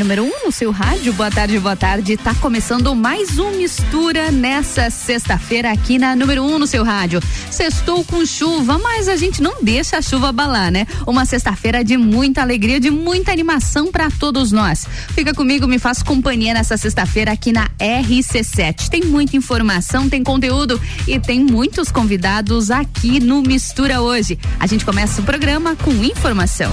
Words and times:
número 0.00 0.24
1 0.24 0.26
um 0.26 0.46
no 0.46 0.52
seu 0.52 0.70
rádio. 0.70 1.12
Boa 1.12 1.30
tarde, 1.30 1.58
boa 1.58 1.76
tarde. 1.76 2.16
Tá 2.16 2.34
começando 2.34 2.94
mais 2.94 3.38
um 3.38 3.50
Mistura 3.50 4.30
nessa 4.30 4.88
sexta-feira 4.88 5.70
aqui 5.70 5.98
na 5.98 6.16
número 6.16 6.42
1 6.42 6.54
um 6.54 6.58
no 6.58 6.66
seu 6.66 6.82
rádio. 6.82 7.20
Sextou 7.50 8.02
com 8.04 8.24
chuva, 8.24 8.78
mas 8.78 9.08
a 9.08 9.16
gente 9.16 9.42
não 9.42 9.62
deixa 9.62 9.98
a 9.98 10.02
chuva 10.02 10.30
abalar, 10.30 10.70
né? 10.72 10.86
Uma 11.06 11.26
sexta-feira 11.26 11.84
de 11.84 11.98
muita 11.98 12.40
alegria, 12.40 12.80
de 12.80 12.90
muita 12.90 13.30
animação 13.30 13.92
para 13.92 14.10
todos 14.10 14.50
nós. 14.50 14.86
Fica 15.10 15.34
comigo, 15.34 15.68
me 15.68 15.78
faz 15.78 16.02
companhia 16.02 16.54
nessa 16.54 16.78
sexta-feira 16.78 17.32
aqui 17.32 17.52
na 17.52 17.68
RC7. 17.78 18.88
Tem 18.88 19.02
muita 19.02 19.36
informação, 19.36 20.08
tem 20.08 20.24
conteúdo 20.24 20.80
e 21.06 21.20
tem 21.20 21.40
muitos 21.40 21.92
convidados 21.92 22.70
aqui 22.70 23.20
no 23.20 23.42
Mistura 23.42 24.00
hoje. 24.00 24.38
A 24.58 24.66
gente 24.66 24.82
começa 24.82 25.20
o 25.20 25.24
programa 25.24 25.76
com 25.76 25.92
informação. 26.02 26.72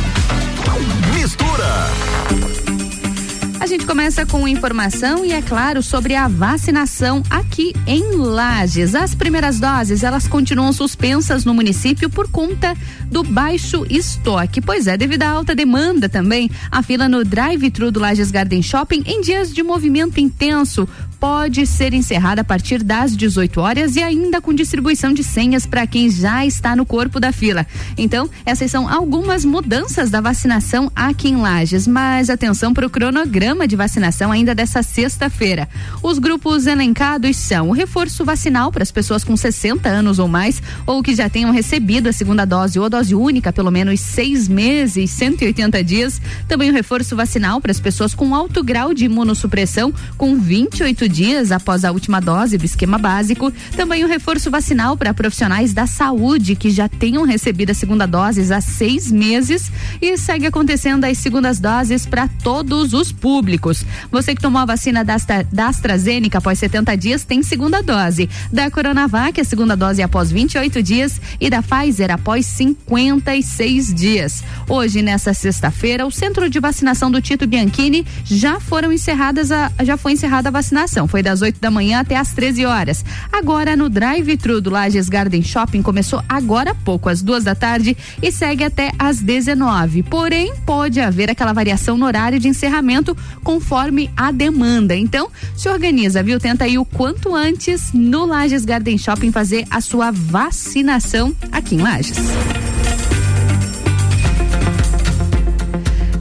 Mistura. 1.14 2.57
A 3.60 3.66
gente 3.66 3.88
começa 3.88 4.24
com 4.24 4.48
informação 4.48 5.26
e 5.26 5.32
é 5.32 5.42
claro 5.42 5.82
sobre 5.82 6.14
a 6.14 6.28
vacinação 6.28 7.24
aqui 7.28 7.74
em 7.88 8.16
Lages. 8.16 8.94
As 8.94 9.16
primeiras 9.16 9.60
doses, 9.60 10.04
elas 10.04 10.28
continuam 10.28 10.72
suspensas 10.72 11.44
no 11.44 11.56
município 11.56 12.08
por 12.08 12.30
conta 12.30 12.76
do 13.08 13.24
baixo 13.24 13.84
estoque. 13.90 14.62
Pois 14.62 14.86
é, 14.86 14.96
devido 14.96 15.24
à 15.24 15.30
alta 15.30 15.56
demanda 15.56 16.08
também, 16.08 16.52
a 16.72 16.84
fila 16.84 17.10
no 17.10 17.26
drive-thru 17.26 17.92
do 17.92 18.00
Lages 18.00 18.30
Garden 18.30 18.62
Shopping 18.62 19.04
em 19.08 19.22
dias 19.22 19.52
de 19.52 19.64
movimento 19.64 20.20
intenso 20.20 20.88
pode 21.20 21.66
ser 21.66 21.94
encerrada 21.94 22.41
a 22.41 22.44
partir 22.44 22.84
das 22.84 23.16
18 23.16 23.59
horas 23.59 23.95
e 23.95 24.03
ainda 24.03 24.39
com 24.39 24.53
distribuição 24.53 25.13
de 25.13 25.23
senhas 25.23 25.66
para 25.66 25.88
quem 25.88 26.09
já 26.09 26.45
está 26.45 26.76
no 26.76 26.85
corpo 26.85 27.20
da 27.20 27.31
fila. 27.31 27.66
Então, 27.98 28.30
essas 28.45 28.70
são 28.70 28.87
algumas 28.87 29.43
mudanças 29.43 30.09
da 30.09 30.21
vacinação 30.21 30.91
aqui 30.96 31.29
em 31.29 31.37
Lages, 31.37 31.87
mas 31.87 32.29
atenção 32.29 32.74
para 32.74 32.85
o 32.85 32.90
cronograma 32.90 33.68
de 33.68 33.76
vacinação 33.76 34.32
ainda 34.32 34.54
dessa 34.54 34.84
sexta-feira. 34.84 35.68
Os 36.04 36.20
grupos 36.20 36.68
elencados 36.68 37.37
são 37.37 37.70
o 37.70 37.74
reforço 37.74 38.24
vacinal 38.24 38.71
para 38.71 38.84
as 38.84 38.91
pessoas 38.91 39.24
com 39.24 39.35
60 39.35 39.90
anos 39.90 40.20
ou 40.20 40.27
mais 40.27 40.62
ou 40.85 41.02
que 41.02 41.15
já 41.15 41.29
tenham 41.29 41.52
recebido 41.52 42.09
a 42.09 42.13
segunda 42.13 42.46
dose 42.46 42.79
ou 42.79 42.85
a 42.85 42.90
dose 42.90 43.15
única 43.15 43.52
pelo 43.52 43.71
menos 43.71 43.99
seis 43.99 44.48
meses, 44.48 45.09
180 45.12 45.84
dias. 45.84 46.21
Também 46.48 46.70
o 46.70 46.74
reforço 46.74 47.15
vacinal 47.15 47.59
para 47.59 47.71
as 47.71 47.79
pessoas 47.79 48.13
com 48.13 48.35
alto 48.35 48.63
grau 48.63 48.93
de 48.93 49.05
imunossupressão 49.05 49.93
com 50.18 50.37
28 50.37 51.07
dias 51.08 51.52
após 51.52 51.86
a 51.86 51.91
última 51.91 52.20
dose 52.20 52.58
do 52.58 52.66
esquema 52.66 52.98
básico. 52.98 53.52
Também 53.76 54.04
o 54.04 54.08
reforço 54.08 54.50
vacinal 54.52 54.98
para 54.98 55.14
profissionais 55.14 55.74
da 55.74 55.88
saúde 55.88 56.55
que 56.55 56.70
já 56.70 56.90
tenham 56.90 57.24
recebido 57.24 57.72
a 57.72 57.74
segunda 57.74 58.05
dose 58.05 58.52
há 58.54 58.62
seis 58.62 59.12
meses. 59.12 59.72
E 60.02 60.18
segue 60.18 60.46
acontecendo 60.46 61.05
as 61.05 61.18
segundas 61.18 61.60
doses 61.60 62.05
para 62.05 62.27
todos 62.27 62.94
os 62.94 63.12
públicos. 63.12 63.86
Você 64.12 64.36
que 64.36 64.41
tomou 64.41 64.62
a 64.62 64.66
vacina 64.66 65.03
da, 65.03 65.16
da 65.52 65.68
AstraZeneca 65.68 66.40
após 66.40 66.59
70 66.59 66.96
dias 66.97 67.24
tem 67.24 67.42
segunda 67.44 67.81
dose. 67.81 68.30
Da 68.52 68.69
Coronavac, 68.69 69.40
a 69.40 69.44
segunda 69.44 69.75
dose 69.75 70.02
após 70.02 70.31
28 70.31 70.81
dias. 70.84 71.22
E 71.40 71.50
da 71.50 71.62
Pfizer 71.62 72.12
após 72.12 72.46
56 72.46 73.94
dias. 73.94 74.44
Hoje, 74.68 75.02
nessa 75.02 75.34
sexta-feira, 75.34 76.06
o 76.06 76.12
centro 76.12 76.50
de 76.50 76.59
vacinação 76.59 77.12
do 77.12 77.22
Tito 77.22 77.47
Bianchini 77.47 78.06
já 78.24 78.59
foram 78.59 78.92
encerradas 78.92 79.52
a, 79.52 79.72
já 79.84 79.97
foi 79.97 80.14
encerrada 80.14 80.50
a 80.50 80.52
vacinação 80.52 80.97
foi 81.06 81.22
das 81.22 81.41
8 81.41 81.59
da 81.59 81.69
manhã 81.69 82.00
até 82.00 82.16
as 82.16 82.31
13 82.31 82.66
horas. 82.66 83.03
Agora 83.29 83.75
no 83.75 83.90
drive-thru 83.90 84.62
do 84.62 84.69
Lages 84.69 85.09
Garden 85.09 85.41
Shopping 85.41 85.81
começou 85.81 86.23
agora 86.29 86.72
há 86.72 86.75
pouco, 86.75 87.09
às 87.09 87.22
duas 87.22 87.44
da 87.44 87.53
tarde, 87.53 87.97
e 88.23 88.31
segue 88.31 88.63
até 88.63 88.91
às 88.97 89.19
19. 89.19 90.03
Porém, 90.03 90.53
pode 90.66 91.01
haver 91.01 91.29
aquela 91.29 91.51
variação 91.51 91.97
no 91.97 92.06
horário 92.06 92.40
de 92.40 92.47
encerramento 92.47 93.16
conforme 93.44 94.09
a 94.16 94.31
demanda. 94.31 94.96
Então, 94.96 95.30
se 95.57 95.68
organiza, 95.68 96.24
viu? 96.24 96.40
Tenta 96.40 96.63
aí 96.63 96.78
o 96.78 96.86
quanto 96.86 97.36
antes 97.36 97.91
no 97.91 98.25
Lages 98.25 98.63
Garden 98.63 98.97
Shopping 98.97 99.31
fazer 99.31 99.66
a 99.69 99.81
sua 99.81 100.12
vacinação 100.12 101.36
aqui 101.52 101.75
em 101.75 101.81
Lages. 101.81 102.18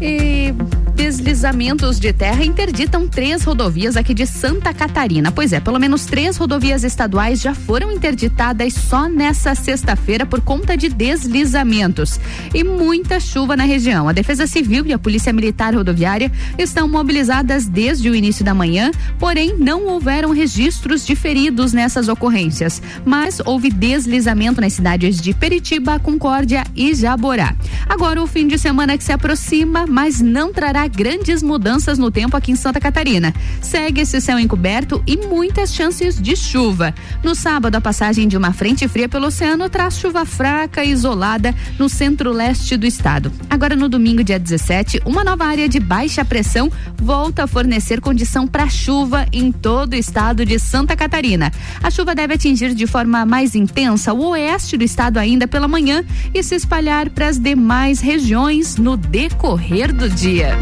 E 0.01 0.55
deslizamentos 0.97 2.01
de 2.01 2.11
terra 2.11 2.43
interditam 2.43 3.07
três 3.07 3.45
rodovias 3.45 3.99
aqui 3.99 4.15
de 4.15 4.27
Santa 4.27 4.73
Catarina. 4.73 5.31
Pois 5.31 5.53
é, 5.53 5.61
pelo 5.61 5.79
menos 5.79 6.07
três 6.07 6.39
rodovias 6.39 6.85
estaduais 6.85 7.39
já 7.39 7.55
foram 7.55 7.93
interditadas 7.93 8.73
só 8.73 9.07
nessa 9.07 9.55
sexta-feira 9.55 10.25
por 10.25 10.41
conta 10.41 10.75
de 10.75 10.89
deslizamentos. 10.89 12.19
E 12.55 12.65
muita 12.65 13.21
chuva 13.21 13.55
na 13.55 13.65
região. 13.65 14.09
A 14.09 14.13
Defesa 14.13 14.47
Civil 14.47 14.87
e 14.87 14.95
a 14.95 14.99
Polícia 14.99 15.35
Militar 15.35 15.75
Rodoviária 15.75 16.33
estão 16.57 16.89
mobilizadas 16.89 17.67
desde 17.67 18.09
o 18.09 18.15
início 18.15 18.43
da 18.43 18.55
manhã, 18.55 18.91
porém 19.19 19.55
não 19.59 19.85
houveram 19.85 20.31
registros 20.31 21.05
de 21.05 21.15
feridos 21.15 21.75
nessas 21.75 22.09
ocorrências. 22.09 22.81
Mas 23.05 23.39
houve 23.45 23.71
deslizamento 23.71 24.63
nas 24.63 24.73
cidades 24.73 25.21
de 25.21 25.35
Peritiba, 25.35 25.99
Concórdia 25.99 26.65
e 26.75 26.95
Jaborá. 26.95 27.55
Agora 27.87 28.23
o 28.23 28.27
fim 28.27 28.49
de 28.49 28.59
semana 28.59 28.97
que 28.97 29.05
se 29.05 29.13
aproxima, 29.13 29.85
mas 29.87 30.23
não 30.23 30.55
trará 30.55 30.86
grandes 30.89 31.43
mudanças 31.43 31.99
no 31.99 32.11
tempo 32.11 32.37
aqui 32.37 32.53
em 32.53 32.57
Santa 32.57 32.81
Catarina. 32.81 33.35
Segue 33.61 34.01
esse 34.01 34.21
céu 34.21 34.39
encoberto 34.39 35.03
e 35.07 35.17
muitas 35.17 35.73
chances 35.73 36.21
de 36.21 36.37
chuva. 36.37 36.95
No 37.23 37.35
sábado, 37.35 37.77
a 37.77 37.81
passagem 37.81 38.29
de 38.29 38.37
uma 38.37 38.53
frente 38.53 38.87
fria 38.89 39.09
pelo 39.09 39.27
oceano 39.27 39.69
traz 39.69 39.99
chuva 39.99 40.25
fraca 40.25 40.85
e 40.85 40.91
isolada 40.91 41.55
no 41.79 41.89
centro-leste 41.89 42.77
do 42.77 42.87
estado. 42.87 43.33
Agora, 43.49 43.77
no 43.77 43.89
domingo, 43.89 44.25
dia 44.25 44.39
17, 44.39 45.03
uma 45.05 45.25
nova 45.25 45.45
área 45.45 45.69
de 45.69 45.81
baixa 45.81 46.25
pressão 46.25 46.71
volta 46.97 47.45
a 47.45 47.47
fornecer 47.47 48.01
condição 48.01 48.47
para 48.47 48.69
chuva 48.69 49.27
em 49.33 49.53
todo 49.53 49.93
o 49.93 49.97
estado 49.97 50.45
de 50.45 50.59
Santa 50.59 50.97
Catarina. 50.97 51.53
A 51.83 51.91
chuva 51.91 52.15
deve 52.15 52.35
atingir 52.35 52.75
de 52.75 52.87
forma 52.87 53.25
mais 53.25 53.55
intensa 53.55 54.13
o 54.13 54.31
oeste 54.31 54.77
do 54.77 54.85
estado 54.85 55.19
ainda 55.19 55.47
pela 55.49 55.69
manhã 55.69 56.05
e 56.35 56.43
se 56.43 56.55
espalhar 56.55 57.11
para 57.11 57.29
as 57.29 57.39
demais 57.39 58.01
regiões 58.01 58.77
no 58.77 58.97
decorrer 58.97 59.93
do 59.93 60.09
dia. 60.09 60.57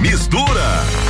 Mistura. 0.00 1.09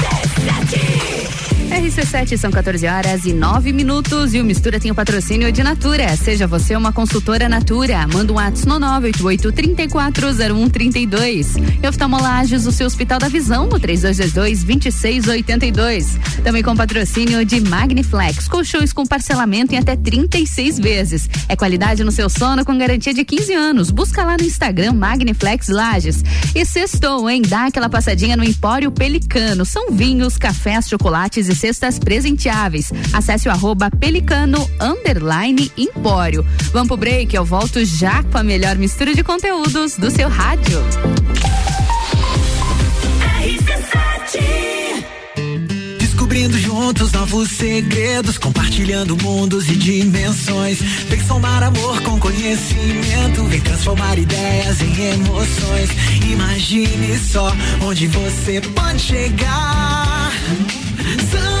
RC7 1.81 2.37
são 2.37 2.51
14 2.51 2.85
horas 2.85 3.25
e 3.25 3.33
9 3.33 3.73
minutos 3.73 4.35
e 4.35 4.39
o 4.39 4.45
Mistura 4.45 4.79
tem 4.79 4.91
o 4.91 4.95
patrocínio 4.95 5.51
de 5.51 5.63
Natura. 5.63 6.15
Seja 6.15 6.45
você 6.45 6.75
uma 6.75 6.93
consultora 6.93 7.49
Natura. 7.49 8.07
Manda 8.07 8.31
um 8.31 8.35
WhatsApp 8.35 8.69
no 8.69 8.79
988-340132. 8.79 11.79
E 11.81 11.87
oftalmolages, 11.87 12.67
o 12.67 12.71
seu 12.71 12.85
Hospital 12.85 13.17
da 13.17 13.27
Visão 13.27 13.65
no 13.65 13.79
3222-2682. 13.79 16.19
Também 16.43 16.61
com 16.61 16.75
patrocínio 16.75 17.43
de 17.43 17.59
Magniflex. 17.59 18.47
Colchões 18.47 18.93
com 18.93 19.03
parcelamento 19.03 19.73
em 19.73 19.79
até 19.79 19.95
36 19.95 20.77
vezes. 20.77 21.27
É 21.49 21.55
qualidade 21.55 22.03
no 22.03 22.11
seu 22.11 22.29
sono 22.29 22.63
com 22.63 22.77
garantia 22.77 23.11
de 23.11 23.25
15 23.25 23.55
anos. 23.55 23.89
Busca 23.89 24.23
lá 24.23 24.37
no 24.37 24.43
Instagram 24.43 24.93
Magniflex 24.93 25.67
Lages. 25.67 26.23
E 26.53 26.63
sextou, 26.63 27.27
hein? 27.27 27.41
Dá 27.41 27.65
aquela 27.65 27.89
passadinha 27.89 28.37
no 28.37 28.43
Empório 28.43 28.91
Pelicano. 28.91 29.65
São 29.65 29.89
vinhos, 29.89 30.37
cafés, 30.37 30.87
chocolates 30.87 31.49
e 31.49 31.55
cestas 31.71 31.97
presenteáveis. 31.97 32.91
Acesse 33.13 33.47
o 33.47 33.51
arroba 33.51 33.89
pelicano 33.89 34.69
underline 34.79 35.71
empório. 35.77 36.45
Vamos 36.73 36.89
pro 36.89 36.97
break, 36.97 37.33
eu 37.33 37.45
volto 37.45 37.83
já 37.85 38.21
com 38.23 38.37
a 38.37 38.43
melhor 38.43 38.75
mistura 38.75 39.15
de 39.15 39.23
conteúdos 39.23 39.95
do 39.95 40.11
seu 40.11 40.27
rádio. 40.27 40.77
Descobrindo 45.97 46.57
juntos 46.57 47.11
novos 47.13 47.49
segredos, 47.51 48.37
compartilhando 48.37 49.15
mundos 49.17 49.69
e 49.69 49.75
dimensões. 49.75 50.81
Vem 50.81 51.23
somar 51.25 51.63
amor 51.63 52.01
com 52.01 52.19
conhecimento, 52.19 53.43
vem 53.45 53.61
transformar 53.61 54.17
ideias 54.17 54.81
em 54.81 55.13
emoções. 55.13 55.89
Imagine 56.29 57.17
só 57.17 57.53
onde 57.81 58.07
você 58.07 58.59
pode 58.61 58.99
chegar. 58.99 60.31
Santa 61.31 61.60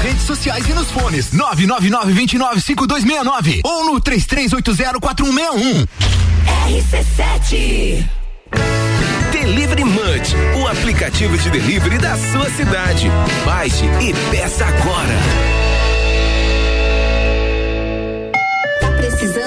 redes 0.00 0.22
sociais 0.22 0.66
e 0.68 0.72
nos 0.72 0.90
fones 0.90 1.30
999-295269 1.30 3.60
ou 3.64 3.84
no 3.84 4.00
33804161. 4.00 5.86
RC7 6.68 8.04
Delivery 9.30 9.84
Munch, 9.84 10.34
o 10.60 10.66
aplicativo 10.68 11.38
de 11.38 11.50
delivery 11.50 11.98
da 11.98 12.16
sua 12.16 12.50
cidade. 12.50 13.08
Baixe 13.44 13.84
e 14.00 14.12
peça 14.30 14.64
agora. 14.66 15.59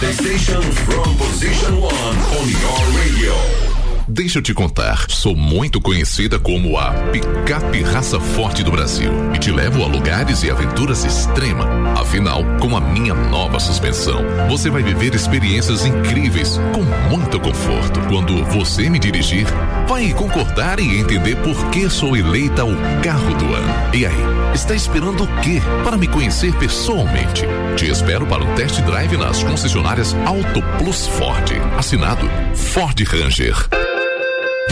The 0.00 0.14
station 0.14 0.62
from 0.62 1.14
position 1.18 1.78
one 1.78 1.92
on 1.92 2.48
your 2.48 2.98
radio. 2.98 3.69
Deixa 4.12 4.38
eu 4.38 4.42
te 4.42 4.52
contar, 4.52 5.08
sou 5.08 5.36
muito 5.36 5.80
conhecida 5.80 6.36
como 6.36 6.76
a 6.76 6.90
picape 7.12 7.80
raça 7.80 8.18
forte 8.18 8.64
do 8.64 8.72
Brasil 8.72 9.12
e 9.32 9.38
te 9.38 9.52
levo 9.52 9.84
a 9.84 9.86
lugares 9.86 10.42
e 10.42 10.50
aventuras 10.50 11.04
extrema. 11.04 11.64
Afinal, 11.92 12.42
com 12.60 12.76
a 12.76 12.80
minha 12.80 13.14
nova 13.14 13.60
suspensão, 13.60 14.24
você 14.48 14.68
vai 14.68 14.82
viver 14.82 15.14
experiências 15.14 15.86
incríveis 15.86 16.58
com 16.74 16.82
muito 17.08 17.38
conforto. 17.38 18.00
Quando 18.08 18.44
você 18.46 18.90
me 18.90 18.98
dirigir, 18.98 19.46
vai 19.86 20.12
concordar 20.12 20.80
e 20.80 20.98
entender 20.98 21.36
por 21.36 21.70
que 21.70 21.88
sou 21.88 22.16
eleita 22.16 22.64
o 22.64 22.74
carro 23.04 23.32
do 23.36 23.54
ano. 23.54 23.94
E 23.94 24.04
aí, 24.04 24.52
está 24.52 24.74
esperando 24.74 25.22
o 25.22 25.40
quê 25.40 25.62
para 25.84 25.96
me 25.96 26.08
conhecer 26.08 26.52
pessoalmente? 26.56 27.44
Te 27.76 27.88
espero 27.88 28.26
para 28.26 28.42
um 28.42 28.54
test 28.56 28.80
drive 28.80 29.16
nas 29.16 29.40
concessionárias 29.44 30.16
Auto 30.26 30.60
Plus 30.78 31.06
Ford. 31.06 31.52
Assinado 31.78 32.28
Ford 32.56 33.00
Ranger. 33.04 33.99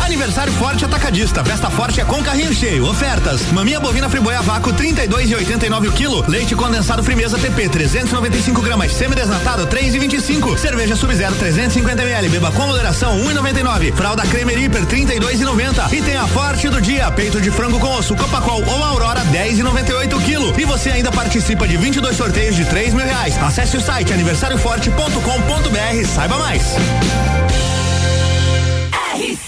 Aniversário 0.00 0.52
Forte 0.54 0.84
Atacadista. 0.84 1.44
Festa 1.44 1.70
Forte 1.70 2.00
é 2.00 2.04
com 2.04 2.22
carrinho 2.22 2.52
cheio. 2.52 2.86
Ofertas: 2.86 3.52
maminha 3.52 3.78
bovina 3.78 4.08
friboia 4.08 4.42
vácuo 4.42 4.72
32 4.72 5.30
e 5.30 5.34
89 5.34 5.88
o 5.88 5.92
quilo. 5.92 6.24
Leite 6.28 6.54
condensado 6.54 7.02
Frimeza 7.02 7.38
TP 7.38 7.68
395 7.68 8.62
gramas. 8.62 8.92
Semi-desnatado 8.92 9.66
3 9.66 9.94
e 9.94 9.98
25. 9.98 10.58
Cerveja 10.58 10.96
Sub-Zero 10.96 11.34
350 11.34 12.02
ml. 12.02 12.28
Beba 12.28 12.50
com 12.52 12.66
moderação 12.66 13.20
1 13.20 13.30
e 13.30 13.34
99. 13.34 13.92
Fralda 13.92 14.26
Cremer 14.26 14.58
Hiper 14.58 14.86
32 14.86 15.40
e 15.40 15.44
90. 15.44 15.88
Tem 15.88 16.16
a 16.16 16.26
Forte 16.26 16.68
do 16.68 16.80
dia. 16.80 17.10
Peito 17.10 17.40
de 17.40 17.50
frango 17.50 17.78
com 17.78 17.94
osso 17.96 18.16
Copacol 18.16 18.64
ou 18.66 18.82
Aurora 18.82 19.22
10 19.24 19.58
e 19.58 19.62
98 19.62 20.16
o 20.16 20.20
quilo. 20.20 20.58
E 20.58 20.64
você 20.64 20.90
ainda 20.90 21.12
participa 21.12 21.68
de 21.68 21.76
22 21.76 22.16
sorteios 22.16 22.56
de 22.56 22.64
3 22.64 22.94
mil 22.94 23.04
reais. 23.04 23.36
Acesse 23.42 23.76
o 23.76 23.80
site 23.80 24.12
aniversarioforte.com.br. 24.12 26.06
Saiba 26.06 26.38
mais. 26.38 26.74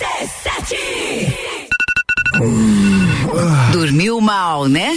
RC7 0.00 1.68
Dormiu 3.70 4.18
mal, 4.20 4.66
né? 4.66 4.96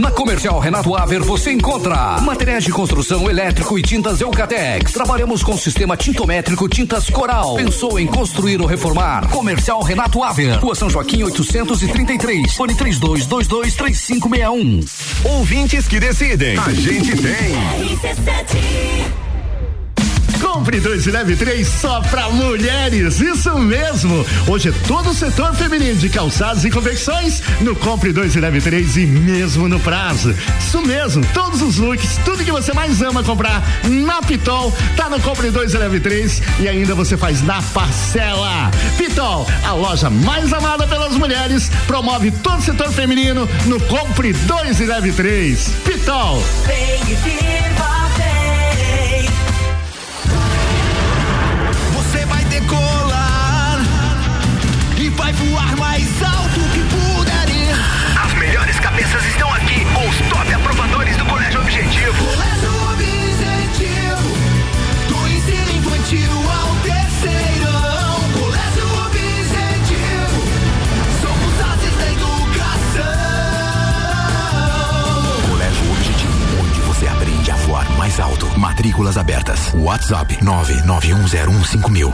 Na 0.00 0.10
Comercial 0.10 0.58
Renato 0.58 0.96
Aver 0.96 1.22
você 1.22 1.52
encontra 1.52 2.18
materiais 2.22 2.64
de 2.64 2.72
construção 2.72 3.28
elétrico 3.28 3.78
e 3.78 3.82
tintas 3.82 4.22
Eucatex. 4.22 4.92
Trabalhamos 4.92 5.42
com 5.42 5.58
sistema 5.58 5.94
tintométrico 5.94 6.66
Tintas 6.70 7.10
Coral. 7.10 7.56
Pensou 7.56 8.00
em 8.00 8.06
construir 8.06 8.62
ou 8.62 8.66
reformar? 8.66 9.28
Comercial 9.28 9.82
Renato 9.82 10.22
Aver. 10.22 10.58
Rua 10.58 10.74
São 10.74 10.88
Joaquim 10.88 11.22
833. 11.22 12.54
Fone 12.54 12.74
32223561. 12.76 14.86
Ouvintes 15.22 15.86
que 15.86 16.00
decidem. 16.00 16.56
A 16.56 16.72
gente 16.72 17.14
tem. 17.18 17.54
Compre 20.52 20.80
dois 20.80 21.06
e 21.06 21.12
leve 21.12 21.36
três 21.36 21.68
só 21.68 22.00
pra 22.00 22.28
mulheres. 22.28 23.20
Isso 23.20 23.56
mesmo. 23.56 24.26
Hoje 24.48 24.70
é 24.70 24.72
todo 24.86 25.10
o 25.10 25.14
setor 25.14 25.54
feminino 25.54 25.94
de 25.94 26.08
calçados 26.08 26.64
e 26.64 26.70
confecções 26.70 27.40
no 27.60 27.76
Compre 27.76 28.12
dois 28.12 28.34
e 28.34 28.40
leve 28.40 28.60
três 28.60 28.96
e 28.96 29.06
mesmo 29.06 29.68
no 29.68 29.78
prazo. 29.78 30.34
Isso 30.58 30.82
mesmo. 30.82 31.24
Todos 31.32 31.62
os 31.62 31.76
looks, 31.76 32.18
tudo 32.24 32.44
que 32.44 32.50
você 32.50 32.72
mais 32.72 33.00
ama 33.00 33.22
comprar 33.22 33.62
na 33.84 34.20
Pitol 34.22 34.76
tá 34.96 35.08
no 35.08 35.20
Compre 35.20 35.50
dois 35.50 35.72
e 35.72 35.78
leve 35.78 36.00
três 36.00 36.42
e 36.58 36.68
ainda 36.68 36.96
você 36.96 37.16
faz 37.16 37.42
na 37.42 37.62
parcela. 37.62 38.72
Pitol, 38.98 39.46
a 39.64 39.72
loja 39.72 40.10
mais 40.10 40.52
amada 40.52 40.84
pelas 40.84 41.14
mulheres, 41.14 41.70
promove 41.86 42.32
todo 42.32 42.58
o 42.58 42.62
setor 42.62 42.90
feminino 42.90 43.48
no 43.66 43.80
Compre 43.82 44.32
dois 44.32 44.80
e 44.80 44.84
leve 44.84 45.12
três. 45.12 45.70
Pitol. 45.84 46.42
Vem. 46.66 47.69
Mais 78.10 78.18
alto. 78.18 78.46
Matrículas 78.58 79.16
abertas. 79.16 79.72
WhatsApp 79.74 80.36
991015000. 80.42 82.12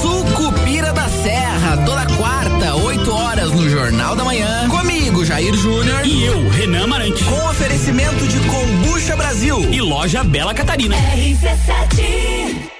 Sucupira 0.00 0.92
da 0.92 1.08
Serra, 1.08 1.76
toda 1.84 2.06
quarta, 2.16 2.76
8 2.76 3.12
horas 3.12 3.50
no 3.50 3.68
Jornal 3.68 4.14
da 4.14 4.24
Manhã. 4.24 4.68
Comigo, 4.68 5.24
Jair 5.24 5.54
Júnior. 5.54 6.06
E 6.06 6.24
eu, 6.24 6.48
Renan 6.50 6.86
Marante. 6.86 7.24
Com 7.24 7.48
oferecimento 7.48 8.26
de 8.28 8.38
Combucha 8.48 9.16
Brasil. 9.16 9.58
E 9.72 9.80
loja 9.80 10.22
Bela 10.22 10.54
Catarina. 10.54 10.96
RC7 10.96 12.70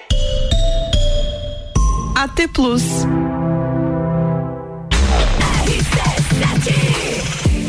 AT 2.15 2.49
Plus. 2.53 2.83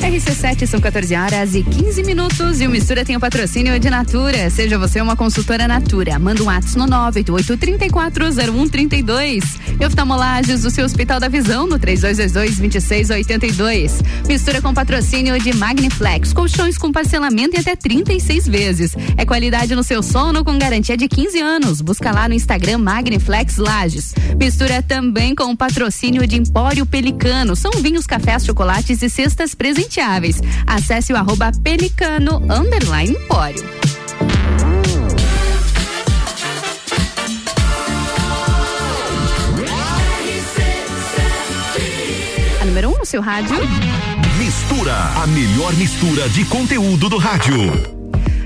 RC7 0.04 0.68
são 0.68 0.80
14 0.82 1.16
horas 1.16 1.56
e 1.56 1.64
15 1.64 2.04
minutos 2.04 2.60
e 2.60 2.68
o 2.68 2.70
Mistura 2.70 3.06
tem 3.06 3.16
o 3.16 3.22
patrocínio 3.22 3.80
de 3.80 3.90
Natura. 3.90 4.50
Seja 4.50 4.78
você 4.78 5.00
uma 5.00 5.16
consultora 5.16 5.66
Natura. 5.66 6.20
Manda 6.20 6.44
um 6.44 6.48
WhatsApp 6.48 6.78
no 6.78 6.86
988-340132. 6.88 9.46
E 9.80 9.86
oftalmolagens 9.86 10.64
do 10.64 10.70
seu 10.70 10.84
Hospital 10.84 11.22
da 11.22 11.30
Visão 11.30 11.66
no 11.66 11.80
3222-2682. 11.80 14.02
Mistura 14.28 14.62
com 14.62 14.74
patrocínio 14.74 15.40
de 15.40 15.56
Magniflex. 15.56 16.34
Colchões 16.34 16.78
com 16.78 16.92
parcelamento 16.92 17.56
em 17.56 17.60
até 17.60 17.74
36 17.74 18.46
vezes. 18.46 18.98
É 19.16 19.26
qualidade 19.26 19.74
no 19.74 19.84
seu 19.84 20.04
sono 20.04 20.44
com 20.44 20.58
garantia 20.58 20.98
de 20.98 21.08
15 21.08 21.40
anos. 21.40 21.80
Busca 21.80 22.12
lá 22.12 22.28
no 22.28 22.34
Instagram 22.34 22.80
Magniflex 22.80 23.56
Lages. 23.56 24.14
Mistura 24.38 24.84
também 24.84 25.34
com 25.34 25.46
o 25.46 25.56
patrocínio 25.56 26.28
de 26.28 26.36
Empório 26.36 26.86
Pelicano. 26.86 27.56
São 27.56 27.72
vinhos, 27.82 28.06
cafés, 28.06 28.46
chocolates 28.46 29.02
e 29.02 29.10
cestas 29.10 29.56
presenteadas 29.94 30.42
Acesse 30.66 31.14
o 31.14 31.16
arroba 31.16 31.52
pelicano 31.64 32.38
underline 32.50 33.16
empório. 33.16 33.64
A 42.62 42.66
número 42.66 42.90
1 42.90 42.92
um 42.92 42.98
no 42.98 43.06
seu 43.06 43.22
rádio. 43.22 43.56
Mistura, 44.38 44.96
a 45.22 45.28
melhor 45.28 45.74
mistura 45.76 46.28
de 46.30 46.44
conteúdo 46.46 47.10
do 47.10 47.18
rádio. 47.18 48.03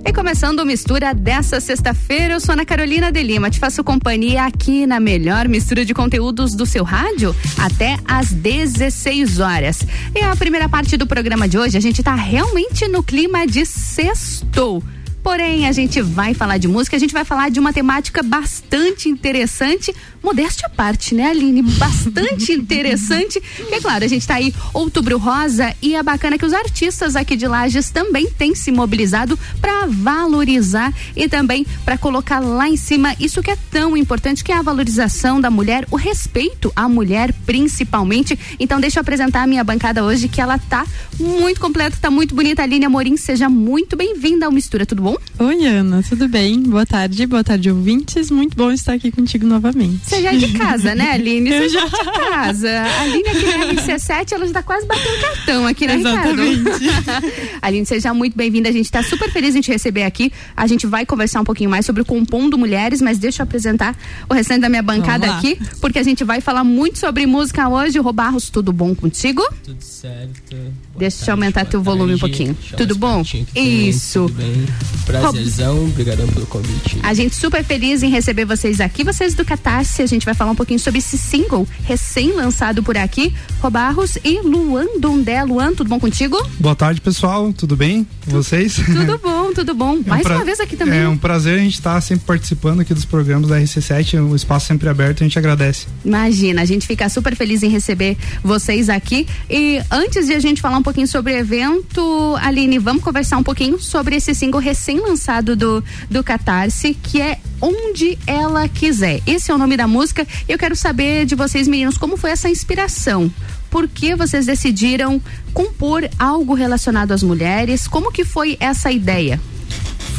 E 0.08 0.14
começando 0.14 0.60
o 0.60 0.66
mistura 0.66 1.14
dessa 1.14 1.60
sexta-feira, 1.60 2.36
eu 2.36 2.40
sou 2.40 2.54
Ana 2.54 2.66
Carolina 2.66 3.12
de 3.12 3.22
Lima. 3.22 3.50
Te 3.50 3.60
faço 3.60 3.84
companhia 3.84 4.46
aqui 4.46 4.88
na 4.88 5.02
melhor 5.02 5.50
mistura 5.50 5.84
de 5.84 5.94
conteúdos 5.94 6.56
do 6.56 6.66
seu 6.66 6.86
rádio 6.86 7.36
até 7.58 7.98
às 8.06 8.32
16 8.32 9.42
horas. 9.42 9.86
E 10.16 10.22
a 10.22 10.34
primeira 10.34 10.70
parte 10.70 10.96
do 10.96 11.06
programa 11.06 11.46
de 11.46 11.58
hoje, 11.58 11.76
a 11.76 11.82
gente 11.82 12.02
tá 12.02 12.16
realmente 12.16 12.88
no 12.88 13.04
clima 13.04 13.46
de 13.46 13.66
sextou. 13.66 14.82
Porém, 15.28 15.68
a 15.68 15.74
gente 15.74 16.02
vai 16.02 16.34
falar 16.34 16.58
de 16.58 16.70
música, 16.70 16.96
a 16.96 17.00
gente 17.00 17.12
vai 17.12 17.26
falar 17.26 17.50
de 17.50 17.60
uma 17.60 17.74
temática 17.74 18.24
bastante 18.24 19.10
interessante, 19.10 19.94
modéstia 20.24 20.68
à 20.68 20.70
parte, 20.70 21.14
né, 21.14 21.32
Aline? 21.32 21.62
Bastante 21.62 22.54
interessante. 22.56 23.44
E 23.70 23.74
é 23.74 23.82
claro, 23.82 24.06
a 24.06 24.08
gente 24.08 24.26
tá 24.26 24.36
aí, 24.36 24.56
Outubro 24.74 25.18
Rosa, 25.18 25.76
e 25.82 25.96
é 25.96 26.02
bacana 26.02 26.38
que 26.38 26.46
os 26.46 26.54
artistas 26.54 27.18
aqui 27.18 27.36
de 27.36 27.46
Lages 27.46 27.90
também 27.90 28.32
têm 28.32 28.56
se 28.56 28.72
mobilizado 28.72 29.38
para 29.60 29.86
valorizar 29.88 30.94
e 31.14 31.28
também 31.28 31.66
para 31.84 31.98
colocar 31.98 32.40
lá 32.40 32.70
em 32.70 32.78
cima 32.78 33.14
isso 33.20 33.44
que 33.44 33.52
é 33.52 33.58
tão 33.70 33.98
importante, 33.98 34.46
que 34.46 34.54
é 34.54 34.56
a 34.56 34.62
valorização 34.62 35.42
da 35.42 35.52
mulher, 35.52 35.86
o 35.92 35.98
respeito 35.98 36.72
à 36.74 36.88
mulher, 36.88 37.34
principalmente. 37.46 38.40
Então, 38.58 38.80
deixa 38.80 38.98
eu 38.98 39.02
apresentar 39.02 39.44
a 39.44 39.48
minha 39.48 39.64
bancada 39.66 40.06
hoje, 40.06 40.30
que 40.30 40.40
ela 40.40 40.58
tá 40.58 40.88
muito 41.20 41.60
completa, 41.60 41.98
tá 42.00 42.10
muito 42.10 42.34
bonita. 42.34 42.64
Aline 42.64 42.86
Amorim, 42.86 43.18
seja 43.18 43.50
muito 43.50 43.98
bem-vinda 43.98 44.46
ao 44.46 44.54
Mistura, 44.54 44.86
tudo 44.86 45.02
bom? 45.02 45.17
Oi, 45.40 45.66
Ana, 45.66 46.02
tudo 46.02 46.28
bem? 46.28 46.64
Boa 46.64 46.86
tarde, 46.86 47.26
boa 47.28 47.44
tarde, 47.44 47.70
ouvintes. 47.70 48.32
Muito 48.32 48.58
bom 48.58 48.72
estar 48.72 48.94
aqui 48.94 49.12
contigo 49.12 49.46
novamente. 49.46 50.00
Você 50.04 50.22
já 50.22 50.34
é 50.34 50.38
de 50.38 50.52
casa, 50.54 50.96
né, 50.96 51.12
Aline? 51.12 51.50
Você 51.50 51.66
Eu 51.66 51.70
já 51.70 51.82
é 51.82 51.90
de 51.90 52.30
casa. 52.30 52.70
A 52.98 53.02
Aline 53.02 53.30
aqui 53.30 53.46
na 53.46 53.82
RC7, 53.82 54.32
ela 54.32 54.48
já 54.48 54.54
tá 54.54 54.64
quase 54.64 54.88
batendo 54.88 55.22
cartão 55.22 55.68
aqui, 55.68 55.86
né, 55.86 55.96
Exatamente. 55.96 56.70
Ricardo? 56.70 57.28
Aline, 57.62 57.86
seja 57.86 58.14
muito 58.14 58.36
bem-vinda. 58.36 58.70
A 58.70 58.72
gente 58.72 58.92
tá 58.92 59.04
super 59.04 59.32
feliz 59.32 59.56
em 59.56 59.62
te 59.62 59.72
receber 59.72 60.04
aqui. 60.04 60.32
A 60.56 60.66
gente 60.66 60.88
vai 60.88 61.06
conversar 61.06 61.42
um 61.42 61.46
pouquinho 61.46 61.70
mais 61.70 61.86
sobre 61.86 62.02
o 62.02 62.06
Compondo 62.06 62.58
Mulheres, 62.58 63.02
mas 63.02 63.20
deixa 63.20 63.42
eu 63.42 63.46
apresentar 63.46 63.96
o 64.28 64.34
restante 64.34 64.62
da 64.62 64.70
minha 64.70 64.84
bancada 64.84 65.32
aqui, 65.32 65.60
porque 65.80 66.00
a 66.00 66.04
gente 66.04 66.24
vai 66.24 66.42
falar 66.42 66.64
muito 66.64 66.98
sobre 66.98 67.26
música 67.26 67.70
hoje. 67.70 68.00
Robarros, 68.00 68.50
tudo 68.50 68.74
bom 68.74 68.96
contigo? 68.96 69.44
Tudo 69.64 69.82
certo. 69.82 70.56
Deixa 70.98 71.30
eu 71.30 71.34
aumentar 71.34 71.66
teu 71.66 71.82
volume 71.82 72.16
um 72.16 72.20
pouquinho. 72.20 72.56
Tudo 72.75 72.96
bom? 72.96 73.24
Isso. 73.56 74.22
Tudo 74.27 74.34
bem. 74.34 74.66
Prazerzão, 75.06 75.86
obrigadão 75.86 76.27
pelo 76.27 76.46
convite. 76.48 76.98
A 77.04 77.13
gente 77.13 77.36
super 77.36 77.63
feliz 77.63 78.04
em 78.04 78.10
receber 78.10 78.46
vocês 78.46 78.82
aqui, 78.82 79.04
vocês 79.04 79.34
do 79.36 79.46
Catarse. 79.46 80.01
A 80.01 80.06
gente 80.06 80.25
vai 80.25 80.34
falar 80.34 80.51
um 80.51 80.56
pouquinho 80.56 80.80
sobre 80.80 81.00
esse 81.00 81.18
single 81.18 81.68
recém-lançado 81.86 82.82
por 82.84 82.98
aqui. 82.98 83.34
Robarros 83.62 84.18
e 84.24 84.42
Luan 84.42 85.00
Dondé. 85.00 85.44
Luan, 85.44 85.74
tudo 85.74 85.88
bom 85.89 86.00
contigo? 86.00 86.38
Boa 86.60 86.75
tarde, 86.75 87.00
pessoal. 87.00 87.54
Tudo 87.54 87.75
bem? 87.75 88.06
com 88.25 88.32
Vocês? 88.32 88.75
Tudo 88.75 89.18
bom, 89.20 89.54
tudo 89.54 89.74
bom. 89.74 89.98
É 89.98 90.00
um 90.00 90.04
Mais 90.10 90.24
pra- 90.24 90.36
uma 90.38 90.46
vez 90.46 90.60
aqui 90.60 90.75
também. 90.75 91.00
É 91.00 91.08
um 91.08 91.18
prazer 91.18 91.56
a 91.60 91.62
gente 91.62 91.74
estar 91.75 92.00
sempre 92.01 92.25
participando 92.25 92.82
aqui 92.82 92.94
dos 92.94 93.06
programas 93.06 93.50
da 93.50 93.60
RC7, 93.60 94.20
o 94.30 94.36
espaço 94.36 94.68
sempre 94.68 94.88
aberto, 94.89 95.22
a 95.22 95.25
gente 95.25 95.38
agradece. 95.39 95.88
Imagina, 96.04 96.62
a 96.62 96.66
gente 96.66 96.86
fica 96.86 97.08
super 97.10 97.36
feliz 97.36 97.63
em 97.63 97.70
receber 97.70 98.18
vocês 98.44 98.89
aqui. 98.89 99.25
E 99.50 99.80
antes 99.92 100.27
de 100.27 100.34
a 100.34 100.39
gente 100.39 100.62
falar 100.62 100.77
um 100.77 100.84
pouquinho 100.88 101.08
sobre 101.08 101.34
o 101.34 101.36
evento, 101.36 102.38
Aline, 102.39 102.79
vamos 102.79 103.03
conversar 103.03 103.36
um 103.36 103.44
pouquinho 103.44 103.77
sobre 103.77 104.15
esse 104.15 104.34
single 104.34 104.62
recém-lançado 104.62 105.53
do, 105.53 105.84
do 106.10 106.24
Catarse, 106.24 106.94
que 106.94 107.20
é 107.20 107.39
Onde 107.60 108.17
Ela 108.25 108.70
Quiser. 108.70 109.22
Esse 109.27 109.51
é 109.51 109.53
o 109.53 109.58
nome 109.58 109.75
da 109.75 109.86
música. 109.86 110.25
Eu 110.48 110.58
quero 110.58 110.77
saber 110.77 111.25
de 111.25 111.36
vocês, 111.36 111.67
meninos, 111.67 111.98
como 111.98 112.15
foi 112.15 112.32
essa 112.32 112.50
inspiração? 112.50 113.29
por 113.70 113.86
que 113.86 114.15
vocês 114.15 114.46
decidiram 114.46 115.22
compor 115.53 116.10
algo 116.17 116.53
relacionado 116.53 117.12
às 117.12 117.22
mulheres? 117.22 117.86
Como 117.86 118.10
que 118.10 118.24
foi 118.24 118.56
essa 118.58 118.89
ideia? 118.89 119.41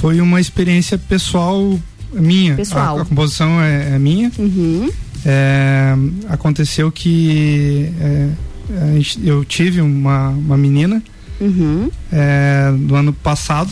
Foi 0.03 0.21
uma 0.21 0.39
experiência 0.39 0.99
pessoal 0.99 1.81
minha. 2.13 2.57
Pessoal. 2.57 2.99
A, 2.99 3.03
a 3.03 3.05
composição 3.07 3.59
é, 3.59 3.95
é 3.95 3.99
minha. 3.99 4.31
Uhum. 4.39 4.91
É, 5.25 5.95
aconteceu 6.29 6.93
que 6.93 7.91
é, 7.99 8.29
eu 9.25 9.45
tive 9.45 9.81
uma, 9.81 10.29
uma 10.31 10.57
menina 10.57 11.03
Uhum. 11.41 11.89
é, 12.13 12.71
no 12.77 12.95
ano 12.97 13.13
passado. 13.13 13.71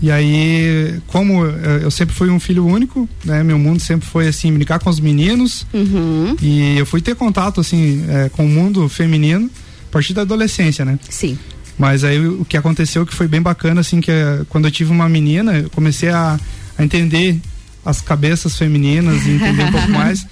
E 0.00 0.10
aí, 0.10 1.00
como 1.06 1.44
eu 1.44 1.90
sempre 1.90 2.12
fui 2.14 2.28
um 2.28 2.40
filho 2.40 2.66
único, 2.66 3.08
né? 3.24 3.44
Meu 3.44 3.56
mundo 3.56 3.80
sempre 3.80 4.06
foi 4.08 4.26
assim, 4.26 4.52
brincar 4.52 4.80
com 4.80 4.90
os 4.90 4.98
meninos. 4.98 5.64
Uhum. 5.72 6.34
E 6.42 6.76
eu 6.76 6.84
fui 6.84 7.00
ter 7.00 7.14
contato 7.14 7.60
assim 7.60 8.04
é, 8.08 8.28
com 8.28 8.44
o 8.44 8.48
mundo 8.48 8.88
feminino 8.88 9.48
a 9.88 9.92
partir 9.92 10.12
da 10.12 10.22
adolescência, 10.22 10.84
né? 10.84 10.98
Sim. 11.08 11.38
Mas 11.78 12.02
aí 12.02 12.18
o 12.26 12.44
que 12.44 12.56
aconteceu 12.56 13.06
que 13.06 13.14
foi 13.14 13.28
bem 13.28 13.40
bacana, 13.40 13.80
assim, 13.80 14.00
que 14.00 14.10
é, 14.10 14.40
quando 14.48 14.64
eu 14.66 14.70
tive 14.72 14.90
uma 14.90 15.08
menina, 15.08 15.58
eu 15.58 15.70
comecei 15.70 16.08
a, 16.08 16.38
a 16.76 16.84
entender 16.84 17.38
as 17.84 18.00
cabeças 18.00 18.56
femininas 18.56 19.24
e 19.24 19.30
entender 19.30 19.64
um 19.64 19.72
pouco 19.72 19.90
mais. 19.92 20.26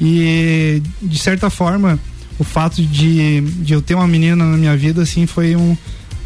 E 0.00 0.82
de 1.00 1.18
certa 1.18 1.48
forma, 1.48 1.98
o 2.38 2.44
fato 2.44 2.82
de, 2.82 3.40
de 3.40 3.72
eu 3.72 3.82
ter 3.82 3.94
uma 3.94 4.06
menina 4.06 4.44
na 4.44 4.56
minha 4.56 4.76
vida, 4.76 5.02
assim, 5.02 5.26
foi 5.26 5.54
um, 5.56 5.76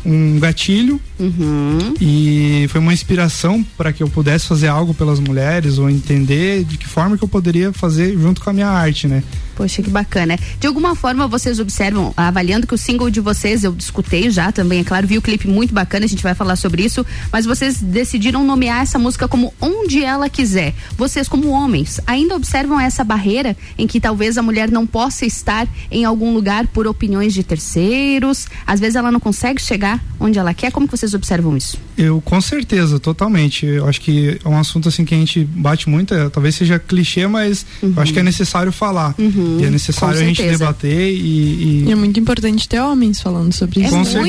um 0.07 0.39
gatilho 0.39 1.01
Uhum. 1.19 1.95
e 1.99 2.67
foi 2.69 2.79
uma 2.79 2.93
inspiração 2.93 3.65
para 3.77 3.91
que 3.91 4.03
eu 4.03 4.09
pudesse 4.09 4.47
fazer 4.47 4.69
algo 4.69 4.93
pelas 4.93 5.19
mulheres 5.19 5.79
ou 5.79 5.89
entender 5.89 6.63
de 6.65 6.77
que 6.77 6.87
forma 6.87 7.17
que 7.17 7.25
eu 7.25 7.29
poderia 7.29 7.73
fazer 7.73 8.19
junto 8.19 8.43
com 8.43 8.51
a 8.51 8.53
minha 8.53 8.69
arte, 8.69 9.09
né? 9.09 9.23
Poxa, 9.57 9.83
que 9.83 9.89
bacana. 9.89 10.39
De 10.61 10.67
alguma 10.67 10.95
forma 10.95 11.27
vocês 11.27 11.59
observam, 11.59 12.13
avaliando 12.15 12.67
que 12.67 12.75
o 12.75 12.79
single 12.79 13.09
de 13.09 13.21
vocês, 13.21 13.65
eu 13.65 13.75
escutei 13.79 14.29
já 14.31 14.53
também, 14.53 14.81
é 14.81 14.85
claro, 14.85 15.07
vi 15.07 15.17
o 15.17 15.23
clipe 15.23 15.49
muito 15.49 15.73
bacana, 15.73 16.05
a 16.05 16.09
gente 16.09 16.23
vai 16.23 16.35
falar 16.35 16.57
sobre 16.57 16.85
isso, 16.85 17.05
mas 17.33 17.47
vocês 17.47 17.81
decidiram 17.81 18.45
nomear 18.45 18.83
essa 18.83 18.99
música 18.99 19.27
como 19.27 19.55
Onde 19.59 20.05
Ela 20.05 20.29
Quiser. 20.29 20.75
Vocês, 20.99 21.27
como 21.27 21.49
homens, 21.49 21.99
ainda 22.07 22.37
observam 22.37 22.79
essa 22.79 23.03
barreira 23.03 23.57
em 23.79 23.87
que 23.87 23.99
talvez 23.99 24.37
a 24.37 24.43
mulher 24.43 24.71
não 24.71 24.87
possa 24.87 25.25
estar 25.25 25.67
em 25.91 26.05
algum 26.05 26.35
lugar 26.35 26.67
por 26.67 26.87
opiniões 26.87 27.33
de 27.33 27.43
terceiros, 27.43 28.47
às 28.67 28.79
vezes 28.79 28.97
ela 28.97 29.11
não 29.11 29.21
consegue 29.21 29.63
chegar 29.63 29.96
onde 30.19 30.39
ela 30.39 30.53
quer. 30.55 30.71
Como 30.73 30.87
que 30.87 30.97
vocês 30.97 31.15
observam 31.15 31.57
isso? 31.57 31.79
Eu 31.97 32.21
com 32.21 32.41
certeza, 32.41 32.99
totalmente. 32.99 33.67
Eu 33.67 33.87
acho 33.89 34.01
que 34.01 34.39
é 34.45 34.49
um 34.49 34.59
assunto 34.59 34.89
assim 34.89 35.05
que 35.05 35.15
a 35.15 35.19
gente 35.19 35.45
bate 35.45 35.89
muito, 35.89 36.15
é, 36.15 36.29
talvez 36.29 36.55
seja 36.55 36.79
clichê, 36.79 37.27
mas 37.27 37.67
eu 37.83 37.95
acho 37.97 38.13
que 38.13 38.19
é 38.19 38.23
necessário 38.23 38.73
falar. 38.73 39.15
E 39.61 39.65
é 39.65 39.71
necessário 39.71 40.21
a 40.21 40.25
gente 40.25 40.43
debater 40.43 41.13
e, 41.13 41.85
E 41.85 41.85
e 41.87 41.93
é 41.93 41.95
muito 41.95 42.19
importante 42.19 42.69
ter 42.69 42.81
homens 42.81 43.21
falando 43.21 43.53
sobre 43.53 43.81
isso. 43.81 43.91
com 43.91 44.05
certeza. 44.05 44.23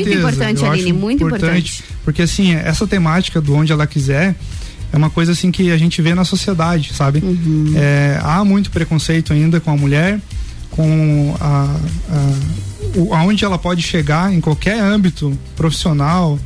eu 0.64 0.70
acho 0.72 0.84
Porque 2.04 2.22
assim, 2.22 2.54
essa 2.54 2.86
temática 2.86 3.40
do 3.40 3.54
onde 3.54 3.72
ela 3.72 3.86
quiser 3.86 4.34
é 4.92 4.96
uma 4.96 5.10
coisa 5.10 5.32
assim 5.32 5.50
que 5.50 5.70
a 5.70 5.76
gente 5.76 6.00
vê 6.00 6.14
na 6.14 6.24
sociedade, 6.24 6.92
sabe? 6.94 7.22
É, 7.76 8.18
há 8.22 8.44
muito 8.44 8.70
preconceito 8.70 9.32
ainda 9.32 9.60
com 9.60 9.70
a 9.70 9.76
mulher, 9.76 10.20
com 10.78 11.34
a, 11.40 11.76
a 12.08 12.68
o, 12.94 13.12
aonde 13.12 13.44
ela 13.44 13.58
pode 13.58 13.82
chegar 13.82 14.32
em 14.32 14.40
qualquer 14.40 14.78
âmbito 14.78 15.36
profissional, 15.56 16.38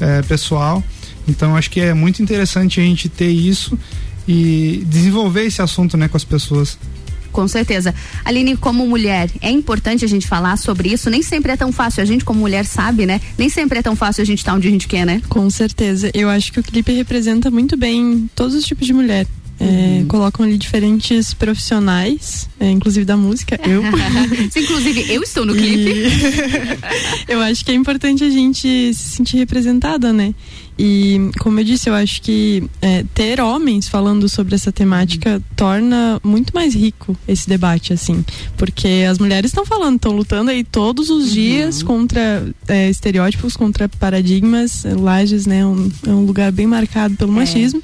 é, 0.00 0.22
pessoal. 0.22 0.82
Então 1.28 1.54
acho 1.54 1.70
que 1.70 1.80
é 1.80 1.94
muito 1.94 2.20
interessante 2.20 2.80
a 2.80 2.82
gente 2.82 3.08
ter 3.08 3.30
isso 3.30 3.78
e 4.26 4.82
desenvolver 4.86 5.44
esse 5.44 5.62
assunto, 5.62 5.96
né, 5.96 6.08
com 6.08 6.16
as 6.16 6.24
pessoas. 6.24 6.76
Com 7.30 7.46
certeza. 7.46 7.94
Aline, 8.24 8.56
como 8.56 8.84
mulher, 8.86 9.30
é 9.40 9.50
importante 9.50 10.04
a 10.04 10.08
gente 10.08 10.26
falar 10.26 10.56
sobre 10.56 10.88
isso. 10.88 11.08
Nem 11.08 11.22
sempre 11.22 11.52
é 11.52 11.56
tão 11.56 11.70
fácil. 11.70 12.02
A 12.02 12.06
gente, 12.06 12.24
como 12.24 12.40
mulher, 12.40 12.64
sabe, 12.64 13.04
né? 13.04 13.20
Nem 13.36 13.50
sempre 13.50 13.78
é 13.78 13.82
tão 13.82 13.94
fácil 13.94 14.22
a 14.22 14.24
gente 14.24 14.38
estar 14.38 14.54
onde 14.54 14.66
a 14.66 14.70
gente 14.70 14.88
quer, 14.88 15.04
né? 15.04 15.20
Com 15.28 15.50
certeza. 15.50 16.10
Eu 16.14 16.30
acho 16.30 16.50
que 16.50 16.60
o 16.60 16.62
clipe 16.62 16.92
representa 16.92 17.50
muito 17.50 17.76
bem 17.76 18.28
todos 18.34 18.54
os 18.54 18.64
tipos 18.64 18.86
de 18.86 18.94
mulher. 18.94 19.26
É, 19.58 19.86
Uhum. 20.00 20.06
colocam 20.06 20.44
ali 20.44 20.58
diferentes 20.58 21.32
profissionais, 21.32 22.48
é, 22.60 22.70
inclusive 22.70 23.06
da 23.06 23.16
música, 23.16 23.58
eu. 23.66 23.82
Inclusive, 24.54 25.12
eu 25.12 25.22
estou 25.22 25.46
no 25.46 25.54
clipe. 25.54 25.94
eu 27.26 27.40
acho 27.40 27.64
que 27.64 27.70
é 27.70 27.74
importante 27.74 28.22
a 28.22 28.30
gente 28.30 28.92
se 28.92 29.16
sentir 29.16 29.38
representada, 29.38 30.12
né? 30.12 30.34
E, 30.78 31.30
como 31.38 31.58
eu 31.58 31.64
disse, 31.64 31.88
eu 31.88 31.94
acho 31.94 32.20
que 32.20 32.62
é, 32.82 33.02
ter 33.14 33.40
homens 33.40 33.88
falando 33.88 34.28
sobre 34.28 34.54
essa 34.54 34.70
temática 34.70 35.42
torna 35.54 36.20
muito 36.22 36.52
mais 36.54 36.74
rico 36.74 37.16
esse 37.26 37.48
debate, 37.48 37.94
assim. 37.94 38.22
Porque 38.58 39.06
as 39.08 39.18
mulheres 39.18 39.50
estão 39.50 39.64
falando, 39.64 39.96
estão 39.96 40.12
lutando 40.12 40.50
aí 40.50 40.62
todos 40.62 41.08
os 41.08 41.32
dias 41.32 41.82
contra 41.82 42.46
é, 42.68 42.90
estereótipos, 42.90 43.56
contra 43.56 43.88
paradigmas. 43.88 44.84
Lages, 44.84 45.46
né? 45.46 45.64
Um, 45.64 45.90
é 46.06 46.10
um 46.10 46.26
lugar 46.26 46.52
bem 46.52 46.66
marcado 46.66 47.16
pelo 47.16 47.32
machismo. 47.32 47.82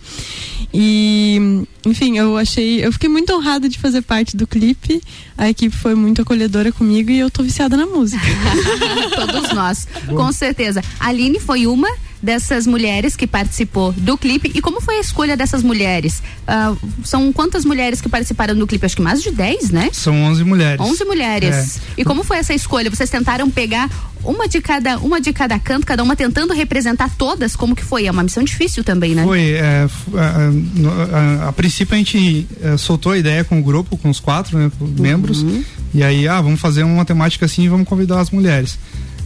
E, 0.74 1.66
enfim, 1.84 2.16
eu 2.16 2.36
achei. 2.36 2.84
Eu 2.84 2.92
fiquei 2.92 3.08
muito 3.08 3.32
honrada 3.32 3.68
de 3.68 3.78
fazer 3.78 4.02
parte 4.02 4.36
do 4.36 4.46
clipe. 4.46 5.02
A 5.36 5.48
equipe 5.48 5.74
foi 5.76 5.94
muito 5.94 6.22
acolhedora 6.22 6.72
comigo 6.72 7.10
e 7.10 7.18
eu 7.18 7.30
tô 7.30 7.42
viciada 7.42 7.76
na 7.76 7.86
música. 7.86 8.24
Todos 9.14 9.52
nós, 9.52 9.86
com 10.06 10.32
certeza. 10.32 10.82
A 10.98 11.08
Aline 11.08 11.38
foi 11.38 11.66
uma 11.66 11.88
dessas 12.22 12.66
mulheres 12.66 13.16
que 13.16 13.26
participou 13.26 13.92
do 13.92 14.16
clipe. 14.16 14.52
E 14.54 14.60
como 14.60 14.80
foi 14.80 14.98
a 14.98 15.00
escolha 15.00 15.36
dessas 15.36 15.62
mulheres? 15.62 16.22
Ah, 16.46 16.74
são 17.04 17.32
quantas 17.32 17.64
mulheres 17.64 18.00
que 18.00 18.08
participaram 18.08 18.54
do 18.54 18.66
clipe? 18.66 18.86
Acho 18.86 18.96
que 18.96 19.02
mais 19.02 19.22
de 19.22 19.30
10, 19.32 19.70
né? 19.70 19.90
São 19.92 20.14
11 20.24 20.44
mulheres. 20.44 20.80
11 20.80 21.04
mulheres. 21.04 21.78
É. 21.78 21.80
E 22.00 22.04
como 22.04 22.22
foi 22.22 22.38
essa 22.38 22.54
escolha? 22.54 22.88
Vocês 22.88 23.10
tentaram 23.10 23.50
pegar 23.50 23.90
uma 24.24 24.46
de 24.46 24.60
cada, 24.60 24.98
uma 24.98 25.20
de 25.20 25.32
cada 25.32 25.58
canto, 25.58 25.84
cada 25.84 26.00
uma 26.02 26.14
tentando 26.14 26.54
representar 26.54 27.10
todas? 27.16 27.56
Como 27.56 27.74
que 27.74 27.82
foi? 27.84 28.06
É 28.06 28.10
uma 28.10 28.22
missão 28.22 28.44
difícil 28.44 28.84
também, 28.84 29.14
né? 29.16 29.24
Foi, 29.24 29.40
é, 29.54 29.88
a, 30.14 30.20
a- 30.20 31.44
a- 31.46 31.48
a 31.48 31.52
princípio 31.52 31.94
a 31.94 31.98
gente 31.98 32.46
é, 32.62 32.76
soltou 32.76 33.12
a 33.12 33.18
ideia 33.18 33.42
com 33.42 33.58
o 33.58 33.62
grupo, 33.62 33.96
com 33.96 34.08
os 34.08 34.20
quatro 34.20 34.56
né, 34.56 34.70
membros, 34.98 35.44
e 35.92 36.02
aí, 36.04 36.28
ah, 36.28 36.40
vamos 36.40 36.60
fazer 36.60 36.84
uma 36.84 37.04
temática 37.04 37.46
assim 37.46 37.64
e 37.64 37.68
vamos 37.68 37.86
convidar 37.88 38.20
as 38.20 38.30
mulheres. 38.30 38.78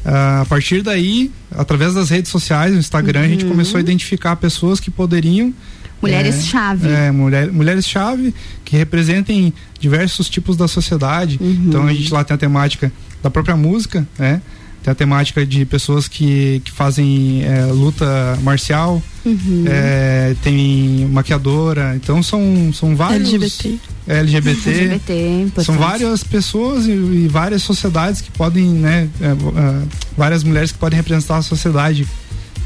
Ah, 0.08 0.42
a 0.42 0.44
partir 0.46 0.82
daí, 0.82 1.32
através 1.50 1.94
das 1.94 2.10
redes 2.10 2.30
sociais, 2.30 2.72
no 2.72 2.78
Instagram, 2.78 3.22
a 3.22 3.28
gente 3.28 3.42
Uhum. 3.44 3.50
começou 3.50 3.78
a 3.78 3.80
identificar 3.80 4.36
pessoas 4.36 4.78
que 4.78 4.88
poderiam. 4.90 5.52
Mulheres-chave. 6.00 6.88
É, 6.88 7.10
mulher, 7.10 7.50
mulheres-chave 7.50 8.32
que 8.64 8.76
representem 8.76 9.52
diversos 9.80 10.28
tipos 10.28 10.56
da 10.56 10.68
sociedade. 10.68 11.38
Então 11.42 11.86
a 11.86 11.92
gente 11.92 12.12
lá 12.12 12.22
tem 12.22 12.34
a 12.34 12.38
temática 12.38 12.92
da 13.22 13.30
própria 13.30 13.56
música, 13.56 14.06
né? 14.18 14.40
Tem 14.86 14.92
a 14.92 14.94
temática 14.94 15.44
de 15.44 15.64
pessoas 15.64 16.06
que, 16.06 16.62
que 16.64 16.70
fazem 16.70 17.42
é, 17.44 17.64
luta 17.72 18.38
marcial, 18.42 19.02
Uhum. 19.24 19.64
é, 19.66 20.36
tem 20.44 21.08
maquiadora, 21.10 21.94
então 21.96 22.22
são, 22.22 22.70
são 22.72 22.94
vários. 22.94 23.28
LGBT. 23.34 23.78
É, 24.06 24.18
LGBT. 24.20 24.70
LGBT, 24.70 25.40
importante. 25.42 25.66
São 25.66 25.76
várias 25.76 26.22
pessoas 26.22 26.86
e, 26.86 26.92
e 26.92 27.26
várias 27.28 27.62
sociedades 27.62 28.20
que 28.20 28.30
podem, 28.30 28.64
né? 28.68 29.08
é, 29.20 29.24
é, 29.26 29.82
várias 30.16 30.44
mulheres 30.44 30.70
que 30.70 30.78
podem 30.78 30.96
representar 30.96 31.38
a 31.38 31.42
sociedade. 31.42 32.06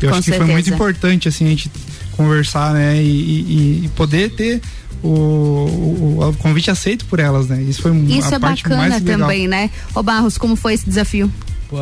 Eu 0.02 0.10
Com 0.10 0.16
acho 0.16 0.24
que 0.24 0.30
foi 0.32 0.38
certeza. 0.40 0.52
muito 0.52 0.68
importante, 0.70 1.26
assim, 1.26 1.46
a 1.46 1.48
gente 1.48 1.70
conversar, 2.18 2.74
né? 2.74 3.02
E, 3.02 3.06
e- 3.08 3.82
e 3.86 3.88
poder 3.96 4.28
ter 4.32 4.60
o, 5.02 5.08
o, 5.08 6.28
o 6.28 6.36
convite 6.36 6.70
aceito 6.70 7.06
por 7.06 7.18
elas, 7.18 7.48
né? 7.48 7.62
Isso 7.62 7.80
foi 7.80 7.96
Isso 7.96 8.34
a 8.34 8.36
é 8.36 8.38
parte 8.38 8.62
bacana 8.64 8.82
mais 8.90 9.02
legal. 9.02 9.20
também, 9.20 9.48
né? 9.48 9.70
Ô 9.94 10.02
Barros, 10.02 10.36
como 10.36 10.54
foi 10.56 10.74
esse 10.74 10.84
desafio? 10.86 11.32
Pô, 11.70 11.78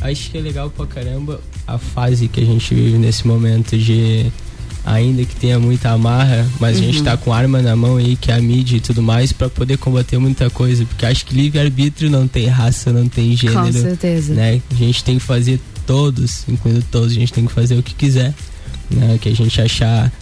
acho 0.00 0.30
que 0.30 0.36
é 0.38 0.40
legal 0.40 0.68
pra 0.70 0.86
caramba 0.86 1.40
a 1.66 1.78
fase 1.78 2.28
que 2.28 2.40
a 2.40 2.44
gente 2.44 2.74
vive 2.74 2.98
nesse 2.98 3.26
momento 3.26 3.78
de. 3.78 4.26
Ainda 4.86 5.24
que 5.24 5.34
tenha 5.36 5.58
muita 5.58 5.92
amarra, 5.92 6.46
mas 6.60 6.76
a 6.76 6.80
gente 6.80 6.98
Uhum. 6.98 7.04
tá 7.04 7.16
com 7.16 7.32
arma 7.32 7.62
na 7.62 7.74
mão 7.74 7.96
aí, 7.96 8.16
que 8.16 8.30
é 8.30 8.34
a 8.34 8.38
mídia 8.42 8.76
e 8.76 8.80
tudo 8.80 9.02
mais, 9.02 9.32
pra 9.32 9.48
poder 9.48 9.78
combater 9.78 10.18
muita 10.18 10.50
coisa. 10.50 10.84
Porque 10.84 11.06
acho 11.06 11.24
que 11.24 11.34
livre-arbítrio 11.34 12.10
não 12.10 12.28
tem 12.28 12.48
raça, 12.48 12.92
não 12.92 13.08
tem 13.08 13.34
gênero. 13.34 13.72
certeza. 13.72 14.34
Né? 14.34 14.60
A 14.70 14.74
gente 14.74 15.02
tem 15.02 15.16
que 15.16 15.24
fazer 15.24 15.58
todos, 15.86 16.44
incluindo 16.46 16.84
todos, 16.90 17.12
a 17.12 17.14
gente 17.14 17.32
tem 17.32 17.46
que 17.46 17.52
fazer 17.52 17.78
o 17.78 17.82
que 17.82 17.94
quiser. 17.94 18.34
Né? 18.90 19.16
Que 19.18 19.30
a 19.30 19.34
gente 19.34 19.58
achar 19.58 20.12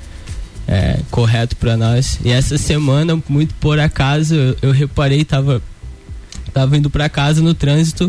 é, 0.68 1.00
correto 1.11 1.57
pra 1.57 1.76
nós. 1.76 2.20
E 2.24 2.31
essa 2.31 2.57
semana, 2.57 3.20
muito 3.28 3.55
por 3.55 3.81
acaso, 3.81 4.33
eu, 4.37 4.57
eu 4.62 4.70
reparei, 4.70 5.24
tava, 5.24 5.61
tava 6.55 6.76
indo 6.76 6.88
pra 6.88 7.09
casa 7.09 7.42
no 7.42 7.52
trânsito, 7.52 8.09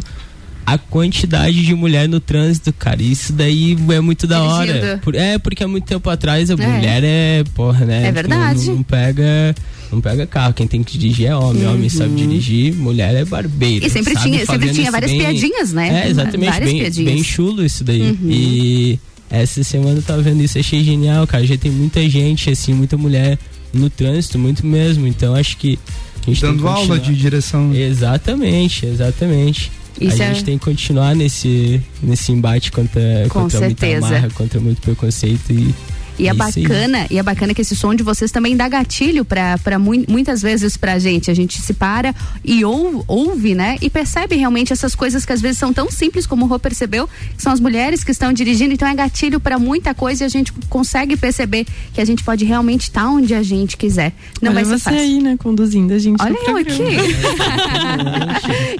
a 0.65 0.77
quantidade 0.77 1.65
de 1.65 1.73
mulher 1.75 2.07
no 2.07 2.19
trânsito, 2.19 2.71
cara. 2.73 3.01
Isso 3.01 3.33
daí 3.33 3.77
é 3.91 3.99
muito 3.99 4.25
da 4.25 4.41
hora. 4.43 4.99
Por- 5.03 5.15
é, 5.15 5.37
porque 5.37 5.63
há 5.63 5.67
muito 5.67 5.85
tempo 5.85 6.09
atrás 6.09 6.49
a 6.49 6.53
É. 6.53 6.55
mulher 6.67 7.03
é, 7.03 7.43
porra, 7.53 7.85
né? 7.85 7.97
É 7.97 8.01
tipo, 8.03 8.13
verdade. 8.15 8.65
Não, 8.67 8.75
não 8.75 8.83
pega. 8.83 9.55
Não 9.91 10.01
pega 10.01 10.25
carro, 10.25 10.53
quem 10.55 10.65
tem 10.65 10.81
que 10.81 10.97
dirigir 10.97 11.27
é 11.27 11.35
homem, 11.35 11.67
homem 11.67 11.87
sabe 11.87 12.15
dirigir, 12.15 12.73
mulher 12.73 13.13
é 13.15 13.23
barbeiro. 13.23 13.81
Uhum. 13.81 13.87
E 13.87 13.89
sempre 13.91 14.13
sabe? 14.15 14.25
tinha- 14.31 14.45
sempre 14.45 14.71
tinha 14.71 14.89
várias 14.91 15.11
bem- 15.11 15.19
piadinhas, 15.19 15.71
né? 15.71 16.05
É, 16.05 16.09
exatamente, 16.09 16.49
Várias 16.49 16.69
bem, 16.71 16.79
piadinhas. 16.79 17.13
bem 17.13 17.23
chulo 17.23 17.63
isso 17.63 17.83
daí. 17.83 18.01
Uhum. 18.01 18.17
E 18.27 18.99
essa 19.29 19.63
semana 19.63 19.99
eu 19.99 20.01
tava 20.01 20.23
vendo 20.23 20.41
isso, 20.41 20.57
achei 20.57 20.83
genial, 20.83 21.27
cara. 21.27 21.45
Já 21.45 21.55
tem 21.57 21.69
muita 21.71 22.09
gente, 22.09 22.49
assim, 22.49 22.73
muita 22.73 22.97
mulher 22.97 23.37
no 23.71 23.87
trânsito, 23.87 24.39
muito 24.39 24.65
mesmo. 24.65 25.05
Então 25.05 25.35
acho 25.35 25.57
que 25.57 25.77
a 26.25 26.25
gente 26.31 26.41
tem 26.41 26.49
Dando 26.49 26.63
que 26.63 26.67
aula 26.69 26.97
de 26.99 27.13
direção. 27.15 27.71
Exatamente, 27.75 28.87
exatamente. 28.87 29.71
Isso 29.99 30.21
a 30.21 30.25
é... 30.25 30.33
gente 30.33 30.43
tem 30.43 30.57
que 30.57 30.65
continuar 30.65 31.15
nesse, 31.15 31.81
nesse 32.01 32.31
embate 32.31 32.71
contra, 32.71 33.01
Com 33.29 33.41
contra 33.41 33.59
certeza. 33.59 33.99
muita 34.01 34.15
marra, 34.15 34.29
contra 34.33 34.59
muito 34.59 34.81
preconceito 34.81 35.51
e 35.51 35.73
e 36.17 36.27
é, 36.27 36.33
bacana, 36.33 37.07
e 37.09 37.17
é 37.17 37.23
bacana 37.23 37.53
que 37.53 37.61
esse 37.61 37.75
som 37.75 37.93
de 37.95 38.03
vocês 38.03 38.31
também 38.31 38.55
dá 38.55 38.67
gatilho 38.67 39.25
para 39.25 39.79
mu 39.79 39.93
muitas 40.07 40.41
vezes 40.41 40.77
pra 40.77 40.99
gente. 40.99 41.29
A 41.29 41.33
gente 41.33 41.61
se 41.61 41.73
para 41.73 42.13
e 42.43 42.63
ouve, 42.65 43.03
ouve, 43.07 43.55
né? 43.55 43.77
E 43.81 43.89
percebe 43.89 44.35
realmente 44.35 44.73
essas 44.73 44.95
coisas 44.95 45.25
que 45.25 45.33
às 45.33 45.41
vezes 45.41 45.57
são 45.57 45.73
tão 45.73 45.89
simples 45.89 46.25
como 46.25 46.45
o 46.45 46.47
Rô 46.47 46.59
percebeu, 46.59 47.07
que 47.35 47.41
são 47.41 47.51
as 47.51 47.59
mulheres 47.59 48.03
que 48.03 48.11
estão 48.11 48.33
dirigindo, 48.33 48.73
então 48.73 48.87
é 48.87 48.95
gatilho 48.95 49.39
para 49.39 49.57
muita 49.57 49.93
coisa 49.93 50.23
e 50.23 50.25
a 50.25 50.29
gente 50.29 50.51
consegue 50.69 51.15
perceber 51.15 51.65
que 51.93 52.01
a 52.01 52.05
gente 52.05 52.23
pode 52.23 52.45
realmente 52.45 52.83
estar 52.83 53.03
tá 53.03 53.09
onde 53.09 53.33
a 53.33 53.43
gente 53.43 53.77
quiser. 53.77 54.13
Não 54.41 54.51
Olha 54.51 54.63
vai 54.63 54.65
ser 54.65 54.79
você 54.79 54.83
fácil. 54.83 54.99
aí, 54.99 55.21
né, 55.21 55.37
conduzindo 55.37 55.93
a 55.93 55.99
gente. 55.99 56.21
Olha 56.21 56.37
eu 56.47 56.57
aqui. 56.57 56.83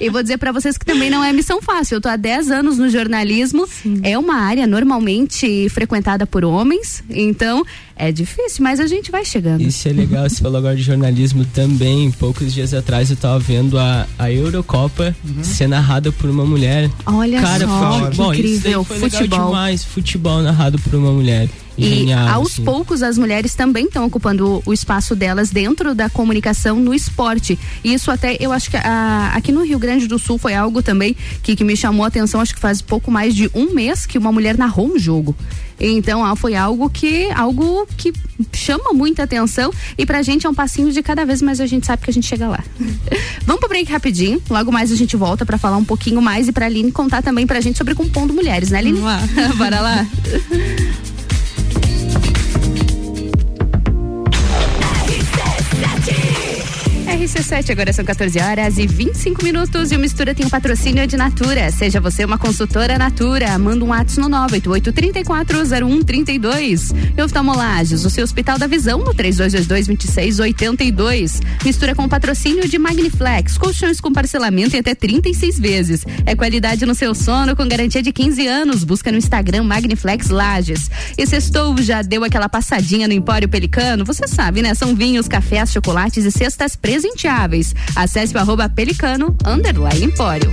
e 0.00 0.10
vou 0.10 0.22
dizer 0.22 0.38
para 0.38 0.52
vocês 0.52 0.76
que 0.76 0.84
também 0.84 1.10
não 1.10 1.22
é 1.22 1.32
missão 1.32 1.60
fácil. 1.60 1.96
Eu 1.96 2.00
tô 2.00 2.08
há 2.08 2.16
10 2.16 2.50
anos 2.50 2.78
no 2.78 2.88
jornalismo, 2.88 3.66
Sim. 3.66 4.00
é 4.02 4.18
uma 4.18 4.36
área 4.36 4.66
normalmente 4.66 5.68
frequentada 5.68 6.26
por 6.26 6.44
homens. 6.44 7.02
Então, 7.24 7.64
é 7.96 8.10
difícil, 8.10 8.62
mas 8.62 8.80
a 8.80 8.86
gente 8.86 9.10
vai 9.10 9.24
chegando. 9.24 9.60
Isso 9.60 9.88
é 9.88 9.92
legal, 9.92 10.28
você 10.28 10.42
falou 10.42 10.58
agora 10.58 10.76
de 10.76 10.82
jornalismo 10.82 11.44
também. 11.46 12.10
Poucos 12.10 12.52
dias 12.52 12.74
atrás 12.74 13.10
eu 13.10 13.16
tava 13.16 13.38
vendo 13.38 13.78
a, 13.78 14.06
a 14.18 14.30
Eurocopa 14.30 15.14
uhum. 15.24 15.44
ser 15.44 15.68
narrada 15.68 16.10
por 16.10 16.28
uma 16.28 16.44
mulher. 16.44 16.90
Olha 17.06 17.40
Cara, 17.40 17.66
só, 17.66 18.00
futebol, 18.00 18.32
que 18.32 18.38
incrível, 18.38 18.84
futebol. 18.84 19.46
demais, 19.46 19.84
futebol 19.84 20.42
narrado 20.42 20.78
por 20.78 20.94
uma 20.94 21.12
mulher. 21.12 21.48
E 21.76 22.12
aos 22.12 22.52
assim. 22.52 22.64
poucos 22.64 23.02
as 23.02 23.18
mulheres 23.18 23.54
também 23.54 23.86
estão 23.86 24.06
ocupando 24.06 24.62
o, 24.64 24.72
espaço 24.72 25.16
delas 25.16 25.50
dentro 25.50 25.94
da 25.94 26.08
comunicação 26.08 26.78
no 26.78 26.94
esporte. 26.94 27.58
E 27.82 27.92
isso 27.92 28.10
até 28.10 28.36
eu 28.38 28.52
acho 28.52 28.70
que 28.70 28.76
a, 28.76 29.32
aqui 29.34 29.50
no 29.50 29.64
Rio 29.64 29.78
Grande 29.78 30.06
do 30.06 30.18
Sul 30.18 30.38
foi 30.38 30.54
algo 30.54 30.82
também 30.82 31.16
que, 31.42 31.56
que 31.56 31.64
me 31.64 31.76
chamou 31.76 32.04
a 32.04 32.08
atenção, 32.08 32.40
acho 32.40 32.54
que 32.54 32.60
faz 32.60 32.80
pouco 32.80 33.10
mais 33.10 33.34
de 33.34 33.50
um 33.54 33.72
mês 33.72 34.06
que 34.06 34.16
uma 34.16 34.30
mulher 34.30 34.56
narrou 34.56 34.86
um 34.86 34.98
jogo. 34.98 35.34
Então 35.80 36.24
ah, 36.24 36.36
foi 36.36 36.54
algo 36.54 36.88
que 36.88 37.28
algo 37.32 37.83
que 37.86 38.12
chama 38.52 38.92
muita 38.92 39.22
atenção 39.22 39.72
e 39.96 40.04
pra 40.04 40.22
gente 40.22 40.46
é 40.46 40.50
um 40.50 40.54
passinho 40.54 40.90
de 40.92 41.02
cada 41.02 41.24
vez 41.24 41.42
mais 41.42 41.60
a 41.60 41.66
gente 41.66 41.86
sabe 41.86 42.02
que 42.02 42.10
a 42.10 42.12
gente 42.12 42.26
chega 42.26 42.48
lá. 42.48 42.62
Vamos 43.46 43.60
pro 43.60 43.68
break 43.68 43.90
rapidinho, 43.90 44.42
logo 44.48 44.72
mais 44.72 44.90
a 44.90 44.96
gente 44.96 45.16
volta 45.16 45.44
para 45.44 45.58
falar 45.58 45.76
um 45.76 45.84
pouquinho 45.84 46.20
mais 46.20 46.48
e 46.48 46.52
pra 46.52 46.66
Aline 46.66 46.92
contar 46.92 47.22
também 47.22 47.46
pra 47.46 47.60
gente 47.60 47.76
sobre 47.78 47.94
Compondo 47.94 48.32
Mulheres, 48.32 48.70
né 48.70 48.78
Aline? 48.78 49.00
Vamos 49.00 49.36
lá. 49.36 49.54
Bora 49.56 49.80
lá. 49.80 50.06
RC7, 57.24 57.70
agora 57.70 57.90
são 57.90 58.04
14 58.04 58.38
horas 58.38 58.76
e 58.76 58.86
25 58.86 59.42
minutos 59.42 59.90
e 59.90 59.96
o 59.96 59.98
Mistura 59.98 60.34
tem 60.34 60.44
um 60.44 60.50
patrocínio 60.50 61.06
de 61.06 61.16
Natura. 61.16 61.70
Seja 61.70 61.98
você 61.98 62.22
uma 62.22 62.36
consultora 62.36 62.98
Natura, 62.98 63.58
manda 63.58 63.82
um 63.82 63.88
WhatsApp 63.88 64.20
no 64.20 64.28
988-340132. 64.28 66.94
E 67.16 67.22
oftalmolages, 67.22 68.04
o 68.04 68.10
seu 68.10 68.24
Hospital 68.24 68.58
da 68.58 68.66
Visão 68.66 68.98
no 68.98 69.14
3222-2682. 69.14 71.40
Mistura 71.64 71.94
com 71.94 72.06
patrocínio 72.06 72.68
de 72.68 72.78
Magniflex, 72.78 73.56
colchões 73.56 74.02
com 74.02 74.12
parcelamento 74.12 74.76
em 74.76 74.80
até 74.80 74.94
36 74.94 75.58
vezes. 75.58 76.04
É 76.26 76.36
qualidade 76.36 76.84
no 76.84 76.94
seu 76.94 77.14
sono 77.14 77.56
com 77.56 77.66
garantia 77.66 78.02
de 78.02 78.12
15 78.12 78.46
anos. 78.46 78.84
Busca 78.84 79.10
no 79.10 79.16
Instagram 79.16 79.62
Magniflex 79.62 80.28
Lages. 80.28 80.90
E 81.16 81.26
sextou 81.26 81.74
já 81.78 82.02
deu 82.02 82.22
aquela 82.22 82.50
passadinha 82.50 83.08
no 83.08 83.14
Empório 83.14 83.48
Pelicano? 83.48 84.04
Você 84.04 84.28
sabe, 84.28 84.60
né? 84.60 84.74
São 84.74 84.94
vinhos, 84.94 85.26
cafés, 85.26 85.72
chocolates 85.72 86.26
e 86.26 86.30
cestas 86.30 86.76
presas 86.76 87.13
presenteáveis. 87.14 87.74
Acesse 87.96 88.34
o 88.34 88.38
arroba 88.38 88.68
pelicano, 88.68 89.36
underline 89.46 90.04
empório. 90.04 90.52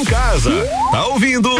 Em 0.00 0.04
casa, 0.04 0.50
tá 0.90 1.06
ouvindo 1.08 1.50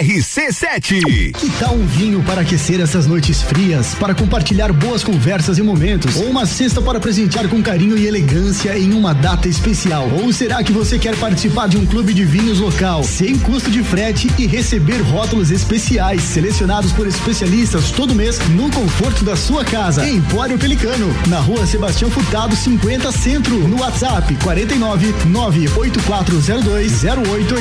RC7. 0.00 1.32
Que 1.32 1.48
tal 1.58 1.74
um 1.74 1.86
vinho 1.86 2.22
para 2.22 2.42
aquecer 2.42 2.78
essas 2.78 3.06
noites 3.06 3.40
frias, 3.40 3.94
para 3.94 4.14
compartilhar 4.14 4.70
boas 4.70 5.02
conversas 5.02 5.56
e 5.56 5.62
momentos, 5.62 6.16
ou 6.16 6.26
uma 6.26 6.44
cesta 6.44 6.82
para 6.82 7.00
presentear 7.00 7.48
com 7.48 7.62
carinho 7.62 7.96
e 7.96 8.06
elegância 8.06 8.78
em 8.78 8.92
uma 8.92 9.14
data 9.14 9.48
especial? 9.48 10.10
Ou 10.22 10.30
será 10.30 10.62
que 10.62 10.72
você 10.72 10.98
quer 10.98 11.16
participar 11.16 11.68
de 11.68 11.78
um 11.78 11.86
clube 11.86 12.12
de 12.12 12.22
vinhos 12.22 12.60
local, 12.60 13.02
sem 13.02 13.38
custo 13.38 13.70
de 13.70 13.82
frete 13.82 14.30
e 14.38 14.46
receber 14.46 15.00
rótulos 15.00 15.50
especiais 15.50 16.22
selecionados 16.22 16.92
por 16.92 17.06
especialistas 17.06 17.90
todo 17.90 18.14
mês 18.14 18.38
no 18.50 18.70
conforto 18.70 19.24
da 19.24 19.36
sua 19.36 19.64
casa? 19.64 20.06
Empório 20.06 20.58
Pelicano, 20.58 21.08
na 21.28 21.40
rua 21.40 21.66
Sebastião 21.66 22.10
Furtado 22.10 22.54
50 22.54 23.10
Centro, 23.10 23.56
no 23.66 23.80
WhatsApp 23.80 24.34
49 24.42 25.14
98402 25.26 27.04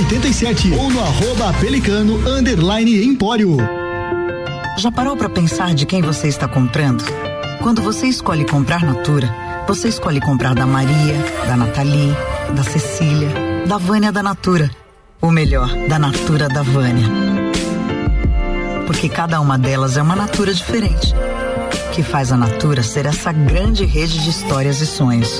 0887 0.09 0.73
ou 0.73 0.89
no 0.89 0.99
arroba 1.01 1.53
pelicano 1.59 2.27
underline 2.27 3.05
empório. 3.05 3.57
Já 4.75 4.91
parou 4.91 5.15
para 5.15 5.29
pensar 5.29 5.75
de 5.75 5.85
quem 5.85 6.01
você 6.01 6.27
está 6.27 6.47
comprando? 6.47 7.03
Quando 7.61 7.79
você 7.83 8.07
escolhe 8.07 8.43
comprar 8.43 8.83
Natura, 8.83 9.31
você 9.67 9.87
escolhe 9.87 10.19
comprar 10.19 10.55
da 10.55 10.65
Maria, 10.65 11.13
da 11.45 11.55
Nathalie, 11.55 12.11
da 12.55 12.63
Cecília, 12.63 13.29
da 13.67 13.77
Vânia 13.77 14.11
da 14.11 14.23
Natura. 14.23 14.71
Ou 15.21 15.29
melhor, 15.29 15.69
da 15.87 15.99
Natura 15.99 16.49
da 16.49 16.63
Vânia. 16.63 17.05
Porque 18.87 19.07
cada 19.09 19.39
uma 19.39 19.59
delas 19.59 19.95
é 19.95 20.01
uma 20.01 20.15
Natura 20.15 20.51
diferente. 20.51 21.13
Que 21.93 22.01
faz 22.01 22.31
a 22.31 22.37
Natura 22.37 22.81
ser 22.81 23.05
essa 23.05 23.31
grande 23.31 23.85
rede 23.85 24.23
de 24.23 24.29
histórias 24.31 24.81
e 24.81 24.87
sonhos 24.87 25.39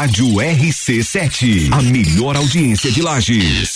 Rádio 0.00 0.28
RC7, 0.36 1.70
a 1.70 1.82
melhor 1.82 2.34
audiência 2.34 2.90
de 2.90 3.02
Lages. 3.02 3.74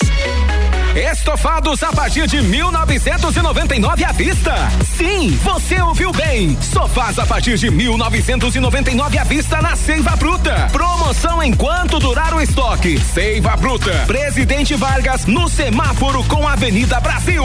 Estofados 0.96 1.82
a 1.82 1.92
partir 1.92 2.26
de 2.26 2.40
1999 2.40 4.04
à 4.04 4.10
vista. 4.10 4.54
Sim, 4.96 5.38
você 5.42 5.78
ouviu 5.82 6.10
bem. 6.12 6.56
Sofás 6.62 7.18
a 7.18 7.26
partir 7.26 7.58
de 7.58 7.70
1999 7.70 9.18
à 9.18 9.24
vista 9.24 9.60
na 9.60 9.76
Seiva 9.76 10.16
Bruta. 10.16 10.66
Promoção 10.72 11.42
enquanto 11.42 11.98
durar 11.98 12.32
o 12.32 12.40
estoque. 12.40 12.98
Seiva 12.98 13.54
Bruta. 13.56 13.92
Presidente 14.06 14.74
Vargas 14.76 15.26
no 15.26 15.46
semáforo 15.46 16.24
com 16.24 16.48
a 16.48 16.54
Avenida 16.54 17.00
Brasil. 17.00 17.44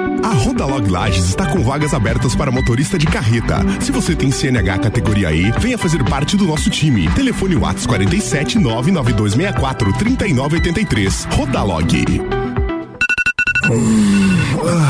A 0.23 0.33
Rodalog 0.33 0.87
Lages 0.89 1.25
está 1.25 1.45
com 1.47 1.63
vagas 1.63 1.93
abertas 1.93 2.35
para 2.35 2.51
motorista 2.51 2.97
de 2.97 3.05
carreta. 3.07 3.59
Se 3.79 3.91
você 3.91 4.15
tem 4.15 4.31
CNH 4.31 4.79
categoria 4.79 5.31
E, 5.31 5.51
venha 5.59 5.77
fazer 5.77 6.03
parte 6.03 6.37
do 6.37 6.45
nosso 6.45 6.69
time. 6.69 7.09
Telefone 7.11 7.55
Whats 7.55 7.85
47 7.85 8.59
99264 8.59 9.93
3983. 9.93 11.27
Rodalog. 11.31 12.21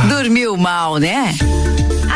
Dormiu 0.09 0.57
mal, 0.57 0.97
né? 0.97 1.33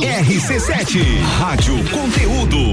RC7, 0.00 1.20
Rádio 1.38 1.76
Conteúdo. 1.90 2.70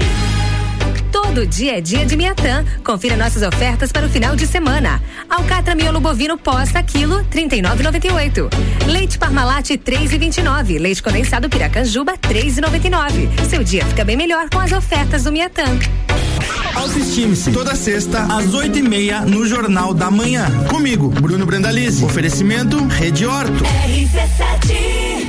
Todo 1.12 1.46
dia 1.46 1.76
é 1.76 1.80
dia 1.80 2.06
de 2.06 2.16
Miatã. 2.16 2.64
Confira 2.82 3.14
nossas 3.14 3.42
ofertas 3.42 3.92
para 3.92 4.06
o 4.06 4.08
final 4.08 4.34
de 4.34 4.46
semana. 4.46 5.02
Alcatra 5.28 5.74
miolo 5.74 6.00
bovino 6.00 6.38
posta 6.38 6.82
quilo 6.82 7.22
39,98. 7.26 8.48
Leite 8.86 9.18
Parmalat 9.18 9.68
3,29. 9.68 10.80
Leite 10.80 11.02
condensado 11.02 11.50
Piracanjuba 11.50 12.14
3,99. 12.16 13.28
Seu 13.50 13.62
dia 13.62 13.84
fica 13.84 14.02
bem 14.04 14.16
melhor 14.16 14.48
com 14.48 14.58
as 14.58 14.72
ofertas 14.72 15.24
do 15.24 15.32
Miatã. 15.32 15.64
Autoestime-se. 16.74 17.52
Toda 17.52 17.74
sexta, 17.74 18.22
às 18.34 18.54
oito 18.54 18.78
e 18.78 18.82
meia, 18.82 19.20
no 19.20 19.46
Jornal 19.46 19.92
da 19.92 20.10
Manhã. 20.10 20.46
Comigo, 20.68 21.10
Bruno 21.10 21.44
Brandalize. 21.44 22.02
Oferecimento 22.02 22.82
Rede 22.86 23.26
Horto. 23.26 23.62
RC7. 23.62 25.19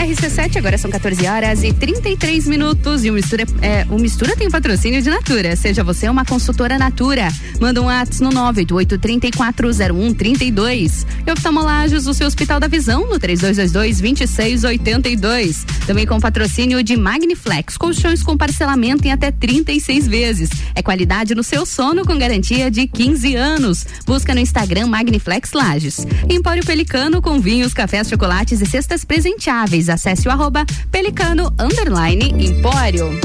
RC7, 0.00 0.56
agora 0.56 0.78
são 0.78 0.90
14 0.90 1.26
horas 1.26 1.62
e 1.62 1.74
33 1.74 2.46
minutos. 2.46 3.04
E 3.04 3.10
o 3.10 3.12
Mistura, 3.12 3.44
é, 3.60 3.84
o 3.90 3.98
Mistura 3.98 4.34
tem 4.34 4.50
patrocínio 4.50 5.02
de 5.02 5.10
Natura. 5.10 5.54
Seja 5.56 5.84
você 5.84 6.08
uma 6.08 6.24
consultora 6.24 6.78
Natura. 6.78 7.28
Manda 7.60 7.82
um 7.82 7.84
WhatsApp 7.84 8.22
no 8.22 8.30
988-340132. 8.52 11.06
E 11.26 11.30
oftalmolagens, 11.30 12.06
o 12.06 12.14
seu 12.14 12.26
Hospital 12.26 12.58
da 12.58 12.66
Visão, 12.66 13.06
no 13.06 13.20
3222-2682. 13.20 15.66
Também 15.86 16.06
com 16.06 16.18
patrocínio 16.18 16.82
de 16.82 16.96
Magniflex, 16.96 17.76
colchões 17.76 18.22
com 18.22 18.38
parcelamento 18.38 19.06
em 19.06 19.12
até 19.12 19.30
36 19.30 20.08
vezes. 20.08 20.48
É 20.74 20.80
qualidade 20.82 21.34
no 21.34 21.42
seu 21.42 21.66
sono 21.66 22.06
com 22.06 22.16
garantia 22.16 22.70
de 22.70 22.86
15 22.86 23.36
anos. 23.36 23.86
Busca 24.06 24.34
no 24.34 24.40
Instagram 24.40 24.86
Magniflex 24.86 25.52
Lages. 25.52 26.06
Empório 26.26 26.64
Pelicano 26.64 27.20
com 27.20 27.38
vinhos, 27.38 27.74
cafés, 27.74 28.08
chocolates 28.08 28.62
e 28.62 28.66
cestas 28.66 29.04
presenteáveis 29.04 29.89
acesse 29.90 30.28
o 30.28 30.30
arroba 30.30 30.64
pelicano 30.90 31.52
underline 31.58 32.34
empório. 32.44 33.18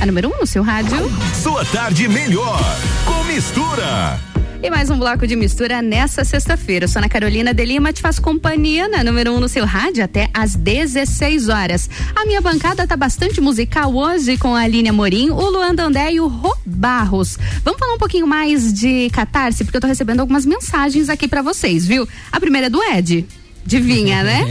A 0.00 0.06
número 0.06 0.30
1 0.30 0.32
um 0.32 0.40
no 0.40 0.46
seu 0.46 0.64
rádio. 0.64 0.98
Sua 1.32 1.64
tarde 1.66 2.08
melhor 2.08 2.60
com 3.04 3.22
mistura. 3.24 4.18
E 4.64 4.70
mais 4.70 4.88
um 4.90 4.96
bloco 4.96 5.26
de 5.26 5.34
mistura 5.34 5.82
nessa 5.82 6.24
sexta-feira. 6.24 6.86
Sou 6.86 7.00
Ana 7.00 7.08
Carolina 7.08 7.52
de 7.52 7.64
Lima, 7.64 7.92
te 7.92 8.00
faço 8.00 8.22
companhia 8.22 8.86
na 8.86 9.02
número 9.02 9.32
1 9.32 9.34
um 9.34 9.40
no 9.40 9.48
seu 9.48 9.64
rádio 9.64 10.04
até 10.04 10.30
às 10.32 10.54
16 10.54 11.48
horas. 11.48 11.90
A 12.14 12.24
minha 12.24 12.40
bancada 12.40 12.86
tá 12.86 12.96
bastante 12.96 13.40
musical 13.40 13.92
hoje 13.92 14.38
com 14.38 14.54
a 14.54 14.60
Aline 14.60 14.90
Amorim, 14.90 15.30
o 15.30 15.50
Luan 15.50 15.74
Dandé 15.74 16.12
e 16.12 16.20
o 16.20 16.28
Rô 16.28 16.56
Barros. 16.64 17.36
Vamos 17.64 17.80
falar 17.80 17.94
um 17.94 17.98
pouquinho 17.98 18.24
mais 18.24 18.72
de 18.72 19.10
catarse, 19.10 19.64
porque 19.64 19.78
eu 19.78 19.80
tô 19.80 19.88
recebendo 19.88 20.20
algumas 20.20 20.46
mensagens 20.46 21.08
aqui 21.08 21.26
para 21.26 21.42
vocês, 21.42 21.84
viu? 21.84 22.08
A 22.30 22.38
primeira 22.38 22.68
é 22.68 22.70
do 22.70 22.80
Ed. 22.84 23.26
Divinha, 23.64 24.22
né? 24.22 24.44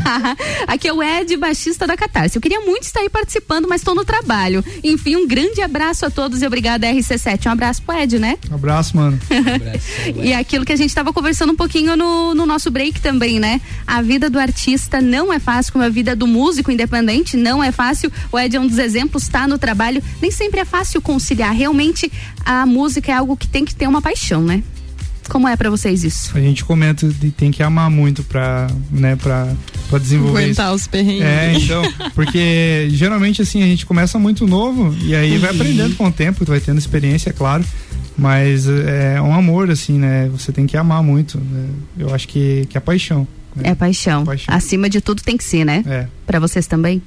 Aqui 0.66 0.88
é 0.88 0.92
o 0.92 1.02
Ed, 1.02 1.36
baixista 1.36 1.86
da 1.86 1.96
Catarse. 1.96 2.36
Eu 2.36 2.42
queria 2.42 2.60
muito 2.60 2.84
estar 2.84 3.00
aí 3.00 3.08
participando, 3.08 3.68
mas 3.68 3.80
estou 3.80 3.94
no 3.94 4.04
trabalho. 4.04 4.64
Enfim, 4.82 5.16
um 5.16 5.26
grande 5.26 5.60
abraço 5.60 6.06
a 6.06 6.10
todos 6.10 6.42
e 6.42 6.46
obrigada, 6.46 6.86
RC7. 6.86 7.46
Um 7.46 7.50
abraço 7.50 7.82
pro 7.82 7.96
Ed, 7.96 8.18
né? 8.18 8.38
Um 8.50 8.54
abraço, 8.54 8.96
mano. 8.96 9.18
Um 9.30 9.38
abraço, 9.54 9.86
e 10.22 10.32
aquilo 10.32 10.64
que 10.64 10.72
a 10.72 10.76
gente 10.76 10.88
estava 10.88 11.12
conversando 11.12 11.52
um 11.52 11.56
pouquinho 11.56 11.96
no, 11.96 12.34
no 12.34 12.46
nosso 12.46 12.70
break 12.70 13.00
também, 13.00 13.38
né? 13.38 13.60
A 13.86 14.00
vida 14.02 14.30
do 14.30 14.38
artista 14.38 15.00
não 15.00 15.32
é 15.32 15.38
fácil, 15.38 15.72
como 15.72 15.84
a 15.84 15.88
vida 15.88 16.16
do 16.16 16.26
músico 16.26 16.70
independente 16.70 17.36
não 17.36 17.62
é 17.62 17.70
fácil. 17.70 18.10
O 18.32 18.38
Ed 18.38 18.56
é 18.56 18.60
um 18.60 18.66
dos 18.66 18.78
exemplos, 18.78 19.24
está 19.24 19.46
no 19.46 19.58
trabalho. 19.58 20.02
Nem 20.20 20.30
sempre 20.30 20.60
é 20.60 20.64
fácil 20.64 21.00
conciliar. 21.02 21.54
Realmente, 21.54 22.10
a 22.44 22.64
música 22.64 23.12
é 23.12 23.14
algo 23.14 23.36
que 23.36 23.46
tem 23.46 23.64
que 23.64 23.74
ter 23.74 23.86
uma 23.86 24.00
paixão, 24.00 24.42
né? 24.42 24.62
Como 25.28 25.46
é 25.46 25.56
para 25.56 25.70
vocês 25.70 26.04
isso? 26.04 26.36
A 26.36 26.40
gente 26.40 26.64
comenta 26.64 27.06
de 27.08 27.30
tem 27.30 27.50
que 27.50 27.62
amar 27.62 27.90
muito 27.90 28.22
para, 28.22 28.66
né, 28.90 29.16
para 29.16 29.54
para 29.88 29.98
desenvolver 29.98 30.42
aguentar 30.42 30.74
os 30.74 30.86
perrengues. 30.86 31.22
É, 31.22 31.52
então, 31.54 31.82
porque 32.14 32.88
geralmente 32.90 33.40
assim 33.40 33.62
a 33.62 33.66
gente 33.66 33.86
começa 33.86 34.18
muito 34.18 34.46
novo 34.46 34.94
e 35.02 35.14
aí 35.14 35.38
vai 35.38 35.50
aprendendo 35.50 35.96
com 35.96 36.06
o 36.06 36.12
tempo, 36.12 36.44
vai 36.44 36.60
tendo 36.60 36.78
experiência, 36.78 37.30
é 37.30 37.32
claro. 37.32 37.64
Mas 38.18 38.66
é 38.68 39.22
um 39.22 39.32
amor, 39.32 39.70
assim, 39.70 39.96
né? 39.96 40.28
Você 40.32 40.50
tem 40.50 40.66
que 40.66 40.76
amar 40.76 41.04
muito. 41.04 41.38
Né? 41.38 41.68
Eu 41.96 42.12
acho 42.12 42.26
que, 42.26 42.66
que 42.68 42.76
é 42.76 42.80
paixão. 42.80 43.28
Né? 43.54 43.70
É 43.70 43.74
paixão. 43.76 44.24
paixão. 44.24 44.52
Acima 44.52 44.90
de 44.90 45.00
tudo 45.00 45.22
tem 45.22 45.36
que 45.36 45.44
ser, 45.44 45.64
né? 45.64 45.84
É. 45.86 46.08
Para 46.26 46.40
vocês 46.40 46.66
também? 46.66 47.00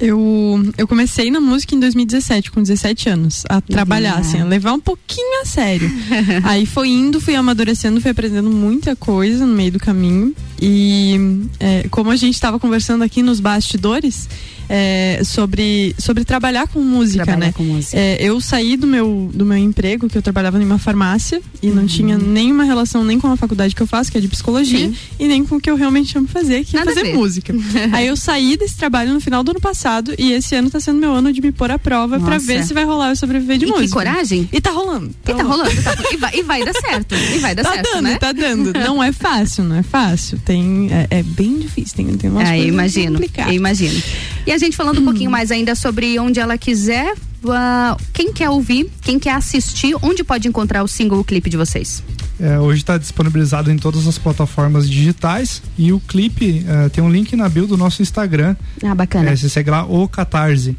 Eu, 0.00 0.60
eu 0.76 0.88
comecei 0.88 1.30
na 1.30 1.40
música 1.40 1.74
em 1.74 1.80
2017, 1.80 2.50
com 2.50 2.60
17 2.60 3.08
anos, 3.08 3.44
a 3.48 3.60
trabalhar, 3.60 4.16
assim, 4.16 4.40
a 4.40 4.44
levar 4.44 4.72
um 4.72 4.80
pouquinho 4.80 5.42
a 5.42 5.44
sério. 5.44 5.90
Aí 6.42 6.66
foi 6.66 6.88
indo, 6.88 7.20
fui 7.20 7.34
amadurecendo, 7.34 8.00
fui 8.00 8.10
aprendendo 8.10 8.50
muita 8.50 8.96
coisa 8.96 9.46
no 9.46 9.54
meio 9.54 9.72
do 9.72 9.78
caminho. 9.78 10.34
E 10.60 11.46
é, 11.60 11.86
como 11.90 12.10
a 12.10 12.16
gente 12.16 12.34
estava 12.34 12.58
conversando 12.58 13.04
aqui 13.04 13.22
nos 13.22 13.38
bastidores, 13.38 14.28
é, 14.68 15.20
sobre, 15.24 15.94
sobre 15.98 16.24
trabalhar 16.24 16.68
com 16.68 16.80
música, 16.80 17.24
trabalhar 17.24 17.46
né? 17.46 17.52
Com 17.52 17.64
música. 17.64 17.96
É, 17.96 18.16
eu 18.20 18.40
saí 18.40 18.76
do 18.76 18.86
meu, 18.86 19.30
do 19.32 19.44
meu 19.44 19.56
emprego, 19.56 20.08
que 20.08 20.16
eu 20.16 20.22
trabalhava 20.22 20.60
em 20.60 20.64
uma 20.64 20.78
farmácia, 20.78 21.40
e 21.62 21.68
uhum. 21.68 21.74
não 21.74 21.86
tinha 21.86 22.18
nenhuma 22.18 22.64
relação 22.64 23.04
nem 23.04 23.18
com 23.18 23.28
a 23.28 23.36
faculdade 23.36 23.74
que 23.74 23.82
eu 23.82 23.86
faço, 23.86 24.10
que 24.10 24.18
é 24.18 24.20
de 24.20 24.28
psicologia, 24.28 24.88
Sim. 24.88 24.96
e 25.18 25.26
nem 25.26 25.44
com 25.44 25.56
o 25.56 25.60
que 25.60 25.70
eu 25.70 25.76
realmente 25.76 26.16
amo 26.16 26.28
fazer, 26.28 26.64
que 26.64 26.76
é 26.76 26.80
Nada 26.80 26.92
é 26.92 26.94
fazer 26.94 27.14
música. 27.14 27.54
Aí 27.92 28.06
eu 28.06 28.16
saí 28.16 28.56
desse 28.56 28.76
trabalho 28.76 29.12
no 29.12 29.20
final 29.20 29.42
do 29.42 29.50
ano 29.50 29.60
passado, 29.60 30.14
e 30.18 30.32
esse 30.32 30.54
ano 30.54 30.70
tá 30.70 30.80
sendo 30.80 30.98
meu 30.98 31.12
ano 31.12 31.32
de 31.32 31.40
me 31.40 31.52
pôr 31.52 31.70
à 31.70 31.78
prova 31.78 32.18
para 32.20 32.38
ver 32.38 32.64
se 32.64 32.72
vai 32.74 32.84
rolar 32.84 33.10
eu 33.10 33.16
sobreviver 33.16 33.58
de 33.58 33.64
e 33.64 33.68
música. 33.68 33.86
Que 33.86 33.92
coragem? 33.92 34.48
E 34.52 34.60
tá 34.60 34.70
rolando. 34.70 35.14
Tá 35.22 35.32
e 35.32 35.34
tá 35.34 35.42
rolando. 35.42 35.82
Tá, 35.82 35.94
e, 36.12 36.16
vai, 36.16 36.36
e 36.36 36.42
vai 36.42 36.64
dar 36.64 36.74
certo. 36.74 37.14
E 37.14 37.38
vai 37.38 37.54
dar 37.54 37.62
tá 37.62 37.72
certo. 37.72 37.92
Dando, 37.92 38.02
né? 38.02 38.18
Tá 38.18 38.32
dando, 38.32 38.72
Não 38.84 39.02
é 39.02 39.12
fácil, 39.12 39.64
não 39.64 39.76
é 39.76 39.82
fácil. 39.82 40.38
Tem, 40.44 40.88
é, 40.90 41.18
é 41.18 41.22
bem 41.22 41.58
difícil. 41.58 41.96
Tem, 41.96 42.06
tem 42.16 42.30
umas 42.30 42.48
é, 42.48 42.52
coisas 42.52 42.68
imagino, 42.68 43.12
complicadas. 43.12 43.54
imagino. 43.54 44.02
E 44.46 44.52
a 44.52 44.58
gente 44.58 44.76
falando 44.76 45.00
um 45.00 45.04
pouquinho 45.04 45.30
mais 45.30 45.50
ainda 45.50 45.74
sobre 45.74 46.18
onde 46.18 46.38
ela 46.38 46.58
quiser, 46.58 47.14
uh, 47.44 47.96
quem 48.12 48.32
quer 48.32 48.50
ouvir, 48.50 48.90
quem 49.00 49.18
quer 49.18 49.34
assistir, 49.34 49.96
onde 50.02 50.22
pode 50.22 50.46
encontrar 50.46 50.82
o 50.82 50.88
single, 50.88 51.20
o 51.20 51.24
clipe 51.24 51.48
de 51.48 51.56
vocês? 51.56 52.02
É, 52.38 52.58
hoje 52.58 52.80
está 52.80 52.98
disponibilizado 52.98 53.70
em 53.70 53.78
todas 53.78 54.06
as 54.06 54.18
plataformas 54.18 54.90
digitais 54.90 55.62
e 55.78 55.92
o 55.92 56.00
clipe 56.00 56.64
uh, 56.66 56.90
tem 56.90 57.02
um 57.02 57.08
link 57.08 57.34
na 57.36 57.48
bio 57.48 57.66
do 57.66 57.76
nosso 57.76 58.02
Instagram. 58.02 58.56
Ah, 58.84 58.94
bacana. 58.94 59.30
É, 59.30 59.36
você 59.36 59.48
segue 59.48 59.70
lá 59.70 59.84
o 59.84 60.06
Catarse. 60.08 60.76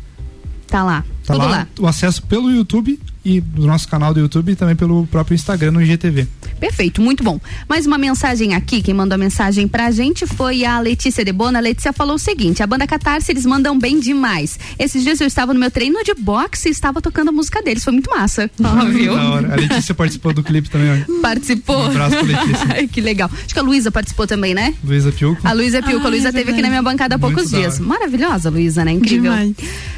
Tá 0.68 0.84
lá. 0.84 1.04
Tá 1.26 1.34
Tudo 1.34 1.46
lá, 1.46 1.50
lá. 1.50 1.68
O 1.80 1.88
acesso 1.88 2.22
pelo 2.24 2.52
YouTube 2.52 3.00
e 3.24 3.40
do 3.40 3.66
nosso 3.66 3.88
canal 3.88 4.14
do 4.14 4.20
YouTube 4.20 4.52
e 4.52 4.56
também 4.56 4.76
pelo 4.76 5.08
próprio 5.08 5.34
Instagram 5.34 5.72
no 5.72 5.82
IGTV. 5.82 6.28
Perfeito, 6.60 7.02
muito 7.02 7.24
bom. 7.24 7.40
Mais 7.68 7.86
uma 7.86 7.98
mensagem 7.98 8.56
aqui, 8.56 8.82
quem 8.82 8.94
mandou 8.94 9.16
a 9.16 9.18
mensagem 9.18 9.68
pra 9.68 9.92
gente 9.92 10.26
foi 10.26 10.66
a 10.66 10.80
Letícia 10.80 11.24
de 11.24 11.32
Bona. 11.32 11.60
A 11.60 11.62
Letícia 11.62 11.92
falou 11.92 12.16
o 12.16 12.20
seguinte: 12.20 12.64
a 12.64 12.68
banda 12.68 12.88
Catarse, 12.88 13.32
eles 13.32 13.46
mandam 13.46 13.78
bem 13.78 14.00
demais. 14.00 14.58
Esses 14.80 15.04
dias 15.04 15.20
eu 15.20 15.28
estava 15.28 15.54
no 15.54 15.60
meu 15.60 15.70
treino 15.70 16.04
de 16.04 16.14
boxe 16.14 16.70
e 16.70 16.72
estava 16.72 17.02
tocando 17.02 17.30
a 17.30 17.32
música 17.32 17.62
deles. 17.62 17.84
Foi 17.84 17.94
muito 17.94 18.10
massa. 18.10 18.50
Óbvio. 18.64 19.16
Da 19.16 19.30
hora. 19.30 19.54
A 19.54 19.56
Letícia 19.56 19.94
participou 19.94 20.34
do 20.34 20.44
clipe 20.44 20.70
também, 20.70 21.04
ó. 21.08 21.22
Participou? 21.22 21.78
Um 21.78 21.86
abraço 21.88 22.18
pra 22.18 22.22
Letícia. 22.22 22.88
que 22.88 23.02
legal. 23.02 23.30
Acho 23.34 23.54
que 23.54 23.60
a 23.60 23.64
Luísa 23.64 23.92
participou 23.92 24.26
também, 24.26 24.54
né? 24.54 24.74
Luísa 24.84 25.12
Piuco. 25.12 25.42
A 25.44 25.54
Luísa 25.54 25.82
Piuco. 25.82 26.04
Ah, 26.04 26.08
a 26.08 26.10
Luísa 26.10 26.30
é 26.30 26.32
teve 26.32 26.52
aqui 26.52 26.62
na 26.62 26.70
minha 26.70 26.84
bancada 26.84 27.16
há 27.16 27.20
poucos 27.20 27.50
dias. 27.50 27.80
Maravilhosa, 27.80 28.50
Luísa, 28.50 28.86
né? 28.86 28.92
Incrível. 28.92 29.32
Demais. 29.32 29.56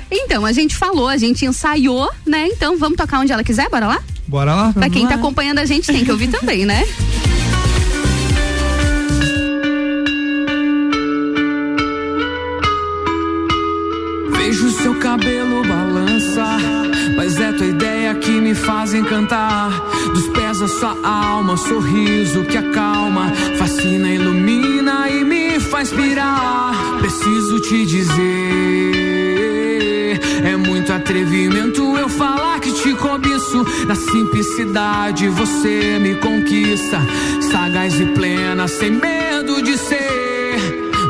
Então, 0.09 0.45
a 0.45 0.51
gente 0.51 0.75
falou, 0.75 1.07
a 1.07 1.17
gente 1.17 1.45
ensaiou, 1.45 2.09
né? 2.25 2.47
Então 2.47 2.77
vamos 2.77 2.97
tocar 2.97 3.19
onde 3.19 3.31
ela 3.31 3.43
quiser, 3.43 3.69
bora 3.69 3.87
lá? 3.87 4.03
Bora 4.27 4.53
lá. 4.53 4.73
Pra 4.73 4.89
quem 4.89 5.07
tá 5.07 5.15
acompanhando 5.15 5.59
a 5.59 5.65
gente 5.65 5.87
tem 5.87 6.03
que 6.03 6.11
ouvir 6.11 6.27
também, 6.27 6.65
né? 6.65 6.83
Vejo 14.31 14.69
seu 14.71 14.95
cabelo 14.95 15.63
balançar, 15.65 16.59
mas 17.15 17.39
é 17.39 17.53
tua 17.53 17.67
ideia 17.67 18.15
que 18.15 18.31
me 18.41 18.53
faz 18.53 18.93
encantar. 18.93 19.71
Sua 20.67 20.95
alma, 21.01 21.55
sorriso 21.55 22.43
que 22.43 22.57
acalma, 22.57 23.31
fascina, 23.57 24.11
ilumina 24.11 25.09
e 25.09 25.23
me 25.23 25.59
faz 25.59 25.91
pirar. 25.91 26.73
Preciso 26.99 27.59
te 27.61 27.85
dizer, 27.85 28.13
é 30.43 30.57
muito 30.57 30.91
atrevimento 30.91 31.97
eu 31.97 32.09
falar 32.09 32.59
que 32.59 32.71
te 32.73 32.93
cobiço. 32.95 33.65
Na 33.87 33.95
simplicidade 33.95 35.29
você 35.29 35.97
me 35.99 36.15
conquista, 36.15 36.99
sagaz 37.49 37.99
e 37.99 38.05
plena, 38.07 38.67
sem 38.67 38.91
medo 38.91 39.61
de 39.63 39.77
ser. 39.77 40.59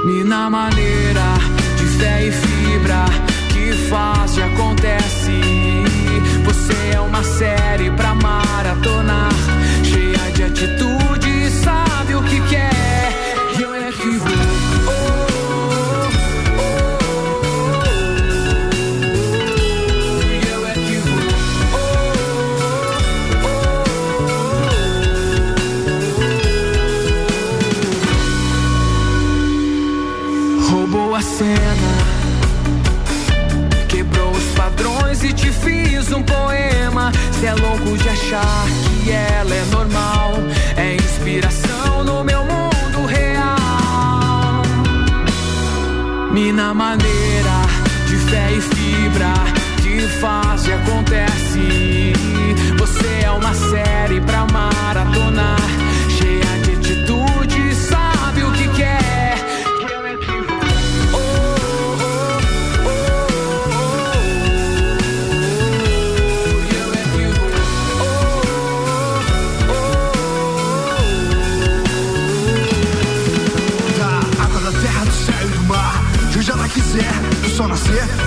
Mina 0.05 0.49
maneira 0.49 1.33
de 1.77 1.85
fé 1.97 2.27
e 2.27 2.31
fibra 2.31 3.05
que 3.49 3.73
faz 3.89 4.37
e 4.37 4.41
acontece. 4.43 5.41
Você 6.45 6.73
é 6.93 6.99
uma 7.01 7.23
série 7.23 7.89
pra 7.91 8.13
de 8.13 9.16
atitude 10.57 11.51
sabe 11.51 12.15
o 12.15 12.23
que 12.23 12.41
quer. 12.49 12.71
É 13.59 13.61
eu 13.61 13.75
é 13.75 13.91
que 13.91 14.09
vou. 14.17 14.37
Roubou 30.71 31.13
a 31.15 31.21
cena, 31.21 31.93
quebrou 33.87 34.31
os 34.31 34.43
padrões 34.55 35.23
e 35.23 35.31
te 35.33 35.51
fiz 35.51 36.11
um 36.11 36.23
poema. 36.23 37.11
Cê 37.39 37.45
é 37.45 37.53
louco 37.53 37.95
de 37.95 38.09
achar 38.09 38.65
que 39.07 39.11
ela 39.11 39.55
é 39.55 39.65
normal, 39.71 40.33
mina 46.37 46.71
maneira 46.71 47.57
de 48.07 48.15
fé 48.29 48.51
e 48.51 48.61
fibra 48.61 49.33
que 49.81 50.01
faz 50.19 50.67
e 50.67 50.71
acontece. 50.71 52.13
Você 52.77 53.25
é 53.25 53.31
uma 53.31 53.55
série 53.55 54.21
pra 54.21 54.45
maratonar, 54.53 55.59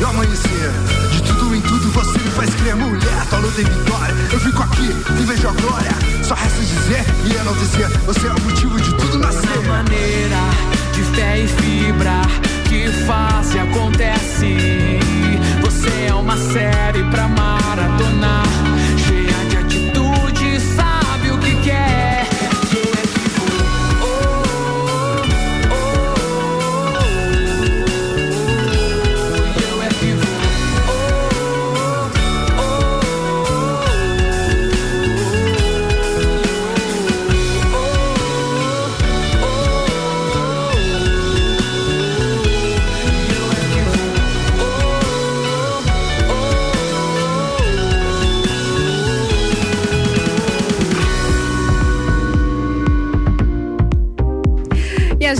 e 0.01 0.05
amanhecer. 0.05 0.71
De 1.11 1.23
tudo 1.23 1.55
em 1.55 1.61
tudo 1.61 1.91
você 1.93 2.19
me 2.19 2.31
faz 2.31 2.55
crer, 2.55 2.77
mulher. 2.77 3.27
Tua 3.29 3.39
luta 3.39 3.61
em 3.61 3.65
vitória. 3.65 4.15
Eu 4.33 4.41
fico 4.41 4.63
aqui 4.63 4.91
e 5.21 5.23
vejo 5.25 5.49
a 5.49 5.53
glória. 5.53 5.93
Só 6.23 6.35
resta 6.35 6.61
dizer 6.61 7.05
e 7.27 7.35
enaltecer. 7.35 7.89
Você 8.07 8.27
é 8.27 8.33
o 8.33 8.41
motivo 8.41 8.81
de 8.81 8.95
tudo 8.95 9.19
nascer. 9.19 9.61
maneira 9.69 10.37
de 10.95 11.03
fé 11.15 11.41
e 11.41 11.49
fibra 11.49 12.23
que 12.69 12.89
faz 13.07 13.55
e 13.55 13.59
acontece. 13.59 14.57
Você 15.63 16.07
é 16.09 16.15
uma 16.15 16.37
série 16.37 17.03
pra 17.11 17.29
maratonar, 17.29 18.30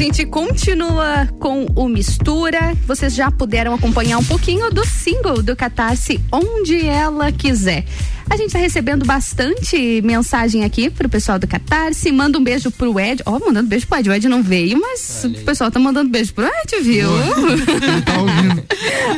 gente 0.03 0.25
continua 0.25 1.29
com 1.39 1.67
o 1.77 1.87
Mistura. 1.87 2.75
Vocês 2.87 3.15
já 3.15 3.31
puderam 3.31 3.75
acompanhar 3.75 4.17
um 4.17 4.25
pouquinho 4.25 4.71
do 4.71 4.83
single 4.83 5.43
do 5.43 5.55
Catarse 5.55 6.19
Onde 6.33 6.89
Ela 6.89 7.31
Quiser. 7.31 7.85
A 8.31 8.37
gente 8.37 8.53
tá 8.53 8.61
recebendo 8.61 9.05
bastante 9.05 10.01
mensagem 10.03 10.63
aqui 10.63 10.89
pro 10.89 11.09
pessoal 11.09 11.37
do 11.37 11.49
Catarse. 11.49 12.13
Manda 12.13 12.39
um 12.39 12.45
beijo 12.45 12.71
pro 12.71 12.99
Ed. 12.99 13.21
Ó, 13.27 13.41
mandando 13.41 13.69
beijo 13.69 13.89
pro 13.89 13.99
Ed. 13.99 14.09
O 14.09 14.13
Ed 14.13 14.29
não 14.29 14.41
veio, 14.41 14.81
mas 14.81 15.25
o 15.25 15.31
pessoal 15.45 15.69
tá 15.69 15.81
mandando 15.81 16.11
beijo 16.11 16.33
pro 16.33 16.47
Ed, 16.47 16.81
viu? 16.81 17.09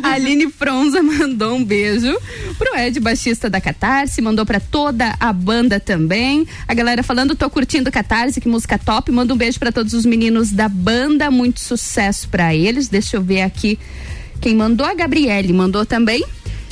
A 0.02 0.12
Aline 0.14 0.50
Fronza 0.50 1.02
mandou 1.02 1.56
um 1.56 1.62
beijo 1.62 2.16
pro 2.56 2.74
Ed, 2.74 2.98
baixista 3.00 3.50
da 3.50 3.60
Catarse, 3.60 4.22
mandou 4.22 4.46
pra 4.46 4.58
toda 4.58 5.14
a 5.20 5.30
banda 5.30 5.78
também. 5.78 6.46
A 6.66 6.72
galera 6.72 7.02
falando, 7.02 7.36
tô 7.36 7.50
curtindo 7.50 7.92
Catarse, 7.92 8.40
que 8.40 8.48
música 8.48 8.78
top. 8.78 9.12
Manda 9.12 9.34
um 9.34 9.36
beijo 9.36 9.58
pra 9.58 9.70
todos 9.70 9.92
os 9.92 10.06
meninos 10.06 10.52
da 10.52 10.70
banda, 10.70 11.30
muito 11.30 11.60
sucesso 11.60 12.30
pra 12.30 12.54
eles. 12.54 12.88
Deixa 12.88 13.18
eu 13.18 13.22
ver 13.22 13.42
aqui 13.42 13.78
quem 14.40 14.54
mandou. 14.54 14.86
A 14.86 14.94
Gabriele 14.94 15.52
mandou 15.52 15.84
também. 15.84 16.24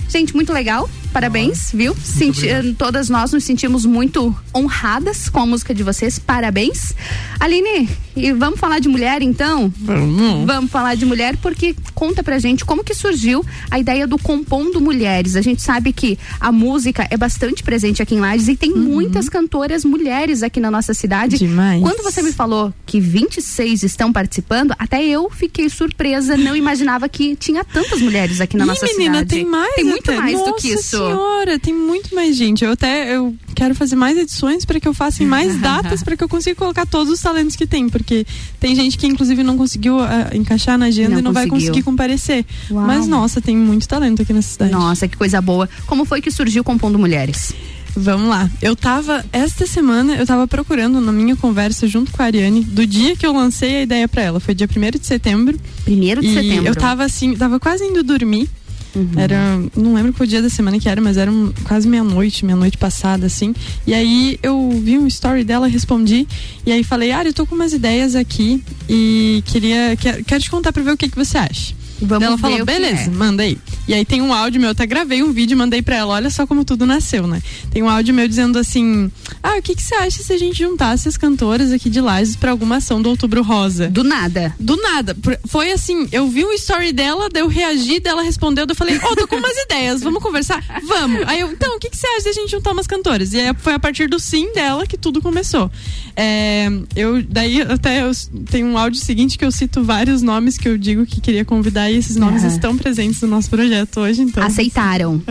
Gente, 0.09 0.35
muito 0.35 0.55
legal. 0.55 0.89
Parabéns, 1.13 1.71
viu? 1.75 1.95
Senti, 2.03 2.47
todas 2.79 3.09
nós 3.09 3.33
nos 3.33 3.43
sentimos 3.45 3.85
muito 3.85 4.35
honradas 4.55 5.29
com 5.29 5.41
a 5.41 5.47
música 5.47 5.75
de 5.75 5.83
vocês. 5.83 6.19
Parabéns. 6.19 6.95
Aline, 7.41 7.89
e 8.17 8.33
vamos 8.33 8.61
falar 8.61 8.79
de 8.79 8.89
mulher 8.89 9.21
então? 9.21 9.73
Vamos. 9.77 10.47
Vamos 10.47 10.71
falar 10.71 10.95
de 10.95 11.05
mulher 11.05 11.37
porque 11.39 11.75
conta 11.95 12.23
pra 12.23 12.39
gente 12.39 12.65
como 12.65 12.85
que 12.85 12.95
surgiu 12.95 13.45
a 13.71 13.79
ideia 13.79 14.07
do 14.07 14.19
Compondo 14.19 14.81
Mulheres. 14.81 15.35
A 15.37 15.41
gente 15.43 15.63
sabe 15.63 15.93
que 15.93 16.19
a 16.39 16.53
música 16.53 17.07
é 17.11 17.17
bastante 17.17 17.63
presente 17.63 18.01
aqui 18.03 18.15
em 18.15 18.21
Lages 18.21 18.49
e 18.49 18.57
tem 18.57 18.71
muitas 18.73 19.29
cantoras 19.29 19.85
mulheres 19.85 20.43
aqui 20.43 20.61
na 20.61 20.71
nossa 20.71 20.95
cidade. 20.95 21.39
Demais. 21.39 21.83
Quando 21.83 22.03
você 22.05 22.23
me 22.23 22.33
falou 22.33 22.73
que 22.87 23.01
26 23.01 23.83
estão 23.83 24.13
participando, 24.13 24.75
até 24.79 25.05
eu 25.05 25.29
fiquei 25.31 25.69
surpresa, 25.69 26.37
não 26.37 26.55
imaginava 26.55 27.09
que 27.09 27.35
tinha 27.37 27.65
tantas 27.65 28.01
mulheres 28.01 28.41
aqui 28.41 28.57
na 28.57 28.65
Ih, 28.65 28.69
nossa 28.69 28.87
menina, 28.87 29.19
cidade. 29.21 29.31
tem 29.35 29.45
mais 29.45 29.75
Tem 29.75 29.85
muito 29.85 30.11
até. 30.11 30.21
mais 30.21 30.39
do 30.39 30.47
Nossa 30.47 30.53
que 30.61 30.69
isso. 30.69 31.00
Senhora, 31.09 31.59
tem 31.59 31.75
muito 31.75 32.15
mais 32.15 32.37
gente. 32.37 32.65
Eu 32.65 32.73
até 32.73 33.15
eu 33.15 33.35
quero 33.55 33.75
fazer 33.75 33.97
mais 33.97 34.17
edições 34.17 34.65
para 34.65 34.81
que 34.81 34.89
eu 34.89 34.95
faça 34.95 35.23
em 35.23 35.27
mais 35.27 35.59
datas 35.61 36.03
para 36.03 36.17
que 36.17 36.25
eu 36.25 36.29
consiga 36.29 36.57
colocar 36.57 36.87
todos 36.87 37.13
os 37.13 37.21
talentos 37.21 37.57
que 37.57 37.67
tem, 37.67 37.89
porque 37.89 38.27
tem 38.59 38.75
gente 38.75 38.97
que 38.97 39.07
inclusive 39.07 39.43
não 39.43 39.57
conseguiu 39.57 40.01
ah, 40.01 40.31
encaixar 40.33 40.79
na 40.79 40.87
agenda 40.87 41.11
Não 41.11 41.19
e 41.19 41.23
não 41.23 41.33
vai 41.33 41.47
conseguiu. 41.47 41.69
conseguir 41.69 41.85
comparecer. 41.85 42.45
Uau. 42.71 42.87
Mas 42.87 43.07
nossa, 43.07 43.41
tem 43.41 43.57
muito 43.57 43.87
talento 43.89 44.23
aqui 44.23 44.33
nessa 44.33 44.49
cidade. 44.49 44.73
Nossa, 44.73 45.09
que 45.09 45.17
coisa 45.17 45.41
boa. 45.41 45.69
Como 45.87 46.05
foi 46.05 46.21
que 46.21 46.31
surgiu 46.31 46.65
Compondo 46.65 46.99
Mulheres? 46.99 47.55
Vamos 47.97 48.29
lá. 48.29 48.49
Eu 48.63 48.77
tava, 48.77 49.25
esta 49.33 49.67
semana, 49.67 50.15
eu 50.15 50.27
tava 50.27 50.47
procurando 50.47 51.01
na 51.01 51.13
minha 51.13 51.35
conversa 51.37 51.89
junto 51.89 52.13
com 52.13 52.23
a 52.23 52.27
Ariane, 52.27 52.63
do 52.63 52.87
dia 52.87 53.17
que 53.17 53.27
eu 53.27 53.33
lancei 53.33 53.77
a 53.77 53.83
ideia 53.83 54.09
pra 54.09 54.23
ela. 54.23 54.41
Foi 54.41 54.55
dia 54.55 54.69
1 54.69 54.99
de 54.99 55.07
setembro. 55.07 55.59
Primeiro 55.85 56.21
de 56.21 56.33
setembro. 56.33 56.67
Eu 56.67 56.75
tava 56.75 57.05
assim, 57.05 57.35
tava 57.35 57.59
quase 57.59 57.85
indo 57.85 58.03
dormir. 58.03 58.49
Uhum. 58.95 59.11
Era, 59.17 59.59
não 59.77 59.95
lembro 59.95 60.13
qual 60.13 60.27
dia 60.27 60.43
da 60.43 60.51
semana 60.51 60.79
que 60.79 60.89
era, 60.89 61.01
mas 61.01 61.17
era 61.17 61.31
um- 61.31 61.53
quase 61.65 61.87
meia-noite, 61.89 62.45
meia-noite 62.45 62.77
passada, 62.77 63.27
assim. 63.27 63.55
E 63.87 63.95
aí 63.95 64.39
eu 64.43 64.71
vi 64.83 64.99
um 64.99 65.07
story 65.07 65.45
dela, 65.45 65.67
respondi. 65.69 66.27
E 66.67 66.73
aí 66.73 66.83
falei, 66.83 67.13
Ari, 67.13 67.29
eu 67.29 67.35
tô 67.35 67.47
com 67.47 67.55
umas 67.55 67.73
ideias 67.73 68.15
aqui 68.15 68.63
e 68.89 69.43
queria. 69.47 69.97
Quero, 69.97 70.25
quero 70.25 70.43
te 70.43 70.51
contar 70.51 70.73
pra 70.73 70.83
ver 70.83 70.93
o 70.93 70.97
que, 70.97 71.09
que 71.09 71.17
você 71.17 71.39
acha. 71.39 71.75
Vamos 72.03 72.25
ela 72.27 72.39
falou, 72.39 72.65
beleza, 72.65 73.03
é." 73.03 73.09
manda 73.11 73.43
aí. 73.43 73.59
E 73.91 73.95
aí 73.95 74.05
tem 74.05 74.23
um 74.23 74.33
áudio 74.33 74.61
meu, 74.61 74.69
eu 74.69 74.71
até 74.71 74.87
gravei 74.87 75.21
um 75.21 75.33
vídeo 75.33 75.57
e 75.57 75.59
mandei 75.59 75.83
pra 75.83 75.97
ela. 75.97 76.15
Olha 76.15 76.31
só 76.31 76.47
como 76.47 76.65
tudo 76.65 76.87
nasceu, 76.87 77.27
né? 77.27 77.43
Tem 77.73 77.83
um 77.83 77.89
áudio 77.89 78.15
meu 78.15 78.29
dizendo 78.29 78.57
assim: 78.57 79.11
Ah, 79.43 79.57
o 79.59 79.63
que, 79.63 79.75
que 79.75 79.83
você 79.83 79.97
acha 79.97 80.23
se 80.23 80.33
a 80.33 80.39
gente 80.39 80.57
juntasse 80.57 81.09
as 81.09 81.17
cantoras 81.17 81.73
aqui 81.73 81.91
de 81.91 82.01
Lages 82.01 82.37
pra 82.37 82.53
alguma 82.53 82.77
ação 82.77 83.03
do 83.03 83.09
Outubro 83.09 83.43
Rosa? 83.43 83.89
Do 83.89 84.05
nada. 84.05 84.55
Do 84.61 84.77
nada. 84.77 85.17
Foi 85.49 85.73
assim, 85.73 86.07
eu 86.13 86.29
vi 86.29 86.45
um 86.45 86.53
story 86.53 86.93
dela, 86.93 87.29
daí 87.29 87.43
eu 87.43 87.49
reagi, 87.49 87.99
daí 87.99 88.13
ela 88.13 88.23
respondeu, 88.23 88.65
daí 88.65 88.75
eu 88.75 88.77
falei, 88.77 88.97
ô, 88.97 89.17
tô 89.17 89.27
com 89.27 89.35
umas 89.35 89.57
ideias, 89.67 90.03
vamos 90.03 90.23
conversar? 90.23 90.65
Vamos. 90.85 91.27
Aí 91.27 91.41
eu, 91.41 91.51
então, 91.51 91.75
o 91.75 91.81
que, 91.81 91.91
que 91.91 91.97
você 91.97 92.07
acha 92.07 92.23
de 92.23 92.29
a 92.29 92.33
gente 92.33 92.51
juntar 92.53 92.71
umas 92.71 92.87
cantoras? 92.87 93.33
E 93.33 93.41
aí 93.41 93.53
foi 93.59 93.75
a 93.75 93.79
partir 93.81 94.09
do 94.09 94.21
sim 94.21 94.53
dela 94.53 94.87
que 94.87 94.97
tudo 94.97 95.21
começou. 95.21 95.69
É, 96.15 96.69
eu, 96.95 97.25
daí 97.25 97.61
até 97.63 98.05
eu 98.05 98.13
tem 98.49 98.63
um 98.63 98.79
áudio 98.79 99.01
seguinte 99.01 99.37
que 99.37 99.45
eu 99.45 99.51
cito 99.51 99.83
vários 99.83 100.23
nomes 100.23 100.57
que 100.57 100.69
eu 100.69 100.79
digo 100.79 101.05
que 101.05 101.21
queria 101.21 101.45
convidar 101.45 101.91
e 101.91 101.97
esses 101.97 102.15
nomes 102.15 102.45
Aham. 102.45 102.55
estão 102.55 102.77
presentes 102.77 103.21
no 103.23 103.27
nosso 103.27 103.51
projeto 103.51 103.80
hoje, 104.01 104.23
então. 104.23 104.43
Aceitaram. 104.43 105.23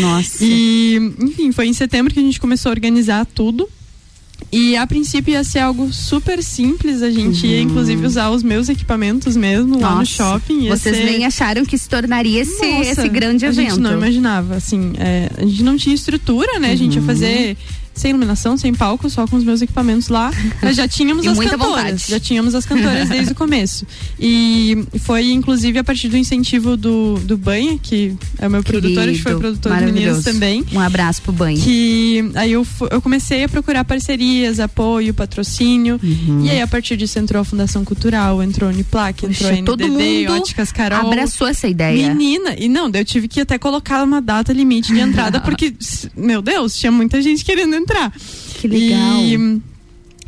Nossa. 0.00 0.44
E, 0.44 0.96
enfim, 1.20 1.52
foi 1.52 1.66
em 1.66 1.72
setembro 1.72 2.12
que 2.12 2.20
a 2.20 2.22
gente 2.22 2.40
começou 2.40 2.70
a 2.70 2.72
organizar 2.72 3.24
tudo. 3.26 3.68
E 4.52 4.76
a 4.76 4.86
princípio 4.86 5.32
ia 5.32 5.42
ser 5.42 5.60
algo 5.60 5.92
super 5.92 6.42
simples, 6.42 7.02
a 7.02 7.10
gente 7.10 7.46
ia 7.46 7.60
inclusive 7.60 8.04
usar 8.06 8.30
os 8.30 8.42
meus 8.42 8.68
equipamentos 8.68 9.36
mesmo 9.36 9.78
lá 9.80 9.88
no 9.90 9.92
Uhum. 9.94 9.98
Nossa, 10.00 10.10
shopping. 10.10 10.68
Vocês 10.68 10.96
ser... 10.96 11.04
nem 11.04 11.24
acharam 11.24 11.64
que 11.64 11.76
se 11.78 11.88
tornaria 11.88 12.42
esse, 12.42 12.64
Nossa, 12.64 12.90
esse 12.90 13.08
grande 13.08 13.44
a 13.44 13.48
evento. 13.48 13.70
gente 13.70 13.80
não 13.80 13.94
imaginava, 13.94 14.54
assim, 14.56 14.92
é, 14.98 15.30
a 15.38 15.44
gente 15.46 15.62
não 15.62 15.76
tinha 15.76 15.94
estrutura, 15.94 16.58
né? 16.60 16.72
A 16.72 16.76
gente 16.76 16.94
ia 16.94 17.00
Uhum. 17.00 17.06
fazer 17.06 17.56
sem 17.94 18.10
iluminação, 18.10 18.56
sem 18.56 18.74
palco, 18.74 19.08
só 19.08 19.26
com 19.26 19.36
os 19.36 19.44
meus 19.44 19.62
equipamentos 19.62 20.08
lá. 20.08 20.32
Mas 20.62 20.76
já 20.76 20.88
tínhamos 20.88 21.26
as 21.26 21.38
cantoras. 21.38 21.58
vontade. 21.60 22.04
Já 22.08 22.20
tínhamos 22.20 22.54
as 22.54 22.66
cantoras 22.66 23.08
desde 23.08 23.32
o 23.32 23.34
começo. 23.34 23.86
E 24.18 24.84
foi, 25.00 25.30
inclusive, 25.30 25.78
a 25.78 25.84
partir 25.84 26.08
do 26.08 26.16
incentivo 26.16 26.76
do, 26.76 27.18
do 27.20 27.36
Banha, 27.36 27.78
que 27.80 28.16
é 28.38 28.46
o 28.46 28.50
meu 28.50 28.62
produtor, 28.62 29.04
que 29.08 29.22
foi 29.22 29.32
Querido, 29.32 29.38
produtor 29.40 29.72
meninos 29.72 29.92
maravilhoso. 29.94 30.24
também. 30.24 30.64
Um 30.72 30.80
abraço 30.80 31.22
pro 31.22 31.32
banho. 31.32 31.60
Que 31.60 32.30
aí 32.34 32.52
eu, 32.52 32.66
eu 32.90 33.00
comecei 33.00 33.44
a 33.44 33.48
procurar 33.48 33.84
parcerias, 33.84 34.58
apoio, 34.60 35.14
patrocínio. 35.14 36.00
Uhum. 36.02 36.44
E 36.44 36.50
aí, 36.50 36.60
a 36.60 36.66
partir 36.66 36.96
disso, 36.96 37.18
entrou 37.18 37.40
a 37.42 37.44
Fundação 37.44 37.84
Cultural, 37.84 38.42
entrou 38.42 38.68
a 38.68 38.72
Uniplac, 38.72 39.24
entrou 39.24 39.50
Poxa, 39.50 39.60
a 39.60 39.64
todo 39.64 39.84
NDD, 39.84 40.26
mundo 40.28 40.40
Óticas 40.40 40.72
Carol. 40.72 41.06
abraçou 41.06 41.46
essa 41.46 41.68
ideia. 41.68 42.12
Menina, 42.14 42.54
e 42.58 42.68
não, 42.68 42.90
eu 42.92 43.04
tive 43.04 43.28
que 43.28 43.40
até 43.40 43.58
colocar 43.58 44.02
uma 44.02 44.20
data 44.20 44.52
limite 44.52 44.92
de 44.92 45.00
entrada, 45.00 45.40
porque, 45.42 45.74
meu 46.16 46.42
Deus, 46.42 46.76
tinha 46.76 46.90
muita 46.90 47.20
gente 47.22 47.44
querendo 47.44 47.74
entrar. 47.74 47.83
Que 48.60 48.68
legal. 48.68 49.20
E, 49.20 49.60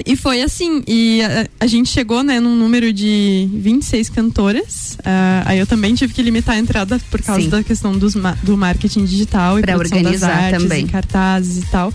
e 0.04 0.14
foi 0.16 0.42
assim, 0.42 0.82
e 0.86 1.20
a, 1.22 1.48
a 1.60 1.66
gente 1.66 1.88
chegou, 1.88 2.22
né, 2.22 2.38
num 2.38 2.54
número 2.54 2.92
de 2.92 3.48
26 3.52 4.10
cantoras. 4.10 4.98
Ah, 5.04 5.42
aí 5.46 5.58
eu 5.58 5.66
também 5.66 5.94
tive 5.94 6.12
que 6.12 6.22
limitar 6.22 6.54
a 6.56 6.58
entrada 6.58 7.00
por 7.10 7.22
causa 7.22 7.42
Sim. 7.42 7.48
da 7.48 7.62
questão 7.62 7.96
dos 7.96 8.14
do 8.42 8.56
marketing 8.56 9.04
digital 9.04 9.58
e 9.58 9.62
Pra 9.62 9.74
produção 9.74 9.98
organizar 9.98 10.28
das 10.28 10.36
artes 10.44 10.62
também. 10.62 10.86
cartazes 10.86 11.58
e 11.62 11.66
tal. 11.70 11.92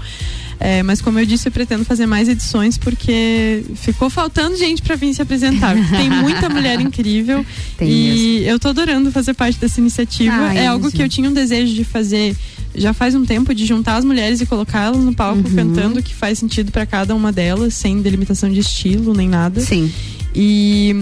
É, 0.64 0.84
mas 0.84 1.02
como 1.02 1.18
eu 1.18 1.26
disse, 1.26 1.48
eu 1.48 1.52
pretendo 1.52 1.84
fazer 1.84 2.06
mais 2.06 2.30
edições 2.30 2.78
porque 2.78 3.64
ficou 3.74 4.12
faltando 4.12 4.56
gente 4.56 4.80
para 4.84 4.96
vir 4.96 5.12
se 5.12 5.20
apresentar. 5.20 5.76
Tem 5.90 6.08
muita 6.08 6.50
mulher 6.50 6.80
incrível 6.80 7.44
Tem 7.78 7.90
e 7.90 8.10
mesmo. 8.40 8.48
eu 8.50 8.60
tô 8.60 8.70
adorando 8.70 9.12
fazer 9.12 9.34
parte 9.34 9.58
dessa 9.60 9.80
iniciativa. 9.80 10.36
Ai, 10.36 10.60
é 10.60 10.68
algo 10.68 10.92
que 10.92 11.02
eu 11.02 11.10
tinha 11.10 11.28
um 11.28 11.34
desejo 11.34 11.74
de 11.74 11.84
fazer 11.84 12.36
já 12.76 12.94
faz 12.94 13.16
um 13.16 13.26
tempo 13.26 13.54
de 13.54 13.66
juntar 13.66 13.96
as 13.98 14.06
mulheres 14.06 14.42
e 14.42 14.46
colocá-las 14.46 15.04
no 15.04 15.14
palco 15.14 15.48
Uhum. 15.48 15.56
cantando 15.56 16.02
que 16.02 16.14
faz 16.16 16.40
sentido 16.40 16.72
para 16.72 16.86
cada 16.86 17.14
uma 17.16 17.32
delas, 17.32 17.74
sem 17.74 18.02
delimitação 18.02 18.50
de 18.52 18.60
estilo 18.60 19.14
nem 19.14 19.28
nada. 19.28 19.62
Sim. 19.62 19.92
E 20.36 20.96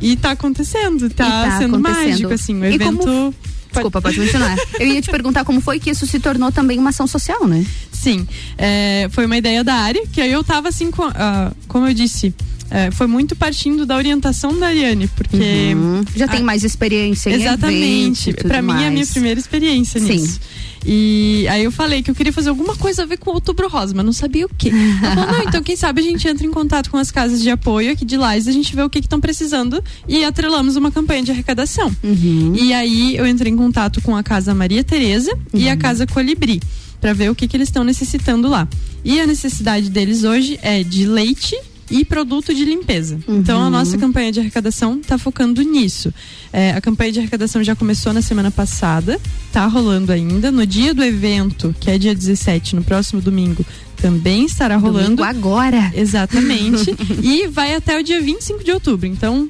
e 0.00 0.16
tá 0.16 0.32
acontecendo, 0.32 1.08
tá, 1.10 1.24
tá 1.44 1.58
sendo 1.58 1.76
acontecendo. 1.76 2.08
mágico 2.10 2.32
assim, 2.34 2.60
o 2.60 2.64
E 2.64 2.74
evento 2.74 2.96
como- 2.98 3.34
Desculpa, 3.72 4.02
pode 4.02 4.16
continuar. 4.18 4.54
Eu 4.78 4.86
ia 4.86 5.00
te 5.00 5.10
perguntar 5.10 5.44
como 5.46 5.58
foi 5.62 5.78
que 5.80 5.88
isso 5.90 6.06
se 6.06 6.18
tornou 6.20 6.52
também 6.52 6.78
uma 6.78 6.90
ação 6.90 7.06
social, 7.06 7.46
né? 7.46 7.64
Sim, 7.90 8.26
é, 8.58 9.08
foi 9.12 9.24
uma 9.24 9.36
ideia 9.38 9.64
da 9.64 9.74
área, 9.74 10.02
que 10.12 10.20
aí 10.20 10.30
eu 10.32 10.44
tava 10.44 10.68
assim, 10.68 10.90
com, 10.90 11.04
ah, 11.04 11.50
como 11.68 11.86
eu 11.86 11.94
disse, 11.94 12.34
é, 12.68 12.90
foi 12.90 13.06
muito 13.06 13.34
partindo 13.34 13.86
da 13.86 13.96
orientação 13.96 14.58
da 14.58 14.66
Ariane, 14.66 15.08
porque. 15.16 15.72
Uhum. 15.74 16.04
Já 16.14 16.28
tem 16.28 16.40
a- 16.40 16.44
mais 16.44 16.64
experiência 16.64 17.30
em 17.30 17.34
Exatamente. 17.34 18.34
Pra 18.34 18.60
mim 18.60 18.82
é 18.82 18.88
a 18.88 18.90
minha 18.90 19.06
primeira 19.06 19.40
experiência 19.40 19.98
Sim. 20.00 20.06
nisso. 20.20 20.40
E 20.84 21.46
aí 21.48 21.64
eu 21.64 21.70
falei 21.72 22.02
que 22.02 22.10
eu 22.10 22.14
queria 22.14 22.32
fazer 22.32 22.48
alguma 22.50 22.76
coisa 22.76 23.02
a 23.02 23.06
ver 23.06 23.16
com 23.18 23.30
o 23.30 23.34
Outubro 23.34 23.68
Rosa, 23.68 23.94
mas 23.94 24.04
não 24.04 24.12
sabia 24.12 24.46
o 24.46 24.48
quê. 24.48 24.70
Ela 25.02 25.14
falou, 25.14 25.32
não, 25.32 25.42
então 25.44 25.62
quem 25.62 25.76
sabe 25.76 26.00
a 26.00 26.04
gente 26.04 26.26
entra 26.26 26.46
em 26.46 26.50
contato 26.50 26.90
com 26.90 26.96
as 26.96 27.10
casas 27.10 27.40
de 27.40 27.50
apoio 27.50 27.92
aqui 27.92 28.04
de 28.04 28.16
Lages, 28.16 28.48
a 28.48 28.52
gente 28.52 28.74
vê 28.74 28.82
o 28.82 28.90
que 28.90 28.98
estão 28.98 29.20
precisando 29.20 29.82
e 30.08 30.24
atrelamos 30.24 30.76
uma 30.76 30.90
campanha 30.90 31.22
de 31.22 31.30
arrecadação. 31.30 31.94
Uhum. 32.02 32.54
E 32.56 32.72
aí 32.72 33.16
eu 33.16 33.26
entrei 33.26 33.52
em 33.52 33.56
contato 33.56 34.00
com 34.02 34.16
a 34.16 34.22
Casa 34.22 34.54
Maria 34.54 34.82
Tereza 34.84 35.32
e 35.54 35.64
Uhum. 35.66 35.72
a 35.72 35.76
Casa 35.76 36.06
Colibri 36.06 36.60
para 37.00 37.12
ver 37.12 37.30
o 37.30 37.34
que, 37.34 37.48
que 37.48 37.56
eles 37.56 37.68
estão 37.68 37.82
necessitando 37.84 38.48
lá. 38.48 38.66
E 39.04 39.20
a 39.20 39.26
necessidade 39.26 39.90
deles 39.90 40.22
hoje 40.22 40.58
é 40.62 40.82
de 40.84 41.04
leite 41.06 41.56
e 41.92 42.04
produto 42.04 42.54
de 42.54 42.64
limpeza. 42.64 43.18
Então 43.28 43.60
a 43.60 43.64
Uhum. 43.64 43.70
nossa 43.70 43.96
campanha 43.98 44.32
de 44.32 44.40
arrecadação 44.40 44.98
está 44.98 45.16
focando 45.18 45.62
nisso. 45.62 46.12
É, 46.52 46.72
a 46.72 46.80
campanha 46.80 47.12
de 47.12 47.18
arrecadação 47.20 47.62
já 47.62 47.76
começou 47.76 48.12
na 48.12 48.22
semana 48.22 48.50
passada, 48.50 49.20
tá 49.52 49.66
rolando 49.66 50.10
ainda. 50.10 50.50
No 50.50 50.66
dia 50.66 50.92
do 50.94 51.04
evento, 51.04 51.74
que 51.78 51.90
é 51.90 51.98
dia 51.98 52.14
17, 52.14 52.74
no 52.76 52.82
próximo 52.82 53.20
domingo, 53.20 53.64
também 53.96 54.46
estará 54.46 54.76
rolando. 54.76 55.16
Domingo 55.16 55.22
agora. 55.22 55.92
Exatamente. 55.94 56.94
e 57.22 57.46
vai 57.46 57.74
até 57.74 57.98
o 57.98 58.02
dia 58.02 58.20
25 58.20 58.64
de 58.64 58.72
outubro. 58.72 59.06
Então 59.06 59.48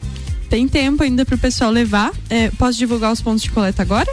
tem 0.50 0.68
tempo 0.68 1.02
ainda 1.02 1.24
para 1.24 1.36
o 1.36 1.38
pessoal 1.38 1.70
levar. 1.70 2.12
É, 2.28 2.50
posso 2.50 2.76
divulgar 2.78 3.12
os 3.12 3.20
pontos 3.22 3.42
de 3.42 3.50
coleta 3.50 3.80
agora? 3.82 4.12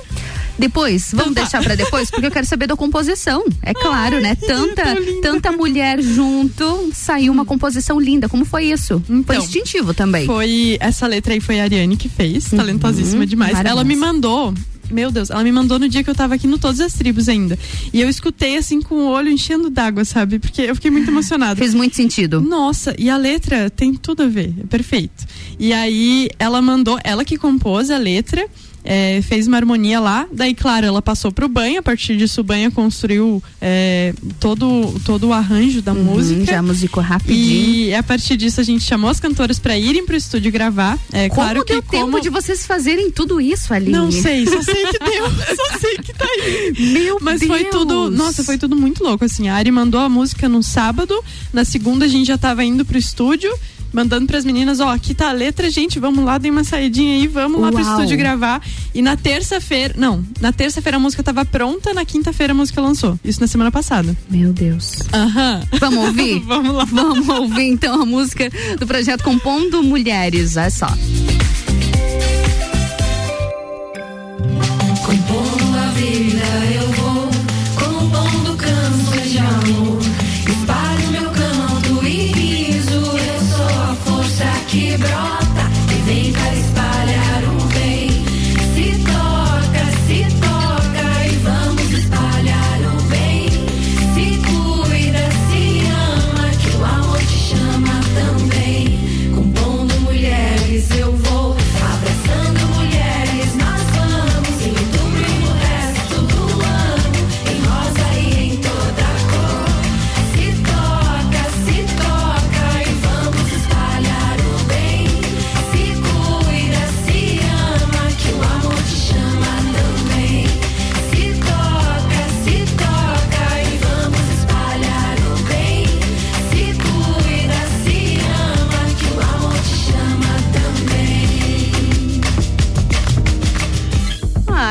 Depois, 0.60 1.12
vamos 1.12 1.32
Então 1.32 1.34
tá. 1.34 1.42
deixar 1.42 1.64
pra 1.64 1.76
depois, 1.76 2.12
porque 2.12 2.28
eu 2.28 2.32
quero 2.32 2.46
saber 2.46 2.68
da 2.68 2.76
composição. 2.76 3.44
É 3.64 3.74
claro, 3.74 4.20
né? 4.20 4.36
Tanta, 4.36 4.84
tanta 5.22 5.52
mulher 5.52 6.02
junto, 6.02 6.90
saiu 6.94 7.32
uma 7.32 7.46
composição 7.46 8.00
linda. 8.00 8.28
Como 8.28 8.44
foi 8.46 8.66
isso? 8.66 9.02
foi 9.06 9.16
Então, 9.20 9.38
instintivo 9.38 9.94
também. 9.94 10.26
Foi 10.26 10.78
essa 10.80 11.08
letra 11.08 11.34
aí 11.34 11.40
foi 11.40 11.60
a 11.60 11.64
Ariane 11.64 11.96
que 11.96 12.10
fez, 12.10 12.52
Uhum, 12.52 12.58
talentosíssima 12.58 13.26
demais. 13.26 13.52
Ela 13.54 13.64
maravilhosa. 13.64 13.86
me 13.88 13.96
mandou 13.96 14.54
meu 14.92 15.12
Deus, 15.12 15.30
ela 15.30 15.44
me 15.44 15.52
mandou 15.52 15.78
no 15.78 15.88
dia 15.88 16.04
que 16.04 16.10
eu 16.10 16.16
tava 16.16 16.34
aqui 16.34 16.48
no 16.48 16.58
Todas 16.58 16.80
as 16.80 16.94
Tribos 16.94 17.30
ainda. 17.30 17.58
E 17.94 18.02
eu 18.02 18.10
escutei 18.10 18.58
assim 18.58 18.82
com 18.82 18.96
o 18.96 19.08
olho 19.08 19.30
enchendo 19.30 19.70
d'água, 19.70 20.04
sabe? 20.04 20.40
Porque 20.40 20.64
eu 20.64 20.74
fiquei 20.74 20.90
muito 20.90 21.10
emocionada. 21.12 21.56
Fez 21.56 21.76
muito 21.76 21.96
sentido. 21.96 22.42
Nossa, 22.42 22.96
e 22.98 23.08
a 23.08 23.16
letra 23.16 23.70
tem 23.70 23.94
tudo 23.94 24.24
a 24.24 24.28
ver, 24.28 24.52
é 24.60 24.66
perfeito. 24.66 25.26
E 25.60 25.72
aí 25.74 26.28
ela 26.40 26.60
mandou, 26.60 27.00
ela 27.04 27.24
que 27.24 27.38
compôs 27.38 27.92
a 27.92 27.98
letra, 28.00 28.48
é, 28.92 29.22
fez 29.22 29.46
uma 29.46 29.56
harmonia 29.56 30.00
lá. 30.00 30.26
Daí, 30.34 30.56
claro, 30.56 30.88
ela 30.88 31.00
passou 31.00 31.32
pro 31.32 31.48
banho. 31.48 31.80
A 31.80 31.84
partir 31.84 32.18
disso, 32.18 32.42
o 32.42 32.44
banho 32.44 32.72
construiu 32.72 33.42
é, 33.62 34.16
todo, 34.40 35.00
todo 35.06 35.28
o 35.28 35.34
arranjo 35.34 35.80
da 35.80 35.94
música. 35.94 36.40
Uhum, 36.40 36.46
Já 36.48 36.62
musicou 36.64 37.04
rapidinho. 37.04 37.86
E 37.86 37.94
a 37.94 38.02
partir 38.02 38.36
disso, 38.36 38.60
a 38.60 38.64
gente 38.64 38.84
chamou 38.84 39.08
as 39.08 39.20
cantoras 39.20 39.60
para 39.60 39.78
irem 39.78 40.08
pro 40.08 40.16
estúdio 40.16 40.52
gravar. 40.52 40.98
É 41.14 41.30
Como 41.30 41.40
claro 41.40 41.64
que 41.64 41.74
deu 41.74 41.84
como... 41.84 42.06
tempo 42.06 42.20
de 42.20 42.30
vocês 42.30 42.66
fazerem 42.66 43.12
tudo 43.12 43.40
isso, 43.40 43.72
Aline? 43.72 43.92
Não 43.92 44.12
sei, 44.12 44.48
só 44.48 44.60
sei 44.64 44.88
que 44.88 44.98
deu, 44.98 45.30
só 45.56 45.78
sei 45.78 45.98
que 45.98 46.12
tá 46.12 46.26
aí. 46.26 46.74
Meu 46.92 47.20
Mas 47.22 47.42
Deus. 47.42 47.52
foi 47.52 47.66
tudo, 47.66 48.10
nossa, 48.10 48.44
foi 48.44 48.58
tudo 48.58 48.76
muito 48.76 49.04
louco, 49.04 49.24
assim. 49.24 49.50
A 49.50 49.56
Ari 49.56 49.70
mandou 49.70 50.02
a 50.02 50.10
música 50.10 50.50
no 50.50 50.64
sábado, 50.64 51.24
na 51.54 51.64
segunda 51.64 52.06
a 52.06 52.08
gente 52.08 52.26
já 52.26 52.40
tava 52.40 52.64
indo 52.64 52.84
pro 52.84 52.98
estúdio, 52.98 53.54
mandando 53.92 54.28
pras 54.28 54.46
meninas, 54.46 54.80
ó, 54.80 54.90
aqui 54.90 55.14
tá 55.14 55.30
a 55.30 55.32
letra, 55.32 55.70
gente, 55.70 56.00
vamos 56.00 56.24
lá, 56.24 56.38
dei 56.38 56.52
uma 56.52 56.64
saidinha 56.64 57.16
aí, 57.16 57.28
vamos 57.28 57.60
lá 57.62 57.72
pro 57.72 57.82
Uau. 57.82 57.92
estúdio 57.92 58.18
gravar. 58.18 58.62
E 58.94 59.02
na 59.02 59.16
terça-feira, 59.16 59.94
não, 59.98 60.24
na 60.40 60.52
terça-feira 60.52 60.98
a 60.98 61.00
música 61.00 61.24
tava 61.24 61.46
pronta, 61.46 61.94
na 61.94 62.06
quinta-feira 62.06 62.54
a 62.54 62.56
música 62.56 62.82
lançou. 62.82 63.20
Isso 63.24 63.40
na 63.42 63.48
semana 63.48 63.72
passada. 63.72 64.16
Meu 64.30 64.54
Deus. 64.54 65.00
Aham. 65.14 65.62
Vamos 65.80 66.06
ouvir? 66.06 66.40
Vamos 66.46 66.76
lá. 66.76 66.86
Vamos 66.86 67.28
ouvir 67.30 67.64
então 67.68 68.02
a 68.02 68.06
música 68.06 68.50
do 68.80 68.88
projeto 68.88 69.24
Compondo 69.24 69.84
Mulheres. 69.84 70.58
Olha 70.58 70.70
só. 70.70 70.88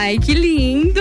Ai, 0.00 0.16
que 0.16 0.32
lindo! 0.32 1.00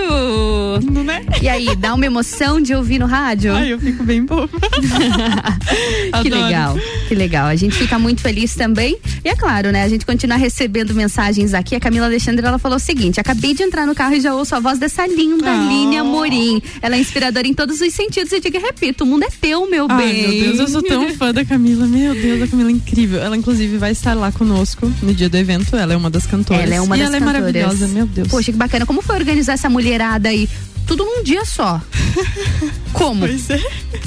Lindo, 0.80 1.04
né? 1.04 1.24
E 1.40 1.48
aí, 1.48 1.76
dá 1.76 1.94
uma 1.94 2.04
emoção 2.04 2.60
de 2.60 2.74
ouvir 2.74 2.98
no 2.98 3.06
rádio? 3.06 3.54
Ai, 3.54 3.72
eu 3.72 3.78
fico 3.78 4.02
bem 4.02 4.24
boba. 4.24 4.48
Que 6.20 6.28
legal, 6.28 6.76
que 7.08 7.14
legal. 7.14 7.46
A 7.46 7.56
gente 7.56 7.74
fica 7.74 7.98
muito 7.98 8.20
feliz 8.20 8.54
também. 8.54 8.98
E 9.24 9.28
é 9.28 9.34
claro, 9.34 9.72
né? 9.72 9.82
A 9.82 9.88
gente 9.88 10.04
continua 10.04 10.36
recebendo 10.36 10.94
mensagens 10.94 11.54
aqui. 11.54 11.74
A 11.74 11.80
Camila 11.80 12.04
Alexandre, 12.06 12.46
ela 12.46 12.58
falou 12.58 12.76
o 12.76 12.80
seguinte: 12.80 13.18
acabei 13.18 13.54
de 13.54 13.62
entrar 13.62 13.86
no 13.86 13.94
carro 13.94 14.14
e 14.14 14.20
já 14.20 14.34
ouço 14.34 14.54
a 14.54 14.60
voz 14.60 14.78
dessa 14.78 15.06
linda. 15.06 15.50
Aline 15.50 15.96
Amorim. 15.96 16.60
Ela 16.82 16.96
é 16.96 17.00
inspiradora 17.00 17.48
em 17.48 17.54
todos 17.54 17.80
os 17.80 17.94
sentidos. 17.94 18.30
E 18.32 18.40
diga 18.40 18.58
e 18.58 18.60
repito: 18.62 19.04
o 19.04 19.06
mundo 19.06 19.24
é 19.24 19.28
teu, 19.40 19.68
meu 19.70 19.86
Ai, 19.88 19.96
bem. 20.12 20.22
meu 20.22 20.44
Deus, 20.44 20.58
eu 20.60 20.68
sou 20.68 20.82
tão 20.82 21.08
fã 21.14 21.32
da 21.32 21.44
Camila. 21.44 21.86
Meu 21.86 22.14
Deus, 22.14 22.42
a 22.42 22.46
Camila 22.46 22.68
é 22.68 22.72
incrível. 22.72 23.20
Ela, 23.22 23.36
inclusive, 23.36 23.78
vai 23.78 23.92
estar 23.92 24.12
lá 24.14 24.30
conosco 24.30 24.92
no 25.02 25.14
dia 25.14 25.30
do 25.30 25.36
evento. 25.38 25.74
Ela 25.74 25.94
é 25.94 25.96
uma 25.96 26.10
das 26.10 26.26
cantoras. 26.26 26.62
Ela 26.62 26.74
é 26.74 26.80
uma 26.80 26.94
e 26.96 27.00
das 27.00 27.08
ela 27.08 27.18
cantoras. 27.18 27.38
é 27.38 27.42
maravilhosa, 27.42 27.88
meu 27.88 28.04
Deus. 28.06 28.28
Poxa, 28.28 28.52
que 28.52 28.58
bacana. 28.58 28.84
Como 28.84 29.00
foi 29.00 29.16
organizar 29.16 29.54
essa 29.54 29.70
mulherada 29.70 30.28
aí? 30.28 30.46
Tudo 30.88 31.04
num 31.04 31.22
dia 31.22 31.44
só. 31.44 31.80
Como? 32.92 33.20
Pois 33.20 33.50
é. 33.50 33.60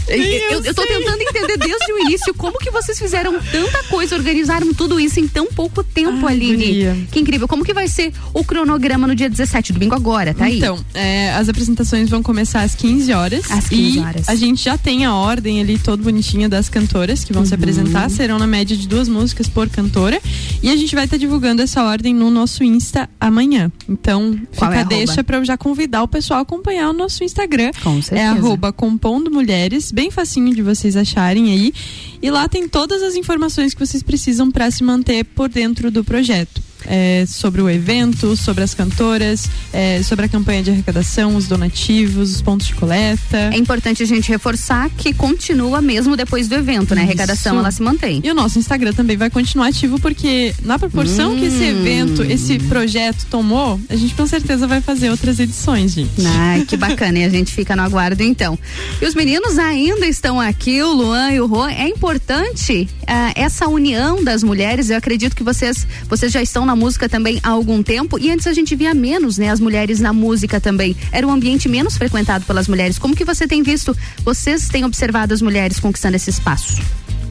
Eu, 0.08 0.18
eu, 0.18 0.64
eu 0.66 0.74
tô 0.74 0.82
tentando 0.86 1.22
entender 1.22 1.58
desde 1.58 1.94
o 1.94 2.00
início 2.00 2.34
como 2.34 2.58
que 2.58 2.70
vocês 2.72 2.98
fizeram 3.00 3.40
tanta 3.52 3.84
coisa, 3.84 4.16
organizaram 4.16 4.74
tudo 4.74 5.00
isso 5.00 5.20
em 5.20 5.28
tão 5.28 5.48
pouco 5.48 5.84
tempo, 5.84 6.26
Ai, 6.28 6.34
Aline. 6.34 6.56
guria. 6.66 6.98
Que 7.12 7.20
incrível. 7.20 7.48
Como 7.48 7.64
que 7.64 7.74
vai 7.74 7.88
ser 7.88 8.12
o 8.34 8.44
cronograma 8.44 9.08
no 9.08 9.16
dia 9.16 9.30
17, 9.30 9.72
domingo 9.74 9.96
agora, 9.96 10.34
tá 10.34 10.46
aí? 10.46 10.58
Então, 10.58 10.84
é, 10.94 11.32
as 11.34 11.48
apresentações 11.48 12.10
vão 12.10 12.22
começar 12.22 12.62
às 12.64 12.76
15 12.76 13.14
horas. 13.14 13.50
Às 13.52 13.70
15 13.70 13.98
e 13.98 14.02
horas. 14.02 14.28
a 14.28 14.36
gente 14.36 14.64
já 14.64 14.78
tem 14.78 15.06
a 15.06 15.14
ordem 15.14 15.62
ali 15.62 15.78
toda 15.78 16.02
bonitinha 16.04 16.50
das 16.50 16.68
cantoras 16.68 17.24
que 17.24 17.32
vão 17.32 17.46
se 17.46 17.52
Uhum. 17.54 17.60
apresentar. 17.60 18.10
Serão 18.10 18.40
na 18.40 18.48
média 18.48 18.76
de 18.76 18.88
duas 18.88 19.08
músicas 19.08 19.48
por 19.48 19.70
cantora. 19.70 20.20
E 20.64 20.70
a 20.70 20.76
gente 20.76 20.96
vai 20.96 21.06
estar 21.06 21.18
divulgando 21.18 21.62
essa 21.62 21.84
ordem 21.84 22.14
no 22.14 22.30
nosso 22.32 22.64
Insta 22.64 23.08
amanhã. 23.20 23.72
Então, 23.88 24.38
Qual 24.56 24.72
fica 24.72 24.82
é 24.82 24.86
deixa 24.86 25.24
pra 25.24 25.38
eu 25.38 25.46
já 25.46 25.56
convidar 25.58 26.02
o 26.04 26.08
pessoal 26.08 26.40
a 26.40 26.42
acompanhar 26.44 26.71
o 26.88 26.94
nosso 26.94 27.24
Instagram. 27.24 27.72
Com 27.84 28.02
certeza. 28.02 28.22
É 28.22 28.28
arroba 28.28 28.72
compondo 28.72 29.30
mulheres, 29.32 29.92
bem 29.92 30.12
facinho 30.12 30.54
de 30.54 30.62
vocês 30.62 30.96
acharem 30.96 31.52
aí. 31.52 31.74
E 32.22 32.30
lá 32.30 32.48
tem 32.48 32.68
todas 32.68 33.02
as 33.02 33.16
informações 33.16 33.74
que 33.74 33.86
vocês 33.86 34.04
precisam 34.04 34.52
para 34.52 34.70
se 34.72 34.84
manter 34.84 35.26
por 35.26 35.50
dentro 35.50 35.90
do 35.90 36.04
projeto. 36.04 36.62
É, 36.86 37.26
sobre 37.28 37.62
o 37.62 37.70
evento, 37.70 38.36
sobre 38.36 38.64
as 38.64 38.74
cantoras, 38.74 39.50
é, 39.74 40.02
sobre 40.04 40.26
a 40.26 40.30
campanha 40.30 40.64
de 40.64 40.72
arrecadação, 40.72 41.36
os 41.36 41.48
donativos, 41.48 42.36
os 42.36 42.42
pontos 42.42 42.68
de 42.68 42.76
coleta. 42.76 43.50
É 43.54 43.58
importante 43.58 44.04
a 44.04 44.06
gente 44.06 44.30
reforçar 44.30 44.90
que 44.90 45.14
continua 45.14 45.82
mesmo 45.82 46.16
depois 46.16 46.48
do 46.48 46.56
evento, 46.56 46.96
né? 46.96 47.02
A 47.02 47.04
arrecadação 47.04 47.58
ela 47.58 47.72
se 47.72 47.82
mantém. 47.82 48.22
E 48.24 48.30
o 48.30 48.34
nosso 48.34 48.60
Instagram 48.60 48.94
também 48.94 49.18
vai 49.18 49.30
continuar 49.30 49.68
ativo 49.68 50.00
porque 50.00 50.54
na 50.64 50.78
proporção 50.78 51.34
hum. 51.34 51.40
que 51.40 51.46
esse 51.46 51.64
hum. 51.64 51.80
evento, 51.80 52.24
esse 52.24 52.60
projeto 52.60 53.26
tomou, 53.30 53.80
a 53.90 53.96
gente 53.96 54.14
com 54.16 54.26
certeza 54.26 54.68
vai 54.68 54.82
fazer 54.82 55.10
outras 55.10 55.40
edições, 55.40 55.94
gente. 55.94 56.26
Ai, 56.26 56.66
que 56.66 56.78
bacana. 56.78 57.20
e 57.20 57.24
a 57.24 57.30
gente 57.30 57.52
fica 57.52 57.76
no 57.76 57.82
aguardo 57.82 58.24
então. 58.24 58.58
E 59.02 59.06
os 59.06 59.16
meninos 59.16 59.58
ainda 59.58 60.06
estão 60.08 60.40
aqui, 60.40 60.82
o 60.82 60.94
Luan 60.94 61.32
e 61.32 61.40
o 61.40 61.46
Rô. 61.46 61.68
É 61.68 61.88
importante 61.88 62.88
uh, 63.02 63.34
essa 63.36 63.68
união 63.68 64.24
das 64.24 64.44
mulheres. 64.44 64.90
Eu 64.90 64.98
acredito 64.98 65.36
que 65.36 65.44
vocês, 65.44 65.86
vocês 66.08 66.32
já 66.32 66.42
estão 66.42 66.66
na 66.66 66.71
música 66.76 67.08
também 67.08 67.40
há 67.44 67.50
algum 67.50 67.82
tempo 67.84 68.20
e 68.20 68.32
antes 68.32 68.48
a 68.48 68.54
gente 68.54 68.76
via 68.76 68.94
menos, 68.94 69.38
né, 69.38 69.50
as 69.50 69.60
mulheres 69.60 70.00
na 70.00 70.14
música 70.14 70.60
também. 70.60 70.96
Era 71.12 71.26
um 71.26 71.32
ambiente 71.32 71.68
menos 71.68 71.98
frequentado 71.98 72.46
pelas 72.46 72.68
mulheres. 72.68 72.98
Como 72.98 73.16
que 73.16 73.26
você 73.26 73.48
tem 73.48 73.64
visto? 73.64 73.96
Vocês 74.24 74.68
têm 74.68 74.86
observado 74.86 75.34
as 75.34 75.42
mulheres 75.42 75.80
conquistando 75.80 76.16
esse 76.16 76.30
espaço? 76.30 76.82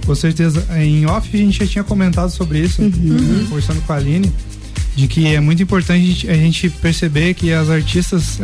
Com 0.04 0.14
certeza. 0.14 0.66
Em 0.78 1.06
off 1.06 1.28
a 1.32 1.36
gente 1.36 1.58
já 1.58 1.66
tinha 1.66 1.84
comentado 1.84 2.30
sobre 2.30 2.60
isso, 2.60 2.82
uhum. 2.82 2.88
né, 2.88 3.46
conversando 3.48 3.80
com 3.82 3.92
a 3.92 3.96
Aline 3.96 4.32
de 5.00 5.08
que 5.08 5.26
é 5.26 5.40
muito 5.40 5.62
importante 5.62 6.28
a 6.28 6.34
gente 6.34 6.68
perceber 6.68 7.32
que 7.32 7.52
as 7.52 7.70
artistas 7.70 8.38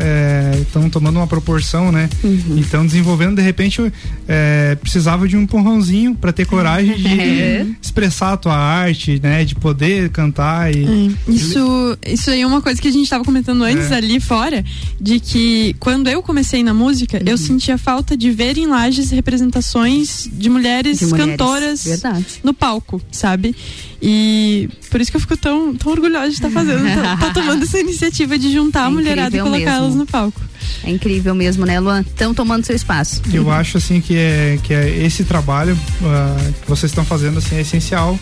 estão 0.62 0.86
é, 0.86 0.88
tomando 0.88 1.16
uma 1.16 1.26
proporção, 1.26 1.92
né? 1.92 2.08
Uhum. 2.24 2.56
E 2.56 2.60
estão 2.60 2.86
desenvolvendo, 2.86 3.36
de 3.36 3.42
repente, 3.42 3.92
é, 4.26 4.74
precisava 4.76 5.28
de 5.28 5.36
um 5.36 5.42
empurrãozinho 5.42 6.14
para 6.14 6.32
ter 6.32 6.46
coragem 6.46 6.96
de 6.96 7.20
é. 7.20 7.66
expressar 7.80 8.32
a 8.32 8.36
tua 8.38 8.56
arte, 8.56 9.20
né? 9.22 9.44
De 9.44 9.54
poder 9.54 10.08
cantar 10.08 10.74
e. 10.74 11.12
É. 11.28 11.30
Isso, 11.30 11.98
isso 12.06 12.30
aí 12.30 12.40
é 12.40 12.46
uma 12.46 12.62
coisa 12.62 12.80
que 12.80 12.88
a 12.88 12.92
gente 12.92 13.04
estava 13.04 13.22
comentando 13.22 13.62
antes 13.62 13.90
é. 13.90 13.96
ali 13.96 14.18
fora, 14.18 14.64
de 14.98 15.20
que 15.20 15.76
quando 15.78 16.08
eu 16.08 16.22
comecei 16.22 16.62
na 16.62 16.72
música, 16.72 17.18
uhum. 17.18 17.24
eu 17.26 17.36
sentia 17.36 17.76
falta 17.76 18.16
de 18.16 18.30
ver 18.30 18.56
em 18.56 18.66
lajes 18.66 19.10
representações 19.10 20.28
de 20.32 20.48
mulheres, 20.48 21.00
de 21.00 21.06
mulheres. 21.06 21.30
cantoras 21.30 21.84
Verdade. 21.84 22.26
no 22.42 22.54
palco, 22.54 23.00
sabe? 23.12 23.54
E 24.00 24.68
por 24.90 25.00
isso 25.00 25.10
que 25.10 25.16
eu 25.16 25.20
fico 25.20 25.36
tão, 25.36 25.74
tão 25.74 25.92
orgulhosa 25.92 26.28
de 26.28 26.34
estar 26.34 26.50
fazendo, 26.50 26.84
tá, 26.94 27.16
tá 27.16 27.30
tomando 27.32 27.62
essa 27.62 27.78
iniciativa 27.78 28.38
de 28.38 28.52
juntar 28.52 28.82
é 28.82 28.86
a 28.86 28.90
mulherada 28.90 29.36
e 29.36 29.40
colocar 29.40 29.72
elas 29.72 29.94
no 29.94 30.06
palco. 30.06 30.40
É 30.84 30.90
incrível 30.90 31.34
mesmo, 31.34 31.64
né, 31.64 31.80
Luan? 31.80 32.00
Estão 32.00 32.34
tomando 32.34 32.64
seu 32.64 32.76
espaço. 32.76 33.22
Eu 33.32 33.50
acho 33.50 33.78
assim 33.78 34.00
que 34.00 34.16
é, 34.16 34.58
que 34.62 34.74
é 34.74 35.04
esse 35.04 35.24
trabalho 35.24 35.74
uh, 35.74 36.52
que 36.62 36.68
vocês 36.68 36.90
estão 36.90 37.04
fazendo 37.04 37.38
assim 37.38 37.56
é 37.56 37.60
essencial 37.60 38.18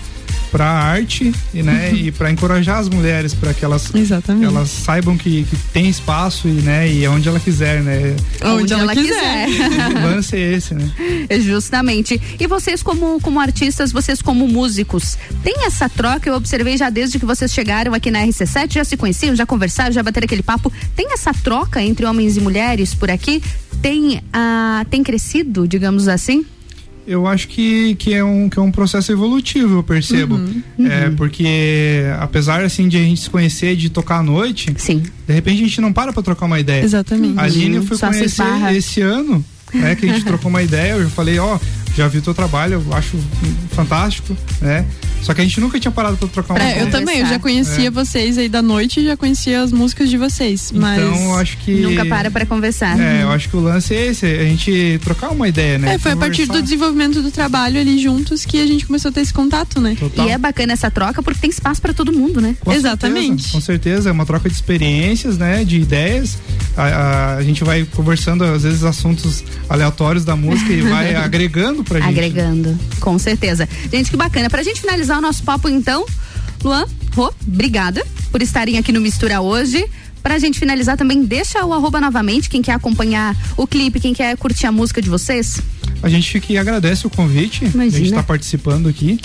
para 0.55 0.67
a 0.67 0.85
arte 0.85 1.35
né, 1.53 1.93
e 1.93 2.13
para 2.13 2.31
encorajar 2.31 2.79
as 2.79 2.89
mulheres 2.89 3.35
para 3.35 3.53
que 3.53 3.65
elas, 3.65 3.91
elas 4.41 4.71
saibam 4.71 5.19
que, 5.19 5.43
que 5.43 5.57
tem 5.73 5.89
espaço 5.89 6.47
e, 6.47 6.53
né, 6.53 6.89
e 6.89 7.09
onde 7.09 7.29
ela 7.29 7.41
quiser, 7.41 7.83
né? 7.83 8.15
Onde, 8.41 8.63
onde 8.63 8.73
ela, 8.73 8.83
ela, 8.83 8.95
quiser. 8.95 9.47
quiser. 9.47 9.89
o 9.91 10.03
lance 10.05 10.37
é 10.37 10.53
esse, 10.53 10.75
né? 10.75 10.89
Justamente. 11.41 12.23
E 12.39 12.47
vocês 12.47 12.85
como, 12.85 13.21
como 13.21 13.41
artistas, 13.41 13.91
vocês 13.91 14.23
como 14.23 14.47
músicos, 14.47 15.19
tem 15.43 15.67
essa 15.67 15.89
troca? 15.89 16.31
Eu 16.31 16.37
observei 16.37 16.77
já 16.77 16.89
desde 16.89 17.19
que 17.19 17.27
vocês 17.27 17.53
chegaram 17.53 17.93
aqui 17.93 18.13
na 18.13 18.25
RC7, 18.25 18.75
já 18.75 18.85
se 18.85 18.97
conheciam, 18.97 19.35
já 19.35 19.45
conversaram, 19.45 19.91
já 19.91 20.05
bateram 20.05 20.27
aquele 20.27 20.45
papo. 20.45 20.73
Tem 20.95 21.13
essa 21.13 21.35
troca 21.35 21.83
entre 21.83 22.07
homens 22.07 22.37
e 22.37 22.41
mulheres 22.41 22.95
por 22.95 23.11
aqui? 23.11 23.43
Tem, 23.83 24.23
ah, 24.33 24.87
tem 24.89 25.03
crescido, 25.03 25.67
digamos 25.67 26.07
assim? 26.07 26.47
Eu 27.07 27.27
acho 27.27 27.49
que, 27.49 27.95
que, 27.97 28.15
é 28.15 28.25
um, 28.25 28.49
que 28.49 28.59
é 28.59 28.63
um 28.63 28.71
processo 28.71 29.13
evolutivo, 29.13 29.79
eu 29.79 29.83
percebo. 29.83 30.37
Uhum, 30.37 30.63
uhum. 30.79 30.87
É, 30.87 31.11
porque 31.11 32.05
apesar 32.19 32.65
assim 32.65 32.89
de 32.89 32.97
a 32.97 33.01
gente 33.01 33.21
se 33.21 33.31
conhecer, 33.31 33.77
de 33.77 33.91
tocar 33.91 34.19
à 34.19 34.23
noite, 34.23 34.75
Sim. 34.79 35.03
de 35.27 35.33
repente 35.33 35.63
a 35.63 35.67
gente 35.67 35.81
não 35.81 35.93
para 35.93 36.13
pra 36.13 36.23
trocar 36.23 36.47
uma 36.47 36.59
ideia. 36.59 36.83
Exatamente. 36.83 37.39
A 37.39 37.43
Aline 37.43 37.77
eu 37.77 37.83
fui 37.83 37.97
Só 37.97 38.09
conhecer 38.09 38.45
esse 38.77 39.01
ano, 39.01 39.45
né? 39.73 39.95
Que 39.95 40.09
a 40.09 40.13
gente 40.13 40.25
trocou 40.25 40.49
uma 40.49 40.63
ideia, 40.63 40.93
eu 40.93 41.11
falei, 41.11 41.39
ó, 41.39 41.57
oh, 41.57 41.61
já 41.97 42.09
vi 42.09 42.19
o 42.19 42.23
teu 42.23 42.35
trabalho, 42.35 42.83
eu 42.87 42.95
acho 42.95 43.17
fantástico, 43.71 44.37
né? 44.61 44.85
Só 45.25 45.33
que 45.33 45.41
a 45.41 45.45
gente 45.45 45.59
nunca 45.59 45.81
tinha 45.81 45.91
parado 45.91 46.19
pra 46.19 46.29
trocar 46.29 46.55
uma 46.55 46.63
É, 46.63 46.83
eu 46.83 46.91
também, 46.91 47.21
eu 47.21 47.27
já 47.27 47.39
conhecia 47.39 47.89
é. 47.89 47.91
vocês 47.91 48.37
aí 48.37 48.47
da 48.47 48.61
noite 48.61 49.01
e 49.01 49.05
já 49.05 49.17
conhecia 49.17 49.63
as 49.63 49.73
músicas 49.73 50.11
de 50.11 50.19
vocês. 50.19 50.71
Mas 50.71 51.03
então, 51.03 51.39
acho 51.39 51.57
que. 51.59 51.81
Nunca 51.81 52.05
para 52.05 52.31
pra 52.31 52.45
conversar. 52.45 53.01
É, 53.01 53.23
eu 53.23 53.31
acho 53.31 53.49
que 53.49 53.57
o 53.57 53.61
lance 53.61 53.95
é 53.95 54.09
esse, 54.09 54.27
a 54.27 54.45
gente 54.45 55.01
trocar 55.03 55.31
uma 55.31 55.49
ideia, 55.49 55.79
né? 55.79 55.95
É, 55.95 55.99
foi 55.99 56.13
Conversar. 56.13 56.17
a 56.17 56.29
partir 56.29 56.47
do 56.47 56.63
desenvolvimento 56.63 57.23
do 57.23 57.31
trabalho 57.31 57.81
ali 57.81 57.99
juntos 57.99 58.45
que 58.45 58.61
a 58.61 58.67
gente 58.67 58.85
começou 58.87 59.09
a 59.09 59.13
ter 59.13 59.23
esse 59.23 59.33
contato, 59.33 59.81
né? 59.81 59.97
Total. 59.99 60.27
E 60.27 60.31
é 60.31 60.37
bacana 60.37 60.75
essa 60.75 60.91
troca 60.91 61.23
porque 61.23 61.41
tem 61.41 61.51
espaço 61.51 61.81
para 61.81 61.95
todo 61.95 62.13
mundo, 62.13 62.43
né? 62.43 62.55
Com 62.61 62.71
Exatamente. 62.71 63.45
Certeza, 63.45 63.53
com 63.53 63.61
certeza, 63.61 64.09
é 64.11 64.13
uma 64.13 64.27
troca 64.27 64.49
de 64.49 64.55
experiências, 64.55 65.39
né? 65.39 65.65
De 65.65 65.81
ideias. 65.81 66.37
A, 66.77 66.83
a, 66.83 67.37
a 67.37 67.43
gente 67.43 67.63
vai 67.65 67.87
conversando, 67.95 68.45
às 68.45 68.63
vezes, 68.65 68.83
assuntos 68.85 69.45
aleatórios 69.69 70.25
da 70.25 70.37
música 70.37 70.73
e 70.73 70.83
vai 70.83 71.15
agregando 71.17 71.84
pra 71.85 72.01
gente. 72.01 72.09
Agregando, 72.09 72.79
com 73.01 73.19
certeza. 73.19 73.69
Gente, 73.93 74.11
que 74.11 74.17
bacana. 74.17 74.51
Pra 74.51 74.63
gente 74.63 74.81
finalizar 74.81 75.19
o 75.19 75.21
nosso 75.21 75.43
papo, 75.43 75.69
então, 75.69 75.85
então, 75.85 76.07
Luan, 76.65 76.87
Rô, 77.15 77.33
obrigada 77.47 78.03
por 78.33 78.41
estarem 78.41 78.79
aqui 78.79 78.91
no 78.91 79.01
Mistura 79.01 79.43
hoje. 79.43 79.87
Pra 80.23 80.39
gente 80.39 80.59
finalizar 80.59 80.97
também, 80.97 81.23
deixa 81.23 81.63
o 81.65 81.75
arroba 81.75 82.01
novamente, 82.01 82.49
quem 82.49 82.63
quer 82.63 82.73
acompanhar 82.73 83.37
o 83.55 83.67
clipe, 83.67 84.01
quem 84.01 84.15
quer 84.15 84.35
curtir 84.39 84.67
a 84.67 84.73
música 84.73 85.03
de 85.03 85.11
vocês. 85.11 85.61
A 86.03 86.09
gente 86.09 86.31
fica 86.33 86.53
e 86.55 86.57
agradece 86.57 87.07
o 87.07 87.11
convite. 87.11 87.67
Imagina. 87.67 87.85
A 87.85 87.91
gente 87.91 88.07
está 88.07 88.23
participando 88.23 88.89
aqui. 88.89 89.21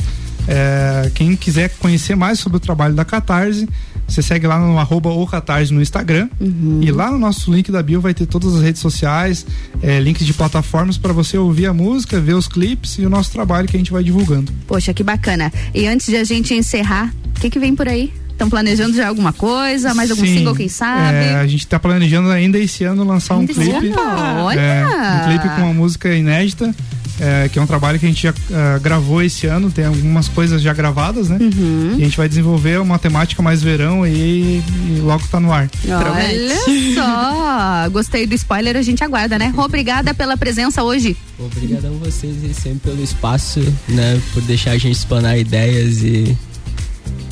É, 0.48 1.10
quem 1.16 1.36
quiser 1.36 1.70
conhecer 1.80 2.16
mais 2.16 2.40
sobre 2.40 2.58
o 2.58 2.60
trabalho 2.60 2.94
da 2.94 3.06
Catarse, 3.06 3.68
você 4.10 4.22
segue 4.22 4.48
lá 4.48 4.60
no 4.60 4.78
arroba 4.78 5.10
Catarse 5.30 5.74
no 5.74 5.82
Instagram. 5.82 6.30
Uhum. 6.40 6.80
E 6.82 6.92
lá 6.92 7.12
no 7.12 7.20
nosso 7.20 7.54
link 7.54 7.72
da 7.72 7.84
bio 7.84 8.02
vai 8.02 8.14
ter 8.14 8.26
todas 8.26 8.56
as 8.56 8.62
redes 8.62 8.82
sociais, 8.82 9.46
é, 9.82 10.00
links 10.00 10.26
de 10.26 10.34
plataformas 10.34 10.98
para 10.98 11.14
você 11.14 11.38
ouvir 11.38 11.68
a 11.68 11.74
música, 11.74 12.20
ver 12.20 12.34
os 12.34 12.48
clipes 12.48 12.98
e 12.98 13.06
o 13.06 13.10
nosso 13.10 13.32
trabalho 13.32 13.68
que 13.68 13.78
a 13.78 13.80
gente 13.80 13.92
vai 13.92 14.04
divulgando. 14.04 14.52
Poxa, 14.68 14.94
que 14.94 15.04
bacana. 15.04 15.52
E 15.74 15.86
antes 15.88 16.08
de 16.08 16.18
a 16.18 16.24
gente 16.24 16.54
encerrar, 16.54 17.14
o 17.36 17.40
que, 17.40 17.50
que 17.50 17.60
vem 17.60 17.76
por 17.76 17.88
aí? 17.88 18.12
Estão 18.40 18.50
planejando 18.50 18.96
já 18.96 19.10
alguma 19.10 19.34
coisa? 19.34 19.94
Mais 19.94 20.10
algum 20.10 20.26
Sim, 20.26 20.38
single, 20.38 20.56
quem 20.56 20.70
sabe? 20.70 21.18
É, 21.18 21.36
a 21.36 21.46
gente 21.46 21.66
está 21.66 21.78
planejando 21.78 22.30
ainda 22.30 22.58
esse 22.58 22.86
ano 22.86 23.04
lançar 23.04 23.36
ainda 23.36 23.52
um 23.52 23.56
clipe. 23.56 23.94
Olha! 24.42 24.58
É, 24.58 24.86
um 24.86 25.28
clipe 25.28 25.56
com 25.56 25.62
uma 25.64 25.74
música 25.74 26.16
inédita 26.16 26.74
é, 27.20 27.50
que 27.50 27.60
é 27.60 27.62
um 27.62 27.68
trabalho 27.68 28.00
que 28.00 28.06
a 28.06 28.10
gente 28.10 28.24
já 28.24 28.32
uh, 28.32 28.80
gravou 28.82 29.22
esse 29.22 29.46
ano, 29.46 29.70
tem 29.70 29.86
algumas 29.86 30.28
coisas 30.30 30.62
já 30.62 30.74
gravadas, 30.74 31.28
né? 31.28 31.38
Uhum. 31.40 31.96
E 31.98 32.02
a 32.02 32.06
gente 32.06 32.18
vai 32.18 32.30
desenvolver 32.30 32.80
uma 32.80 32.98
temática 32.98 33.42
mais 33.44 33.62
verão 33.62 34.08
e, 34.08 34.64
e 34.64 35.00
logo 35.02 35.28
tá 35.28 35.40
no 35.40 35.52
ar. 35.52 35.70
Olha 35.86 36.56
só! 36.96 37.90
Gostei 37.90 38.26
do 38.26 38.36
spoiler, 38.36 38.78
a 38.78 38.82
gente 38.82 39.04
aguarda, 39.04 39.38
né? 39.38 39.54
Obrigada 39.58 40.14
pela 40.14 40.38
presença 40.38 40.82
hoje. 40.82 41.18
Obrigadão 41.38 41.94
vocês 41.96 42.38
e 42.44 42.54
sempre 42.54 42.92
pelo 42.92 43.04
espaço, 43.04 43.60
né? 43.90 44.22
Por 44.34 44.42
deixar 44.44 44.72
a 44.72 44.78
gente 44.78 44.96
explanar 44.96 45.38
ideias 45.38 46.02
e 46.02 46.38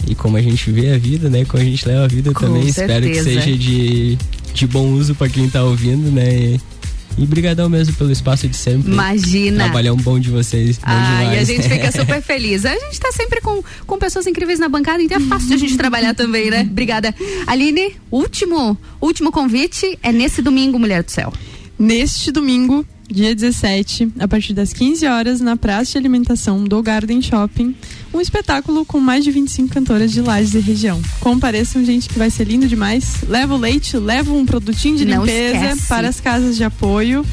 e 0.08 0.16
como 0.16 0.38
a 0.38 0.42
gente 0.42 0.72
vê 0.72 0.92
a 0.92 0.98
vida, 0.98 1.30
né? 1.30 1.46
Como 1.46 1.62
a 1.62 1.66
gente 1.66 1.88
leva 1.88 2.06
a 2.06 2.08
vida 2.08 2.34
Com 2.34 2.48
também. 2.48 2.72
Certeza. 2.72 3.06
Espero 3.06 3.14
que 3.14 3.24
seja 3.24 3.58
de, 3.58 4.18
de 4.54 4.68
bom 4.68 4.88
uso 4.94 5.14
para 5.14 5.30
quem 5.30 5.50
tá 5.50 5.64
ouvindo, 5.64 6.12
né? 6.12 6.34
E 6.34 6.60
e 7.18 7.26
brigadão 7.26 7.68
mesmo 7.68 7.96
pelo 7.96 8.12
espaço 8.12 8.48
de 8.48 8.56
sempre. 8.56 8.92
Imagina. 8.92 9.64
Trabalhar 9.66 9.94
um 9.94 9.98
bom 9.98 10.20
de 10.20 10.30
vocês. 10.30 10.80
Ah, 10.84 11.34
e 11.34 11.40
a 11.40 11.44
gente 11.44 11.66
fica 11.68 11.92
super 11.92 12.22
feliz. 12.22 12.64
A 12.64 12.74
gente 12.74 13.00
tá 13.00 13.12
sempre 13.12 13.42
com, 13.42 13.64
com 13.88 13.98
pessoas 13.98 14.28
incríveis 14.28 14.60
na 14.60 14.70
bancada, 14.70 15.02
então 15.02 15.18
é 15.18 15.22
fácil 15.22 15.48
de 15.50 15.54
a 15.56 15.58
gente 15.58 15.76
trabalhar 15.76 16.14
também, 16.14 16.52
né? 16.52 16.62
Obrigada. 16.70 17.14
Aline, 17.48 17.96
último, 18.12 18.78
último 19.02 19.32
convite 19.32 19.98
é 20.04 20.12
nesse 20.12 20.42
domingo, 20.42 20.78
Mulher 20.78 21.04
do 21.04 21.10
Céu. 21.10 21.34
Neste 21.80 22.32
domingo, 22.32 22.86
dia 23.10 23.34
17, 23.34 24.10
a 24.20 24.28
partir 24.28 24.54
das 24.54 24.74
15 24.74 25.06
horas, 25.08 25.40
na 25.42 25.56
praça 25.56 25.92
de 25.94 25.98
alimentação 25.98 26.64
do 26.64 26.82
Garden 26.84 27.22
Shopping, 27.22 27.76
um 28.14 28.20
espetáculo 28.20 28.86
com 28.86 29.00
mais 29.00 29.24
de 29.24 29.32
25 29.32 29.70
cantoras 29.74 30.12
de 30.12 30.22
Lages 30.22 30.54
e 30.56 30.60
região. 30.60 31.02
Compareçam, 31.20 31.84
gente, 31.86 32.10
que 32.10 32.18
vai 32.20 32.30
ser 32.30 32.46
lindo 32.46 32.68
demais. 32.68 33.22
Leva 33.28 33.54
o 33.56 33.58
leite, 33.58 33.98
leva 33.98 34.34
um 34.34 34.46
produtinho 34.46 34.98
de 34.98 35.06
Não 35.06 35.26
limpeza 35.26 35.58
esquece. 35.66 35.88
para 35.88 36.08
as 36.10 36.20
casas 36.20 36.56
de 36.58 36.64
apoio. 36.64 37.26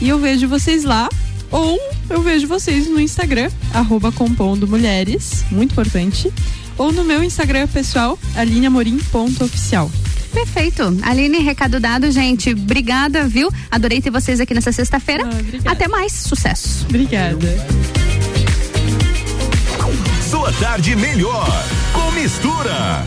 E 0.00 0.08
eu 0.08 0.18
vejo 0.18 0.46
vocês 0.48 0.84
lá. 0.84 1.08
Ou 1.50 1.78
eu 2.10 2.20
vejo 2.20 2.48
vocês 2.48 2.88
no 2.88 2.98
Instagram, 3.00 3.48
arroba 3.72 4.10
compondo 4.10 4.66
mulheres, 4.66 5.44
muito 5.52 5.70
importante. 5.72 6.32
Ou 6.76 6.92
no 6.92 7.04
meu 7.04 7.22
Instagram 7.22 7.66
pessoal, 7.68 8.18
alineamorim.oficial. 8.36 9.90
Perfeito. 10.32 10.98
Aline, 11.02 11.38
recado 11.38 11.78
dado, 11.78 12.10
gente. 12.10 12.50
Obrigada, 12.50 13.26
viu? 13.28 13.48
Adorei 13.70 14.02
ter 14.02 14.10
vocês 14.10 14.40
aqui 14.40 14.52
nessa 14.52 14.72
sexta-feira. 14.72 15.24
Ah, 15.64 15.70
Até 15.70 15.86
mais. 15.86 16.12
Sucesso. 16.12 16.84
Obrigada. 16.88 17.46
Sua 20.28 20.52
tarde 20.54 20.96
melhor 20.96 21.48
com 21.92 22.10
mistura. 22.10 23.06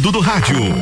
Conteúdo 0.00 0.12
do 0.12 0.20
rádio. 0.20 0.79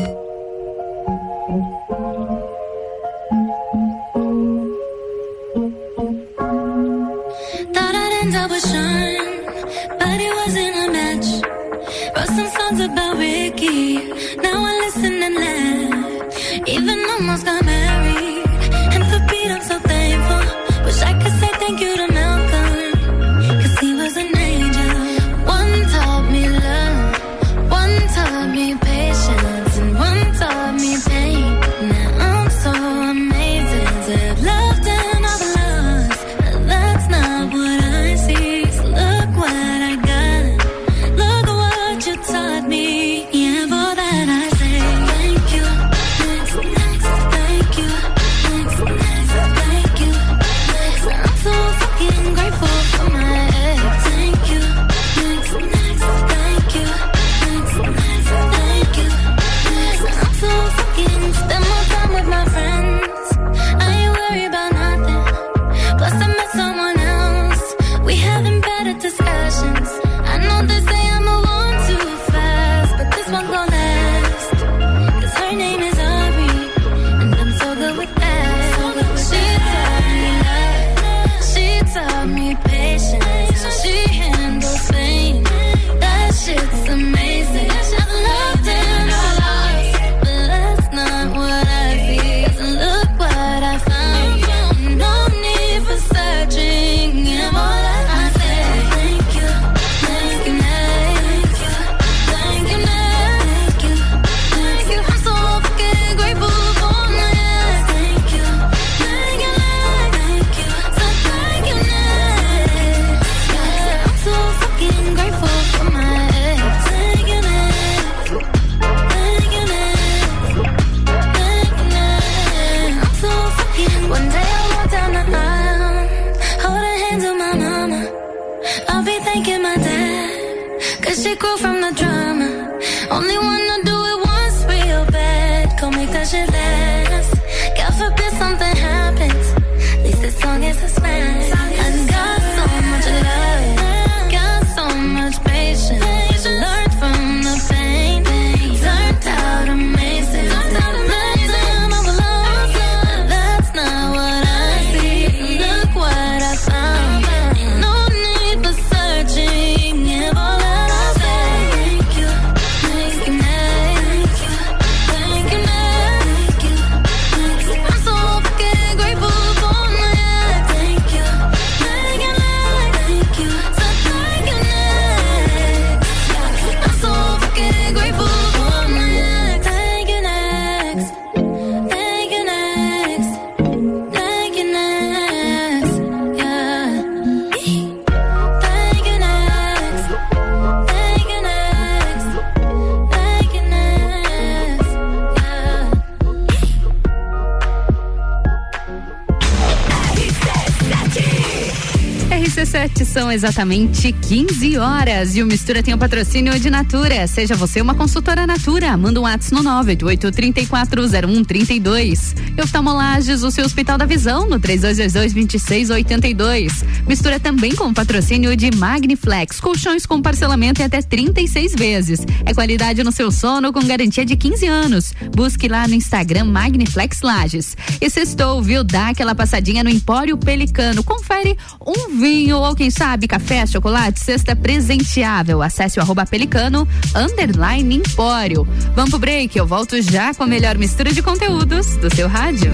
São 203.28 203.34
exatamente 203.34 204.10
15 204.10 204.78
horas 204.78 205.36
e 205.36 205.42
o 205.42 205.46
Mistura 205.46 205.82
tem 205.82 205.92
o 205.92 205.98
patrocínio 205.98 206.58
de 206.58 206.70
Natura. 206.70 207.26
Seja 207.26 207.54
você 207.54 207.78
uma 207.78 207.94
consultora 207.94 208.46
Natura, 208.46 208.96
manda 208.96 209.20
um 209.20 209.24
WhatsApp 209.24 209.62
no 209.62 209.70
988340132. 209.84 212.34
Oftalmolages, 212.62 213.42
o 213.42 213.50
seu 213.50 213.66
Hospital 213.66 213.98
da 213.98 214.06
Visão, 214.06 214.48
no 214.48 214.58
3222-2682. 214.58 216.72
Mistura 217.06 217.38
também 217.38 217.74
com 217.74 217.88
o 217.88 217.94
patrocínio 217.94 218.56
de 218.56 218.74
Magniflex, 218.74 219.60
colchões 219.60 220.06
com 220.06 220.22
parcelamento 220.22 220.80
em 220.80 220.86
até 220.86 221.02
36 221.02 221.74
vezes. 221.74 222.22
É 222.46 222.54
qualidade 222.54 223.04
no 223.04 223.12
seu 223.12 223.30
sono 223.30 223.74
com 223.74 223.86
garantia 223.86 224.24
de 224.24 224.36
15 224.36 224.66
anos. 224.66 225.12
Busque 225.36 225.68
lá 225.68 225.86
no 225.86 225.92
Instagram 225.92 226.46
Magniflex 226.46 227.20
Lages. 227.20 227.76
E 228.00 228.08
sextou, 228.08 228.62
viu? 228.62 228.82
Dá 228.82 229.10
aquela 229.10 229.34
passadinha 229.34 229.84
no 229.84 229.90
Empório 229.90 230.38
Pelicano. 230.38 231.04
Confere 231.04 231.58
um 231.88 232.20
vinho 232.20 232.58
ou 232.58 232.74
quem 232.74 232.90
sabe 232.90 233.26
Café, 233.26 233.66
Chocolate, 233.66 234.20
cesta 234.20 234.54
presenteável. 234.54 235.62
Acesse 235.62 235.98
o 235.98 236.02
arroba 236.02 236.26
pelicano, 236.26 236.86
underline 237.14 237.96
empório. 237.96 238.68
Vamos 238.94 239.10
pro 239.10 239.18
break, 239.18 239.56
eu 239.56 239.66
volto 239.66 240.00
já 240.02 240.34
com 240.34 240.42
a 240.42 240.46
melhor 240.46 240.76
mistura 240.76 241.12
de 241.12 241.22
conteúdos 241.22 241.96
do 241.96 242.14
seu 242.14 242.28
rádio. 242.28 242.70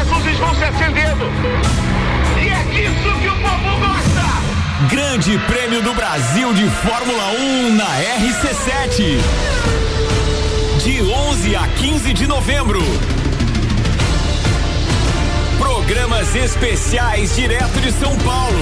As 0.00 0.08
luzes 0.08 0.38
vão 0.38 0.54
se 0.54 0.64
acendendo. 0.64 1.24
E 2.40 2.48
é 2.48 2.64
disso 2.70 3.18
que 3.20 3.28
o 3.28 3.34
povo 3.34 3.80
gosta. 3.80 4.10
Grande 4.88 5.38
Prêmio 5.46 5.82
do 5.82 5.92
Brasil 5.94 6.52
de 6.54 6.64
Fórmula 6.68 7.32
1 7.38 7.74
na 7.74 7.84
RC7. 7.84 9.59
De 10.90 11.00
11 11.00 11.54
a 11.54 11.68
15 11.68 12.12
de 12.12 12.26
novembro. 12.26 12.80
Programas 15.56 16.34
especiais 16.34 17.36
direto 17.36 17.80
de 17.80 17.92
São 17.92 18.12
Paulo. 18.18 18.58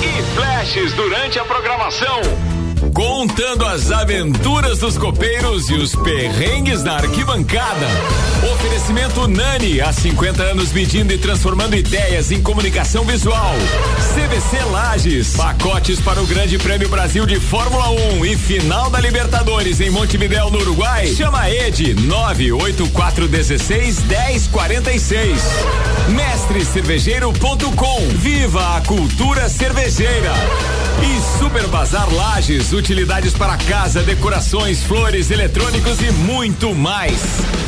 E 0.00 0.34
flashes 0.34 0.94
durante 0.94 1.38
a 1.38 1.44
programação. 1.44 2.22
Contando 2.94 3.66
as 3.66 3.92
aventuras 3.92 4.78
dos 4.78 4.96
copeiros 4.96 5.68
e 5.68 5.74
os 5.74 5.94
perrengues 5.94 6.82
na 6.82 6.94
arquibancada. 6.94 7.86
Oferecimento 8.52 9.26
Nani, 9.26 9.80
há 9.80 9.92
50 9.92 10.42
anos 10.42 10.72
medindo 10.72 11.12
e 11.12 11.18
transformando 11.18 11.74
ideias 11.74 12.30
em 12.30 12.42
comunicação 12.42 13.02
visual. 13.02 13.54
CVC 14.14 14.62
Lages, 14.70 15.36
pacotes 15.36 15.98
para 16.00 16.22
o 16.22 16.26
Grande 16.26 16.58
Prêmio 16.58 16.88
Brasil 16.88 17.24
de 17.24 17.40
Fórmula 17.40 17.90
1 17.90 18.26
e 18.26 18.36
final 18.36 18.90
da 18.90 19.00
Libertadores 19.00 19.80
em 19.80 19.88
Montevidéu, 19.88 20.50
no 20.50 20.58
Uruguai. 20.58 21.06
Chama 21.06 21.48
Ed 21.48 21.94
98416 21.94 24.02
1046. 24.02 25.42
Mestrecervejeiro.com. 26.10 28.08
Viva 28.16 28.76
a 28.76 28.80
cultura 28.82 29.48
cervejeira. 29.48 30.32
E 31.02 31.38
Super 31.38 31.66
Bazar 31.68 32.12
Lages, 32.12 32.72
utilidades 32.72 33.32
para 33.32 33.56
casa, 33.56 34.02
decorações, 34.02 34.82
flores, 34.82 35.30
eletrônicos 35.30 36.02
e 36.02 36.12
muito 36.12 36.74
mais. 36.74 37.20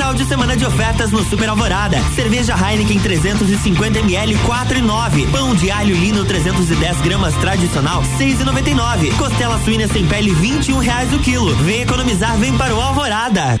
Final 0.00 0.14
de 0.14 0.24
semana 0.24 0.56
de 0.56 0.64
ofertas 0.64 1.10
no 1.10 1.22
Super 1.22 1.50
Alvorada. 1.50 2.00
Cerveja 2.14 2.54
Heineken 2.56 2.98
350 3.00 3.98
ml 3.98 4.34
4 4.46 4.78
e 4.78 4.80
9. 4.80 5.26
Pão 5.26 5.54
de 5.54 5.70
alho 5.70 5.94
lino 5.94 6.24
310 6.24 7.02
gramas 7.02 7.34
tradicional 7.34 8.02
6 8.16 8.40
e 8.40 8.44
99. 8.44 9.10
Costela 9.18 9.60
suína 9.62 9.86
sem 9.88 10.06
pele 10.06 10.32
21 10.32 10.78
reais 10.78 11.12
o 11.12 11.18
quilo. 11.18 11.54
Vem 11.56 11.82
economizar, 11.82 12.34
vem 12.38 12.56
para 12.56 12.74
o 12.74 12.80
Alvorada. 12.80 13.60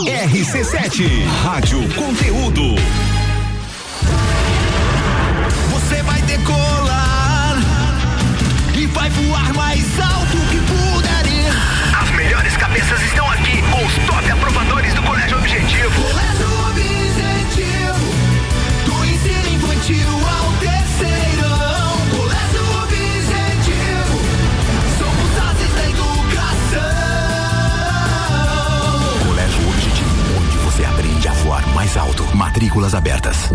RC7, 0.00 1.26
Rádio 1.44 1.80
Conteúdo. 1.94 2.74
Você 5.70 6.02
vai 6.02 6.22
decolar 6.22 7.58
e 8.74 8.86
vai 8.86 9.10
voar 9.10 9.51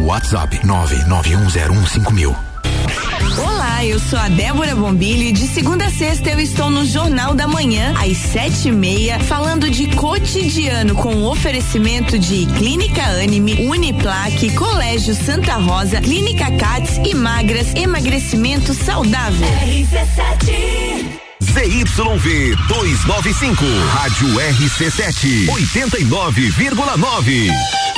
WhatsApp 0.07 0.57
991015000. 0.65 2.33
Olá, 3.45 3.85
eu 3.85 3.99
sou 3.99 4.17
a 4.17 4.29
Débora 4.29 4.73
Bombilho 4.73 5.23
e 5.23 5.33
de 5.33 5.45
segunda 5.49 5.87
a 5.87 5.91
sexta 5.91 6.29
eu 6.29 6.39
estou 6.39 6.69
no 6.69 6.85
Jornal 6.85 7.35
da 7.35 7.45
Manhã, 7.45 7.93
às 7.99 8.15
sete 8.15 8.69
e 8.69 8.71
meia, 8.71 9.19
falando 9.19 9.69
de 9.69 9.87
cotidiano 9.87 10.95
com 10.95 11.25
oferecimento 11.25 12.17
de 12.17 12.45
Clínica 12.57 13.03
Anime, 13.03 13.67
Uniplaque, 13.67 14.55
Colégio 14.55 15.13
Santa 15.13 15.55
Rosa, 15.55 15.99
Clínica 15.99 16.49
Cats 16.51 17.01
e 17.05 17.13
Magras, 17.13 17.75
emagrecimento 17.75 18.73
saudável. 18.73 19.45
ZYV 21.43 22.55
295, 22.69 23.65
Rádio 23.91 24.29
RC7, 24.39 25.47
89,9. 25.47 27.96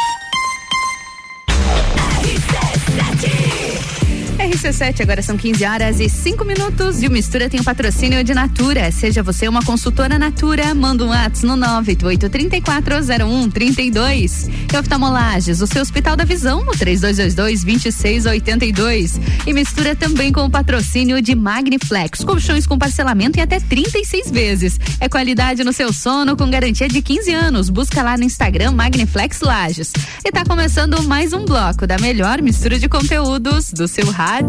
RC7, 4.60 5.01
agora 5.01 5.22
são 5.22 5.38
15 5.38 5.64
horas 5.64 6.01
e 6.01 6.10
5 6.10 6.43
minutos. 6.43 7.01
E 7.01 7.07
o 7.07 7.12
Mistura 7.12 7.49
tem 7.49 7.62
o 7.62 7.64
um 7.64 7.64
patrocínio 7.64 8.22
de 8.26 8.34
Natura. 8.34 8.91
Seja 8.91 9.24
você 9.24 9.47
uma 9.47 9.64
consultora 9.64 10.20
Natura, 10.20 10.76
manda 10.76 11.05
um 11.05 11.07
WhatsApp 11.07 11.45
no 11.45 11.55
988-340132. 11.55 14.49
E 14.74 14.78
oftalmolages, 14.78 15.62
o 15.62 15.68
seu 15.68 15.82
Hospital 15.82 16.18
da 16.18 16.26
Visão, 16.26 16.66
no 16.66 16.74
3222-2682. 16.74 19.18
E 19.47 19.53
mistura 19.53 19.95
também 19.95 20.34
com 20.34 20.43
o 20.43 20.49
patrocínio 20.49 21.22
de 21.22 21.34
Magniflex, 21.36 22.26
colchões 22.26 22.68
com 22.68 22.78
parcelamento 22.78 23.39
em 23.39 23.41
até 23.41 23.62
36 23.62 24.30
vezes. 24.30 24.78
É 24.99 25.07
qualidade 25.07 25.64
no 25.64 25.72
seu 25.72 25.93
sono 25.93 26.36
com 26.36 26.49
garantia 26.49 26.89
de 26.89 27.01
15 27.01 27.34
anos. 27.34 27.70
Busca 27.70 28.03
lá 28.03 28.18
no 28.18 28.26
Instagram 28.26 28.74
Magniflex 28.74 29.39
Lages. 29.39 29.93
E 30.26 30.32
tá 30.32 30.43
começando 30.43 31.01
mais 31.03 31.32
um 31.32 31.45
bloco 31.45 31.88
da 31.88 31.97
melhor 31.97 32.41
mistura 32.41 32.78
de 32.78 32.89
conteúdos 32.89 33.72
do 33.72 33.88
seu 33.88 34.12
rádio. 34.12 34.49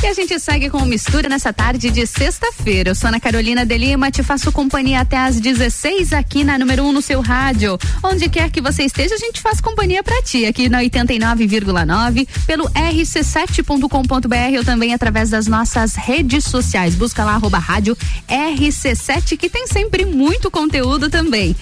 E 0.00 0.06
a 0.06 0.14
gente 0.14 0.38
segue 0.38 0.70
com 0.70 0.84
Mistura 0.84 1.28
nessa 1.28 1.52
tarde 1.52 1.90
de 1.90 2.06
sexta-feira. 2.06 2.90
Eu 2.90 2.94
sou 2.94 3.08
Ana 3.08 3.18
Carolina 3.18 3.66
de 3.66 3.76
Lima, 3.76 4.12
te 4.12 4.22
faço 4.22 4.52
companhia 4.52 5.00
até 5.00 5.18
às 5.18 5.40
16 5.40 6.12
aqui 6.12 6.44
na 6.44 6.56
número 6.56 6.84
1 6.84 6.86
um 6.86 6.92
no 6.92 7.02
seu 7.02 7.20
rádio. 7.20 7.76
Onde 8.02 8.28
quer 8.28 8.48
que 8.48 8.60
você 8.60 8.84
esteja, 8.84 9.16
a 9.16 9.18
gente 9.18 9.40
faz 9.40 9.60
companhia 9.60 10.00
para 10.04 10.22
ti 10.22 10.46
aqui 10.46 10.68
na 10.68 10.80
89,9 10.82 12.28
pelo 12.46 12.70
rc7.com.br 12.70 14.58
ou 14.58 14.64
também 14.64 14.94
através 14.94 15.30
das 15.30 15.48
nossas 15.48 15.96
redes 15.96 16.44
sociais. 16.44 16.94
Busca 16.94 17.24
lá 17.24 17.32
arroba 17.32 17.58
rádio 17.58 17.98
RC7 18.28 19.36
que 19.36 19.50
tem 19.50 19.66
sempre 19.66 20.04
muito 20.04 20.48
conteúdo 20.48 21.10
também. 21.10 21.56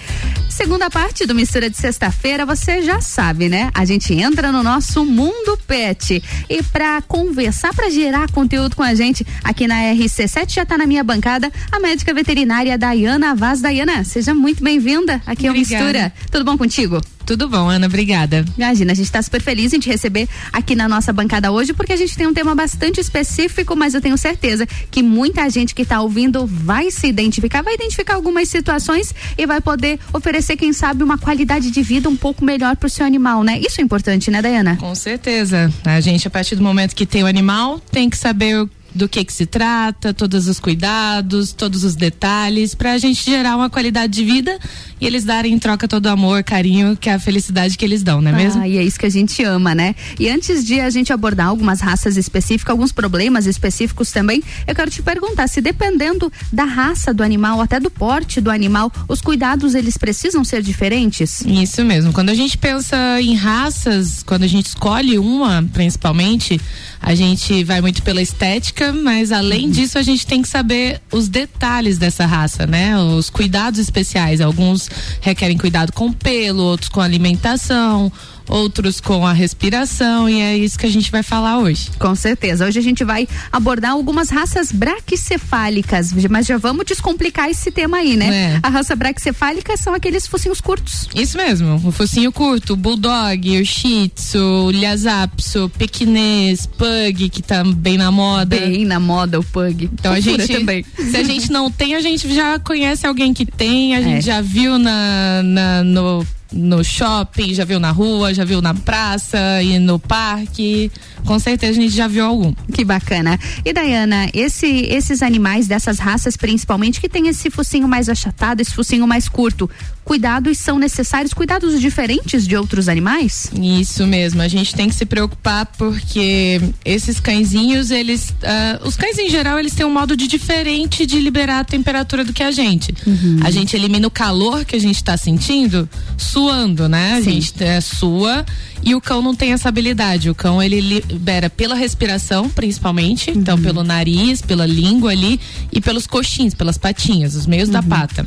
Segunda 0.57 0.89
parte 0.89 1.27
do 1.27 1.35
Mistura 1.35 1.69
de 1.69 1.77
sexta-feira, 1.77 2.43
você 2.43 2.81
já 2.81 2.99
sabe, 2.99 3.47
né? 3.47 3.69
A 3.75 3.85
gente 3.85 4.11
entra 4.15 4.51
no 4.51 4.63
nosso 4.63 5.05
mundo 5.05 5.55
pet 5.67 6.21
e 6.49 6.63
para 6.63 6.99
conversar, 7.03 7.75
para 7.75 7.91
gerar 7.91 8.31
conteúdo 8.31 8.75
com 8.75 8.81
a 8.81 8.95
gente 8.95 9.23
aqui 9.43 9.67
na 9.67 9.75
RC7. 9.75 10.55
Já 10.55 10.63
está 10.63 10.75
na 10.75 10.87
minha 10.87 11.03
bancada 11.03 11.51
a 11.71 11.79
médica 11.79 12.11
veterinária 12.11 12.75
Dayana 12.75 13.35
Vaz. 13.35 13.61
Dayana, 13.61 14.03
seja 14.03 14.33
muito 14.33 14.63
bem-vinda 14.63 15.21
aqui 15.27 15.47
ao 15.47 15.53
Mistura. 15.53 16.11
Tudo 16.31 16.43
bom 16.43 16.57
contigo? 16.57 16.99
Tudo 17.27 17.49
bom, 17.49 17.69
Ana, 17.69 17.87
obrigada. 17.87 18.45
Imagina, 18.57 18.93
a 18.93 18.95
gente 18.95 19.07
está 19.07 19.21
super 19.21 19.41
feliz 19.41 19.73
em 19.73 19.79
te 19.79 19.89
receber 19.89 20.29
aqui 20.53 20.75
na 20.75 20.87
nossa 20.87 21.11
bancada 21.11 21.51
hoje, 21.51 21.73
porque 21.73 21.91
a 21.91 21.97
gente 21.97 22.15
tem 22.15 22.25
um 22.25 22.33
tema 22.33 22.55
bastante 22.55 23.01
específico, 23.01 23.75
mas 23.75 23.93
eu 23.93 23.99
tenho 23.99 24.17
certeza 24.17 24.65
que 24.89 25.03
muita 25.03 25.49
gente 25.49 25.75
que 25.75 25.81
está 25.81 25.99
ouvindo 25.99 26.47
vai 26.47 26.89
se 26.89 27.05
identificar, 27.05 27.61
vai 27.61 27.73
identificar 27.73 28.15
algumas 28.15 28.47
situações 28.47 29.13
e 29.37 29.45
vai 29.45 29.59
poder 29.59 29.99
oferecer, 30.13 30.55
quem 30.55 30.71
sabe, 30.71 31.03
uma 31.03 31.17
qualidade 31.17 31.69
de 31.69 31.81
vida 31.81 32.07
um 32.07 32.15
pouco 32.15 32.45
melhor 32.45 32.77
para 32.77 32.87
o 32.87 32.89
seu 32.89 33.05
animal, 33.05 33.43
né? 33.43 33.59
Isso 33.59 33.81
é 33.81 33.83
importante, 33.83 34.31
né, 34.31 34.41
Dayana? 34.41 34.77
Com 34.77 34.95
certeza. 34.95 35.69
A 35.83 35.99
gente, 35.99 36.29
a 36.29 36.31
partir 36.31 36.55
do 36.55 36.63
momento 36.63 36.95
que 36.95 37.05
tem 37.05 37.23
o 37.23 37.27
animal, 37.27 37.77
tem 37.91 38.09
que 38.09 38.15
saber 38.15 38.69
do 38.97 39.07
que 39.07 39.23
que 39.23 39.31
se 39.31 39.45
trata, 39.45 40.13
todos 40.13 40.47
os 40.47 40.59
cuidados, 40.59 41.53
todos 41.53 41.83
os 41.83 41.95
detalhes, 41.95 42.73
para 42.73 42.93
a 42.93 42.97
gente 42.97 43.23
gerar 43.23 43.55
uma 43.55 43.69
qualidade 43.69 44.13
de 44.13 44.25
vida 44.25 44.57
e 44.99 45.05
eles 45.05 45.23
darem 45.23 45.53
em 45.53 45.59
troca 45.59 45.87
todo 45.87 46.07
o 46.07 46.09
amor, 46.09 46.43
carinho, 46.43 46.95
que 46.95 47.09
é 47.09 47.13
a 47.13 47.19
felicidade 47.19 47.77
que 47.77 47.85
eles 47.85 48.03
dão, 48.03 48.21
não 48.21 48.31
é 48.31 48.33
mesmo? 48.33 48.61
Ah, 48.61 48.67
e 48.67 48.77
é 48.77 48.83
isso 48.83 48.99
que 48.99 49.05
a 49.05 49.09
gente 49.09 49.43
ama, 49.43 49.75
né? 49.75 49.95
E 50.19 50.29
antes 50.29 50.65
de 50.65 50.79
a 50.79 50.89
gente 50.89 51.13
abordar 51.13 51.47
algumas 51.47 51.81
raças 51.81 52.17
específicas, 52.17 52.71
alguns 52.71 52.91
problemas 52.91 53.45
específicos 53.45 54.11
também, 54.11 54.43
eu 54.65 54.73
quero 54.73 54.89
te 54.89 55.01
perguntar 55.01 55.47
se 55.47 55.61
dependendo 55.61 56.31
da 56.51 56.63
raça 56.63 57.13
do 57.13 57.23
animal, 57.23 57.61
até 57.61 57.79
do 57.79 57.89
porte 57.89 58.41
do 58.41 58.49
animal, 58.49 58.91
os 59.07 59.21
cuidados 59.21 59.75
eles 59.75 59.97
precisam 59.97 60.43
ser 60.43 60.61
diferentes? 60.61 61.41
Isso 61.45 61.83
mesmo. 61.83 62.11
Quando 62.13 62.29
a 62.29 62.35
gente 62.35 62.57
pensa 62.57 62.97
em 63.21 63.35
raças, 63.35 64.23
quando 64.23 64.43
a 64.43 64.47
gente 64.47 64.67
escolhe 64.67 65.17
uma, 65.17 65.63
principalmente, 65.73 66.59
a 67.01 67.13
gente 67.13 67.63
vai 67.63 67.81
muito 67.81 68.01
pela 68.01 68.21
estética, 68.21 68.91
mas 68.91 69.31
além 69.31 69.69
disso 69.69 69.97
a 69.97 70.01
gente 70.01 70.25
tem 70.25 70.41
que 70.41 70.47
saber 70.47 71.01
os 71.11 71.27
detalhes 71.27 71.97
dessa 71.97 72.25
raça, 72.25 72.65
né? 72.65 72.97
Os 72.97 73.29
cuidados 73.29 73.79
especiais. 73.79 74.41
Alguns 74.41 74.86
requerem 75.21 75.57
cuidado 75.57 75.91
com 75.91 76.11
pelo, 76.11 76.63
outros 76.63 76.89
com 76.89 77.01
alimentação, 77.01 78.11
outros 78.47 78.99
com 78.99 79.25
a 79.25 79.33
respiração 79.33 80.29
e 80.29 80.41
é 80.41 80.57
isso 80.57 80.77
que 80.77 80.85
a 80.85 80.91
gente 80.91 81.11
vai 81.11 81.23
falar 81.23 81.59
hoje. 81.59 81.89
Com 81.99 82.15
certeza. 82.15 82.65
Hoje 82.65 82.79
a 82.79 82.81
gente 82.81 83.03
vai 83.03 83.27
abordar 83.51 83.91
algumas 83.91 84.29
raças 84.29 84.71
braquicefálicas, 84.71 86.13
mas 86.29 86.45
já 86.45 86.57
vamos 86.57 86.85
descomplicar 86.85 87.49
esse 87.49 87.71
tema 87.71 87.97
aí, 87.97 88.15
né? 88.15 88.53
É. 88.55 88.59
A 88.63 88.69
raça 88.69 88.95
braquicefálica 88.95 89.75
são 89.77 89.93
aqueles 89.93 90.27
focinhos 90.27 90.61
curtos. 90.61 91.09
Isso 91.15 91.37
mesmo, 91.37 91.81
o 91.83 91.91
focinho 91.91 92.31
curto, 92.31 92.73
o 92.73 92.75
bulldog, 92.75 93.61
o 93.61 93.65
shih 93.65 94.09
tzu, 94.09 94.39
o 94.39 94.71
lhasa 94.71 95.29
o 95.55 95.69
pequinês, 95.69 96.65
pug, 96.65 97.29
que 97.29 97.41
tá 97.41 97.63
bem 97.63 97.97
na 97.97 98.11
moda. 98.11 98.57
Bem 98.57 98.85
na 98.85 98.99
moda 98.99 99.39
o 99.39 99.43
pug. 99.43 99.89
Então 99.93 100.13
a 100.13 100.19
gente 100.19 100.47
também. 100.47 100.85
Se 100.97 101.17
a 101.17 101.23
gente 101.23 101.51
não 101.51 101.71
tem, 101.71 101.95
a 101.95 102.01
gente 102.01 102.33
já 102.33 102.59
conhece 102.59 103.05
alguém 103.05 103.33
que 103.33 103.45
tem, 103.45 103.95
a 103.95 104.01
gente 104.01 104.19
é. 104.19 104.21
já 104.21 104.41
viu 104.41 104.77
na, 104.77 105.41
na 105.43 105.83
no 105.83 106.25
no 106.51 106.83
shopping, 106.83 107.53
já 107.53 107.65
viu 107.65 107.79
na 107.79 107.91
rua, 107.91 108.33
já 108.33 108.45
viu 108.45 108.61
na 108.61 108.73
praça 108.73 109.61
e 109.61 109.79
no 109.79 109.99
parque. 109.99 110.91
Com 111.25 111.39
certeza 111.39 111.79
a 111.79 111.81
gente 111.81 111.95
já 111.95 112.07
viu 112.07 112.25
algum. 112.25 112.53
Que 112.73 112.85
bacana. 112.85 113.39
E 113.65 113.73
Dayana, 113.73 114.29
esse, 114.33 114.67
esses 114.67 115.21
animais 115.21 115.67
dessas 115.67 115.99
raças, 115.99 116.37
principalmente, 116.37 117.01
que 117.01 117.09
tem 117.09 117.27
esse 117.27 117.49
focinho 117.49 117.87
mais 117.87 118.09
achatado, 118.09 118.61
esse 118.61 118.73
focinho 118.73 119.07
mais 119.07 119.27
curto, 119.27 119.69
cuidados 120.07 120.57
são 120.57 120.79
necessários, 120.79 121.33
cuidados 121.33 121.79
diferentes 121.81 122.47
de 122.47 122.55
outros 122.55 122.87
animais? 122.87 123.51
Isso 123.61 124.07
mesmo, 124.07 124.41
a 124.41 124.47
gente 124.47 124.73
tem 124.73 124.87
que 124.87 124.95
se 124.95 125.05
preocupar 125.05 125.65
porque 125.77 126.61
esses 126.85 127.19
cãezinhos, 127.19 127.91
eles, 127.91 128.29
uh, 128.29 128.87
os 128.87 128.95
cães 128.95 129.19
em 129.19 129.29
geral, 129.29 129.59
eles 129.59 129.75
têm 129.75 129.85
um 129.85 129.91
modo 129.91 130.15
de 130.15 130.25
diferente 130.25 131.05
de 131.05 131.19
liberar 131.19 131.59
a 131.59 131.63
temperatura 131.65 132.23
do 132.23 132.31
que 132.31 132.41
a 132.41 132.51
gente. 132.51 132.93
Uhum. 133.05 133.39
A 133.43 133.51
gente 133.51 133.75
elimina 133.75 134.07
o 134.07 134.11
calor 134.11 134.63
que 134.63 134.77
a 134.77 134.79
gente 134.79 134.95
está 134.95 135.17
sentindo 135.17 135.89
suando, 136.17 136.87
né? 136.87 137.15
A 137.15 137.21
Sim. 137.21 137.41
gente 137.41 137.61
é, 137.61 137.81
sua 137.81 138.45
e 138.83 138.95
o 138.95 139.01
cão 139.01 139.21
não 139.21 139.35
tem 139.35 139.53
essa 139.53 139.69
habilidade. 139.69 140.29
O 140.29 140.35
cão 140.35 140.61
ele 140.61 140.79
libera 140.79 141.49
pela 141.49 141.75
respiração, 141.75 142.49
principalmente, 142.49 143.31
então 143.31 143.55
uhum. 143.55 143.63
pelo 143.63 143.83
nariz, 143.83 144.41
pela 144.41 144.65
língua 144.65 145.11
ali 145.11 145.39
e 145.71 145.81
pelos 145.81 146.07
coxins, 146.07 146.53
pelas 146.53 146.77
patinhas, 146.77 147.35
os 147.35 147.45
meios 147.45 147.69
uhum. 147.69 147.73
da 147.73 147.83
pata. 147.83 148.25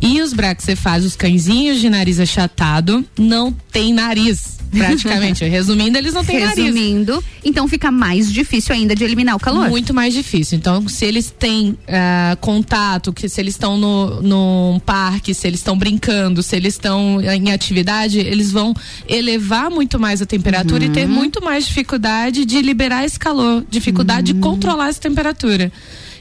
E 0.00 0.22
os 0.22 0.32
braxefásios, 0.32 1.12
os 1.12 1.16
cãezinhos 1.16 1.80
de 1.80 1.90
nariz 1.90 2.20
achatado, 2.20 3.04
não 3.18 3.52
tem 3.52 3.92
nariz 3.92 4.57
praticamente. 4.70 5.44
Resumindo, 5.48 5.98
eles 5.98 6.14
não 6.14 6.24
têm 6.24 6.38
Resumindo, 6.38 6.60
nariz. 6.60 6.74
Resumindo, 6.74 7.24
então 7.44 7.68
fica 7.68 7.90
mais 7.90 8.32
difícil 8.32 8.74
ainda 8.74 8.94
de 8.94 9.04
eliminar 9.04 9.36
o 9.36 9.38
calor. 9.38 9.68
Muito 9.68 9.94
mais 9.94 10.14
difícil. 10.14 10.58
Então, 10.58 10.86
se 10.88 11.04
eles 11.04 11.32
têm 11.36 11.70
uh, 11.70 12.36
contato, 12.40 13.12
que 13.12 13.28
se 13.28 13.40
eles 13.40 13.54
estão 13.54 13.78
no, 13.78 14.22
num 14.22 14.80
parque, 14.80 15.34
se 15.34 15.46
eles 15.46 15.60
estão 15.60 15.76
brincando, 15.76 16.42
se 16.42 16.56
eles 16.56 16.74
estão 16.74 17.20
em 17.20 17.52
atividade, 17.52 18.18
eles 18.18 18.52
vão 18.52 18.74
elevar 19.08 19.70
muito 19.70 19.98
mais 19.98 20.22
a 20.22 20.26
temperatura 20.26 20.84
uhum. 20.84 20.90
e 20.90 20.94
ter 20.94 21.06
uhum. 21.06 21.14
muito 21.14 21.42
mais 21.42 21.66
dificuldade 21.66 22.44
de 22.44 22.60
liberar 22.62 23.04
esse 23.04 23.18
calor, 23.18 23.64
dificuldade 23.70 24.32
uhum. 24.32 24.38
de 24.38 24.42
controlar 24.42 24.88
essa 24.88 25.00
temperatura. 25.00 25.72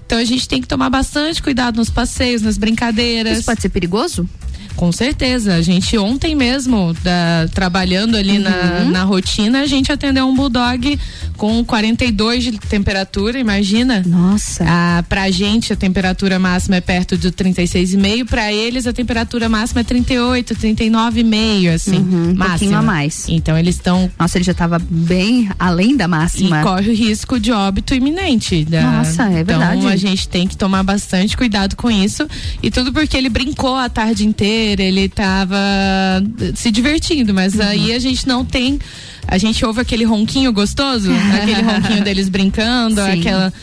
Então 0.07 0.17
a 0.17 0.23
gente 0.23 0.47
tem 0.47 0.61
que 0.61 0.67
tomar 0.67 0.89
bastante 0.89 1.43
cuidado 1.43 1.75
nos 1.75 1.89
passeios, 1.89 2.41
nas 2.41 2.57
brincadeiras. 2.57 3.39
Isso 3.39 3.45
pode 3.45 3.61
ser 3.61 3.69
perigoso? 3.69 4.27
Com 4.78 4.91
certeza. 4.91 5.55
A 5.55 5.61
gente 5.61 5.97
ontem 5.97 6.36
mesmo, 6.36 6.95
da, 7.03 7.47
trabalhando 7.51 8.15
ali 8.15 8.38
uhum. 8.38 8.43
na, 8.43 8.86
na 8.86 9.03
rotina, 9.03 9.61
a 9.61 9.65
gente 9.65 9.91
atendeu 9.91 10.28
um 10.28 10.36
bulldog 10.36 10.99
com 11.36 11.65
42 11.65 12.43
de 12.43 12.51
temperatura, 12.59 13.39
imagina. 13.39 14.03
Nossa. 14.05 14.63
Ah, 14.67 15.03
pra 15.09 15.30
gente 15.32 15.73
a 15.73 15.75
temperatura 15.75 16.38
máxima 16.38 16.75
é 16.75 16.82
perto 16.82 17.17
de 17.17 17.32
36,5, 17.32 18.25
para 18.28 18.53
eles 18.53 18.86
a 18.86 18.93
temperatura 18.93 19.49
máxima 19.49 19.82
é 19.82 19.84
38, 19.84 20.55
39,5, 20.55 21.73
assim. 21.73 21.97
Uhum, 21.97 22.03
um 22.03 22.36
máxima. 22.36 22.49
pouquinho 22.49 22.78
a 22.78 22.82
mais. 22.84 23.25
Então 23.28 23.57
eles 23.57 23.75
estão. 23.75 24.09
Nossa, 24.19 24.38
ele 24.38 24.45
já 24.45 24.51
estava 24.51 24.80
bem 24.80 25.49
além 25.57 25.97
da 25.97 26.07
máxima. 26.07 26.59
E 26.59 26.63
corre 26.63 26.91
o 26.91 26.95
risco 26.95 27.39
de 27.39 27.51
óbito 27.51 27.95
iminente. 27.95 28.63
Da... 28.63 28.82
Nossa, 28.82 29.23
é 29.23 29.43
verdade. 29.43 29.80
Então 29.80 29.89
a 29.89 29.95
gente 29.95 30.30
tem 30.30 30.47
que 30.47 30.55
tomar 30.55 30.84
bastante 30.84 31.36
cuidado 31.36 31.75
com 31.75 31.89
isso. 31.89 32.28
E 32.61 32.69
tudo 32.69 32.93
porque 32.93 33.17
ele 33.17 33.30
brincou 33.30 33.75
a 33.75 33.89
tarde 33.89 34.23
inteira 34.23 34.66
ele 34.68 35.01
estava 35.01 35.57
se 36.55 36.72
divertindo, 36.72 37.34
mas 37.34 37.55
uhum. 37.55 37.61
aí 37.61 37.93
a 37.93 37.99
gente 37.99 38.28
não 38.28 38.43
tem 38.45 38.80
a 39.28 39.38
gente 39.38 39.65
ouve 39.65 39.82
aquele 39.82 40.05
ronquinho 40.05 40.53
gostoso, 40.53 41.11
aquele 41.36 41.61
ronquinho 41.61 42.03
deles 42.03 42.30
brincando, 42.30 43.01
Sim. 43.01 43.20
aquela 43.20 43.53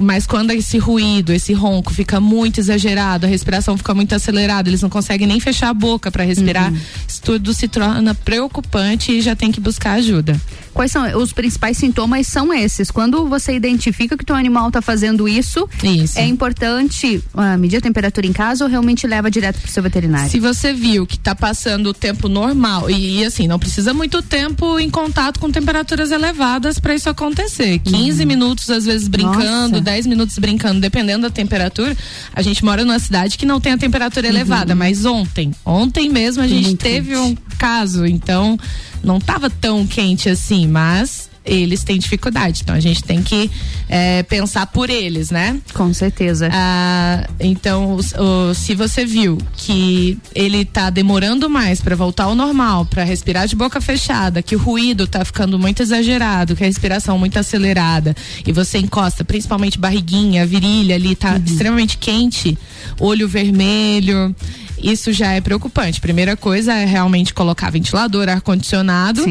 Mas 0.00 0.24
quando 0.24 0.52
esse 0.52 0.78
ruído, 0.78 1.32
esse 1.32 1.52
ronco 1.52 1.92
fica 1.92 2.20
muito 2.20 2.60
exagerado, 2.60 3.26
a 3.26 3.28
respiração 3.28 3.76
fica 3.76 3.92
muito 3.92 4.14
acelerada, 4.14 4.68
eles 4.68 4.82
não 4.82 4.88
conseguem 4.88 5.26
nem 5.26 5.40
fechar 5.40 5.70
a 5.70 5.74
boca 5.74 6.10
para 6.10 6.22
respirar, 6.22 6.72
uhum. 6.72 6.78
isso 7.08 7.22
tudo 7.22 7.52
se 7.52 7.66
torna 7.66 8.14
preocupante 8.14 9.10
e 9.10 9.20
já 9.20 9.34
tem 9.34 9.50
que 9.50 9.60
buscar 9.60 9.94
ajuda. 9.94 10.40
Quais 10.72 10.92
são 10.92 11.04
os 11.18 11.32
principais 11.32 11.76
sintomas? 11.76 12.26
São 12.26 12.52
esses. 12.52 12.90
Quando 12.90 13.26
você 13.26 13.54
identifica 13.54 14.16
que 14.16 14.22
o 14.22 14.26
teu 14.26 14.36
animal 14.36 14.68
está 14.68 14.80
fazendo 14.80 15.28
isso, 15.28 15.68
isso, 15.82 16.18
é 16.18 16.26
importante 16.26 17.22
uh, 17.34 17.58
medir 17.58 17.78
a 17.78 17.80
temperatura 17.80 18.26
em 18.26 18.32
casa 18.32 18.64
ou 18.64 18.70
realmente 18.70 19.06
leva 19.06 19.30
direto 19.30 19.60
para 19.60 19.68
o 19.68 19.70
seu 19.70 19.82
veterinário? 19.82 20.30
Se 20.30 20.38
você 20.38 20.72
viu 20.72 21.06
que 21.06 21.16
está 21.16 21.34
passando 21.34 21.88
o 21.88 21.94
tempo 21.94 22.28
normal 22.28 22.90
e, 22.90 23.20
e, 23.20 23.24
assim, 23.24 23.46
não 23.46 23.58
precisa 23.58 23.92
muito 23.92 24.22
tempo 24.22 24.78
em 24.78 24.90
contato 24.90 25.40
com 25.40 25.50
temperaturas 25.50 26.10
elevadas 26.10 26.78
para 26.78 26.94
isso 26.94 27.08
acontecer. 27.08 27.78
15 27.80 28.22
uhum. 28.22 28.28
minutos 28.28 28.70
às 28.70 28.84
vezes 28.84 29.08
brincando, 29.08 29.72
Nossa. 29.72 29.80
10 29.80 30.06
minutos 30.06 30.38
brincando, 30.38 30.80
dependendo 30.80 31.22
da 31.22 31.30
temperatura. 31.30 31.96
A 32.34 32.42
gente 32.42 32.64
mora 32.64 32.84
numa 32.84 32.98
cidade 32.98 33.36
que 33.36 33.46
não 33.46 33.60
tem 33.60 33.72
a 33.72 33.78
temperatura 33.78 34.26
uhum. 34.26 34.34
elevada, 34.34 34.74
mas 34.74 35.04
ontem, 35.04 35.50
ontem 35.64 36.08
mesmo 36.08 36.42
a 36.42 36.46
gente 36.46 36.68
Muito 36.68 36.82
teve 36.82 37.16
um 37.16 37.36
caso, 37.58 38.06
então 38.06 38.58
não 39.02 39.18
estava 39.18 39.48
tão 39.48 39.86
quente 39.86 40.28
assim, 40.28 40.66
mas 40.66 41.30
eles 41.44 41.82
têm 41.82 41.98
dificuldade. 41.98 42.60
Então 42.62 42.74
a 42.74 42.80
gente 42.80 43.02
tem 43.02 43.22
que 43.22 43.50
é, 43.88 44.22
pensar 44.22 44.66
por 44.66 44.90
eles, 44.90 45.30
né? 45.30 45.58
Com 45.74 45.92
certeza. 45.92 46.48
Ah, 46.52 47.26
então, 47.40 47.96
o, 47.96 48.50
o, 48.50 48.54
se 48.54 48.74
você 48.74 49.04
viu 49.04 49.38
que 49.56 50.18
ele 50.34 50.64
tá 50.64 50.90
demorando 50.90 51.48
mais 51.48 51.80
para 51.80 51.96
voltar 51.96 52.24
ao 52.24 52.34
normal, 52.34 52.84
para 52.84 53.04
respirar 53.04 53.46
de 53.46 53.56
boca 53.56 53.80
fechada, 53.80 54.42
que 54.42 54.54
o 54.54 54.58
ruído 54.58 55.06
tá 55.06 55.24
ficando 55.24 55.58
muito 55.58 55.82
exagerado, 55.82 56.54
que 56.54 56.62
a 56.62 56.66
respiração 56.66 57.18
muito 57.18 57.38
acelerada, 57.38 58.14
e 58.46 58.52
você 58.52 58.78
encosta, 58.78 59.24
principalmente 59.24 59.78
barriguinha, 59.78 60.46
virilha 60.46 60.94
ali, 60.94 61.16
tá 61.16 61.32
uhum. 61.32 61.42
extremamente 61.44 61.96
quente, 61.96 62.56
olho 62.98 63.26
vermelho, 63.26 64.34
isso 64.82 65.12
já 65.12 65.32
é 65.32 65.40
preocupante. 65.40 66.00
Primeira 66.00 66.36
coisa 66.36 66.72
é 66.74 66.84
realmente 66.84 67.34
colocar 67.34 67.70
ventilador, 67.70 68.28
ar-condicionado. 68.28 69.24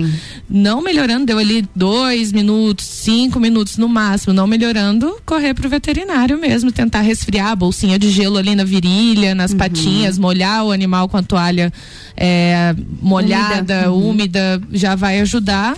Não 0.49 0.81
melhorando, 0.81 1.25
deu 1.25 1.37
ali 1.37 1.67
dois 1.75 2.31
minutos, 2.31 2.85
cinco 2.85 3.39
minutos 3.39 3.77
no 3.77 3.87
máximo, 3.87 4.33
não 4.33 4.47
melhorando, 4.47 5.15
correr 5.25 5.53
pro 5.53 5.69
veterinário 5.69 6.37
mesmo, 6.39 6.71
tentar 6.71 7.01
resfriar, 7.01 7.55
bolsinha 7.55 7.97
de 7.99 8.09
gelo 8.09 8.37
ali 8.37 8.55
na 8.55 8.63
virilha, 8.63 9.35
nas 9.35 9.51
uhum. 9.51 9.57
patinhas, 9.57 10.17
molhar 10.17 10.65
o 10.65 10.71
animal 10.71 11.07
com 11.07 11.17
a 11.17 11.23
toalha 11.23 11.71
é, 12.15 12.75
molhada, 13.01 13.89
úmida, 13.89 13.91
uhum. 13.91 14.09
úmida, 14.09 14.61
já 14.71 14.95
vai 14.95 15.19
ajudar 15.19 15.75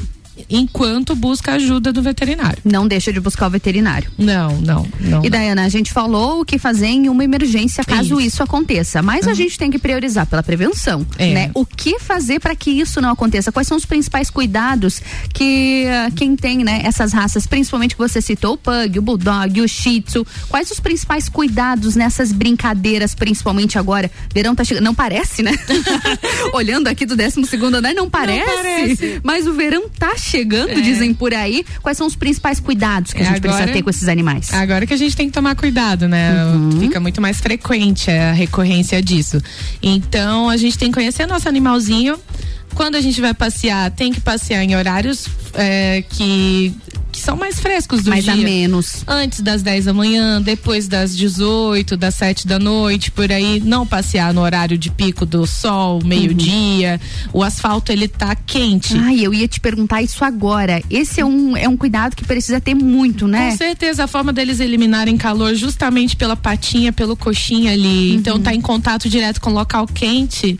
enquanto 0.49 1.15
busca 1.15 1.53
ajuda 1.53 1.91
do 1.91 2.01
veterinário. 2.01 2.59
Não 2.63 2.87
deixa 2.87 3.11
de 3.11 3.19
buscar 3.19 3.47
o 3.47 3.49
veterinário. 3.49 4.11
Não, 4.17 4.59
não, 4.61 4.87
não. 4.99 5.25
E 5.25 5.29
Dayana, 5.29 5.63
a 5.63 5.69
gente 5.69 5.91
falou 5.91 6.41
o 6.41 6.45
que 6.45 6.57
fazer 6.57 6.87
em 6.87 7.09
uma 7.09 7.23
emergência 7.23 7.83
caso 7.83 8.19
isso, 8.19 8.21
isso 8.21 8.43
aconteça, 8.43 9.01
mas 9.01 9.25
uhum. 9.25 9.31
a 9.31 9.33
gente 9.33 9.57
tem 9.57 9.69
que 9.69 9.77
priorizar 9.77 10.25
pela 10.25 10.43
prevenção, 10.43 11.05
é. 11.17 11.33
né? 11.33 11.51
O 11.53 11.65
que 11.65 11.99
fazer 11.99 12.39
para 12.39 12.55
que 12.55 12.71
isso 12.71 13.01
não 13.01 13.11
aconteça? 13.11 13.51
Quais 13.51 13.67
são 13.67 13.77
os 13.77 13.85
principais 13.85 14.29
cuidados 14.29 15.01
que 15.33 15.85
uh, 15.85 16.13
quem 16.13 16.35
tem, 16.35 16.63
né, 16.63 16.81
essas 16.83 17.13
raças, 17.13 17.45
principalmente 17.45 17.95
que 17.95 18.01
você 18.01 18.21
citou, 18.21 18.53
o 18.53 18.57
pug, 18.57 18.99
o 18.99 19.01
bulldog, 19.01 19.61
o 19.61 19.67
shih 19.67 20.01
tzu, 20.01 20.25
quais 20.49 20.69
os 20.71 20.79
principais 20.79 21.29
cuidados 21.29 21.95
nessas 21.95 22.31
brincadeiras, 22.31 23.13
principalmente 23.13 23.77
agora? 23.77 24.09
Verão 24.33 24.55
tá 24.55 24.63
chegando, 24.63 24.83
não 24.83 24.95
parece, 24.95 25.43
né? 25.43 25.51
Olhando 26.53 26.87
aqui 26.87 27.05
do 27.05 27.15
12 27.15 27.45
segundo 27.45 27.75
andar, 27.75 27.93
não 27.93 28.09
parece, 28.09 28.45
não 28.45 28.55
parece, 28.55 29.21
mas 29.23 29.47
o 29.47 29.53
verão 29.53 29.89
tá 29.89 30.17
chegando 30.17 30.30
chegando, 30.31 30.71
é. 30.71 30.81
dizem 30.81 31.13
por 31.13 31.33
aí. 31.33 31.65
Quais 31.81 31.97
são 31.97 32.07
os 32.07 32.15
principais 32.15 32.59
cuidados 32.59 33.11
que 33.11 33.21
a 33.21 33.25
gente 33.25 33.37
agora, 33.37 33.53
precisa 33.53 33.73
ter 33.73 33.83
com 33.83 33.89
esses 33.89 34.07
animais? 34.07 34.53
Agora 34.53 34.87
que 34.87 34.93
a 34.93 34.97
gente 34.97 35.15
tem 35.15 35.27
que 35.27 35.33
tomar 35.33 35.55
cuidado, 35.55 36.07
né? 36.07 36.45
Uhum. 36.45 36.79
Fica 36.79 36.99
muito 36.99 37.21
mais 37.21 37.39
frequente 37.39 38.09
a 38.09 38.31
recorrência 38.31 39.01
disso. 39.01 39.41
Então, 39.83 40.49
a 40.49 40.57
gente 40.57 40.77
tem 40.77 40.89
que 40.89 40.95
conhecer 40.95 41.27
nosso 41.27 41.47
animalzinho. 41.47 42.17
Quando 42.75 42.95
a 42.95 43.01
gente 43.01 43.19
vai 43.21 43.33
passear, 43.33 43.91
tem 43.91 44.11
que 44.11 44.21
passear 44.21 44.63
em 44.63 44.75
horários 44.75 45.27
é, 45.53 46.03
que 46.09 46.73
que 47.11 47.19
são 47.19 47.35
mais 47.35 47.59
frescos 47.59 48.03
do 48.03 48.09
mais 48.09 48.23
dia. 48.23 48.33
Mais 48.33 48.45
a 48.45 48.49
menos. 48.49 49.03
Antes 49.05 49.41
das 49.41 49.61
10 49.61 49.85
da 49.85 49.93
manhã, 49.93 50.41
depois 50.41 50.87
das 50.87 51.15
18, 51.15 51.97
das 51.97 52.15
7 52.15 52.47
da 52.47 52.57
noite, 52.57 53.11
por 53.11 53.31
aí. 53.31 53.59
Não 53.59 53.85
passear 53.85 54.33
no 54.33 54.41
horário 54.41 54.77
de 54.77 54.89
pico 54.89 55.25
do 55.25 55.45
sol, 55.45 56.01
meio-dia. 56.03 56.99
Uhum. 57.25 57.41
O 57.41 57.43
asfalto, 57.43 57.91
ele 57.91 58.07
tá 58.07 58.33
quente. 58.35 58.97
Ai, 58.97 59.19
eu 59.19 59.33
ia 59.33 59.47
te 59.47 59.59
perguntar 59.59 60.01
isso 60.01 60.23
agora. 60.23 60.81
Esse 60.89 61.19
é 61.19 61.25
um, 61.25 61.57
é 61.57 61.67
um 61.67 61.75
cuidado 61.75 62.15
que 62.15 62.23
precisa 62.23 62.61
ter 62.61 62.73
muito, 62.73 63.27
né? 63.27 63.51
Com 63.51 63.57
certeza. 63.57 64.05
A 64.05 64.07
forma 64.07 64.31
deles 64.31 64.59
eliminarem 64.59 65.17
calor 65.17 65.53
justamente 65.53 66.15
pela 66.15 66.37
patinha, 66.37 66.93
pelo 66.93 67.15
coxinha 67.17 67.73
ali. 67.73 68.11
Uhum. 68.11 68.15
Então 68.15 68.39
tá 68.39 68.53
em 68.53 68.61
contato 68.61 69.09
direto 69.09 69.41
com 69.41 69.49
o 69.49 69.53
local 69.53 69.85
quente 69.85 70.57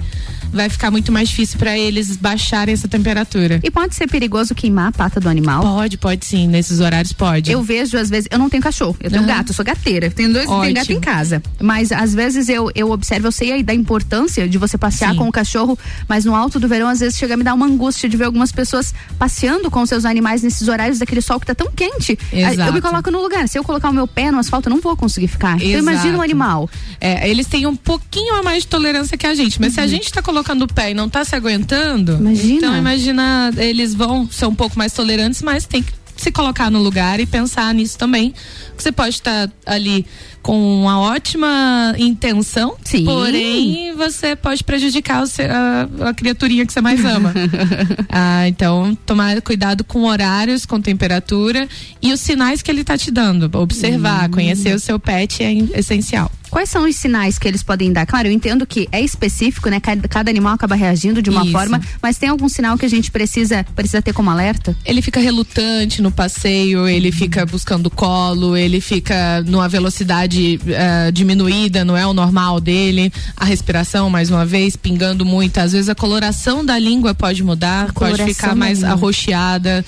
vai 0.52 0.69
ficar 0.69 0.91
muito 0.91 1.11
mais 1.11 1.30
difícil 1.30 1.57
para 1.57 1.78
eles 1.78 2.18
baixarem 2.18 2.73
essa 2.73 2.88
temperatura. 2.88 3.60
E 3.64 3.72
pode 3.72 3.95
ser 3.95 4.07
perigoso 4.07 4.53
queimar 4.53 4.90
a 4.90 4.91
pata 4.91 5.19
do 5.19 5.30
animal? 5.30 5.61
Pode, 5.61 5.98
pode 5.98 6.26
sim, 6.26 6.48
nesses 6.48 6.80
horários 6.80 7.14
pode. 7.14 7.52
Eu 7.52 7.64
vejo 7.64 7.98
às 7.98 8.10
vezes, 8.10 8.28
eu 8.30 8.38
não 8.38 8.49
tenho 8.49 8.61
cachorro, 8.61 8.95
eu 8.99 9.10
tenho 9.10 9.22
uhum. 9.22 9.28
gato, 9.28 9.49
eu 9.49 9.53
sou 9.53 9.64
gateira, 9.64 10.11
tenho 10.11 10.34
dois, 10.34 10.45
tenho 10.45 10.73
gato 10.73 10.91
em 10.91 10.99
casa. 10.99 11.41
Mas 11.60 11.91
às 11.91 12.14
vezes 12.14 12.49
eu, 12.49 12.69
eu 12.76 12.91
observo, 12.91 13.28
eu 13.28 13.32
sei 13.32 13.52
aí 13.53 13.64
da 13.64 13.73
importância 13.73 14.48
de 14.48 14.57
você 14.57 14.78
passear 14.78 15.11
sim. 15.11 15.18
com 15.18 15.28
o 15.28 15.32
cachorro, 15.32 15.78
mas 16.07 16.26
no 16.26 16.36
alto 16.36 16.60
do 16.60 16.68
verão 16.68 16.88
às 16.88 16.99
vezes 16.99 17.18
chega 17.18 17.36
a 17.36 17.38
me 17.38 17.44
dar 17.44 17.53
uma 17.53 17.65
angústia 17.65 18.10
de 18.10 18.18
ver 18.18 18.26
algumas 18.26 18.52
pessoas 18.52 18.94
passeando 19.18 19.72
com 19.72 19.86
seus 19.86 20.06
animais 20.06 20.44
nesses 20.44 20.68
horários 20.68 20.99
daquele 20.99 21.22
sol 21.22 21.40
que 21.40 21.45
tá 21.45 21.56
tão 21.56 21.72
quente. 21.72 22.18
Exato. 22.32 22.61
Eu 22.61 22.73
me 22.73 22.82
coloco 22.82 23.10
no 23.10 23.22
lugar, 23.22 23.48
se 23.48 23.57
eu 23.57 23.64
colocar 23.64 23.90
o 23.90 23.94
meu 23.94 24.07
pé 24.07 24.32
no 24.32 24.40
asfalto, 24.40 24.69
eu 24.69 24.73
não 24.73 24.82
vou 24.82 24.98
conseguir 24.98 25.28
ficar. 25.28 25.56
Exato. 25.56 25.65
Então 25.65 25.80
imagina 25.80 26.18
um 26.18 26.22
animal. 26.22 26.69
É, 26.99 27.30
eles 27.30 27.48
têm 27.48 27.65
um 27.65 27.76
pouquinho 27.76 28.36
a 28.36 28.44
mais 28.44 28.64
de 28.64 28.68
tolerância 28.68 29.18
que 29.18 29.26
a 29.26 29.34
gente, 29.34 29.60
mas 29.60 29.69
uhum. 29.69 29.73
se 29.73 29.80
a 29.80 29.84
uhum. 29.84 29.90
gente 29.90 30.11
tá 30.11 30.22
colocando 30.22 30.40
colocando 30.41 30.63
o 30.63 30.68
pé 30.68 30.91
e 30.91 30.93
não 30.93 31.07
tá 31.07 31.23
se 31.23 31.35
aguentando, 31.35 32.13
imagina. 32.13 32.53
então 32.53 32.76
imagina, 32.76 33.51
eles 33.57 33.93
vão 33.93 34.27
ser 34.30 34.47
um 34.47 34.55
pouco 34.55 34.77
mais 34.77 34.91
tolerantes, 34.91 35.41
mas 35.41 35.65
tem 35.65 35.84
que 35.84 35.93
se 36.18 36.31
colocar 36.31 36.69
no 36.69 36.80
lugar 36.80 37.19
e 37.19 37.26
pensar 37.26 37.73
nisso 37.73 37.97
também. 37.97 38.34
Você 38.82 38.91
pode 38.91 39.16
estar 39.16 39.49
ali 39.66 40.06
com 40.41 40.82
uma 40.82 40.99
ótima 40.99 41.94
intenção, 41.99 42.76
Sim. 42.84 43.06
porém 43.06 43.94
você 43.95 44.36
pode 44.36 44.64
prejudicar 44.64 45.26
seu, 45.28 45.45
a, 45.45 46.10
a, 46.10 46.14
criaturinha 46.14 46.66
que 46.66 46.74
você 46.74 46.82
mais 46.82 47.03
ama. 47.06 47.32
ah, 48.10 48.48
então, 48.48 48.98
tomar 49.06 49.40
cuidado 49.41 49.84
com 49.84 50.06
horários, 50.06 50.66
com 50.66 50.82
temperatura 50.82 51.68
e 52.02 52.12
os 52.12 52.20
sinais 52.20 52.62
que 52.62 52.72
ele 52.72 52.82
está 52.82 52.98
te 52.98 53.12
dando. 53.12 53.49
Observar, 53.56 54.28
hum. 54.28 54.32
conhecer 54.32 54.76
o 54.76 54.80
seu 54.80 54.99
pet 54.99 55.44
é 55.44 55.53
essencial. 55.78 56.32
Quais 56.52 56.70
são 56.70 56.88
os 56.88 56.98
sinais 56.98 57.40
que 57.40 57.48
eles 57.48 57.64
podem 57.64 57.94
dar? 57.94 58.06
Claro, 58.06 58.28
eu 58.28 58.32
entendo 58.32 58.68
que 58.68 58.88
é 58.91 58.99
específico, 58.99 59.70
né? 59.70 59.80
Cada, 59.80 60.06
cada 60.10 60.30
animal 60.30 60.53
acaba 60.53 60.76
reagindo 60.76 61.22
de 61.22 61.30
uma 61.30 61.44
Isso. 61.44 61.52
forma, 61.53 61.80
mas 62.02 62.18
tem 62.18 62.28
algum 62.28 62.49
sinal 62.49 62.78
que 62.78 62.86
a 62.86 62.90
gente 62.90 63.10
precisa 63.10 63.66
precisa 63.74 64.02
ter 64.02 64.12
como 64.12 64.30
alerta? 64.30 64.76
Ele 64.86 65.02
fica 65.02 65.22
relutante 65.22 66.02
no 66.02 66.12
passeio, 66.12 66.90
ele 66.90 67.10
fica 67.10 67.45
buscando 67.45 67.90
colo, 67.90 68.58
ele 68.58 68.70
fica 68.80 69.43
numa 69.45 69.68
velocidade 69.68 70.60
uh, 70.61 71.11
diminuída, 71.11 71.84
não 71.84 71.98
é 71.98 72.06
o 72.06 72.14
normal 72.14 72.61
dele. 72.61 73.11
A 73.35 73.43
respiração, 73.43 74.10
mais 74.10 74.30
uma 74.30 74.45
vez, 74.45 74.76
pingando 74.76 75.26
muito. 75.26 75.57
Às 75.57 75.73
vezes 75.73 75.89
a 75.89 75.95
coloração 75.95 76.64
da 76.64 76.77
língua 76.77 77.14
pode 77.14 77.43
mudar, 77.43 77.91
pode 77.91 78.23
ficar 78.23 78.56
mais 78.56 78.84
arroxeada 78.84 79.84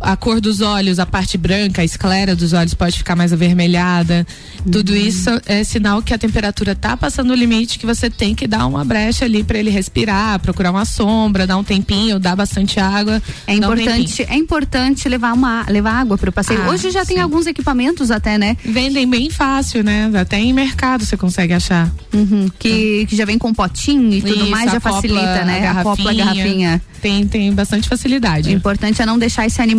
a 0.00 0.16
cor 0.16 0.40
dos 0.40 0.60
olhos, 0.60 0.98
a 0.98 1.06
parte 1.06 1.38
branca, 1.38 1.82
a 1.82 1.84
esclera 1.84 2.34
dos 2.34 2.52
olhos 2.52 2.74
pode 2.74 2.96
ficar 2.98 3.16
mais 3.16 3.32
avermelhada. 3.32 4.26
Uhum. 4.64 4.72
Tudo 4.72 4.94
isso 4.94 5.30
é 5.46 5.64
sinal 5.64 6.02
que 6.02 6.12
a 6.12 6.18
temperatura 6.18 6.74
tá 6.74 6.96
passando 6.96 7.30
o 7.30 7.34
limite, 7.34 7.78
que 7.78 7.86
você 7.86 8.10
tem 8.10 8.34
que 8.34 8.46
dar 8.46 8.66
uma 8.66 8.84
brecha 8.84 9.24
ali 9.24 9.42
para 9.44 9.58
ele 9.58 9.70
respirar, 9.70 10.38
procurar 10.40 10.70
uma 10.70 10.84
sombra, 10.84 11.46
dar 11.46 11.56
um 11.56 11.64
tempinho, 11.64 12.18
dar 12.18 12.36
bastante 12.36 12.80
água. 12.80 13.22
É 13.46 13.54
importante, 13.54 14.22
um 14.22 14.32
é 14.32 14.36
importante 14.36 15.08
levar 15.08 15.32
uma 15.32 15.64
levar 15.68 15.92
água 15.92 16.18
para 16.18 16.30
o 16.30 16.32
passeio. 16.32 16.62
Ah, 16.62 16.70
Hoje 16.70 16.90
já 16.90 17.04
sim. 17.04 17.14
tem 17.14 17.22
alguns 17.22 17.46
equipamentos 17.46 18.10
até, 18.10 18.38
né? 18.38 18.56
Vendem 18.64 19.08
bem 19.08 19.30
fácil, 19.30 19.82
né? 19.84 20.10
Até 20.14 20.38
em 20.38 20.52
mercado 20.52 21.04
você 21.04 21.16
consegue 21.16 21.52
achar. 21.52 21.90
Uhum. 22.12 22.48
Que, 22.58 23.06
que 23.06 23.16
já 23.16 23.24
vem 23.24 23.38
com 23.38 23.52
potinho 23.52 24.12
e 24.12 24.22
tudo 24.22 24.42
isso, 24.42 24.50
mais, 24.50 24.70
já 24.70 24.80
facilita, 24.80 25.44
né? 25.44 25.66
A, 25.66 25.80
a 25.80 26.14
garrafinha. 26.14 26.82
Tem, 27.00 27.26
tem 27.26 27.52
bastante 27.52 27.88
facilidade. 27.88 28.48
O 28.48 28.52
importante 28.52 29.00
é 29.00 29.06
não 29.06 29.18
deixar 29.18 29.46
esse 29.46 29.60
animal 29.60 29.75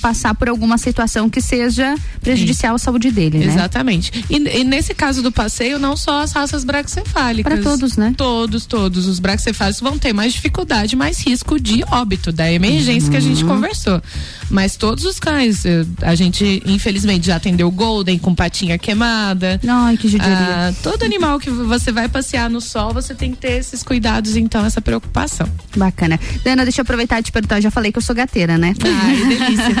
passar 0.00 0.34
por 0.34 0.48
alguma 0.48 0.78
situação 0.78 1.28
que 1.28 1.40
seja 1.40 1.94
prejudicial 2.20 2.76
Sim. 2.78 2.82
à 2.82 2.84
saúde 2.84 3.10
dele, 3.10 3.38
né? 3.38 3.46
Exatamente. 3.46 4.24
E, 4.28 4.36
e, 4.36 4.64
nesse 4.64 4.94
caso 4.94 5.22
do 5.22 5.32
passeio, 5.32 5.78
não 5.78 5.96
só 5.96 6.22
as 6.22 6.32
raças 6.32 6.64
braxcefálicas. 6.64 7.52
Para 7.52 7.62
todos, 7.62 7.96
né? 7.96 8.14
Todos, 8.16 8.66
todos. 8.66 9.06
Os 9.06 9.18
braxcefálicos 9.18 9.80
vão 9.80 9.98
ter 9.98 10.12
mais 10.12 10.32
dificuldade, 10.32 10.96
mais 10.96 11.20
risco 11.20 11.58
de 11.58 11.84
óbito, 11.90 12.32
da 12.32 12.50
emergência 12.50 13.06
uhum. 13.06 13.10
que 13.10 13.16
a 13.16 13.20
gente 13.20 13.42
uhum. 13.42 13.50
conversou. 13.50 14.02
Mas 14.50 14.76
todos 14.76 15.04
os 15.04 15.20
cães, 15.20 15.62
a 16.02 16.14
gente 16.14 16.62
infelizmente 16.66 17.26
já 17.26 17.36
atendeu 17.36 17.70
Golden 17.70 18.18
com 18.18 18.34
patinha 18.34 18.76
queimada. 18.78 19.60
Ai, 19.66 19.96
que 19.96 20.08
judiaria. 20.08 20.36
Ah, 20.38 20.72
todo 20.82 21.04
animal 21.04 21.38
que 21.38 21.50
você 21.50 21.92
vai 21.92 22.08
passear 22.08 22.50
no 22.50 22.60
sol, 22.60 22.92
você 22.92 23.14
tem 23.14 23.30
que 23.30 23.38
ter 23.38 23.52
esses 23.52 23.82
cuidados, 23.82 24.36
então, 24.36 24.64
essa 24.64 24.80
preocupação. 24.80 25.48
Bacana. 25.76 26.18
Dana, 26.42 26.64
deixa 26.64 26.80
eu 26.80 26.82
aproveitar 26.82 27.20
e 27.20 27.22
te 27.22 27.32
perguntar, 27.32 27.58
eu 27.58 27.62
já 27.62 27.70
falei 27.70 27.92
que 27.92 27.98
eu 27.98 28.02
sou 28.02 28.14
gateira, 28.14 28.58
né? 28.58 28.74
Ai, 28.82 29.29
delícia. 29.36 29.74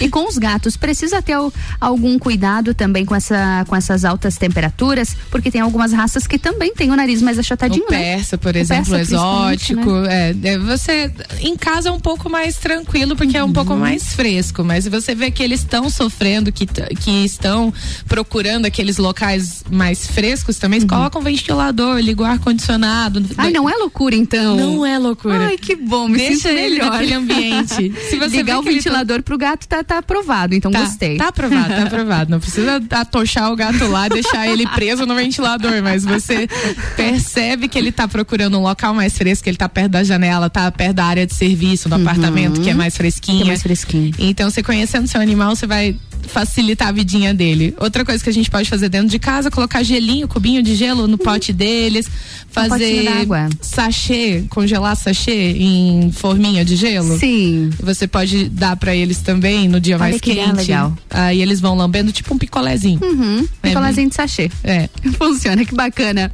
e 0.04 0.08
com 0.08 0.28
os 0.28 0.38
gatos, 0.38 0.76
precisa 0.76 1.22
ter 1.22 1.36
algum 1.80 2.18
cuidado 2.18 2.74
também 2.74 3.04
com, 3.04 3.14
essa, 3.14 3.64
com 3.68 3.76
essas 3.76 4.04
altas 4.04 4.36
temperaturas? 4.36 5.16
Porque 5.30 5.50
tem 5.50 5.60
algumas 5.60 5.92
raças 5.92 6.26
que 6.26 6.38
também 6.38 6.74
têm 6.74 6.90
o 6.90 6.96
nariz 6.96 7.22
mais 7.22 7.38
achatadinho, 7.38 7.84
o 7.84 7.88
persa, 7.88 8.36
né? 8.36 8.40
por 8.42 8.56
exemplo, 8.56 8.92
persa, 8.92 9.14
exótico. 9.14 9.90
Né? 9.92 10.34
É, 10.42 10.58
você 10.58 11.10
em 11.40 11.56
casa 11.56 11.88
é 11.88 11.92
um 11.92 12.00
pouco 12.00 12.28
mais 12.28 12.56
tranquilo 12.56 13.16
porque 13.16 13.36
uhum. 13.36 13.42
é 13.42 13.44
um 13.44 13.52
pouco 13.52 13.74
mais 13.74 14.14
fresco, 14.14 14.62
mas 14.62 14.86
você 14.86 15.14
vê 15.14 15.30
que 15.30 15.42
eles 15.42 15.60
estão 15.60 15.88
sofrendo, 15.90 16.52
que, 16.52 16.66
que 16.66 17.24
estão 17.24 17.72
procurando 18.06 18.66
aqueles 18.66 18.98
locais 18.98 19.64
mais 19.70 20.06
frescos 20.06 20.58
também, 20.58 20.80
uhum. 20.80 20.86
coloca 20.86 21.18
um 21.18 21.22
ventilador, 21.22 21.98
liga 21.98 22.22
o 22.22 22.26
ar-condicionado. 22.26 23.24
Ai, 23.36 23.50
não 23.50 23.68
é 23.68 23.74
loucura 23.74 24.14
então? 24.14 24.56
Não 24.56 24.86
é 24.86 24.98
loucura. 24.98 25.46
Ai, 25.46 25.56
que 25.56 25.74
bom, 25.74 26.08
me 26.08 26.18
Deixa 26.18 26.48
sinto 26.48 26.54
melhor. 26.54 26.90
naquele 26.90 27.14
ambiente. 27.14 27.92
Se 28.08 28.16
você 28.18 28.42
Ligar 28.42 28.58
o 28.58 28.62
ventilador 28.62 28.91
tá... 28.92 29.22
pro 29.22 29.38
gato 29.38 29.66
tá, 29.66 29.82
tá 29.82 29.98
aprovado, 29.98 30.54
então 30.54 30.70
tá, 30.70 30.80
gostei. 30.80 31.16
Tá 31.16 31.28
aprovado, 31.28 31.68
tá 31.68 31.82
aprovado. 31.82 32.30
Não 32.30 32.40
precisa 32.40 32.82
atochar 32.90 33.52
o 33.52 33.56
gato 33.56 33.86
lá, 33.86 34.08
deixar 34.08 34.48
ele 34.48 34.66
preso 34.68 35.06
no 35.06 35.14
ventilador, 35.14 35.82
mas 35.82 36.04
você 36.04 36.48
percebe 36.96 37.68
que 37.68 37.78
ele 37.78 37.92
tá 37.92 38.06
procurando 38.06 38.58
um 38.58 38.62
local 38.62 38.94
mais 38.94 39.16
fresco, 39.16 39.48
ele 39.48 39.56
tá 39.56 39.68
perto 39.68 39.92
da 39.92 40.04
janela, 40.04 40.48
tá 40.48 40.70
perto 40.70 40.94
da 40.94 41.04
área 41.04 41.26
de 41.26 41.34
serviço, 41.34 41.88
do 41.88 41.96
uhum. 41.96 42.02
apartamento, 42.02 42.60
que 42.60 42.70
é 42.70 42.74
mais 42.74 42.96
fresquinho. 42.96 43.38
Que 43.38 43.44
é 43.44 43.46
mais 43.48 43.62
fresquinho. 43.62 44.14
Então, 44.18 44.50
você 44.50 44.62
conhecendo 44.62 45.06
seu 45.06 45.20
animal, 45.20 45.54
você 45.54 45.66
vai 45.66 45.96
facilitar 46.26 46.88
a 46.88 46.92
vidinha 46.92 47.34
dele. 47.34 47.74
Outra 47.78 48.04
coisa 48.04 48.22
que 48.22 48.30
a 48.30 48.32
gente 48.32 48.50
pode 48.50 48.68
fazer 48.68 48.88
dentro 48.88 49.08
de 49.08 49.18
casa, 49.18 49.50
colocar 49.50 49.82
gelinho, 49.82 50.28
cubinho 50.28 50.62
de 50.62 50.74
gelo 50.74 51.06
no 51.06 51.18
pote 51.18 51.52
deles, 51.52 52.06
fazer 52.48 53.08
um 53.08 53.50
sachê, 53.60 54.44
congelar 54.48 54.96
sachê 54.96 55.52
em 55.52 56.12
forminha 56.12 56.64
de 56.64 56.76
gelo. 56.76 57.18
Sim. 57.18 57.70
Você 57.80 58.06
pode 58.06 58.48
dar 58.48 58.71
para 58.76 58.94
eles 58.94 59.18
também 59.18 59.68
no 59.68 59.80
dia 59.80 59.96
Olha 59.96 60.04
mais 60.04 60.20
que 60.20 60.34
quente. 60.34 60.52
legal. 60.52 60.96
Aí 61.10 61.40
eles 61.40 61.60
vão 61.60 61.76
lambendo 61.76 62.12
tipo 62.12 62.34
um 62.34 62.38
picolézinho. 62.38 63.00
Uhum. 63.02 63.46
É, 63.62 63.68
picolézinho 63.68 64.08
de 64.08 64.14
sachê. 64.14 64.50
É. 64.64 64.88
Funciona, 65.18 65.64
que 65.64 65.74
bacana. 65.74 66.32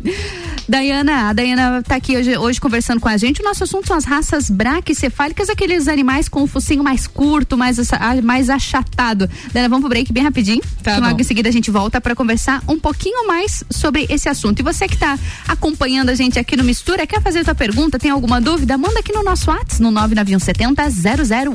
Dayana, 0.69 1.31
a 1.31 1.33
Dayana 1.33 1.83
tá 1.83 1.97
aqui 1.97 2.17
hoje, 2.17 2.37
hoje 2.37 2.61
conversando 2.61 3.01
com 3.01 3.09
a 3.09 3.17
gente. 3.17 3.41
O 3.41 3.45
nosso 3.45 3.65
assunto 3.65 3.87
são 3.87 3.97
as 3.97 4.05
raças 4.05 4.51
braquicefálicas, 4.51 5.49
aqueles 5.49 5.89
animais 5.89 6.29
com 6.29 6.43
o 6.43 6.47
focinho 6.47 6.85
mais 6.85 7.07
curto, 7.07 7.57
mais, 7.57 7.79
mais 8.23 8.51
achatado. 8.51 9.29
Dayana, 9.53 9.69
vamos 9.69 9.83
pro 9.83 9.89
break 9.89 10.13
bem 10.13 10.23
rapidinho. 10.23 10.61
Tá 10.83 10.99
logo 10.99 11.19
em 11.21 11.25
seguida 11.25 11.49
a 11.49 11.53
gente 11.53 11.71
volta 11.71 12.01
para 12.01 12.15
conversar 12.15 12.63
um 12.69 12.79
pouquinho 12.79 13.27
mais 13.27 13.65
sobre 13.71 14.07
esse 14.11 14.29
assunto. 14.29 14.61
E 14.61 14.63
você 14.63 14.87
que 14.87 14.97
tá 14.97 15.19
acompanhando 15.47 16.11
a 16.11 16.15
gente 16.15 16.39
aqui 16.39 16.57
no 16.57 16.65
Mistura, 16.65 17.07
quer 17.07 17.23
fazer 17.23 17.45
sua 17.45 17.55
pergunta, 17.55 17.99
tem 17.99 18.11
alguma 18.11 18.41
dúvida? 18.41 18.77
Manda 18.77 19.01
aqui 19.01 19.13
no 19.13 19.23
nosso 19.23 19.51
WhatsApp, 19.51 19.81
no 19.81 19.91
99170 19.91 20.83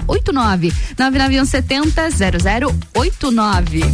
0089. 0.07 0.72
99170 0.97 2.71
0089. 2.93 3.93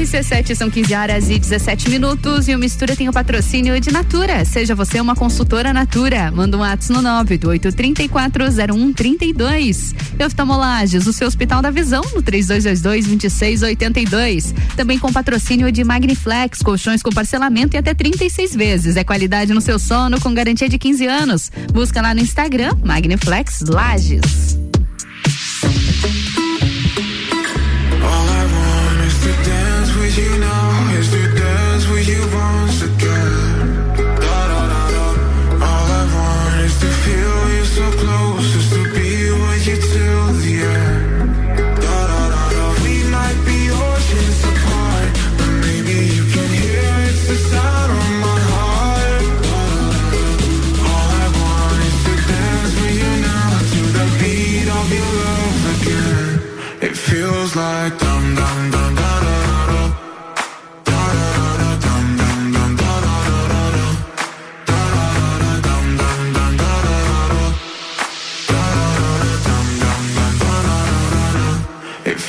RC7 0.00 0.54
são 0.54 0.70
15 0.70 0.94
horas 0.94 1.28
e 1.28 1.38
17 1.38 1.90
minutos 1.90 2.48
e 2.48 2.54
o 2.54 2.58
Mistura 2.58 2.96
tem 2.96 3.10
o 3.10 3.12
patrocínio 3.12 3.78
de 3.78 3.92
Natura. 3.92 4.46
Seja 4.46 4.74
você 4.74 4.98
uma 4.98 5.14
consultora 5.14 5.74
Natura. 5.74 6.30
Manda 6.30 6.56
um 6.56 6.60
WhatsApp 6.60 7.02
no 7.02 7.24
988340132. 7.24 9.94
E 10.18 10.24
Oftalmolages, 10.24 11.06
o 11.06 11.12
seu 11.12 11.28
Hospital 11.28 11.60
da 11.60 11.70
Visão, 11.70 12.00
no 12.14 12.22
3222-2682. 12.22 14.54
Também 14.74 14.98
com 14.98 15.12
patrocínio 15.12 15.70
de 15.70 15.84
Magniflex, 15.84 16.62
colchões 16.62 17.02
com 17.02 17.10
parcelamento 17.10 17.76
e 17.76 17.78
até 17.78 17.92
36 17.92 18.56
vezes. 18.56 18.96
É 18.96 19.04
qualidade 19.04 19.52
no 19.52 19.60
seu 19.60 19.78
sono 19.78 20.18
com 20.18 20.32
garantia 20.32 20.70
de 20.70 20.78
15 20.78 21.06
anos. 21.06 21.52
Busca 21.74 22.00
lá 22.00 22.14
no 22.14 22.22
Instagram, 22.22 22.74
Magniflex 22.82 23.60
Lages. 23.68 24.58
you 30.20 30.38
know. 30.38 30.69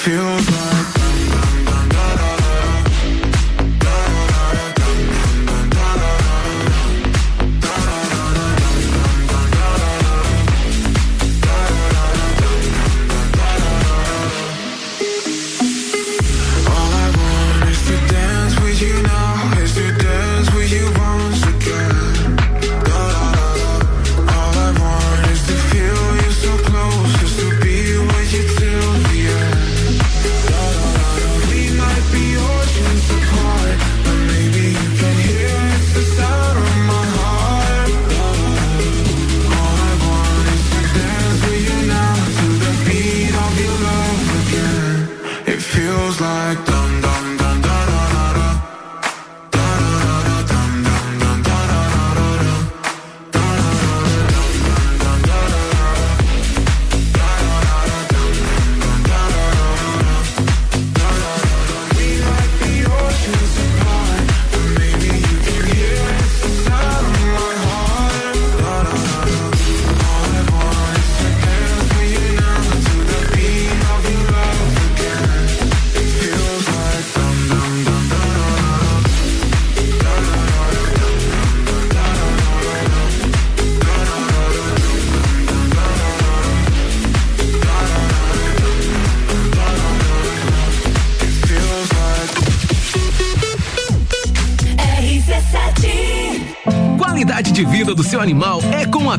feel 0.01 0.40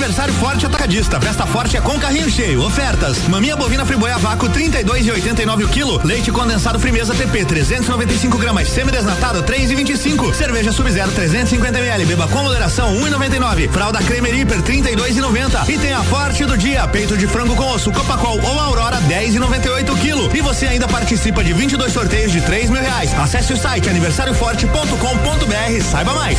Aniversário 0.00 0.32
Forte 0.32 0.64
Atacadista. 0.64 1.20
Festa 1.20 1.46
Forte 1.46 1.76
é 1.76 1.80
com 1.82 2.00
carrinho 2.00 2.30
cheio. 2.30 2.64
Ofertas: 2.64 3.28
maminha 3.28 3.54
bovina 3.54 3.84
friboia 3.84 4.16
vácuo 4.16 4.48
32 4.48 5.06
e 5.06 5.10
89 5.10 5.64
o 5.64 5.68
quilo. 5.68 6.00
Leite 6.02 6.32
condensado 6.32 6.80
Frimeza 6.80 7.14
TP 7.14 7.44
395 7.44 8.38
gramas. 8.38 8.70
Semi-desnatado 8.70 9.42
3 9.42 9.72
e 9.72 9.74
25. 9.74 10.32
Cerveja 10.32 10.72
Sub-Zero 10.72 11.12
350 11.12 11.78
ml. 11.80 12.06
Beba 12.06 12.26
com 12.28 12.42
moderação 12.42 12.96
1 12.96 13.08
e 13.08 13.10
99. 13.10 13.68
Fralda 13.68 13.98
Cremer 13.98 14.34
Hiper 14.34 14.62
32 14.62 15.18
e 15.18 15.20
90. 15.20 15.66
Tem 15.66 15.92
a 15.92 16.02
Forte 16.02 16.46
do 16.46 16.56
dia. 16.56 16.88
Peito 16.88 17.14
de 17.18 17.26
frango 17.26 17.54
com 17.54 17.70
osso 17.70 17.92
Copacol 17.92 18.40
ou 18.42 18.58
Aurora 18.58 19.02
10 19.02 19.34
e 19.34 19.38
98 19.38 19.92
o 19.92 19.98
quilo. 19.98 20.34
E 20.34 20.40
você 20.40 20.66
ainda 20.66 20.88
participa 20.88 21.44
de 21.44 21.52
22 21.52 21.92
sorteios 21.92 22.32
de 22.32 22.40
3 22.40 22.70
mil 22.70 22.80
reais. 22.80 23.12
Acesse 23.18 23.52
o 23.52 23.56
site 23.56 23.90
aniversarioforte.com.br. 23.90 25.82
Saiba 25.82 26.14
mais. 26.14 26.38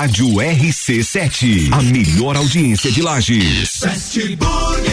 Rádio 0.00 0.28
RC7, 0.28 1.72
a 1.72 1.82
melhor 1.82 2.36
audiência 2.36 2.88
de 2.92 3.02
Lages. 3.02 3.80
Fast 3.80 4.36
Burger. 4.36 4.87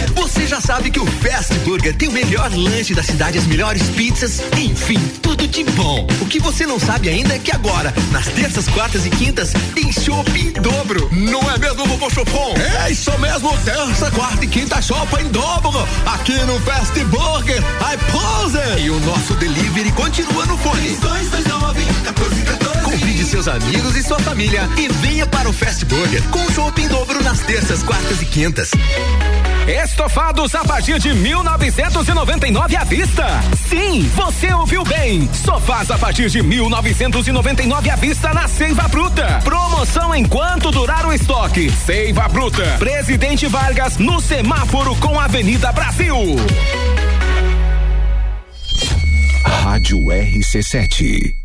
Você 0.46 0.50
já 0.50 0.62
sabe 0.62 0.92
que 0.92 1.00
o 1.00 1.06
Fast 1.08 1.56
Burger 1.62 1.96
tem 1.96 2.08
o 2.08 2.12
melhor 2.12 2.52
lanche 2.54 2.94
da 2.94 3.02
cidade, 3.02 3.36
as 3.36 3.48
melhores 3.48 3.82
pizzas, 3.90 4.44
enfim, 4.56 5.00
tudo 5.20 5.48
de 5.48 5.64
bom. 5.64 6.06
O 6.22 6.28
que 6.28 6.40
você 6.40 6.68
não 6.68 6.80
sabe 6.80 7.10
ainda 7.10 7.34
é 7.34 7.40
que 7.40 7.52
agora, 7.52 7.92
nas 8.12 8.28
terças, 8.28 8.68
quartas 8.68 9.08
e 9.08 9.10
quintas, 9.10 9.54
tem 9.74 9.92
shopping 9.92 10.50
em 10.50 10.62
dobro. 10.62 11.10
Não 11.12 11.42
é 11.52 11.58
mesmo, 11.58 11.88
Vovô 11.88 12.12
Chopon? 12.12 12.54
É 12.86 12.92
isso 12.92 13.12
mesmo, 13.18 13.58
terça, 13.66 14.12
quarta 14.12 14.46
e 14.46 14.48
quinta 14.48 14.80
shopping 14.84 15.24
em 15.26 15.30
dobro. 15.30 15.88
Aqui 16.06 16.38
no 16.46 16.60
Fast 16.60 16.94
Burger, 17.06 17.58
I 17.58 17.98
pose. 18.12 18.84
E 18.86 18.92
o 18.92 19.00
nosso 19.00 19.34
delivery 19.34 19.92
continua 19.94 20.46
no 20.46 20.56
fone. 20.60 20.96
229 20.98 21.86
1414. 21.86 22.82
Convide 22.84 23.26
seus 23.26 23.48
amigos 23.48 23.96
e 23.96 24.04
sua 24.04 24.20
família 24.20 24.70
e 24.78 24.88
venha 24.90 25.26
para 25.26 25.50
o 25.50 25.54
Fast 25.54 25.84
Burger 25.86 26.22
com 26.30 26.48
shopping 26.52 26.84
em 26.84 26.88
dobro 26.88 27.24
nas 27.24 27.40
terças, 27.40 27.82
quartas 27.82 28.22
e 28.22 28.26
quintas. 28.26 28.70
Estofados 30.36 30.56
a 30.56 30.66
partir 30.66 31.00
de 31.00 31.14
1999 31.14 32.76
à 32.76 32.84
vista. 32.84 33.26
Sim, 33.70 34.02
você 34.14 34.54
ouviu 34.54 34.84
bem. 34.84 35.30
Sofás 35.34 35.90
a 35.90 35.98
partir 35.98 36.30
de 36.30 36.44
1999 36.44 37.90
à 37.90 37.96
vista 37.96 38.34
na 38.34 38.46
Seiva 38.46 38.86
Bruta. 38.90 39.40
Promoção 39.46 40.14
enquanto 40.14 40.72
durar 40.72 41.06
o 41.06 41.14
estoque. 41.14 41.72
Seiva 41.72 42.28
Bruta. 42.28 42.66
Presidente 42.78 43.48
Vargas 43.48 43.98
no 43.98 44.20
semáforo 44.20 44.94
com 44.98 45.18
Avenida 45.18 45.72
Brasil. 45.72 46.18
Rádio 49.46 50.00
RC7. 50.00 51.45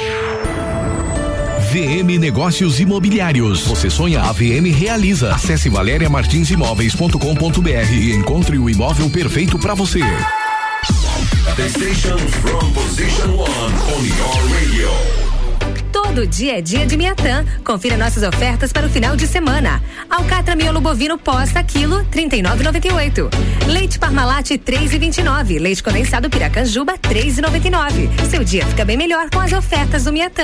VM 1.71 2.19
Negócios 2.19 2.79
Imobiliários. 2.81 3.61
Você 3.61 3.89
sonha, 3.89 4.23
a 4.23 4.33
VM 4.33 4.77
realiza. 4.77 5.33
Acesse 5.33 5.69
valeriamartinsimóveis.com.br 5.69 7.93
e 7.93 8.11
encontre 8.11 8.57
o 8.57 8.69
imóvel 8.69 9.09
perfeito 9.09 9.57
para 9.57 9.73
você. 9.73 10.01
The 11.55 11.69
station 11.69 12.17
from 12.17 12.73
position 12.73 13.37
one 13.37 13.47
on 13.47 14.05
your 14.05 14.51
radio. 14.51 14.89
Todo 15.93 16.27
dia 16.27 16.57
é 16.57 16.61
dia 16.61 16.85
de 16.85 16.97
Miatã. 16.97 17.45
Confira 17.63 17.95
nossas 17.95 18.23
ofertas 18.23 18.73
para 18.73 18.85
o 18.85 18.89
final 18.89 19.15
de 19.15 19.25
semana. 19.25 19.81
Alcatra 20.09 20.57
miolo 20.57 20.81
bovino 20.81 21.17
posta 21.17 21.63
quilo 21.63 22.03
39,98. 22.11 23.29
Leite 23.67 23.97
Parmalat 23.97 24.49
3,29. 24.49 25.57
Leite 25.57 25.81
condensado 25.81 26.29
Piracanjuba 26.29 26.97
3,99. 26.97 28.09
Seu 28.29 28.43
dia 28.43 28.65
fica 28.65 28.83
bem 28.83 28.97
melhor 28.97 29.29
com 29.29 29.39
as 29.39 29.53
ofertas 29.53 30.03
do 30.03 30.11
Miatã. 30.11 30.43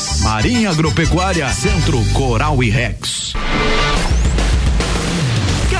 Marinha 0.21 0.69
Agropecuária, 0.69 1.49
Centro 1.49 2.03
Coral 2.13 2.63
e 2.63 2.69
Rex. 2.69 3.33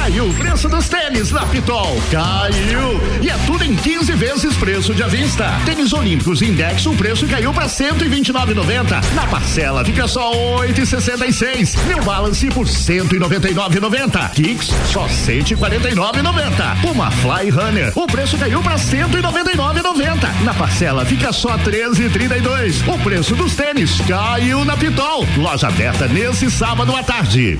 Caiu 0.01 0.27
o 0.27 0.33
preço 0.33 0.67
dos 0.67 0.89
tênis 0.89 1.29
na 1.29 1.45
Pitol. 1.45 2.01
Caiu! 2.09 2.99
E 3.21 3.29
é 3.29 3.37
tudo 3.45 3.63
em 3.63 3.75
15 3.75 4.11
vezes 4.13 4.57
preço 4.57 4.95
de 4.95 5.03
à 5.03 5.07
vista. 5.07 5.45
Tênis 5.63 5.93
Olímpicos 5.93 6.41
Index, 6.41 6.87
o 6.87 6.95
preço 6.95 7.27
caiu 7.27 7.53
para 7.53 7.67
129,90. 7.67 8.99
Na 9.13 9.27
parcela 9.27 9.85
fica 9.85 10.07
só 10.07 10.31
8,66. 10.31 11.77
New 11.85 12.03
Balance 12.03 12.49
por 12.49 12.65
199,90. 12.65 14.31
Kicks 14.31 14.71
só 14.91 15.05
149,90. 15.05 16.91
Uma 16.91 17.11
Fly 17.11 17.51
Runner, 17.51 17.93
o 17.95 18.07
preço 18.07 18.39
caiu 18.39 18.63
para 18.63 18.77
199,90. 18.77 20.41
Na 20.43 20.55
parcela 20.55 21.05
fica 21.05 21.31
só 21.31 21.59
13,32. 21.59 22.91
O 22.91 22.97
preço 23.03 23.35
dos 23.35 23.53
tênis 23.53 24.01
caiu 24.07 24.65
na 24.65 24.75
Pitol. 24.75 25.27
Loja 25.37 25.67
aberta 25.67 26.07
nesse 26.07 26.49
sábado 26.49 26.95
à 26.95 27.03
tarde. 27.03 27.59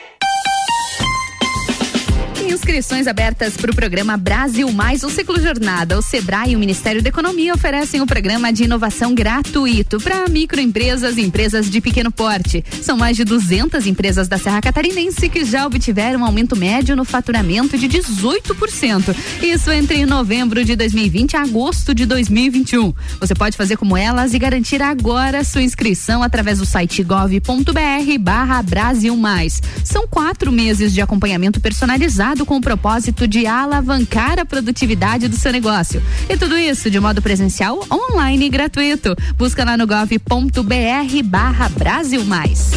Inscrições 2.47 3.07
abertas 3.07 3.55
para 3.55 3.71
o 3.71 3.75
programa 3.75 4.17
Brasil 4.17 4.71
Mais, 4.71 5.03
o 5.03 5.09
ciclo 5.09 5.39
jornada. 5.39 5.97
O 5.97 6.01
Sebrae 6.01 6.51
e 6.51 6.55
o 6.55 6.59
Ministério 6.59 7.01
da 7.01 7.09
Economia 7.09 7.53
oferecem 7.53 8.01
o 8.01 8.03
um 8.03 8.07
programa 8.07 8.51
de 8.51 8.63
inovação 8.63 9.13
gratuito 9.13 9.99
para 9.99 10.27
microempresas 10.27 11.17
e 11.17 11.21
empresas 11.21 11.69
de 11.69 11.79
pequeno 11.79 12.11
porte. 12.11 12.63
São 12.81 12.97
mais 12.97 13.15
de 13.15 13.23
200 13.23 13.85
empresas 13.85 14.27
da 14.27 14.37
Serra 14.37 14.59
Catarinense 14.59 15.29
que 15.29 15.45
já 15.45 15.65
obtiveram 15.65 16.21
um 16.21 16.25
aumento 16.25 16.55
médio 16.55 16.95
no 16.95 17.05
faturamento 17.05 17.77
de 17.77 17.87
18%. 17.87 19.15
Isso 19.41 19.71
entre 19.71 20.05
novembro 20.05 20.65
de 20.65 20.75
2020 20.75 21.37
a 21.37 21.43
agosto 21.43 21.93
de 21.93 22.05
2021. 22.05 22.93
Você 23.19 23.35
pode 23.35 23.55
fazer 23.55 23.77
como 23.77 23.95
elas 23.95 24.33
e 24.33 24.39
garantir 24.39 24.81
agora 24.81 25.43
sua 25.43 25.61
inscrição 25.61 26.23
através 26.23 26.57
do 26.57 26.65
site 26.65 27.03
gov.br/barra 27.03 28.61
Brasil 28.63 29.15
Mais. 29.15 29.61
São 29.83 30.07
quatro 30.07 30.51
meses 30.51 30.93
de 30.93 31.01
acompanhamento 31.01 31.59
personalizado 31.59 32.30
com 32.45 32.57
o 32.57 32.61
propósito 32.61 33.27
de 33.27 33.45
alavancar 33.45 34.39
a 34.39 34.45
produtividade 34.45 35.27
do 35.27 35.35
seu 35.35 35.51
negócio. 35.51 36.01
E 36.29 36.37
tudo 36.37 36.57
isso 36.57 36.89
de 36.89 36.99
modo 36.99 37.21
presencial, 37.21 37.85
online 37.91 38.45
e 38.45 38.49
gratuito. 38.49 39.15
Busca 39.37 39.63
lá 39.63 39.77
no 39.77 39.85
gov.br 39.85 41.23
barra 41.23 41.69
Brasil 41.69 42.23
Mais. 42.23 42.71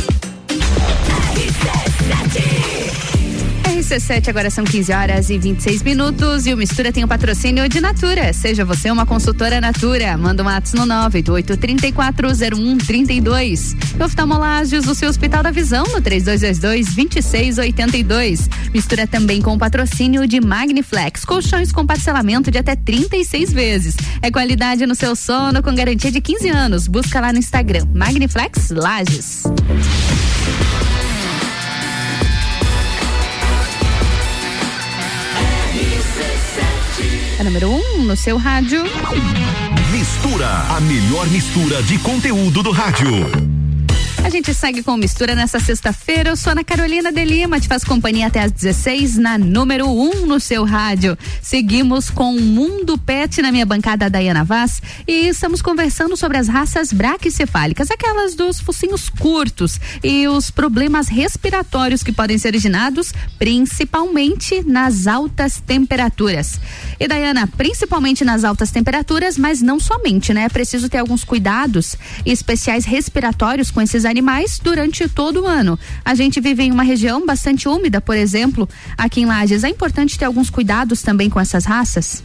RC7, 3.75 4.29
agora 4.29 4.49
são 4.51 4.63
15 4.63 4.93
horas 4.93 5.31
e 5.31 5.39
26 5.39 5.83
minutos 5.83 6.47
e 6.47 6.55
o 6.55 6.57
Mistura 6.57 6.93
tem 6.93 7.03
o 7.03 7.07
um 7.07 7.09
patrocínio 7.09 7.69
de 7.69 7.81
Natura. 7.81 8.33
Seja 8.33 8.65
você 8.65 8.89
uma 8.89 9.05
consultora 9.05 9.61
Natura. 9.61 10.17
Manda 10.17 10.45
um 10.45 10.49
ato 10.49 10.77
no 10.77 10.87
988340132. 11.11 13.75
Oftalmolagens, 14.01 14.87
o 14.87 14.95
seu 14.95 15.09
Hospital 15.09 15.43
da 15.43 15.51
Visão 15.51 15.83
no 15.87 16.01
3222-2682. 16.01 18.49
Mistura 18.73 19.09
também 19.09 19.43
com 19.43 19.55
o 19.55 19.59
patrocínio 19.59 20.25
de 20.25 20.41
Magniflex. 20.41 21.25
Colchões 21.25 21.73
com 21.73 21.85
parcelamento 21.85 22.53
de 22.53 22.59
até 22.59 22.77
36 22.77 23.53
vezes. 23.53 23.97
É 24.23 24.31
qualidade 24.31 24.87
no 24.87 24.95
seu 24.95 25.17
sono 25.17 25.61
com 25.65 25.75
garantia 25.75 26.13
de 26.13 26.21
15 26.21 26.49
anos. 26.49 26.87
Busca 26.87 27.21
lá 27.21 27.33
no 27.33 27.41
Instagram. 27.41 27.89
Magniflex 27.93 28.71
Lages. 28.71 29.43
Número 37.45 37.69
1 37.69 37.75
um 37.75 38.05
no 38.05 38.17
seu 38.17 38.39
rádio. 38.39 38.83
Mistura, 39.93 40.49
a 40.75 40.81
melhor 40.81 41.29
mistura 41.29 41.83
de 41.83 41.99
conteúdo 41.99 42.63
do 42.63 42.71
rádio. 42.71 43.44
A 44.25 44.31
gente 44.31 44.55
segue 44.55 44.83
com 44.83 44.97
mistura 44.97 45.35
nessa 45.35 45.61
sexta-feira. 45.61 46.31
Eu 46.31 46.37
sou 46.37 46.53
Ana 46.53 46.65
Carolina 46.65 47.13
de 47.13 47.23
Lima, 47.23 47.61
te 47.61 47.69
faz 47.69 47.85
companhia 47.85 48.29
até 48.29 48.41
às 48.41 48.51
16 48.51 49.19
na 49.19 49.37
número 49.37 49.87
1 49.87 50.01
um 50.01 50.27
no 50.27 50.41
seu 50.41 50.65
rádio. 50.65 51.17
Seguimos 51.43 52.09
com 52.09 52.35
o 52.35 52.41
Mundo 52.41 52.97
Pet 52.97 53.43
na 53.43 53.53
minha 53.53 53.67
bancada 53.67 54.09
Dayana 54.09 54.43
Vaz 54.43 54.81
e 55.07 55.29
estamos 55.29 55.61
conversando 55.61 56.17
sobre 56.17 56.39
as 56.39 56.49
raças 56.49 56.91
braquicefálicas, 56.91 57.91
aquelas 57.91 58.35
dos 58.35 58.61
focinhos 58.61 59.11
curtos 59.11 59.79
e 60.03 60.27
os 60.27 60.51
problemas 60.51 61.09
respiratórios 61.09 62.03
que 62.03 62.11
podem 62.11 62.39
ser 62.39 62.49
originados 62.49 63.13
principalmente 63.39 64.63
nas 64.67 65.07
altas 65.07 65.61
temperaturas. 65.61 66.59
E 66.99 67.07
Dayana, 67.07 67.47
principalmente 67.47 68.25
nas 68.25 68.43
altas 68.43 68.71
temperaturas, 68.71 69.37
mas 69.37 69.61
não 69.61 69.79
somente, 69.79 70.33
né? 70.33 70.45
É 70.45 70.49
preciso 70.49 70.89
ter 70.89 70.97
alguns 70.97 71.25
cuidados 71.25 71.95
especiais 72.25 72.87
respiratórios 72.87 73.71
com 73.71 73.83
esses 73.83 74.07
animais 74.07 74.14
durante 74.63 75.09
todo 75.09 75.43
o 75.43 75.47
ano. 75.47 75.79
A 76.05 76.15
gente 76.15 76.41
vive 76.41 76.63
em 76.63 76.73
uma 76.73 76.83
região 76.83 77.25
bastante 77.25 77.69
úmida, 77.69 78.01
por 78.01 78.17
exemplo, 78.17 78.69
aqui 78.97 79.21
em 79.23 79.27
Lages. 79.27 79.65
É 79.65 79.69
importante 79.69 80.19
ter 80.19 80.25
alguns 80.25 80.51
cuidados 80.51 81.03
também 81.03 81.31
com 81.31 81.41
essas 81.41 81.65
raças? 81.65 82.23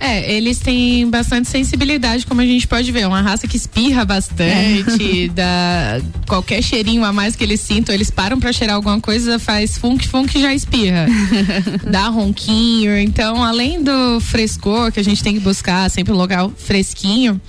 É, 0.00 0.34
eles 0.34 0.58
têm 0.58 1.08
bastante 1.08 1.48
sensibilidade, 1.48 2.26
como 2.26 2.40
a 2.40 2.44
gente 2.44 2.66
pode 2.66 2.90
ver. 2.90 3.00
É 3.00 3.06
uma 3.06 3.22
raça 3.22 3.46
que 3.46 3.56
espirra 3.56 4.04
bastante, 4.04 5.24
é. 5.24 5.28
dá 5.32 6.00
qualquer 6.26 6.62
cheirinho 6.62 7.04
a 7.04 7.12
mais 7.12 7.36
que 7.36 7.44
eles 7.44 7.60
sintam, 7.60 7.94
eles 7.94 8.10
param 8.10 8.38
para 8.38 8.52
cheirar 8.52 8.76
alguma 8.76 9.00
coisa, 9.00 9.38
faz 9.38 9.78
funk, 9.78 10.06
funk 10.06 10.40
já 10.40 10.52
espirra. 10.52 11.06
dá 11.90 12.08
ronquinho. 12.08 12.98
Então, 12.98 13.42
além 13.42 13.82
do 13.82 14.20
frescor 14.20 14.92
que 14.92 15.00
a 15.00 15.04
gente 15.04 15.22
tem 15.22 15.34
que 15.34 15.40
buscar, 15.40 15.90
sempre 15.90 16.12
um 16.12 16.16
local 16.16 16.52
fresquinho, 16.56 17.40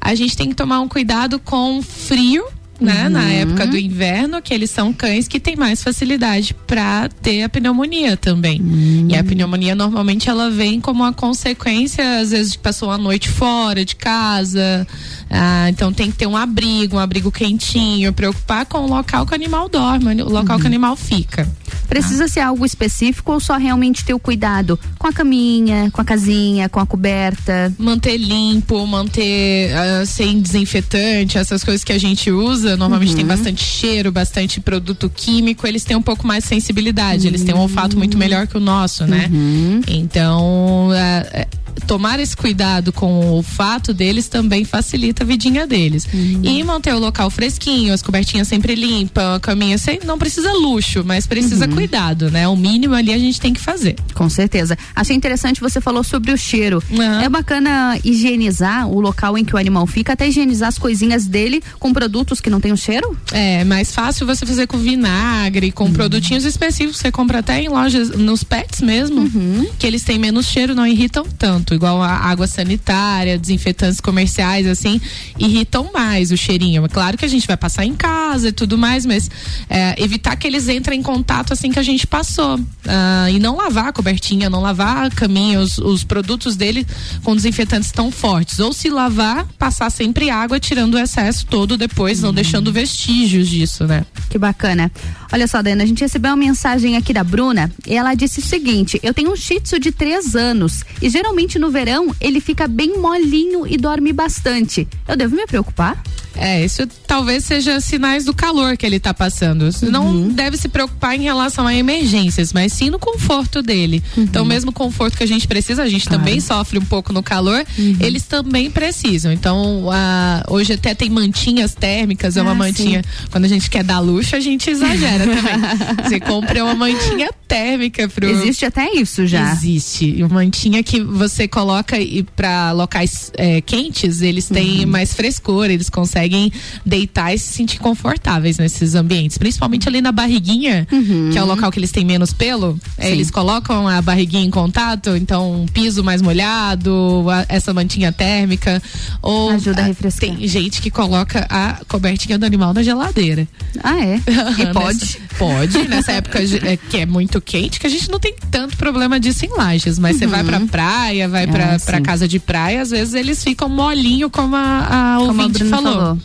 a 0.00 0.14
gente 0.14 0.36
tem 0.36 0.48
que 0.48 0.54
tomar 0.54 0.80
um 0.80 0.88
cuidado 0.88 1.38
com 1.38 1.82
frio 1.82 2.44
né? 2.80 3.04
Uhum. 3.04 3.10
Na 3.10 3.24
época 3.24 3.66
do 3.66 3.76
inverno, 3.76 4.40
que 4.40 4.54
eles 4.54 4.70
são 4.70 4.92
cães 4.92 5.26
que 5.26 5.40
têm 5.40 5.56
mais 5.56 5.82
facilidade 5.82 6.54
para 6.66 7.08
ter 7.08 7.42
a 7.42 7.48
pneumonia 7.48 8.16
também. 8.16 8.60
Uhum. 8.60 9.08
E 9.10 9.16
a 9.16 9.24
pneumonia 9.24 9.74
normalmente 9.74 10.28
ela 10.28 10.50
vem 10.50 10.80
como 10.80 11.02
uma 11.02 11.12
consequência, 11.12 12.20
às 12.20 12.30
vezes, 12.30 12.52
de 12.52 12.58
passou 12.58 12.90
a 12.90 12.98
noite 12.98 13.28
fora 13.28 13.84
de 13.84 13.96
casa. 13.96 14.86
Ah, 15.30 15.68
então 15.68 15.92
tem 15.92 16.10
que 16.10 16.16
ter 16.16 16.26
um 16.26 16.36
abrigo, 16.36 16.96
um 16.96 16.98
abrigo 16.98 17.30
quentinho, 17.30 18.12
preocupar 18.12 18.64
com 18.66 18.78
o 18.78 18.88
local 18.88 19.26
que 19.26 19.32
o 19.32 19.34
animal 19.34 19.68
dorme, 19.68 20.22
o 20.22 20.28
local 20.28 20.56
uhum. 20.56 20.60
que 20.60 20.64
o 20.64 20.66
animal 20.66 20.96
fica. 20.96 21.48
Precisa 21.88 22.24
ah. 22.24 22.28
ser 22.28 22.40
algo 22.40 22.64
específico 22.64 23.32
ou 23.32 23.40
só 23.40 23.56
realmente 23.56 24.04
ter 24.04 24.14
o 24.14 24.18
cuidado 24.18 24.78
com 24.98 25.06
a 25.06 25.12
caminha, 25.12 25.90
com 25.90 26.00
a 26.00 26.04
casinha, 26.04 26.68
com 26.68 26.80
a 26.80 26.86
coberta? 26.86 27.72
Manter 27.78 28.16
limpo, 28.16 28.86
manter 28.86 29.70
uh, 29.72 30.06
sem 30.06 30.40
desinfetante, 30.40 31.38
essas 31.38 31.64
coisas 31.64 31.84
que 31.84 31.92
a 31.92 31.98
gente 31.98 32.30
usa, 32.30 32.76
normalmente 32.76 33.10
uhum. 33.10 33.16
tem 33.16 33.26
bastante 33.26 33.64
cheiro, 33.64 34.12
bastante 34.12 34.60
produto 34.60 35.10
químico, 35.10 35.66
eles 35.66 35.84
têm 35.84 35.96
um 35.96 36.02
pouco 36.02 36.26
mais 36.26 36.44
de 36.44 36.48
sensibilidade, 36.48 37.22
uhum. 37.22 37.28
eles 37.28 37.44
têm 37.44 37.54
um 37.54 37.60
olfato 37.60 37.96
muito 37.96 38.14
uhum. 38.14 38.20
melhor 38.20 38.46
que 38.46 38.56
o 38.56 38.60
nosso, 38.60 39.06
né? 39.06 39.28
Uhum. 39.30 39.80
Então, 39.86 40.88
uh, 40.88 41.58
tomar 41.86 42.18
esse 42.20 42.36
cuidado 42.36 42.92
com 42.92 43.20
o 43.20 43.32
olfato 43.36 43.94
deles 43.94 44.28
também 44.28 44.64
facilita 44.64 45.17
a 45.22 45.26
vidinha 45.26 45.66
deles. 45.66 46.06
Uhum. 46.12 46.40
E 46.42 46.62
manter 46.64 46.94
o 46.94 46.98
local 46.98 47.30
fresquinho, 47.30 47.92
as 47.92 48.02
cobertinhas 48.02 48.48
sempre 48.48 48.74
limpas, 48.74 49.36
a 49.36 49.40
caminha 49.40 49.78
sem, 49.78 50.00
não 50.04 50.18
precisa 50.18 50.52
luxo, 50.52 51.02
mas 51.04 51.26
precisa 51.26 51.66
uhum. 51.66 51.72
cuidado, 51.72 52.30
né? 52.30 52.48
O 52.48 52.56
mínimo 52.56 52.94
ali 52.94 53.12
a 53.12 53.18
gente 53.18 53.40
tem 53.40 53.52
que 53.52 53.60
fazer. 53.60 53.96
Com 54.14 54.28
certeza. 54.28 54.76
Achei 54.94 55.14
interessante 55.14 55.60
você 55.60 55.80
falou 55.80 56.02
sobre 56.02 56.32
o 56.32 56.36
cheiro. 56.36 56.82
Uhum. 56.90 57.20
É 57.20 57.28
bacana 57.28 57.98
higienizar 58.04 58.88
o 58.88 59.00
local 59.00 59.36
em 59.36 59.44
que 59.44 59.54
o 59.54 59.58
animal 59.58 59.86
fica, 59.86 60.12
até 60.12 60.28
higienizar 60.28 60.68
as 60.68 60.78
coisinhas 60.78 61.26
dele 61.26 61.62
com 61.78 61.92
produtos 61.92 62.40
que 62.40 62.50
não 62.50 62.60
tem 62.60 62.72
o 62.72 62.76
cheiro? 62.76 63.16
É, 63.32 63.64
mais 63.64 63.92
fácil 63.92 64.26
você 64.26 64.44
fazer 64.44 64.66
com 64.66 64.78
vinagre, 64.78 65.72
com 65.72 65.84
uhum. 65.84 65.92
produtinhos 65.92 66.44
específicos. 66.44 66.98
Você 66.98 67.10
compra 67.10 67.38
até 67.38 67.60
em 67.60 67.68
lojas, 67.68 68.10
nos 68.10 68.44
pets 68.44 68.80
mesmo, 68.80 69.20
uhum. 69.20 69.66
que 69.78 69.86
eles 69.86 70.02
têm 70.02 70.18
menos 70.18 70.46
cheiro, 70.46 70.74
não 70.74 70.86
irritam 70.86 71.24
tanto 71.38 71.74
igual 71.74 72.02
a 72.02 72.10
água 72.10 72.46
sanitária, 72.46 73.38
desinfetantes 73.38 74.00
comerciais, 74.00 74.66
assim, 74.66 75.00
irritam 75.38 75.90
mais 75.92 76.30
o 76.30 76.36
cheirinho. 76.36 76.84
É 76.84 76.88
claro 76.88 77.16
que 77.16 77.24
a 77.24 77.28
gente 77.28 77.46
vai 77.46 77.56
passar 77.56 77.84
em 77.84 77.94
casa 77.94 78.48
e 78.48 78.52
tudo 78.52 78.76
mais, 78.76 79.04
mas 79.04 79.30
é, 79.68 79.94
evitar 80.02 80.36
que 80.36 80.46
eles 80.46 80.68
entrem 80.68 81.00
em 81.00 81.02
contato 81.02 81.52
assim 81.52 81.70
que 81.70 81.78
a 81.78 81.82
gente 81.82 82.06
passou. 82.06 82.56
Uh, 82.56 83.28
e 83.30 83.38
não 83.38 83.56
lavar 83.56 83.88
a 83.88 83.92
cobertinha, 83.92 84.48
não 84.48 84.60
lavar 84.60 85.06
a 85.06 85.10
caminha, 85.10 85.60
os, 85.60 85.78
os 85.78 86.04
produtos 86.04 86.56
dele 86.56 86.86
com 87.22 87.36
desinfetantes 87.36 87.92
tão 87.92 88.10
fortes. 88.10 88.58
Ou 88.58 88.72
se 88.72 88.88
lavar, 88.88 89.46
passar 89.58 89.90
sempre 89.90 90.30
água, 90.30 90.58
tirando 90.58 90.94
o 90.94 90.98
excesso 90.98 91.46
todo 91.46 91.76
depois, 91.76 92.22
não 92.22 92.32
deixando 92.32 92.72
vestígios 92.72 93.48
disso, 93.48 93.86
né? 93.86 94.04
Que 94.30 94.38
bacana. 94.38 94.90
Olha 95.32 95.46
só, 95.46 95.60
Dana, 95.62 95.82
a 95.82 95.86
gente 95.86 96.00
recebeu 96.00 96.30
uma 96.30 96.36
mensagem 96.36 96.96
aqui 96.96 97.12
da 97.12 97.22
Bruna 97.22 97.70
e 97.86 97.94
ela 97.94 98.14
disse 98.14 98.40
o 98.40 98.42
seguinte: 98.42 98.98
eu 99.02 99.12
tenho 99.12 99.32
um 99.32 99.36
shih 99.36 99.60
tzu 99.60 99.78
de 99.78 99.92
três 99.92 100.34
anos 100.34 100.84
e 101.02 101.10
geralmente 101.10 101.58
no 101.58 101.70
verão 101.70 102.14
ele 102.20 102.40
fica 102.40 102.66
bem 102.66 102.98
molinho 102.98 103.66
e 103.66 103.76
dorme 103.76 104.12
bastante. 104.12 104.88
Eu 105.06 105.16
devo 105.16 105.34
me 105.36 105.46
preocupar? 105.46 106.02
É, 106.40 106.64
isso 106.64 106.86
talvez 107.06 107.44
seja 107.44 107.80
sinais 107.80 108.24
do 108.24 108.32
calor 108.34 108.76
que 108.76 108.86
ele 108.86 108.96
está 108.96 109.12
passando. 109.12 109.68
Não 109.90 110.06
Uhum. 110.06 110.28
deve 110.28 110.56
se 110.56 110.68
preocupar 110.68 111.16
em 111.16 111.22
relação 111.22 111.66
a 111.66 111.74
emergências, 111.74 112.52
mas 112.52 112.72
sim 112.72 112.90
no 112.90 112.98
conforto 112.98 113.60
dele. 113.60 114.02
Uhum. 114.16 114.22
Então, 114.22 114.44
mesmo 114.44 114.70
conforto 114.70 115.16
que 115.16 115.24
a 115.24 115.26
gente 115.26 115.48
precisa, 115.48 115.82
a 115.82 115.88
gente 115.88 116.08
também 116.08 116.38
sofre 116.40 116.78
um 116.78 116.84
pouco 116.84 117.12
no 117.12 117.22
calor, 117.24 117.64
Uhum. 117.76 117.96
eles 118.00 118.22
também 118.24 118.70
precisam. 118.70 119.32
Então, 119.32 119.88
a- 119.90 120.44
hoje 120.48 120.74
até 120.74 120.94
tem 120.94 121.10
mantinhas 121.10 121.74
térmicas, 121.74 122.36
é 122.36 122.42
uma 122.42 122.52
Ah, 122.52 122.54
mantinha. 122.54 123.02
Quando 123.30 123.46
a 123.46 123.48
gente 123.48 123.68
quer 123.68 123.82
dar 123.82 123.98
luxo, 123.98 124.36
a 124.36 124.40
gente 124.40 124.70
exagera 124.70 125.24
também. 125.26 126.04
Você 126.04 126.20
compra 126.20 126.62
uma 126.64 126.74
mantinha 126.74 127.30
térmica 127.48 128.08
pro. 128.08 128.28
Existe 128.28 128.64
até 128.64 128.92
isso 128.92 129.26
já. 129.26 129.52
Existe. 129.52 130.04
E 130.18 130.22
Uma 130.22 130.34
mantinha 130.34 130.82
que 130.84 131.00
você 131.02 131.48
coloca 131.48 131.98
e 131.98 132.22
para 132.22 132.70
locais 132.72 133.32
é, 133.36 133.60
quentes, 133.60 134.20
eles 134.22 134.46
têm 134.46 134.84
Uhum. 134.84 134.87
Mais 134.88 135.12
frescor, 135.14 135.66
eles 135.70 135.88
conseguem 135.90 136.50
deitar 136.84 137.32
e 137.34 137.38
se 137.38 137.52
sentir 137.52 137.78
confortáveis 137.78 138.58
nesses 138.58 138.94
ambientes. 138.94 139.38
Principalmente 139.38 139.88
ali 139.88 140.00
na 140.00 140.12
barriguinha, 140.12 140.86
que 141.32 141.38
é 141.38 141.42
o 141.42 141.46
local 141.46 141.70
que 141.70 141.78
eles 141.78 141.90
têm 141.92 142.04
menos 142.04 142.32
pelo. 142.32 142.78
é, 142.96 143.06
Sim. 143.06 143.12
eles 143.12 143.30
colocam 143.30 143.86
a 143.88 144.00
barriguinha 144.02 144.44
em 144.44 144.50
contato, 144.50 145.10
então 145.16 145.62
um 145.62 145.66
piso 145.66 146.02
mais 146.02 146.20
molhado, 146.22 147.26
a- 147.30 147.46
essa 147.48 147.72
mantinha 147.74 148.12
térmica. 148.12 148.82
Ou 149.22 149.50
Ajuda 149.50 149.82
a 149.82 149.84
refrescar. 149.84 150.28
Tem 150.30 150.46
gente 150.48 150.80
que 150.82 150.90
coloca 150.90 151.46
a 151.50 151.80
cobertinha 151.88 152.38
do 152.38 152.44
animal 152.46 152.72
na 152.74 152.82
geladeira. 152.82 153.46
Ah, 153.82 153.98
é? 154.00 154.20
E 154.58 154.64
Nessa- 154.64 154.72
pode? 154.72 155.18
Pode, 155.38 155.88
nessa 155.88 156.12
época 156.12 156.40
é, 156.40 156.76
que 156.76 156.96
é 156.98 157.06
muito 157.06 157.40
quente, 157.40 157.78
que 157.78 157.86
a 157.86 157.90
gente 157.90 158.10
não 158.10 158.18
tem 158.18 158.34
tanto 158.50 158.76
problema 158.76 159.20
disso 159.20 159.44
em 159.44 159.50
lajes, 159.56 159.98
mas 159.98 160.16
você 160.16 160.26
vai 160.26 160.42
pra 160.42 160.58
praia, 160.60 161.28
vai 161.28 161.46
pra, 161.46 161.74
Ah, 161.74 161.78
pra 161.78 161.98
sim. 161.98 162.02
casa 162.02 162.26
de 162.26 162.38
praia, 162.40 162.82
às 162.82 162.90
vezes 162.90 163.14
eles 163.14 163.42
ficam 163.44 163.68
molinho, 163.68 164.28
como 164.30 164.56
a, 164.56 164.77
a 164.78 165.14
a 165.14 165.20
ouvinte 165.20 165.58
Bruna 165.64 165.76
falou. 165.76 165.92
falou. 165.94 166.18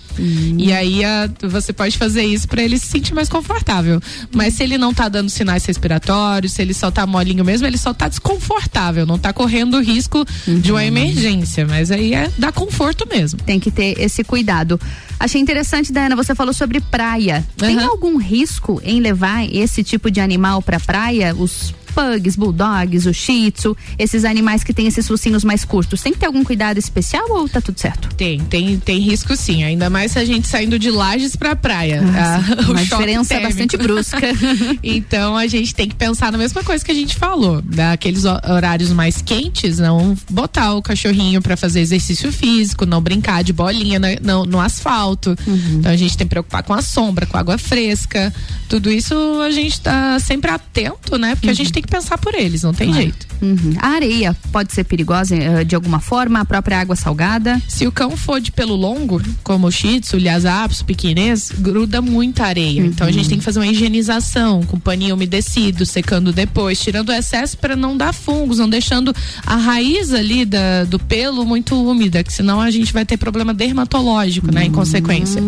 E 0.58 0.72
aí 0.72 1.04
a- 1.04 1.30
você 1.42 1.74
pode 1.74 1.98
fazer 1.98 2.24
isso 2.24 2.48
pra 2.48 2.62
ele 2.62 2.78
se 2.78 2.86
sentir 2.88 3.14
mais 3.14 3.28
confortável. 3.30 4.00
Mas 4.34 4.54
se 4.54 4.64
ele 4.64 4.78
não 4.78 4.94
tá 4.94 5.10
dando 5.10 5.30
sinais 5.30 5.66
respiratórios, 5.66 6.54
se 6.54 6.62
ele 6.62 6.74
só 6.74 6.92
tá 6.92 7.06
molinho 7.08 7.44
mesmo, 7.44 7.66
ele 7.66 7.78
só 7.78 7.94
tá 7.94 8.08
desconfortável, 8.08 9.06
não 9.06 9.18
tá 9.18 9.34
correndo 9.34 9.78
o 9.78 9.82
risco 9.82 10.24
de 10.48 10.72
uma 10.72 10.86
emergência. 10.86 11.66
Mas 11.66 11.90
aí 11.92 12.14
é 12.14 12.30
dar 12.38 12.52
conforto 12.52 13.08
mesmo. 13.12 13.40
Tem 13.46 13.60
que 13.60 13.72
ter 13.72 14.00
esse 14.00 14.24
cuidado. 14.24 14.80
Achei 15.20 15.40
interessante, 15.42 15.92
Diana, 15.92 16.16
você 16.16 16.36
falou 16.36 16.54
sobre 16.54 16.80
praia. 16.82 17.46
Tem 17.58 17.80
algum 17.80 18.18
risco 18.18 18.82
em 18.84 19.00
levar 19.00 19.46
esse 19.52 19.84
tipo 19.84 20.12
de 20.12 20.20
animal 20.20 20.62
pra 20.62 20.80
praia? 20.80 21.34
Os 21.36 21.74
pugs, 21.94 22.36
bulldogs, 22.36 23.06
o 23.06 23.14
shih 23.14 23.52
tzu, 23.52 23.76
esses 23.98 24.26
animais 24.26 24.64
que 24.64 24.74
têm 24.74 24.88
esses 24.88 25.08
focinhos 25.08 25.44
mais 25.44 25.64
curtos. 25.64 26.02
Tem 26.02 26.12
que 26.14 26.20
ter 26.20 26.26
algum 26.26 26.44
cuidado 26.44 26.78
especial 26.78 27.26
ou 27.30 27.48
tá 27.48 27.62
tudo 27.62 27.80
certo? 27.80 28.10
Tem, 28.16 28.40
tem, 28.40 28.80
tem 28.80 29.00
risco 29.00 29.36
sim. 29.36 29.64
Ainda 29.64 29.90
mais 29.90 30.12
se 30.14 30.20
a 30.20 30.26
gente 30.26 30.48
saindo 30.48 30.78
de 30.80 30.90
lajes 30.92 31.36
pra 31.36 31.56
praia. 31.56 32.02
Ah, 32.16 32.34
Ah, 32.34 32.40
Uma 32.70 32.78
choque 32.80 32.84
diferença 33.04 33.30
térmico. 33.30 33.50
bastante 33.50 33.78
brusca. 33.78 34.28
então 34.84 35.38
a 35.38 35.46
gente 35.48 35.74
tem 35.76 35.88
que 35.88 35.96
pensar 35.96 36.32
na 36.32 36.38
mesma 36.38 36.64
coisa 36.64 36.84
que 36.84 36.92
a 36.92 36.96
gente 36.96 37.16
falou. 37.16 37.62
Daqueles 37.62 38.24
ho- 38.26 38.42
horários 38.50 38.92
mais 38.92 39.22
quentes, 39.22 39.78
não 39.78 40.16
botar 40.30 40.74
o 40.74 40.82
cachorrinho 40.82 41.42
pra 41.42 41.56
fazer 41.56 41.80
exercício 41.82 42.32
físico, 42.32 42.86
não 42.86 43.02
brincar 43.02 43.44
de 43.44 43.54
bolinha 43.54 44.00
na- 44.00 44.08
no, 44.22 44.46
no 44.46 44.60
asfalto. 44.60 45.36
Uhum. 45.46 45.76
Então 45.80 45.92
a 45.92 45.96
gente 45.96 46.18
tem 46.18 46.26
que 46.26 46.30
preocupar 46.32 46.64
com 46.64 46.74
a 46.74 46.82
sombra, 46.82 47.26
com 47.26 47.38
a 47.38 47.40
água 47.40 47.58
fresca. 47.58 48.34
Tudo 48.70 48.90
isso 48.90 49.14
a 49.42 49.52
gente 49.52 49.80
tá 49.82 50.18
sempre 50.20 50.50
atento, 50.50 51.18
né? 51.18 51.36
Porque 51.36 51.50
a 51.50 51.54
gente 51.54 51.72
tem 51.72 51.83
que 51.84 51.90
pensar 51.90 52.18
por 52.18 52.34
eles, 52.34 52.64
não 52.64 52.74
tem 52.74 52.88
Claro. 52.88 53.02
jeito. 53.04 53.28
Uhum. 53.42 53.74
A 53.78 53.90
areia 53.90 54.36
pode 54.52 54.74
ser 54.74 54.84
perigosa 54.84 55.36
eh, 55.36 55.64
de 55.64 55.76
alguma 55.76 56.00
forma, 56.00 56.40
a 56.40 56.46
própria 56.46 56.80
água 56.80 56.96
salgada. 56.96 57.62
Se 57.68 57.88
o 57.88 57.92
cão 57.92 58.16
for 58.16 58.40
de 58.40 58.52
pelo 58.52 58.76
longo, 58.76 59.22
como 59.44 59.68
o 59.68 59.72
shih 59.72 60.00
tzu, 60.00 60.18
o 60.18 60.20
lhasa 60.20 60.64
apso, 60.64 60.84
o 60.84 60.86
pequinês, 60.86 61.52
gruda 61.58 62.02
muita 62.02 62.46
areia. 62.46 62.82
Então 62.82 63.08
a 63.08 63.12
gente 63.12 63.30
tem 63.30 63.38
que 63.38 63.44
fazer 63.44 63.60
uma 63.60 63.68
higienização 63.68 64.64
com 64.64 64.80
paninho 64.80 65.16
umedecido, 65.16 65.86
secando 65.86 66.32
depois, 66.32 66.80
tirando 66.80 67.10
o 67.10 67.14
excesso 67.14 67.58
para 67.58 67.76
não 67.76 67.96
dar 67.96 68.14
fungos, 68.14 68.60
não 68.60 68.70
deixando 68.70 69.14
a 69.46 69.56
raiz 69.56 70.14
ali 70.14 70.46
da, 70.46 70.84
do 70.86 71.00
pelo 71.00 71.46
muito 71.46 71.76
úmida, 71.76 72.24
que 72.24 72.32
senão 72.32 72.62
a 72.62 72.70
gente 72.70 72.94
vai 72.94 73.06
ter 73.06 73.18
problema 73.18 73.54
dermatológico, 73.54 74.52
né, 74.52 74.66
em 74.66 74.72
consequência. 74.72 75.42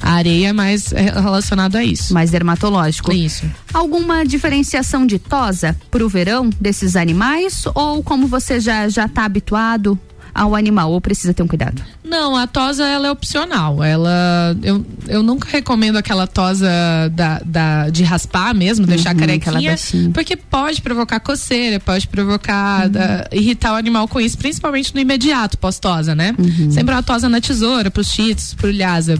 A 0.00 0.12
areia 0.12 0.48
é 0.48 0.52
mais 0.52 0.92
é, 0.92 1.02
relacionado 1.20 1.76
a 1.76 1.84
isso. 1.84 2.12
Mais 2.12 2.30
dermatológico. 2.30 3.12
Isso. 3.12 3.44
Alguma 3.72 4.24
diferenciação 4.24 5.06
de 5.06 5.18
tosa 5.18 5.76
pro 5.90 6.08
verão 6.08 6.50
desses 6.60 6.96
animais? 6.96 7.29
Ou 7.74 8.02
como 8.02 8.26
você 8.26 8.58
já 8.60 8.88
já 8.88 9.06
tá 9.08 9.24
habituado 9.24 9.98
ao 10.34 10.54
animal? 10.54 10.92
Ou 10.92 11.00
precisa 11.00 11.34
ter 11.34 11.42
um 11.42 11.46
cuidado? 11.48 11.82
Não, 12.04 12.36
a 12.36 12.46
tosa 12.46 12.86
ela 12.86 13.06
é 13.08 13.10
opcional. 13.10 13.82
Ela 13.82 14.56
eu, 14.62 14.84
eu 15.08 15.22
nunca 15.22 15.48
recomendo 15.48 15.96
aquela 15.96 16.26
tosa 16.26 16.68
da, 17.12 17.40
da 17.44 17.88
de 17.88 18.02
raspar 18.04 18.52
mesmo, 18.54 18.86
deixar 18.86 19.12
Uhum, 19.14 19.20
carequinha, 19.20 19.76
porque 20.12 20.36
pode 20.36 20.82
provocar 20.82 21.20
coceira, 21.20 21.78
pode 21.80 22.06
provocar 22.08 22.86
Uhum. 22.86 22.90
da- 22.92 23.28
irritar 23.32 23.72
o 23.72 23.76
animal 23.76 24.06
com 24.08 24.20
isso, 24.20 24.36
principalmente 24.38 24.94
no 24.94 25.00
imediato 25.00 25.56
pós-tosa, 25.58 26.14
né? 26.14 26.34
Uhum. 26.38 26.70
Sempre 26.70 26.94
uma 26.94 27.02
tosa 27.02 27.28
na 27.28 27.40
tesoura, 27.40 27.90
pros 27.90 28.08
cheats, 28.12 28.54
pro 28.54 28.70
lhasa. 28.70 29.18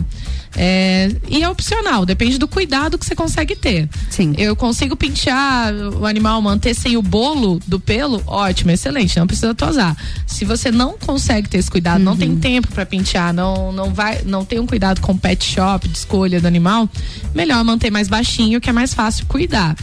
É, 0.55 1.09
e 1.29 1.41
é 1.43 1.49
opcional, 1.49 2.05
depende 2.05 2.37
do 2.37 2.47
cuidado 2.47 2.97
que 2.97 3.05
você 3.05 3.15
consegue 3.15 3.55
ter. 3.55 3.87
Sim. 4.09 4.33
Eu 4.37 4.55
consigo 4.55 4.95
pentear 4.95 5.73
o 5.73 6.05
animal, 6.05 6.41
manter 6.41 6.73
sem 6.73 6.97
o 6.97 7.01
bolo 7.01 7.59
do 7.65 7.79
pelo, 7.79 8.21
ótimo, 8.27 8.71
excelente, 8.71 9.17
não 9.17 9.25
precisa 9.27 9.55
tosar. 9.55 9.95
Se 10.27 10.43
você 10.43 10.69
não 10.71 10.97
consegue 10.97 11.47
ter 11.47 11.57
esse 11.57 11.71
cuidado, 11.71 12.01
não 12.03 12.11
Uhum. 12.13 12.17
tem 12.17 12.35
tempo 12.35 12.67
para 12.69 12.85
pentear, 12.85 13.33
não 13.33 13.71
não 13.71 13.93
vai, 13.93 14.21
não 14.25 14.43
tem 14.43 14.59
um 14.59 14.67
cuidado 14.67 14.99
com 15.01 15.17
pet 15.17 15.43
shop 15.43 15.87
de 15.87 15.97
escolha 15.97 16.41
do 16.41 16.47
animal, 16.47 16.89
melhor 17.33 17.63
manter 17.63 17.89
mais 17.89 18.07
baixinho, 18.09 18.59
que 18.59 18.69
é 18.69 18.73
mais 18.73 18.93
fácil 18.93 19.25
cuidar. 19.27 19.75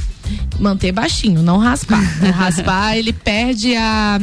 Manter 0.61 0.93
baixinho, 0.93 1.43
não 1.43 1.57
raspar. 1.57 2.03
Não 2.20 2.31
raspar, 2.32 2.97
ele 2.99 3.12
perde 3.15 3.74
a 3.74 4.20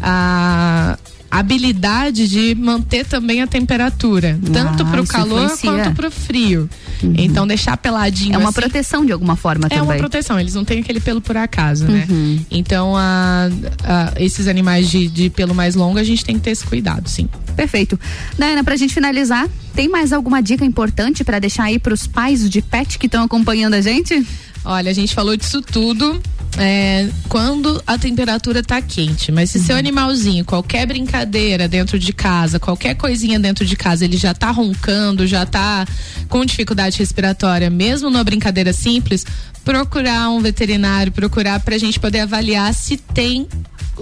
a 0.00 0.98
habilidade 1.38 2.28
de 2.28 2.54
manter 2.54 3.04
também 3.06 3.42
a 3.42 3.46
temperatura, 3.46 4.38
tanto 4.52 4.82
Ah, 4.82 4.86
pro 4.86 5.02
isso 5.02 5.12
calor 5.12 5.42
influencia. 5.44 5.70
quanto 5.70 5.94
pro 5.96 6.10
frio. 6.10 6.68
Então 7.02 7.46
deixar 7.46 7.76
peladinho 7.76 8.34
É 8.34 8.38
uma 8.38 8.48
assim, 8.50 8.60
proteção 8.60 9.04
de 9.04 9.12
alguma 9.12 9.36
forma 9.36 9.66
é 9.66 9.68
também. 9.68 9.84
uma 9.84 9.94
proteção, 9.96 10.38
eles 10.40 10.54
não 10.54 10.64
têm 10.64 10.80
aquele 10.80 11.00
pelo 11.00 11.20
por 11.20 11.36
acaso, 11.36 11.84
né? 11.86 12.06
Uhum. 12.08 12.40
Então, 12.50 12.96
a, 12.96 13.48
a- 13.84 14.12
esses 14.18 14.48
animais 14.48 14.88
de, 14.90 15.08
de 15.08 15.28
pelo 15.30 15.54
mais 15.54 15.74
longo, 15.74 15.98
a 15.98 16.04
gente 16.04 16.24
tem 16.24 16.36
que 16.36 16.42
ter 16.42 16.50
esse 16.52 16.64
cuidado, 16.64 17.08
sim. 17.08 17.28
Perfeito. 17.56 17.98
Daiana, 18.38 18.64
pra 18.64 18.74
gente 18.76 18.94
finalizar, 18.94 19.48
tem 19.74 19.88
mais 19.88 20.12
alguma 20.12 20.40
dica 20.42 20.64
importante 20.64 21.22
pra 21.24 21.38
deixar 21.38 21.64
aí 21.64 21.78
pros 21.78 22.06
pais 22.06 22.48
de 22.48 22.62
pet 22.62 22.98
que 22.98 23.06
estão 23.06 23.22
acompanhando 23.24 23.74
a 23.74 23.80
gente? 23.80 24.26
Olha, 24.64 24.90
a 24.90 24.94
gente 24.94 25.14
falou 25.14 25.36
disso 25.36 25.60
tudo 25.60 26.20
é, 26.56 27.08
quando 27.28 27.82
a 27.86 27.98
temperatura 27.98 28.62
tá 28.62 28.80
quente. 28.80 29.30
Mas 29.30 29.50
se 29.50 29.58
Uhum. 29.58 29.64
seu 29.64 29.76
animalzinho, 29.76 30.44
qualquer 30.44 30.86
brincadeira 30.86 31.68
dentro 31.68 31.98
de 31.98 32.12
casa, 32.12 32.58
qualquer 32.58 32.94
coisinha 32.94 33.38
dentro 33.38 33.64
de 33.64 33.76
casa, 33.76 34.04
ele 34.04 34.16
já 34.16 34.32
tá 34.32 34.50
roncando, 34.50 35.26
já 35.26 35.44
tá 35.44 35.86
com 36.28 36.44
dificuldade 36.44 36.98
respiratória, 36.98 37.68
mesmo 37.68 38.08
numa 38.08 38.24
brincadeira 38.24 38.72
simples, 38.72 39.26
procurar 39.64 40.30
um 40.30 40.40
veterinário, 40.40 41.12
procurar 41.12 41.60
pra 41.60 41.76
gente 41.78 41.98
poder 41.98 42.20
avaliar 42.20 42.72
se 42.72 42.96
tem 42.96 43.46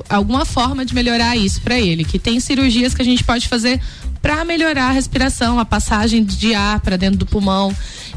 alguma 0.08 0.44
forma 0.44 0.84
de 0.84 0.94
melhorar 0.94 1.36
isso 1.36 1.60
pra 1.60 1.78
ele, 1.78 2.04
que 2.04 2.18
tem 2.18 2.40
cirurgias 2.40 2.94
que 2.94 3.02
a 3.02 3.04
gente 3.04 3.22
pode 3.24 3.48
fazer 3.48 3.80
para 4.22 4.44
melhorar 4.44 4.88
a 4.88 4.92
respiração, 4.92 5.58
a 5.58 5.64
passagem 5.64 6.24
de 6.24 6.54
ar 6.54 6.80
para 6.80 6.96
dentro 6.96 7.18
do 7.18 7.26
pulmão. 7.26 7.74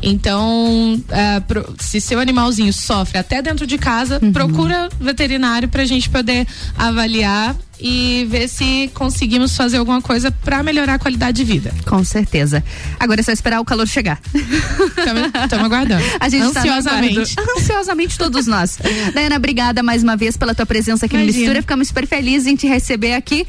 Então, 0.07 1.01
ah, 1.11 1.41
pro- 1.41 1.75
se 1.79 1.99
seu 1.99 2.19
animalzinho 2.19 2.71
sofre 2.71 3.17
até 3.17 3.41
dentro 3.41 3.65
de 3.65 3.77
casa, 3.77 4.19
procura 4.31 4.87
veterinário 4.99 5.67
para 5.67 5.81
a 5.81 5.85
gente 5.85 6.07
poder 6.09 6.47
avaliar 6.77 7.55
e 7.79 8.25
ver 8.29 8.47
se 8.47 8.89
conseguimos 8.93 9.57
fazer 9.57 9.77
alguma 9.77 10.01
coisa 10.01 10.31
para 10.31 10.61
melhorar 10.63 10.93
a 10.93 10.99
qualidade 10.99 11.37
de 11.37 11.43
vida. 11.43 11.73
Com 11.85 12.03
certeza. 12.05 12.63
Agora 12.99 13.19
é 13.19 13.23
só 13.23 13.31
esperar 13.31 13.59
o 13.59 13.65
calor 13.65 13.87
chegar. 13.87 14.21
Estamos 14.33 15.65
aguardando. 15.65 16.03
A 16.19 16.29
gente 16.29 16.53
tá 16.53 16.63
no 16.63 16.71
Ansiosamente. 16.71 17.33
aguardo. 17.37 17.59
Ansiosamente 17.59 18.17
todos 18.17 18.47
nós. 18.47 18.77
Daiana, 19.13 19.35
obrigada 19.37 19.81
mais 19.83 20.03
uma 20.03 20.15
vez 20.15 20.37
pela 20.37 20.53
tua 20.55 20.65
presença 20.65 21.05
aqui 21.07 21.15
no 21.17 21.23
Imagina. 21.23 21.39
Mistura. 21.41 21.61
Ficamos 21.61 21.87
super 21.89 22.07
felizes 22.07 22.47
em 22.47 22.55
te 22.55 22.67
receber 22.67 23.13
aqui. 23.13 23.45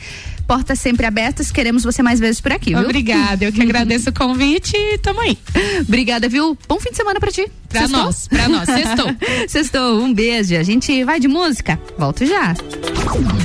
Portas 0.47 0.79
sempre 0.79 1.05
abertas. 1.07 1.51
Queremos 1.51 1.83
você 1.83 2.03
mais 2.03 2.21
vezes 2.21 2.41
por 2.41 2.53
aqui, 2.53 2.71
viu? 2.71 2.85
Obrigada, 2.85 3.45
eu 3.45 3.53
que 3.53 3.61
agradeço 3.63 4.11
o 4.11 4.13
convite 4.13 4.77
e 4.77 4.99
tamo 4.99 5.21
aí. 5.21 5.37
Obrigada, 5.81 6.29
viu? 6.29 6.57
Bom 6.69 6.79
fim 6.79 6.91
de 6.91 6.97
semana 6.97 7.19
pra 7.19 7.31
ti. 7.33 7.51
Pra 7.69 7.81
Sextou? 7.81 8.03
nós, 8.05 8.29
pra 8.29 8.49
nós. 8.49 8.67
Sextou. 8.67 9.17
Sextou. 9.49 10.01
Um 10.01 10.15
beijo. 10.15 10.57
A 10.57 10.63
gente 10.63 11.03
vai 11.05 11.19
de 11.19 11.29
música. 11.29 11.79
Volto 11.99 12.25
já. 12.25 12.55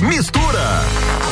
Mistura. 0.08 1.31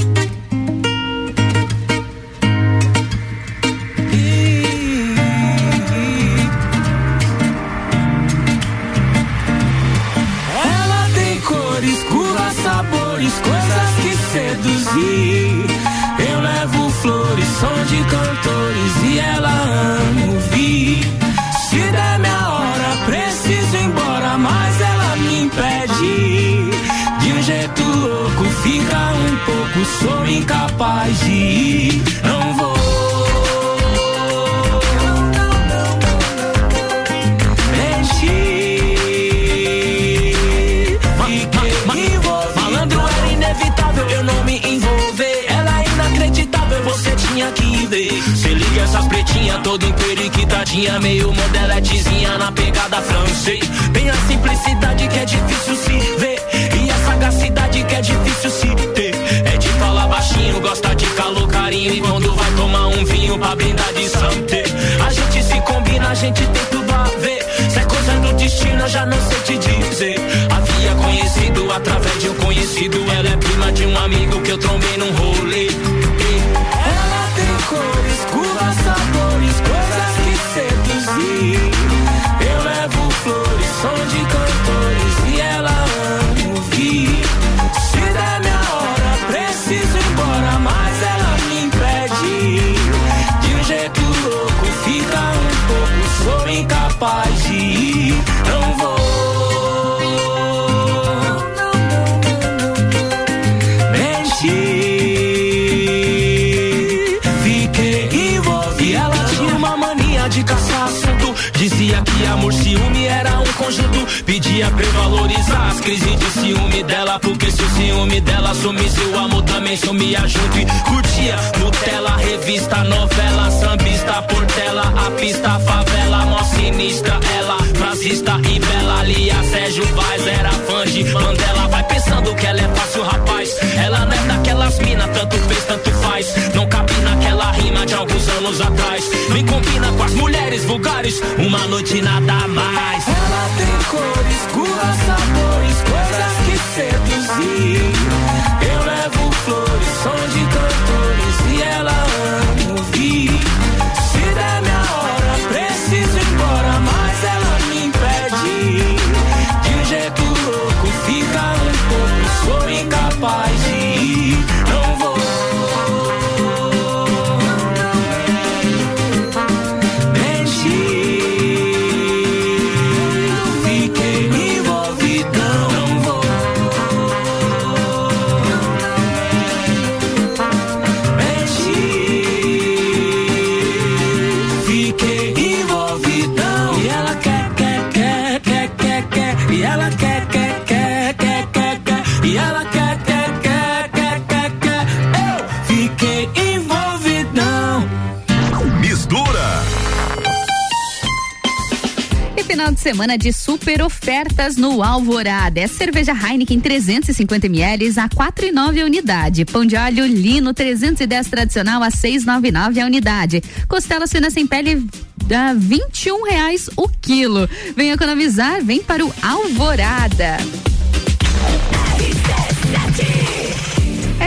de 202.81 202.89
semana 202.89 203.15
de 203.15 203.31
super 203.31 203.83
ofertas 203.83 204.55
no 204.57 204.81
Alvorada. 204.81 205.59
É 205.59 205.67
cerveja 205.67 206.13
Heineken 206.13 206.59
350 206.59 207.45
ml 207.45 207.87
a 207.99 208.09
4,9 208.09 208.81
a 208.81 208.85
unidade. 208.85 209.45
Pão 209.45 209.63
de 209.63 209.75
alho 209.75 210.03
lino 210.07 210.51
310 210.51 211.27
tradicional 211.27 211.83
a 211.83 211.89
6,99 211.89 212.81
a 212.81 212.85
unidade. 212.87 213.43
Costela 213.67 214.07
suína 214.07 214.31
sem 214.31 214.47
pele 214.47 214.83
a 215.31 215.53
21 215.53 216.23
reais 216.23 216.69
o 216.75 216.89
quilo. 216.89 217.47
Vem 217.75 217.91
economizar, 217.91 218.63
vem 218.63 218.81
para 218.81 219.05
o 219.05 219.13
Alvorada. 219.21 220.37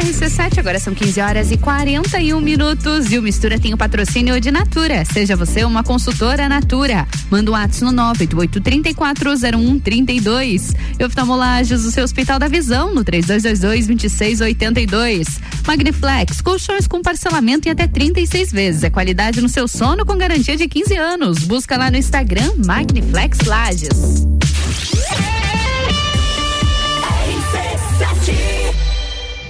RC7, 0.05 0.59
agora 0.59 0.79
são 0.79 0.95
15 0.95 1.19
horas 1.19 1.51
e 1.51 1.57
41 1.57 2.39
minutos. 2.39 3.11
E 3.11 3.19
o 3.19 3.23
Mistura 3.23 3.59
tem 3.59 3.73
o 3.73 3.77
patrocínio 3.77 4.39
de 4.39 4.51
Natura. 4.51 5.03
Seja 5.07 5.35
você 5.35 5.65
uma 5.65 5.83
consultora 5.83 6.47
Natura. 6.47 7.09
Manda 7.31 7.51
um 7.51 7.55
ato 7.55 7.83
no 7.87 7.93
988-340132. 8.13 10.77
E 10.99 11.05
oftalmolagens, 11.05 11.87
o 11.87 11.91
seu 11.91 12.05
Hospital 12.05 12.39
da 12.39 12.49
Visão, 12.49 12.95
no 12.95 13.03
3222-2682. 13.03 15.27
Magniflex, 15.67 16.43
colchões 16.43 16.87
com 16.87 17.01
parcelamento 17.01 17.67
em 17.67 17.71
até 17.71 17.87
36 17.87 18.53
vezes. 18.53 18.85
É 18.85 18.91
qualidade 18.91 19.41
no 19.41 19.49
seu 19.49 19.67
sono 19.67 20.05
com 20.05 20.19
garantia 20.19 20.57
de 20.57 20.69
15 20.69 20.99
anos. 20.99 21.39
Busca 21.45 21.79
lá 21.79 21.91
no 21.91 21.97
Instagram 21.97 22.53
Magniflex 22.63 23.39
Lages. 23.47 24.27
RC7 27.25 28.54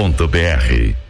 .br 0.00 1.09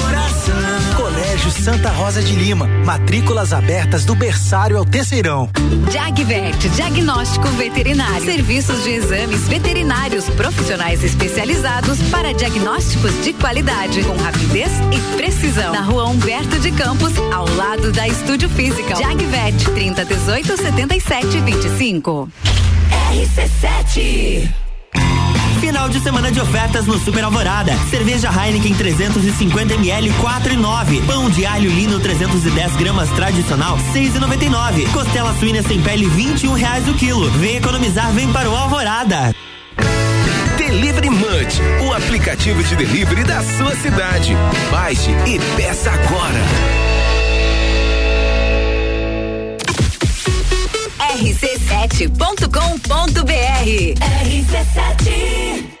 Colégio 1.51 1.63
Santa 1.63 1.89
Rosa 1.89 2.21
de 2.21 2.33
Lima, 2.33 2.65
matrículas 2.85 3.51
abertas 3.51 4.05
do 4.05 4.15
berçário 4.15 4.77
ao 4.77 4.85
terceirão. 4.85 5.49
Jagvet, 5.91 6.69
diagnóstico 6.69 7.47
veterinário. 7.49 8.23
Serviços 8.23 8.83
de 8.83 8.91
exames 8.91 9.47
veterinários 9.47 10.29
profissionais 10.29 11.03
especializados 11.03 12.01
para 12.09 12.33
diagnósticos 12.33 13.11
de 13.23 13.33
qualidade, 13.33 14.01
com 14.03 14.15
rapidez 14.17 14.71
e 14.91 15.17
precisão. 15.17 15.73
Na 15.73 15.81
rua 15.81 16.05
Humberto 16.05 16.57
de 16.59 16.71
Campos, 16.71 17.13
ao 17.33 17.47
lado 17.55 17.91
da 17.91 18.07
Estúdio 18.07 18.49
Física. 18.49 18.95
Jagvet, 18.95 19.65
30 19.73 20.05
18 20.05 20.57
77 20.57 21.39
25. 21.41 22.29
RC7 23.11 24.70
Final 25.61 25.87
de 25.89 25.99
semana 25.99 26.31
de 26.31 26.41
ofertas 26.41 26.87
no 26.87 26.97
Super 26.97 27.23
Alvorada. 27.23 27.77
Cerveja 27.87 28.31
Heineken 28.31 28.73
350ml 28.73 30.11
4,9. 30.19 31.05
Pão 31.05 31.29
de 31.29 31.45
alho 31.45 31.69
lino 31.69 31.99
310 31.99 32.75
gramas 32.77 33.11
tradicional 33.11 33.77
6,99. 33.93 34.91
Costela 34.91 35.35
suína 35.39 35.61
sem 35.61 35.79
pele 35.79 36.07
21 36.07 36.53
reais 36.53 36.87
o 36.87 36.95
quilo. 36.95 37.29
Vem 37.33 37.57
economizar, 37.57 38.11
vem 38.11 38.33
para 38.33 38.49
o 38.49 38.55
Alvorada. 38.55 39.35
Delivery 40.57 41.11
Munch, 41.11 41.61
o 41.87 41.93
aplicativo 41.93 42.63
de 42.63 42.75
delivery 42.75 43.23
da 43.23 43.43
sua 43.43 43.75
cidade. 43.75 44.35
Baixe 44.71 45.11
e 45.27 45.39
peça 45.55 45.91
agora. 45.91 46.90
rc7.com.br 51.11 52.21
RC7 53.99 55.11
Você 55.67 55.80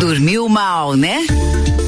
Dormiu 0.00 0.48
mal, 0.48 0.94
né? 0.96 1.24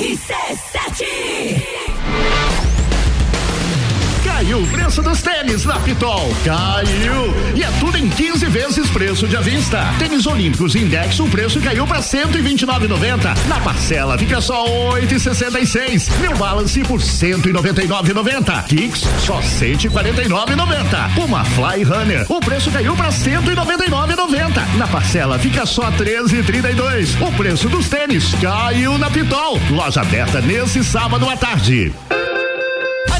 RC7 0.00 0.49
Caiu 4.50 4.64
o 4.64 4.66
preço 4.66 5.00
dos 5.00 5.22
tênis 5.22 5.64
na 5.64 5.78
Pitol. 5.78 6.28
Caiu! 6.44 7.32
E 7.54 7.62
é 7.62 7.70
tudo 7.78 7.96
em 7.96 8.08
15 8.08 8.46
vezes 8.46 8.90
preço 8.90 9.28
de 9.28 9.36
à 9.36 9.40
vista. 9.40 9.78
Tênis 9.96 10.26
Olímpicos 10.26 10.74
Index, 10.74 11.20
o 11.20 11.28
preço 11.28 11.60
caiu 11.60 11.86
para 11.86 12.00
129,90. 12.00 13.46
Na 13.46 13.60
parcela 13.60 14.18
fica 14.18 14.40
só 14.40 14.66
8,66. 14.66 16.10
New 16.20 16.36
Balance 16.36 16.80
por 16.82 16.98
199,90. 16.98 18.64
Kicks 18.64 19.04
só 19.24 19.38
149,90. 19.38 21.14
Puma 21.14 21.44
Fly 21.44 21.84
Runner, 21.84 22.26
o 22.28 22.40
preço 22.40 22.72
caiu 22.72 22.96
para 22.96 23.10
199,90. 23.10 24.76
Na 24.76 24.88
parcela 24.88 25.38
fica 25.38 25.64
só 25.64 25.92
13,32. 25.92 27.24
O 27.24 27.30
preço 27.36 27.68
dos 27.68 27.88
tênis 27.88 28.34
caiu 28.42 28.98
na 28.98 29.08
Pitol. 29.12 29.60
Loja 29.70 30.00
aberta 30.00 30.40
nesse 30.40 30.82
sábado 30.82 31.28
à 31.30 31.36
tarde. 31.36 31.92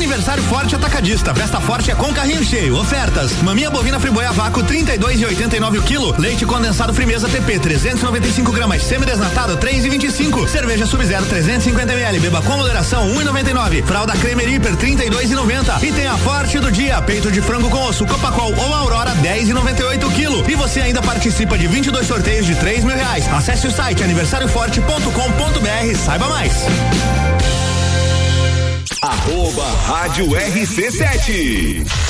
Aniversário 0.01 0.43
Forte 0.45 0.75
Atacadista. 0.75 1.35
Festa 1.35 1.61
Forte 1.61 1.91
é 1.91 1.95
com 1.95 2.11
carrinho 2.15 2.43
cheio. 2.43 2.75
Ofertas: 2.75 3.35
maminha 3.43 3.71
bovina 3.71 4.01
friboia 4.01 4.33
vácuo 4.33 4.63
32 4.63 5.21
e 5.21 5.27
89 5.27 5.77
o 5.77 5.83
quilo. 5.83 6.15
Leite 6.19 6.47
condensado 6.47 6.95
Frimeza 6.95 7.29
TP 7.29 7.59
395 7.59 8.51
gramas. 8.51 8.83
Semi-desnatado 8.83 9.59
3 9.59 9.85
e 9.85 9.91
25. 9.91 10.49
Cerveja 10.49 10.87
Sub-Zero 10.87 11.27
350 11.27 11.93
ml. 11.93 12.19
Beba 12.19 12.41
com 12.41 12.57
moderação 12.57 13.15
1,99. 13.15 13.85
Fralda 13.85 14.15
Cremer 14.15 14.49
Hiper 14.49 14.75
32 14.75 15.33
e 15.33 15.35
90. 15.35 15.79
Tem 15.81 16.07
a 16.07 16.17
Forte 16.17 16.59
do 16.59 16.73
dia. 16.73 17.03
Peito 17.03 17.31
de 17.31 17.43
frango 17.43 17.69
com 17.69 17.85
osso 17.85 18.07
Copacol 18.07 18.55
ou 18.57 18.75
Aurora 18.75 19.15
10 19.17 19.51
e 19.51 19.53
98 19.53 20.07
o 20.07 20.11
quilo. 20.13 20.51
E 20.51 20.55
você 20.55 20.81
ainda 20.81 21.03
participa 21.03 21.59
de 21.59 21.67
22 21.67 22.07
sorteios 22.07 22.47
de 22.47 22.55
3 22.55 22.85
mil 22.85 22.97
reais. 22.97 23.31
Acesse 23.31 23.67
o 23.67 23.71
site 23.71 24.03
aniversarioforte.com.br. 24.03 25.97
Saiba 26.03 26.27
mais. 26.31 26.65
Arroba 29.03 29.65
Rádio 29.89 30.27
RC7. 30.27 32.10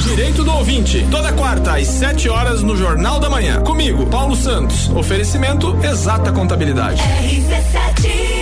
Direito 0.00 0.44
do 0.44 0.52
ouvinte, 0.52 1.06
toda 1.10 1.32
quarta 1.32 1.76
às 1.76 1.86
7 1.86 2.28
horas 2.28 2.62
no 2.62 2.76
Jornal 2.76 3.18
da 3.20 3.28
Manhã. 3.28 3.60
Comigo, 3.62 4.06
Paulo 4.06 4.36
Santos. 4.36 4.88
Oferecimento 4.90 5.76
Exata 5.84 6.32
Contabilidade. 6.32 7.02
RC7 7.02 8.38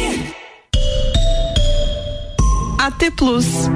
AT 2.78 3.10
Plus. 3.16 3.68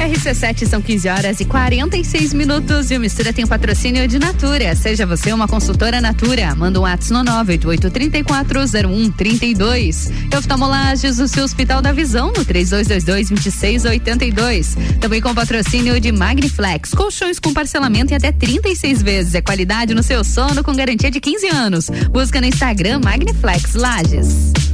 RC7 0.00 0.66
são 0.66 0.80
15 0.80 1.08
horas 1.10 1.40
e 1.40 1.44
46 1.44 2.32
minutos 2.32 2.90
e 2.90 2.96
o 2.96 3.00
Mistura 3.00 3.34
tem 3.34 3.44
o 3.44 3.48
patrocínio 3.48 4.08
de 4.08 4.18
Natura. 4.18 4.74
Seja 4.74 5.04
você 5.04 5.30
uma 5.30 5.46
consultora 5.46 6.00
Natura. 6.00 6.54
Manda 6.54 6.80
um 6.80 6.86
ato 6.86 7.12
no 7.12 7.22
988-340132. 7.22 10.10
Oftalmolages, 10.36 11.18
o 11.18 11.28
seu 11.28 11.44
Hospital 11.44 11.82
da 11.82 11.92
Visão 11.92 12.28
no 12.28 12.46
3222-2682. 12.46 14.74
Também 14.98 15.20
com 15.20 15.34
patrocínio 15.34 16.00
de 16.00 16.10
Magniflex. 16.10 16.94
Colchões 16.94 17.38
com 17.38 17.52
parcelamento 17.52 18.14
em 18.14 18.16
até 18.16 18.32
36 18.32 19.02
vezes. 19.02 19.34
É 19.34 19.42
qualidade 19.42 19.92
no 19.92 20.02
seu 20.02 20.24
sono 20.24 20.64
com 20.64 20.74
garantia 20.74 21.10
de 21.10 21.20
15 21.20 21.48
anos. 21.48 21.90
Busca 22.10 22.40
no 22.40 22.46
Instagram 22.46 23.02
Magniflex 23.04 23.74
Lages. 23.74 24.69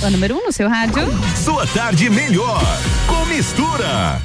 O 0.00 0.10
número 0.10 0.36
1 0.36 0.38
um 0.38 0.44
no 0.46 0.52
seu 0.52 0.68
rádio. 0.68 1.02
Sua 1.44 1.66
tarde 1.66 2.08
melhor 2.08 2.62
com 3.08 3.24
mistura. 3.26 4.22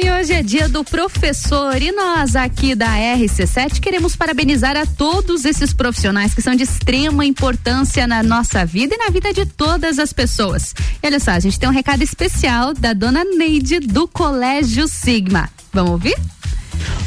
E 0.00 0.08
hoje 0.08 0.32
é 0.32 0.40
dia 0.40 0.68
do 0.68 0.84
professor 0.84 1.82
e 1.82 1.90
nós 1.90 2.36
aqui 2.36 2.76
da 2.76 2.86
RC7 2.86 3.80
queremos 3.80 4.14
parabenizar 4.14 4.76
a 4.76 4.86
todos 4.86 5.44
esses 5.44 5.72
profissionais 5.72 6.32
que 6.32 6.40
são 6.40 6.54
de 6.54 6.62
extrema 6.62 7.24
importância 7.24 8.06
na 8.06 8.22
nossa 8.22 8.64
vida 8.64 8.94
e 8.94 8.98
na 8.98 9.10
vida 9.10 9.32
de 9.32 9.44
todas 9.44 9.98
as 9.98 10.12
pessoas. 10.12 10.72
E 11.02 11.06
olha 11.06 11.18
só, 11.18 11.32
a 11.32 11.40
gente 11.40 11.58
tem 11.58 11.68
um 11.68 11.72
recado 11.72 12.00
especial 12.00 12.72
da 12.72 12.92
dona 12.92 13.24
Neide 13.24 13.80
do 13.80 14.06
Colégio 14.06 14.86
Sigma. 14.86 15.50
Vamos 15.72 15.90
ouvir? 15.90 16.16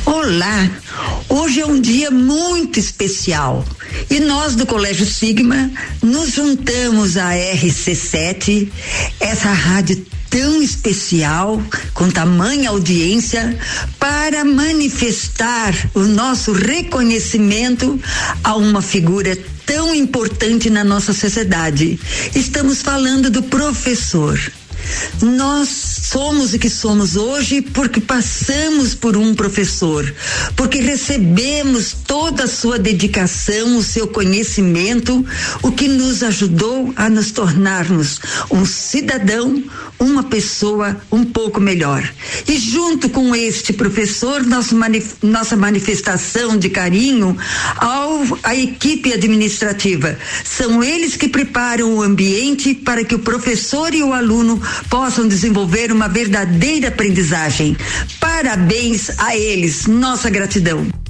Olá, 0.05 0.69
hoje 1.29 1.61
é 1.61 1.65
um 1.65 1.79
dia 1.79 2.11
muito 2.11 2.79
especial 2.79 3.65
e 4.09 4.19
nós 4.19 4.55
do 4.55 4.65
Colégio 4.65 5.05
Sigma 5.05 5.71
nos 6.01 6.31
juntamos 6.33 7.17
à 7.17 7.31
RC7, 7.31 8.69
essa 9.19 9.51
rádio 9.51 10.05
tão 10.29 10.61
especial, 10.61 11.61
com 11.93 12.09
tamanha 12.09 12.69
audiência, 12.69 13.57
para 13.99 14.45
manifestar 14.45 15.73
o 15.93 15.99
nosso 15.99 16.53
reconhecimento 16.53 17.99
a 18.43 18.55
uma 18.55 18.81
figura 18.81 19.37
tão 19.65 19.93
importante 19.93 20.69
na 20.69 20.83
nossa 20.83 21.13
sociedade. 21.13 21.99
Estamos 22.33 22.81
falando 22.81 23.29
do 23.29 23.43
professor. 23.43 24.39
Nós 25.21 25.69
somos 26.03 26.53
o 26.53 26.59
que 26.59 26.69
somos 26.69 27.15
hoje 27.15 27.61
porque 27.61 28.01
passamos 28.01 28.93
por 28.95 29.15
um 29.15 29.33
professor, 29.33 30.13
porque 30.55 30.79
recebemos 30.79 31.95
toda 32.05 32.43
a 32.43 32.47
sua 32.47 32.77
dedicação, 32.77 33.77
o 33.77 33.83
seu 33.83 34.07
conhecimento, 34.07 35.25
o 35.61 35.71
que 35.71 35.87
nos 35.87 36.23
ajudou 36.23 36.93
a 36.95 37.09
nos 37.09 37.31
tornarmos 37.31 38.19
um 38.49 38.65
cidadão, 38.65 39.63
uma 39.99 40.23
pessoa 40.23 40.99
um 41.11 41.23
pouco 41.23 41.59
melhor. 41.59 42.03
E 42.47 42.57
junto 42.57 43.09
com 43.09 43.35
este 43.35 43.73
professor, 43.73 44.43
nosso 44.45 44.75
manif 44.75 45.15
nossa 45.21 45.55
manifestação 45.55 46.57
de 46.57 46.69
carinho 46.69 47.37
ao 47.77 48.21
a 48.43 48.55
equipe 48.55 49.13
administrativa. 49.13 50.17
São 50.43 50.83
eles 50.83 51.15
que 51.15 51.27
preparam 51.27 51.95
o 51.95 52.01
ambiente 52.01 52.73
para 52.73 53.03
que 53.03 53.15
o 53.15 53.19
professor 53.19 53.93
e 53.93 54.03
o 54.03 54.13
aluno 54.13 54.61
possam 54.89 55.27
desenvolver 55.27 55.91
uma 55.91 56.07
verdadeira 56.07 56.89
aprendizagem. 56.89 57.75
Parabéns 58.19 59.09
a 59.19 59.35
eles, 59.35 59.87
nossa 59.87 60.29
gratidão 60.29 61.00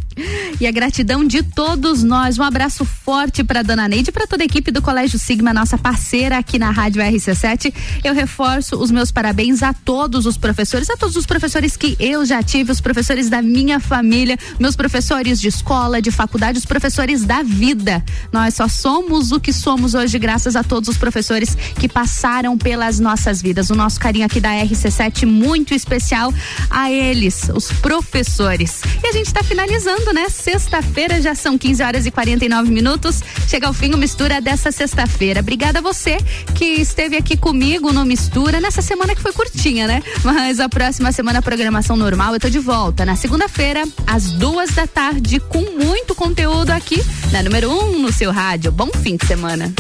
e 0.60 0.68
a 0.68 0.72
gratidão 0.72 1.26
de 1.26 1.44
todos 1.44 2.04
nós. 2.04 2.38
Um 2.38 2.44
abraço 2.44 2.86
forte 2.86 3.44
para 3.44 3.62
dona 3.62 3.88
Neide 3.88 4.10
e 4.10 4.14
para 4.14 4.28
toda 4.28 4.44
a 4.44 4.46
equipe 4.46 4.72
do 4.72 4.82
Colégio 4.82 5.18
Sigma, 5.18 5.54
nossa 5.54 5.78
parceira 5.78 6.38
aqui 6.38 6.60
na 6.60 6.72
Rádio 6.72 7.02
RC7. 7.02 7.74
Eu 8.04 8.14
reforço 8.14 8.78
os 8.78 8.92
meus 8.92 9.12
parabéns 9.12 9.64
a 9.64 9.74
todos 9.74 10.26
os 10.26 10.38
professores, 10.38 10.90
a 10.90 10.98
todos 10.98 11.16
os 11.16 11.26
professores 11.26 11.76
que 11.76 11.96
eu 12.00 12.26
já 12.26 12.44
tive, 12.44 12.72
os 12.72 12.82
professores 12.82 13.30
da 13.30 13.42
minha 13.42 13.80
família, 13.80 14.38
meus 14.60 14.76
professores 14.76 15.40
de 15.40 15.48
escola, 15.48 16.02
de 16.02 16.12
faculdade, 16.12 16.58
os 16.58 16.66
professores 16.66 17.24
da 17.24 17.42
vida. 17.44 18.04
Nós 18.32 18.56
só 18.56 18.68
somos 18.68 19.32
o 19.32 19.40
que 19.40 19.54
somos 19.54 19.94
hoje 19.94 20.18
graças 20.20 20.56
a 20.56 20.64
todos 20.64 20.90
os 20.90 20.98
professores 20.98 21.56
que 21.80 21.88
passaram 21.88 22.58
pelas 22.58 23.00
nossas 23.00 23.42
vidas. 23.42 23.70
O 23.70 23.76
nosso 23.76 24.00
carinho 24.00 24.26
aqui 24.26 24.40
da 24.40 24.50
RC7 24.50 25.26
muito 25.26 25.74
especial 25.74 26.34
a 26.70 26.92
eles, 26.92 27.50
os 27.54 27.72
professores. 27.72 28.82
E 29.04 29.08
a 29.08 29.12
gente 29.12 29.28
está 29.28 29.44
finalizando, 29.44 30.01
né? 30.14 30.28
sexta-feira, 30.30 31.22
já 31.22 31.36
são 31.36 31.58
15 31.58 31.84
horas 31.84 32.06
e 32.06 32.12
49 32.12 32.72
minutos. 32.72 33.22
Chega 33.48 33.68
ao 33.68 33.74
fim 33.74 33.94
o 33.94 33.98
Mistura 33.98 34.42
dessa 34.42 34.72
sexta-feira. 34.72 35.40
Obrigada 35.42 35.80
a 35.80 35.82
você 35.82 36.18
que 36.56 36.66
esteve 36.66 37.16
aqui 37.16 37.38
comigo 37.38 37.94
no 37.94 38.04
Mistura 38.04 38.60
nessa 38.60 38.82
semana 38.82 39.14
que 39.14 39.22
foi 39.22 39.32
curtinha, 39.32 39.88
né? 39.88 40.04
Mas 40.24 40.60
a 40.60 40.68
próxima 40.68 41.12
semana, 41.12 41.40
a 41.40 41.42
programação 41.42 41.96
normal, 41.96 42.34
eu 42.34 42.40
tô 42.40 42.50
de 42.50 42.60
volta 42.60 43.06
na 43.06 43.16
segunda-feira, 43.16 43.84
às 44.08 44.32
duas 44.32 44.72
da 44.72 44.88
tarde, 44.88 45.40
com 45.40 45.62
muito 45.62 46.16
conteúdo 46.16 46.72
aqui 46.72 47.02
na 47.32 47.44
número 47.44 47.72
um 47.72 48.00
no 48.00 48.12
seu 48.12 48.32
rádio. 48.32 48.72
Bom 48.72 48.90
fim 49.04 49.16
de 49.16 49.28
semana. 49.28 49.72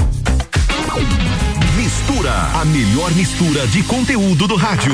Mistura, 1.76 2.31
a 2.31 2.65
melhor 2.65 3.11
mistura 3.14 3.65
de 3.68 3.81
conteúdo 3.84 4.48
do 4.48 4.56
rádio. 4.56 4.93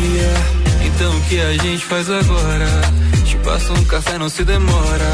então 1.01 1.17
o 1.17 1.21
que 1.21 1.41
a 1.41 1.53
gente 1.53 1.83
faz 1.85 2.07
agora? 2.11 2.67
Te 3.25 3.35
passo 3.37 3.73
um 3.73 3.83
café, 3.85 4.19
não 4.19 4.29
se 4.29 4.43
demora. 4.43 5.11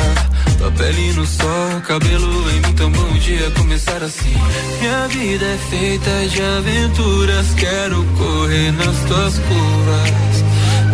Tua 0.58 0.70
pele 0.72 1.14
no 1.14 1.26
sol, 1.26 1.82
cabelo 1.88 2.52
em 2.52 2.60
mim, 2.60 2.74
tão 2.76 2.92
bom 2.92 3.14
dia 3.14 3.50
começar 3.52 4.04
assim. 4.04 4.36
Minha 4.82 5.08
vida 5.08 5.46
é 5.46 5.58
feita 5.70 6.28
de 6.28 6.42
aventuras, 6.42 7.54
quero 7.54 8.04
correr 8.18 8.72
nas 8.74 8.98
tuas 9.08 9.40
curvas. 9.40 10.44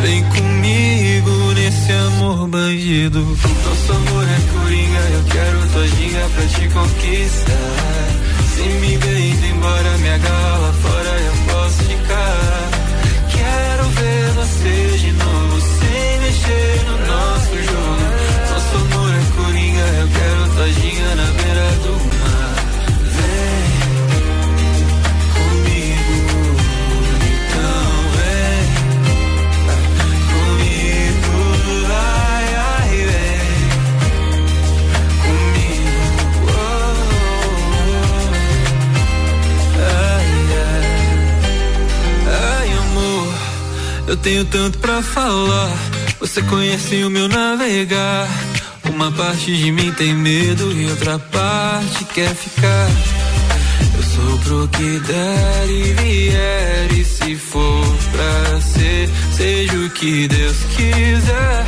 Vem 0.04 0.24
comigo 0.26 1.54
nesse 1.56 1.92
amor 1.92 2.48
bandido. 2.48 3.20
Nosso 3.20 3.94
amor 3.94 4.26
é 4.26 4.60
coringa, 4.60 5.00
eu 5.00 5.24
quero 5.32 5.70
tua 5.70 5.88
ginga 5.88 6.30
pra 6.36 6.46
te 6.46 6.68
conquistar. 6.68 8.34
Se 8.56 8.62
me 8.62 8.98
ver 8.98 9.20
indo 9.20 9.46
embora, 9.48 9.98
me 9.98 10.10
agarra 10.10 10.74
fora, 10.84 11.20
ver 14.62 15.33
eu 44.14 44.18
tenho 44.18 44.46
tanto 44.46 44.78
pra 44.78 45.02
falar. 45.02 45.76
Você 46.20 46.42
conhece 46.44 47.04
o 47.04 47.10
meu 47.10 47.28
navegar. 47.28 48.30
Uma 48.88 49.12
parte 49.12 49.56
de 49.58 49.72
mim 49.72 49.92
tem 49.94 50.14
medo 50.14 50.72
e 50.72 50.88
outra 50.88 51.18
parte 51.18 52.06
quer 52.06 52.34
ficar. 52.36 52.90
Eu 53.96 54.04
sou 54.04 54.38
pro 54.40 54.68
que 54.68 55.00
der 55.00 55.68
e 55.68 55.94
vier. 55.94 56.94
E 56.94 57.04
se 57.04 57.36
for 57.36 57.84
pra 58.12 58.62
ser, 58.62 59.10
seja 59.36 59.78
o 59.78 59.90
que 59.90 60.28
Deus 60.28 60.58
quiser. 60.76 61.66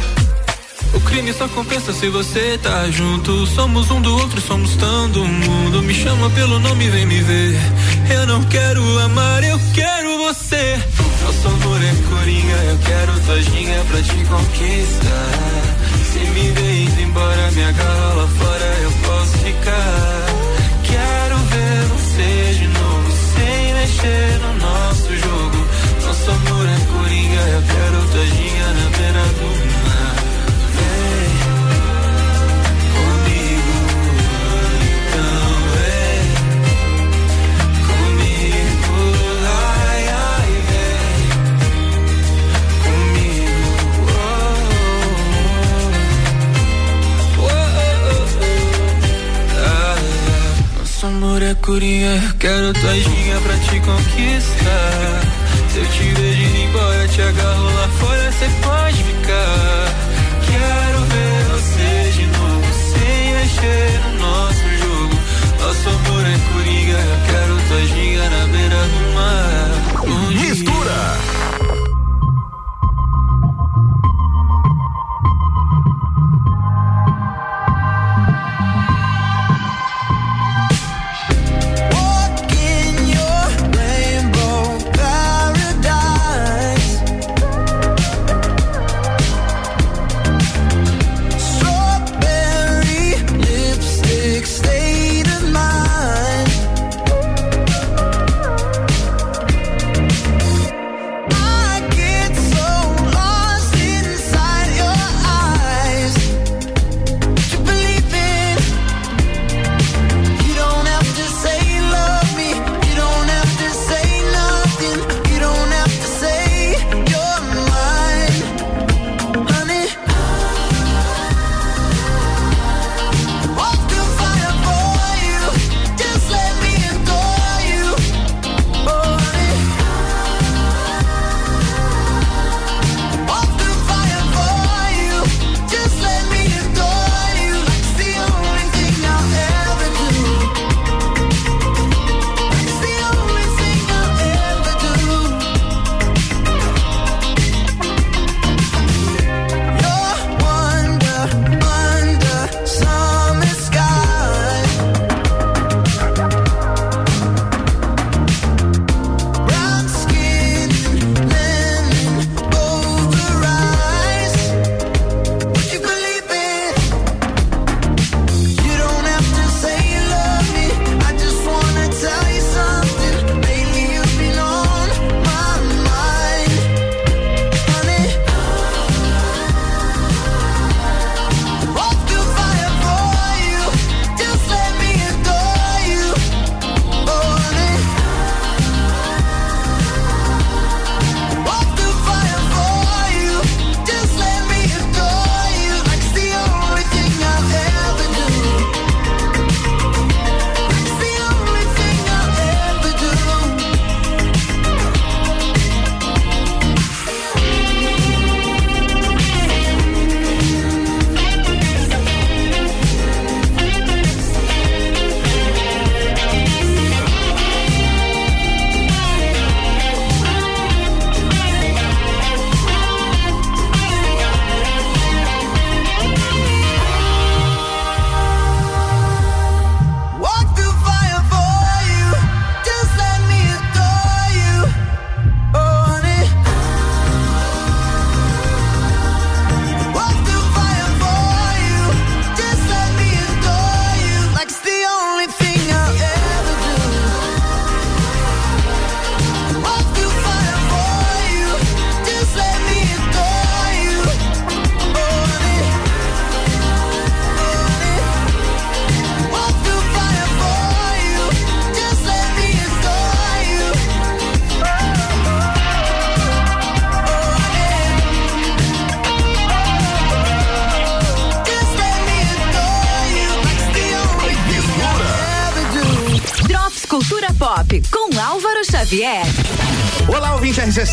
O 0.93 0.99
crime 0.99 1.33
só 1.33 1.47
compensa 1.47 1.93
se 1.93 2.09
você 2.09 2.59
tá 2.61 2.91
junto. 2.91 3.47
Somos 3.47 3.89
um 3.89 3.99
do 3.99 4.13
outro, 4.13 4.39
somos 4.41 4.75
todo 4.75 5.25
mundo. 5.25 5.81
Me 5.81 5.95
chama 5.95 6.29
pelo 6.29 6.59
nome, 6.59 6.89
vem 6.89 7.07
me 7.07 7.21
ver. 7.21 7.55
Eu 8.13 8.27
não 8.27 8.43
quero 8.43 8.99
amar, 8.99 9.43
eu 9.43 9.59
quero 9.73 10.15
você. 10.19 10.79
Nosso 11.25 11.47
amor 11.47 11.81
é 11.81 11.95
coringa, 12.07 12.55
eu 12.69 12.77
quero 12.85 13.19
tua 13.21 13.41
ginga 13.41 13.83
pra 13.89 13.99
te 13.99 14.25
conquistar. 14.25 15.75
Se 16.13 16.19
me 16.19 16.49
indo 16.49 17.01
embora, 17.01 17.51
me 17.51 17.63
agarra 17.63 18.13
lá 18.13 18.27
fora, 18.27 18.77
eu 18.83 18.91
posso 18.91 19.37
ficar. 19.39 20.25
Quero 20.83 21.37
ver 21.37 21.85
você 21.87 22.53
de 22.59 22.67
novo, 22.67 23.11
sem 23.33 23.73
mexer 23.73 24.39
no 24.39 24.53
nosso 24.59 25.17
jogo. 25.17 25.67
Nosso 26.05 26.29
amor 26.29 26.65
é 26.67 26.77
coringa, 26.93 27.41
eu 27.41 27.63
quero 27.73 28.07
tua 28.11 28.25
amor 51.05 51.41
é 51.41 51.53
coringa, 51.55 52.21
eu 52.23 52.33
quero 52.39 52.73
tua 52.73 52.93
ginga 52.95 53.39
pra 53.41 53.57
te 53.57 53.79
conquistar. 53.79 55.21
Se 55.69 55.79
eu 55.79 55.85
te 55.85 56.03
vejo 56.03 56.41
indo 56.41 56.57
embora, 56.57 57.07
te 57.07 57.21
agarro 57.21 57.65
lá 57.65 57.87
fora, 57.99 58.31
cê 58.31 58.47
pode 58.63 59.03
ficar. 59.03 59.93
Quero 60.47 60.99
ver 61.05 61.43
você 61.51 62.11
de 62.15 62.25
novo, 62.27 62.73
sem 62.91 63.33
mexer 63.33 63.99
no 64.03 64.19
nosso 64.19 64.63
jogo. 64.81 65.15
Nosso 65.59 65.89
amor 65.89 66.25
é 66.25 66.37
coringa, 66.53 66.99
quero 67.27 67.57
tua 67.67 67.81
ginga 67.87 68.29
na 68.29 68.47
beira 68.47 68.81
do 68.87 69.13
mar. 69.13 69.71
Mistura! 70.31 71.34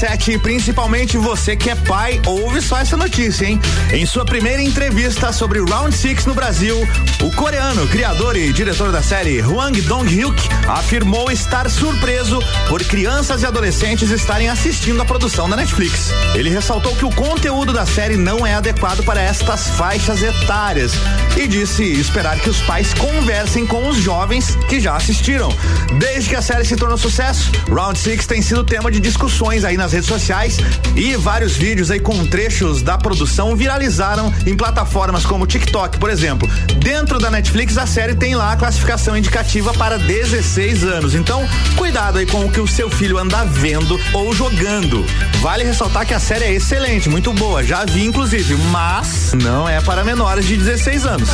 RC7, 0.03 0.39
principalmente 0.41 1.17
você 1.17 1.55
que 1.55 1.71
é 1.71 1.77
pai, 1.77 2.21
ouve 2.27 2.61
só 2.61 2.79
essa 2.79 2.97
notícia, 2.97 3.47
hein? 3.47 3.61
Em 3.93 4.05
sua 4.05 4.25
primeira 4.25 4.61
entrevista 4.61 5.33
sobre 5.33 5.61
Round 5.61 5.95
Six 5.95 6.27
no 6.27 6.35
Brasil, 6.35 6.77
o 7.23 7.31
coreano, 7.33 7.87
criador 7.87 8.37
e 8.37 8.53
diretor 8.53 8.91
da 8.91 9.03
série 9.03 9.41
Hwang 9.41 9.81
Dong-hyuk 9.83 10.37
afirmou 10.67 11.31
estar 11.31 11.71
surpreso 11.71 12.41
por 12.69 12.83
crianças 12.83 13.43
e 13.43 13.47
adolescentes 13.47 14.11
estarem 14.11 14.49
assistindo 14.49 15.01
a 15.01 15.05
produção 15.05 15.49
da 15.49 15.57
Netflix. 15.57 16.11
Ele 16.35 16.51
ressaltou 16.51 16.97
que 16.97 17.05
o 17.05 17.11
conteúdo 17.11 17.73
da 17.73 17.87
série 17.87 18.17
não 18.17 18.47
é 18.47 18.55
adequado 18.55 19.05
para 19.05 19.21
estas 19.21 19.69
faixas 19.71 20.23
etárias 20.23 20.93
e 21.37 21.47
disse 21.47 21.85
esperar 21.85 22.39
que 22.41 22.51
os 22.51 22.61
pais 22.63 22.93
conversem 22.95 23.67
com 23.67 23.89
os 23.89 23.97
jovens 23.99 24.57
que 24.69 24.81
já 24.81 24.97
assistiram. 24.97 25.55
Desde 25.99 26.31
que 26.31 26.37
a 26.37 26.43
série 26.43 26.65
se 26.65 26.75
tornou 26.77 26.99
sucesso, 26.99 27.53
Round 27.69 27.99
Six 27.99 28.27
tem 28.27 28.43
sido 28.43 28.65
tema 28.65 28.91
de 28.91 28.99
discussões 28.99 29.65
aí 29.65 29.77
nas 29.77 29.92
redes 29.93 30.09
sociais 30.09 30.59
e 30.97 31.15
vários 31.17 31.57
vídeos 31.57 31.91
aí 31.91 32.01
com 32.01 32.27
trechos 32.27 32.83
da 32.83 32.99
produção 32.99 33.55
viralizaram 33.55 34.33
em 34.47 34.57
plataformas 34.57 35.25
como 35.25 35.47
TikTok, 35.47 35.99
por 35.99 36.11
exemplo. 36.11 36.49
Dentro 36.79 37.19
da 37.19 37.31
Netflix, 37.31 37.79
a 37.79 37.87
série 37.87 38.15
tem 38.15 38.35
lá 38.35 38.53
a 38.53 38.57
classificação 38.57 39.17
indicativa 39.17 39.73
para 39.75 39.99
16 39.99 40.85
anos. 40.85 41.15
Então, 41.15 41.47
cuidado 41.77 42.19
aí 42.19 42.27
com 42.27 42.45
o 42.45 42.51
que 42.51 42.61
o 42.61 42.67
seu 42.67 42.91
filho 42.91 43.19
anda 43.19 43.45
vendo 43.45 43.99
ou 44.13 44.33
jogando. 44.35 45.05
Vale 45.41 45.65
ressaltar 45.65 46.07
que 46.07 46.15
a 46.15 46.21
série 46.21 46.45
é 46.45 46.53
excelente, 46.53 47.09
muito 47.09 47.33
boa, 47.33 47.63
já 47.63 47.85
vi 47.85 48.05
inclusive, 48.05 48.55
mas 48.71 49.33
não 49.35 49.69
é 49.69 49.81
para 49.81 50.05
menores 50.05 50.47
de 50.47 50.57
16 50.57 51.07
anos. 51.07 51.31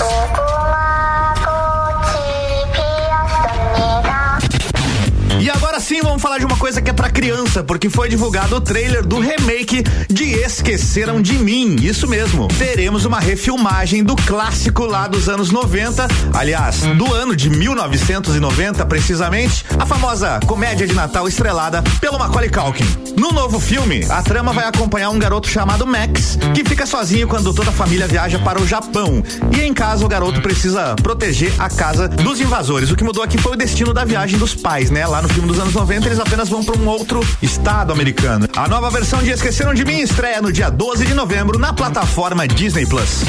Sim 5.89 6.03
vamos 6.03 6.21
falar 6.21 6.37
de 6.37 6.45
uma 6.45 6.59
coisa 6.59 6.83
que 6.83 6.91
é 6.91 6.93
pra 6.93 7.09
criança, 7.09 7.65
porque 7.65 7.89
foi 7.89 8.11
divulgado 8.11 8.55
o 8.55 8.61
trailer 8.61 9.07
do 9.07 9.19
remake 9.19 9.83
de 10.11 10.35
Esqueceram 10.35 11.23
de 11.23 11.39
Mim. 11.39 11.77
Isso 11.77 12.07
mesmo. 12.07 12.47
Teremos 12.59 13.07
uma 13.07 13.19
refilmagem 13.19 14.05
do 14.05 14.15
clássico 14.15 14.85
lá 14.85 15.09
dos 15.09 15.31
anos 15.31 15.51
90, 15.51 16.07
aliás, 16.35 16.83
do 16.83 17.15
ano 17.15 17.35
de 17.35 17.49
1990 17.49 18.85
precisamente, 18.85 19.65
a 19.79 19.87
famosa 19.87 20.39
comédia 20.47 20.87
de 20.87 20.93
Natal 20.93 21.27
estrelada 21.27 21.83
pelo 22.03 22.19
Macaulay 22.19 22.51
Culkin. 22.51 23.08
No 23.19 23.33
novo 23.33 23.59
filme, 23.59 24.07
a 24.09 24.23
trama 24.23 24.53
vai 24.53 24.65
acompanhar 24.65 25.11
um 25.11 25.19
garoto 25.19 25.49
chamado 25.49 25.85
Max, 25.85 26.39
que 26.55 26.65
fica 26.65 26.87
sozinho 26.87 27.27
quando 27.27 27.53
toda 27.53 27.71
a 27.71 27.73
família 27.73 28.07
viaja 28.07 28.39
para 28.39 28.63
o 28.63 28.67
Japão. 28.67 29.25
E 29.53 29.61
em 29.61 29.75
casa 29.75 30.07
o 30.07 30.09
garoto 30.09 30.41
precisa 30.41 30.95
proteger 31.03 31.53
a 31.59 31.69
casa 31.69 32.07
dos 32.07 32.41
invasores. 32.41 32.93
O 32.93 32.97
que 32.97 33.03
mudou 33.03 33.25
aqui 33.25 33.37
foi 33.37 33.55
o 33.55 33.57
destino 33.57 33.93
da 33.93 34.05
viagem 34.05 34.39
dos 34.39 34.55
pais, 34.55 34.89
né? 34.93 35.05
Lá 35.05 35.21
no 35.21 35.29
filme 35.29 35.49
dos 35.49 35.59
anos 35.59 35.75
90, 35.75 36.07
eles 36.07 36.21
apenas 36.21 36.49
vão 36.49 36.63
para 36.63 36.79
um 36.79 36.87
outro 36.87 37.19
estado 37.43 37.93
americano. 37.93 38.49
A 38.55 38.69
nova 38.69 38.89
versão 38.89 39.21
de 39.21 39.31
Esqueceram 39.31 39.75
de 39.75 39.85
Mim 39.85 39.99
estreia 39.99 40.41
no 40.41 40.53
dia 40.53 40.71
12 40.71 41.05
de 41.05 41.15
novembro 41.15 41.59
na 41.59 41.73
plataforma 41.73 42.47
Disney 42.47 42.87
Plus. 42.87 43.25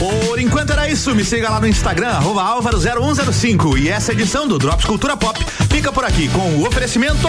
Por 0.00 0.40
enquanto 0.40 0.72
era 0.72 0.88
isso, 0.88 1.14
me 1.14 1.24
siga 1.24 1.48
lá 1.48 1.60
no 1.60 1.68
Instagram, 1.68 2.18
álvaro0105. 2.18 3.78
E 3.78 3.88
essa 3.88 4.10
edição 4.10 4.48
do 4.48 4.58
Drops 4.58 4.84
Cultura 4.84 5.16
Pop 5.16 5.38
fica 5.70 5.92
por 5.92 6.04
aqui 6.04 6.28
com 6.30 6.56
o 6.56 6.66
oferecimento. 6.66 7.28